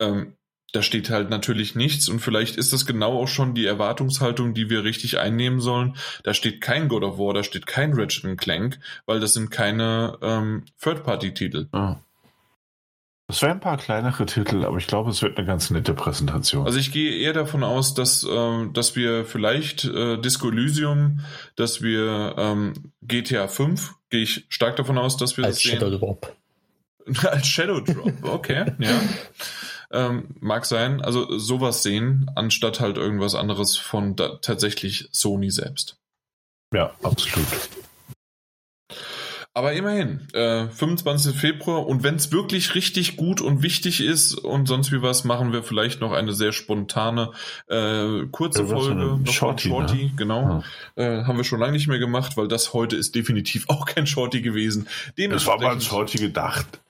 [0.00, 0.34] Ähm,
[0.74, 4.70] da steht halt natürlich nichts und vielleicht ist das genau auch schon die Erwartungshaltung, die
[4.70, 5.94] wir richtig einnehmen sollen.
[6.24, 10.18] Da steht kein God of War, da steht kein Ratchet Clank, weil das sind keine
[10.20, 11.68] ähm, Third-Party-Titel.
[11.72, 11.94] Oh.
[13.28, 16.66] Es wären ein paar kleinere Titel, aber ich glaube, es wird eine ganz nette Präsentation.
[16.66, 21.20] Also ich gehe eher davon aus, dass, äh, dass wir vielleicht äh, Disco Elysium,
[21.54, 25.96] dass wir ähm, GTA 5, gehe ich stark davon aus, dass wir Als das Shadow
[25.96, 26.34] Drop.
[27.22, 28.90] Als Shadow Drop, okay, ja.
[29.94, 35.96] Ähm, mag sein, also sowas sehen, anstatt halt irgendwas anderes von da, tatsächlich Sony selbst.
[36.74, 37.46] Ja, absolut.
[39.56, 41.36] Aber immerhin, äh, 25.
[41.36, 45.52] Februar und wenn es wirklich richtig gut und wichtig ist und sonst wie was, machen
[45.52, 47.30] wir vielleicht noch eine sehr spontane,
[47.68, 48.96] äh, kurze ja, Folge.
[48.96, 50.12] Noch Shorty, Shorty ne?
[50.16, 50.64] genau.
[50.96, 51.20] Ja.
[51.20, 54.08] Äh, haben wir schon lange nicht mehr gemacht, weil das heute ist definitiv auch kein
[54.08, 54.88] Shorty gewesen.
[55.16, 56.80] Das war mal ein Shorty gedacht.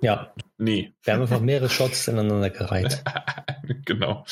[0.00, 0.32] Ja.
[0.58, 0.92] Nee.
[1.02, 3.02] Wir haben einfach mehrere Shots ineinander gereiht.
[3.84, 4.24] genau.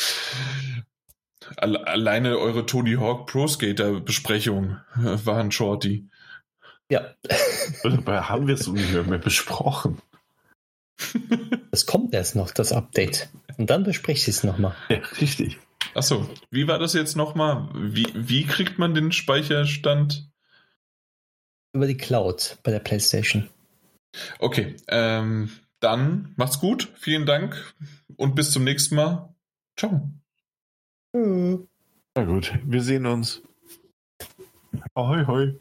[1.56, 6.08] Alleine eure Tony Hawk Pro Skater Besprechung war ein Shorty.
[6.90, 7.14] Ja.
[7.82, 10.00] Dabei haben wir es nicht mehr besprochen.
[11.70, 13.30] Es kommt erst noch, das Update.
[13.56, 14.76] Und dann bespreche ich es nochmal.
[14.90, 15.58] Ja, richtig.
[15.94, 17.70] Achso, wie war das jetzt nochmal?
[17.74, 20.30] Wie, wie kriegt man den Speicherstand?
[21.72, 23.48] Über die Cloud bei der PlayStation.
[24.38, 26.92] Okay, ähm, dann macht's gut.
[26.96, 27.74] Vielen Dank
[28.16, 29.34] und bis zum nächsten Mal.
[29.76, 30.10] Ciao.
[31.12, 33.42] Na gut, wir sehen uns.
[34.94, 35.58] Ahoi, hoi.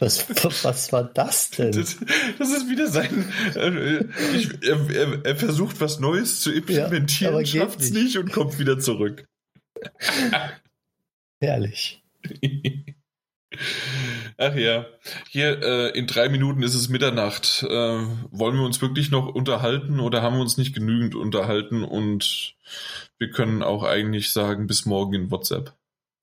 [0.00, 0.28] Was,
[0.64, 1.72] was war das denn?
[1.72, 1.96] Das,
[2.38, 3.32] das ist wieder sein.
[3.56, 4.04] Äh,
[4.36, 8.04] ich, er, er, er, versucht was Neues zu implementieren, ja, schafft es nicht.
[8.04, 9.26] nicht und kommt wieder zurück.
[11.40, 12.04] Herrlich.
[14.36, 14.86] Ach ja,
[15.28, 17.64] hier äh, in drei Minuten ist es Mitternacht.
[17.68, 22.54] Äh, wollen wir uns wirklich noch unterhalten oder haben wir uns nicht genügend unterhalten und
[23.18, 25.72] wir können auch eigentlich sagen, bis morgen in WhatsApp.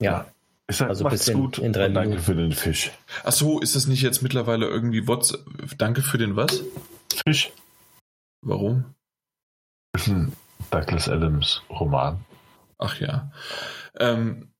[0.00, 0.26] Ja.
[0.68, 2.90] Ist halt, also bis in, gut in drei Danke für den Fisch.
[3.22, 5.44] Ach so, ist das nicht jetzt mittlerweile irgendwie WhatsApp?
[5.78, 6.64] Danke für den was?
[7.24, 7.52] Fisch.
[8.42, 8.84] Warum?
[9.96, 10.32] ist ein
[10.70, 12.24] Douglas Adams Roman.
[12.78, 13.30] Ach ja.
[13.98, 14.52] Ähm,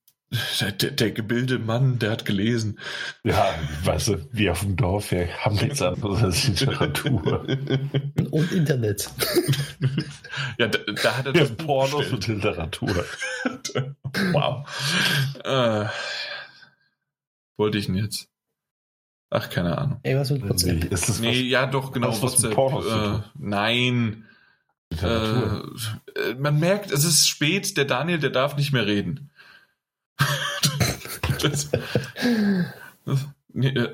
[0.61, 2.79] der, der gebildete Mann, der hat gelesen.
[3.23, 7.47] Ja, weißt du, wir auf dem Dorf, wir haben nichts anderes als Literatur.
[8.31, 9.11] Und Internet.
[10.59, 13.05] ja, da, da hat er das Pornos und Literatur.
[14.33, 14.67] wow.
[15.45, 15.89] Äh,
[17.57, 18.29] wollte ich denn jetzt?
[19.31, 20.01] Ach, keine Ahnung.
[20.03, 20.85] Ey, was mit WhatsApp?
[20.85, 22.09] Nee, ist das nee was, ja, doch, genau.
[22.09, 22.57] Was WhatsApp.
[22.57, 24.25] Äh, nein.
[25.03, 29.31] Äh, man merkt, es ist spät, der Daniel, der darf nicht mehr reden.
[31.43, 31.71] Das,
[33.05, 33.27] das,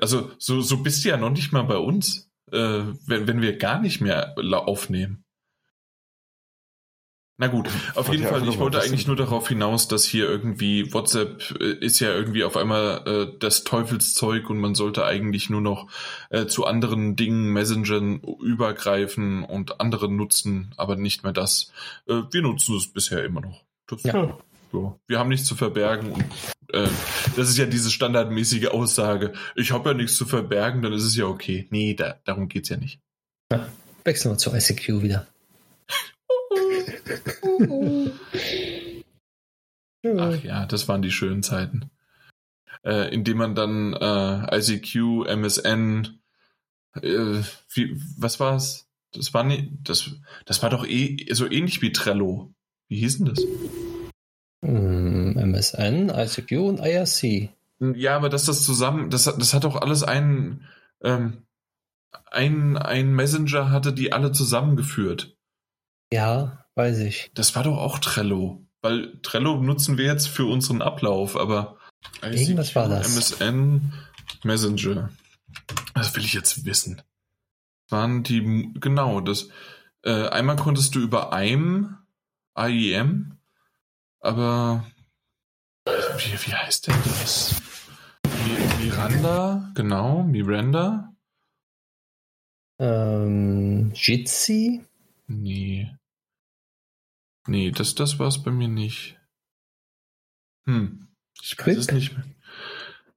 [0.01, 3.57] also, so, so bist du ja noch nicht mal bei uns, äh, wenn, wenn wir
[3.57, 5.23] gar nicht mehr aufnehmen.
[7.37, 11.59] Na gut, auf jeden Fall, ich wollte eigentlich nur darauf hinaus, dass hier irgendwie WhatsApp
[11.59, 15.89] äh, ist ja irgendwie auf einmal äh, das Teufelszeug und man sollte eigentlich nur noch
[16.29, 21.71] äh, zu anderen Dingen, Messengern übergreifen und anderen nutzen, aber nicht mehr das.
[22.07, 23.63] Äh, wir nutzen es bisher immer noch.
[23.87, 24.37] Das, ja.
[24.73, 24.99] Ja.
[25.07, 26.23] Wir haben nichts zu verbergen und
[26.73, 26.87] äh,
[27.35, 29.33] das ist ja diese standardmäßige Aussage.
[29.55, 31.67] Ich habe ja nichts zu verbergen, dann ist es ja okay.
[31.69, 32.99] Nee, da, darum geht's ja nicht.
[33.51, 33.67] Ja.
[34.03, 35.27] Wechseln wir zu ICQ wieder.
[40.17, 41.89] Ach ja, das waren die schönen Zeiten.
[42.83, 46.19] Äh, indem man dann äh, ICQ, MSN,
[47.01, 47.41] äh,
[47.73, 48.89] wie, was war's?
[49.13, 50.11] Das war nie, das,
[50.45, 52.53] das war doch eh so ähnlich wie Trello.
[52.89, 53.39] Wie hieß denn das?
[54.63, 57.49] MSN, ICQ und IRC.
[57.79, 60.67] Ja, aber dass das zusammen, das, das hat doch alles einen,
[61.03, 61.43] ähm,
[62.31, 65.35] ein, ein Messenger hatte die alle zusammengeführt.
[66.11, 67.31] Ja, Weiß ich.
[67.33, 68.65] Das war doch auch Trello.
[68.81, 71.77] Weil Trello nutzen wir jetzt für unseren Ablauf, aber
[72.21, 73.15] Irgendwas war das.
[73.15, 73.93] MSN
[74.43, 75.09] Messenger.
[75.93, 77.01] Das will ich jetzt wissen.
[77.89, 79.49] Waren die, genau, das,
[80.03, 81.95] äh, einmal konntest du über IM,
[82.57, 83.37] IEM,
[84.23, 84.85] aber
[85.85, 87.61] wie, wie heißt denn das?
[88.79, 91.13] Miranda, genau, Miranda.
[92.79, 94.83] Ähm, Jitsi?
[95.27, 95.95] Nee.
[97.47, 99.19] Nee, das, das war es bei mir nicht.
[100.65, 101.07] Hm.
[101.41, 102.25] Ich weiß es nicht mehr.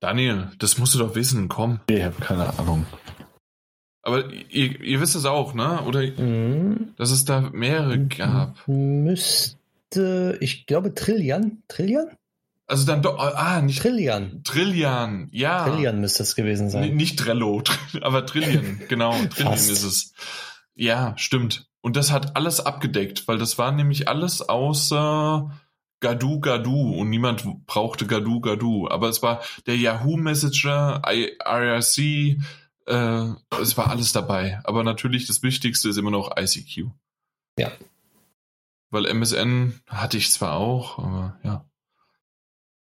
[0.00, 1.80] Daniel, das musst du doch wissen, komm.
[1.88, 2.86] Ich habe keine Ahnung.
[4.02, 5.82] Aber ihr, ihr wisst es auch, ne?
[5.82, 6.94] Oder mhm.
[6.96, 8.66] dass es da mehrere gab.
[8.68, 9.58] Müsste,
[10.40, 11.62] ich glaube, Trillian.
[11.68, 12.08] Trillian?
[12.66, 13.80] Also dann doch, ah, nicht.
[13.80, 14.42] Trillian.
[14.42, 15.68] Trillian, ja.
[15.68, 16.90] Trillian müsste es gewesen sein.
[16.90, 17.62] N nicht Trello,
[18.00, 19.12] aber Trillian, genau.
[19.30, 20.12] Trillian ist es.
[20.74, 21.68] Ja, stimmt.
[21.80, 25.52] Und das hat alles abgedeckt, weil das war nämlich alles außer
[26.00, 28.88] Gadu Gadu und niemand brauchte Gadu Gadu.
[28.88, 31.98] Aber es war der Yahoo Messenger, IRC,
[32.86, 34.60] äh, es war alles dabei.
[34.64, 36.90] Aber natürlich das Wichtigste ist immer noch ICQ.
[37.58, 37.70] Ja.
[38.90, 41.68] Weil MSN hatte ich zwar auch, aber ja.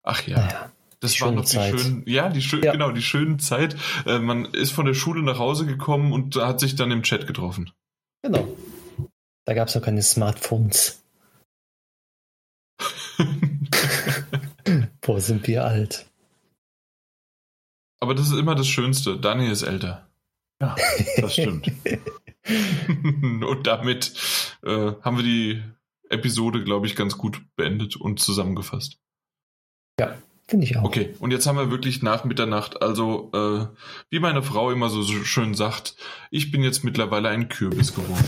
[0.02, 0.38] Ach ja.
[0.38, 0.72] Naja.
[1.00, 1.78] Das war noch die Zeit.
[1.78, 2.72] schönen, ja, die schön, ja.
[2.72, 3.76] genau, die schöne Zeit.
[4.06, 7.26] Äh, man ist von der Schule nach Hause gekommen und hat sich dann im Chat
[7.26, 7.70] getroffen.
[8.22, 8.48] Genau.
[9.44, 11.04] Da gab es noch keine Smartphones.
[15.00, 16.06] Boah, sind wir alt.
[18.00, 19.18] Aber das ist immer das Schönste.
[19.18, 20.08] Daniel ist älter.
[20.60, 20.74] Ja,
[21.18, 21.70] das stimmt.
[22.46, 24.12] und damit
[24.62, 25.62] äh, haben wir die
[26.10, 28.98] Episode, glaube ich, ganz gut beendet und zusammengefasst.
[29.98, 30.16] Ja,
[30.48, 30.84] finde ich auch.
[30.84, 33.66] Okay, und jetzt haben wir wirklich nach Mitternacht, also äh,
[34.10, 35.96] wie meine Frau immer so schön sagt,
[36.30, 38.24] ich bin jetzt mittlerweile ein Kürbis geworden.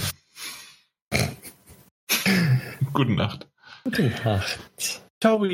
[2.92, 3.48] Gute Nacht.
[3.84, 4.58] Gute Nacht.
[5.20, 5.44] Ciao.